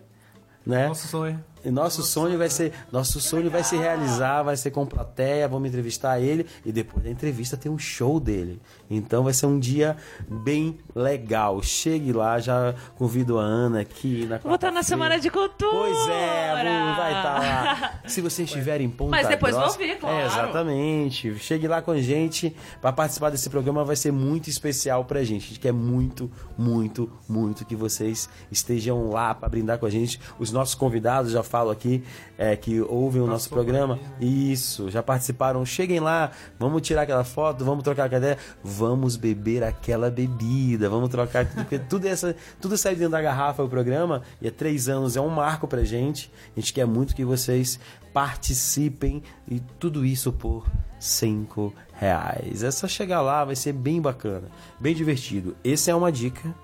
né? 0.67 0.89
Nosso 0.89 1.07
sonho. 1.07 1.43
Nosso 1.71 2.03
sonho 2.03 2.39
vai 2.39 2.49
ser, 2.49 2.73
nosso 2.93 3.21
sonho 3.21 3.51
vai 3.51 3.65
se 3.65 3.77
realizar, 3.77 4.43
vai 4.43 4.57
ser 4.57 4.71
com 4.71 4.87
plateia, 4.87 5.49
vamos 5.49 5.69
entrevistar 5.69 6.21
ele 6.21 6.47
e 6.65 6.73
depois 6.73 7.05
da 7.05 7.11
entrevista 7.11 7.57
tem 7.57 7.71
um 7.71 7.79
show 7.79 8.21
dele. 8.21 8.61
Então 8.91 9.25
vai 9.25 9.33
ser 9.33 9.47
um 9.47 9.59
dia 9.59 9.97
bem 10.29 10.79
legal. 10.95 11.63
Chegue 11.63 12.13
lá, 12.13 12.39
já 12.39 12.75
convido 12.97 13.39
a 13.39 13.43
Ana 13.43 13.81
aqui 13.81 14.27
na 14.27 14.39
Vou 14.39 14.55
estar 14.55 14.71
na 14.71 14.83
Semana 14.83 15.19
de 15.19 15.31
Cultura. 15.31 15.71
Pois 15.71 16.09
é, 16.09 16.95
vai 16.97 17.17
estar 17.17 17.39
lá. 17.41 18.01
Se 18.07 18.21
você 18.21 18.45
estiver 18.45 18.81
em 18.81 18.89
Ponta 18.89 19.11
Mas 19.11 19.29
depois 19.29 19.55
Grossa, 19.55 19.79
vão 19.79 19.87
vir, 19.87 19.99
claro. 19.99 20.17
É, 20.17 20.27
exatamente. 20.27 21.39
Chegue 21.39 21.67
lá 21.67 21.83
com 21.83 21.91
a 21.91 22.01
gente 22.01 22.55
para 22.81 22.93
participar 22.93 23.31
desse 23.31 23.51
programa, 23.51 23.85
vai 23.85 23.97
ser 23.97 24.13
muito 24.13 24.49
especial 24.49 25.05
pra 25.05 25.23
gente. 25.25 25.45
A 25.45 25.49
gente 25.49 25.61
quer 25.61 25.73
muito, 25.73 26.31
muito, 26.57 27.11
muito 27.29 27.65
que 27.65 27.75
vocês 27.75 28.29
estejam 28.51 29.11
lá 29.11 29.35
para 29.35 29.49
brindar 29.49 29.79
com 29.79 29.87
a 29.87 29.91
gente. 29.91 30.21
Os 30.39 30.53
nossos 30.53 30.75
convidados 30.75 31.33
já 31.33 31.43
falo 31.57 31.71
aqui 31.71 32.05
é, 32.37 32.55
que 32.55 32.83
ouvem 32.83 33.23
o 33.23 33.27
nosso 33.27 33.49
programa. 33.49 33.99
Isso, 34.21 34.91
já 34.91 35.03
participaram. 35.03 35.65
Cheguem 35.65 36.01
lá, 36.01 36.31
vamos 36.59 36.83
tirar 36.83 37.03
aquela 37.03 37.25
foto, 37.25 37.65
vamos 37.65 37.83
trocar 37.83 38.05
a 38.05 38.09
cadeira, 38.11 38.37
vamos 38.63 39.17
beber 39.17 39.65
aquela 39.65 40.11
bebida, 40.11 40.91
vamos 40.91 41.09
trocar 41.09 41.47
tudo, 41.47 41.63
porque 41.63 41.79
tudo 41.79 42.07
essa, 42.07 42.37
tudo 42.61 42.77
sai 42.77 42.95
dentro 42.95 43.13
da 43.13 43.23
garrafa 43.23 43.63
o 43.63 43.69
programa 43.71 44.21
e 44.43 44.49
há 44.49 44.53
três 44.53 44.87
anos 44.87 45.17
é 45.17 45.21
um 45.21 45.31
marco 45.31 45.67
pra 45.67 45.83
gente. 45.83 46.31
A 46.55 46.61
gente 46.61 46.75
quer 46.75 46.87
muito 46.87 47.17
que 47.17 47.25
vocês 47.25 47.81
participem 48.13 49.23
e 49.49 49.59
tudo 49.81 50.05
isso 50.05 50.31
por 50.31 50.67
cinco 51.01 51.73
reais. 51.95 52.63
É 52.63 52.71
só 52.71 52.87
chegar 52.87 53.23
lá, 53.23 53.47
vai 53.47 53.57
ser 53.57 53.73
bem 53.73 53.99
bacana, 53.99 54.49
bem 54.79 54.95
divertido. 54.95 55.57
Essa 55.65 55.91
é 55.91 55.95
uma 55.95 56.13
dica 56.13 56.55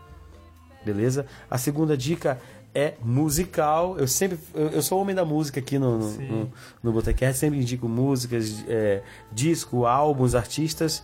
beleza? 0.84 1.26
A 1.50 1.56
segunda 1.58 1.96
dica 1.96 2.40
é 2.74 2.94
musical. 3.02 3.98
Eu 3.98 4.08
sempre, 4.08 4.38
eu, 4.54 4.68
eu 4.68 4.82
sou 4.82 5.00
homem 5.00 5.14
da 5.14 5.24
música 5.24 5.60
aqui 5.60 5.78
no 5.78 5.98
no, 5.98 6.10
no, 6.20 6.52
no 6.82 6.92
Botecast, 6.92 7.38
sempre 7.38 7.58
indico 7.60 7.88
músicas, 7.88 8.64
é, 8.68 9.02
disco, 9.30 9.84
álbuns, 9.86 10.34
artistas. 10.34 11.02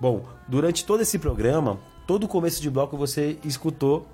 Bom, 0.00 0.24
durante 0.48 0.84
todo 0.84 1.00
esse 1.00 1.18
programa, 1.18 1.78
todo 2.06 2.24
o 2.24 2.28
começo 2.28 2.60
de 2.60 2.68
bloco 2.70 2.96
você 2.96 3.38
escutou 3.44 4.06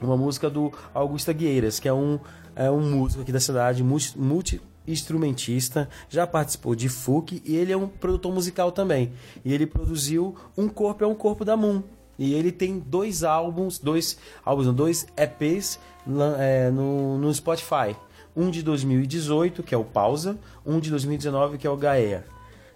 uma 0.00 0.16
música 0.16 0.48
do 0.48 0.72
Augusto 0.94 1.32
Guieiras, 1.34 1.78
que 1.80 1.88
é 1.88 1.92
um, 1.92 2.18
é 2.56 2.70
um 2.70 2.80
músico 2.80 3.22
aqui 3.22 3.32
da 3.32 3.40
cidade, 3.40 3.82
multi- 3.82 4.16
multi-instrumentista, 4.18 5.88
já 6.08 6.26
participou 6.26 6.74
de 6.74 6.88
FUC 6.88 7.42
e 7.44 7.56
ele 7.56 7.72
é 7.72 7.76
um 7.76 7.86
produtor 7.88 8.32
musical 8.32 8.72
também. 8.72 9.12
E 9.44 9.52
ele 9.52 9.66
produziu 9.66 10.34
Um 10.56 10.68
Corpo 10.68 11.04
é 11.04 11.06
um 11.06 11.14
Corpo 11.14 11.44
da 11.44 11.56
Moon. 11.56 11.82
E 12.20 12.34
ele 12.34 12.52
tem 12.52 12.78
dois 12.78 13.24
álbuns, 13.24 13.78
dois 13.78 14.18
álbuns, 14.44 14.66
não, 14.66 14.74
dois 14.74 15.06
EPs 15.16 15.80
é, 16.38 16.70
no, 16.70 17.16
no 17.16 17.32
Spotify. 17.32 17.96
Um 18.36 18.50
de 18.50 18.62
2018, 18.62 19.62
que 19.62 19.74
é 19.74 19.78
o 19.78 19.84
Pausa, 19.84 20.38
um 20.64 20.78
de 20.78 20.90
2019, 20.90 21.56
que 21.56 21.66
é 21.66 21.70
o 21.70 21.78
Gaia. 21.78 22.26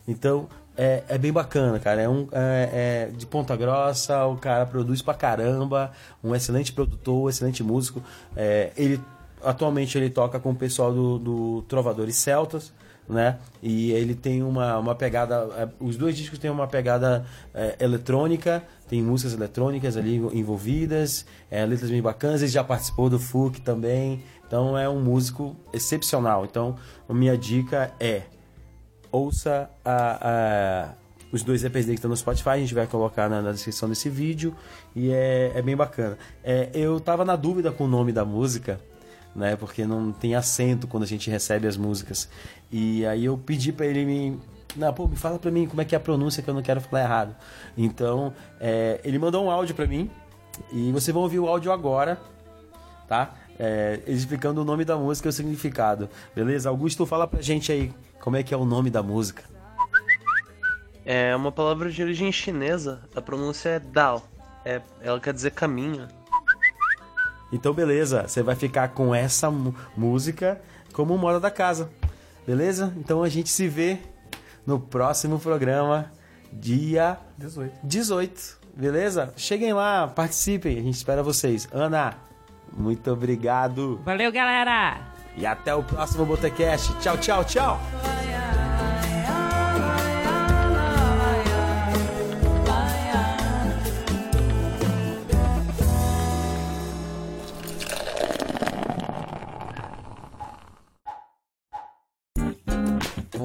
Então, 0.09 0.49
é, 0.75 1.05
é 1.07 1.19
bem 1.19 1.31
bacana, 1.31 1.79
cara. 1.79 2.01
É 2.01 2.09
um 2.09 2.27
é, 2.33 3.11
é 3.11 3.11
de 3.15 3.27
Ponta 3.27 3.55
Grossa, 3.55 4.25
o 4.25 4.39
cara 4.39 4.65
produz 4.65 5.03
pra 5.03 5.13
caramba, 5.13 5.93
um 6.23 6.35
excelente 6.35 6.73
produtor, 6.73 7.29
excelente 7.29 7.63
músico. 7.63 8.03
É, 8.35 8.73
ele 8.79 8.99
atualmente 9.43 9.99
ele 9.99 10.09
toca 10.09 10.41
com 10.41 10.53
o 10.53 10.57
pessoal 10.57 10.91
do, 10.91 11.19
do 11.19 11.63
Trovadores 11.69 12.17
Celtas, 12.17 12.73
né? 13.09 13.39
E 13.63 13.93
ele 13.93 14.15
tem 14.15 14.43
uma, 14.43 14.79
uma 14.79 14.95
pegada. 14.95 15.49
é, 15.57 15.69
Os 15.79 15.97
dois 15.97 16.17
discos 16.17 16.39
têm 16.39 16.51
uma 16.51 16.67
pegada 16.67 17.25
é, 17.55 17.77
eletrônica, 17.81 18.63
tem 18.89 19.03
músicas 19.03 19.35
eletrônicas 19.35 19.97
ali 19.97 20.17
envolvidas, 20.33 21.27
é, 21.51 21.65
letras 21.67 21.91
bem 21.91 22.01
bacanas. 22.03 22.43
Ele 22.43 22.51
já 22.51 22.65
participou 22.65 23.11
do 23.11 23.19
FUC 23.19 23.61
também. 23.61 24.23
Então 24.47 24.77
é 24.79 24.89
um 24.89 25.01
músico 25.01 25.57
excepcional. 25.73 26.45
Então, 26.45 26.77
minha 27.09 27.37
dica 27.37 27.93
é 27.99 28.23
ouça 29.11 29.71
a- 29.85 30.19
a- 30.21 30.95
os 31.33 31.43
dois 31.43 31.65
EPs 31.65 31.85
dele 31.87 31.95
que 31.97 31.99
estão 31.99 32.11
no 32.11 32.17
Spotify, 32.17 32.51
a 32.51 32.59
gente 32.59 32.75
vai 32.75 32.87
colocar 32.87 33.29
na, 33.29 33.43
na 33.43 33.53
descrição 33.53 33.89
desse 33.89 34.09
vídeo 34.09 34.55
e 34.95 35.11
é, 35.11 35.53
é 35.55 35.63
bem 35.63 35.75
bacana. 35.77 36.17
É, 36.45 36.69
eu 36.73 37.01
tava 37.01 37.25
na 37.25 37.35
dúvida 37.37 37.73
com 37.73 37.85
o 37.85 37.89
nome 37.89 38.13
da 38.13 38.25
música, 38.25 38.79
né? 39.35 39.57
Porque 39.57 39.85
não 39.85 40.13
tem 40.13 40.35
acento 40.35 40.87
quando 40.87 41.03
a 41.03 41.07
gente 41.07 41.31
recebe 41.31 41.67
as 41.67 41.77
músicas. 41.77 42.29
E 42.71 43.05
aí 43.07 43.25
eu 43.25 43.37
pedi 43.37 43.73
pra 43.73 43.87
ele 43.87 44.05
me. 44.05 44.41
Não, 44.77 44.93
pô, 44.93 45.07
me 45.07 45.17
fala 45.17 45.39
pra 45.39 45.51
mim 45.51 45.67
como 45.67 45.81
é 45.81 45.85
que 45.85 45.95
é 45.95 45.99
a 45.99 46.01
pronúncia 46.01 46.43
que 46.43 46.51
eu 46.51 46.55
não 46.55 46.63
quero 46.63 46.81
falar 46.81 47.03
errado. 47.03 47.37
Então, 47.77 48.33
é, 48.61 49.01
ele 49.05 49.19
mandou 49.19 49.45
um 49.45 49.51
áudio 49.51 49.75
pra 49.75 49.87
mim 49.87 50.11
e 50.73 50.91
vocês 50.93 51.13
vão 51.13 51.23
ouvir 51.23 51.39
o 51.39 51.49
áudio 51.49 51.71
agora, 51.71 52.21
tá? 53.09 53.35
É, 53.59 54.01
explicando 54.07 54.61
o 54.63 54.65
nome 54.65 54.85
da 54.85 54.97
música 54.97 55.29
e 55.29 55.31
o 55.31 55.33
significado. 55.33 56.09
Beleza? 56.35 56.69
Augusto, 56.69 57.07
fala 57.07 57.27
pra 57.27 57.41
gente 57.41 57.71
aí 57.71 57.93
como 58.21 58.37
é 58.37 58.43
que 58.43 58.53
é 58.53 58.57
o 58.57 58.65
nome 58.65 58.91
da 58.91 59.03
música. 59.03 59.45
É 61.05 61.37
uma 61.37 61.53
palavra 61.53 61.91
de 61.91 62.03
origem 62.03 62.33
chinesa. 62.33 63.03
A 63.15 63.21
pronúncia 63.21 63.69
é 63.69 63.79
Dao. 63.79 64.23
É, 64.65 64.81
ela 65.03 65.21
quer 65.21 65.35
dizer 65.35 65.51
caminho. 65.51 66.09
Então, 67.53 67.73
beleza, 67.73 68.27
você 68.27 68.43
vai 68.43 68.55
ficar 68.55 68.89
com 68.89 69.15
essa 69.15 69.51
música 69.97 70.61
como 70.93 71.17
moda 71.19 71.39
da 71.39 71.51
casa. 71.51 71.91
Beleza? 72.47 72.93
Então 72.97 73.23
a 73.23 73.29
gente 73.29 73.49
se 73.49 73.67
vê 73.69 73.99
no 74.67 74.79
próximo 74.79 75.39
programa, 75.39 76.13
dia 76.53 77.19
18. 77.39 77.75
18. 77.83 78.59
Beleza? 78.77 79.33
Cheguem 79.37 79.73
lá, 79.73 80.09
participem, 80.09 80.79
a 80.79 80.83
gente 80.83 80.97
espera 80.97 81.23
vocês. 81.23 81.69
Ana, 81.73 82.15
muito 82.77 83.11
obrigado. 83.11 84.01
Valeu, 84.05 84.33
galera! 84.33 85.01
E 85.37 85.47
até 85.47 85.75
o 85.75 85.83
próximo 85.83 86.25
Botecast. 86.25 86.93
Tchau, 87.01 87.17
tchau, 87.19 87.45
tchau. 87.45 87.81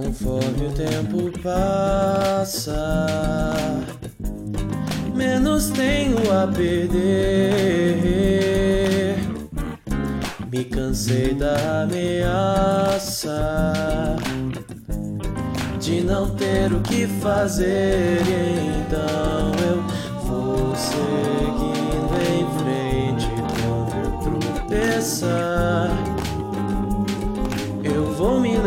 Conforme 0.01 0.67
o 0.67 0.71
tempo 0.71 1.29
passa, 1.43 3.05
menos 5.13 5.69
tenho 5.71 6.15
a 6.31 6.47
perder. 6.47 7.57
Me 10.49 10.63
cansei 10.63 11.33
da 11.33 11.83
ameaça 11.83 13.35
de 15.81 15.99
não 15.99 16.29
ter 16.29 16.71
o 16.71 16.79
que 16.79 17.05
fazer, 17.05 18.21
então 18.79 19.51
eu 19.67 19.83
vou 20.23 20.73
seguindo 20.77 22.15
em 22.23 22.47
frente 22.57 23.27
quando 23.61 23.93
eu 24.01 24.11
tropeçar. 24.63 26.08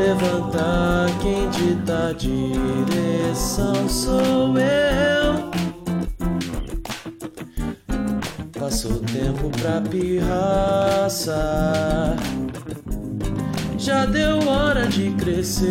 Levantar, 0.03 1.07
quem 1.21 1.49
dita 1.51 2.13
direção 2.19 3.89
sou 3.89 4.59
eu. 4.59 5.51
Passou 8.59 8.99
tempo 8.99 9.49
pra 9.61 9.81
pirraça. 9.81 11.37
Já 13.79 14.05
deu 14.05 14.45
hora 14.49 14.89
de 14.89 15.13
crescer. 15.13 15.71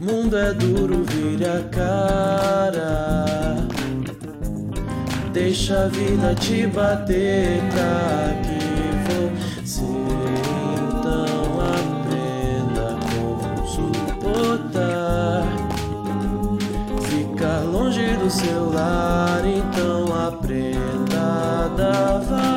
Mundo 0.00 0.38
é 0.38 0.54
duro, 0.54 1.04
vire 1.04 1.44
a 1.44 1.64
cara. 1.68 3.56
Deixa 5.34 5.84
a 5.84 5.88
vida 5.88 6.34
te 6.34 6.66
bater 6.66 7.60
pra 7.72 8.32
que 8.42 8.57
seu 18.30 18.70
lar, 18.70 19.42
então 19.46 20.06
aprenda 20.26 21.64
a 21.64 21.68
dar 21.68 22.47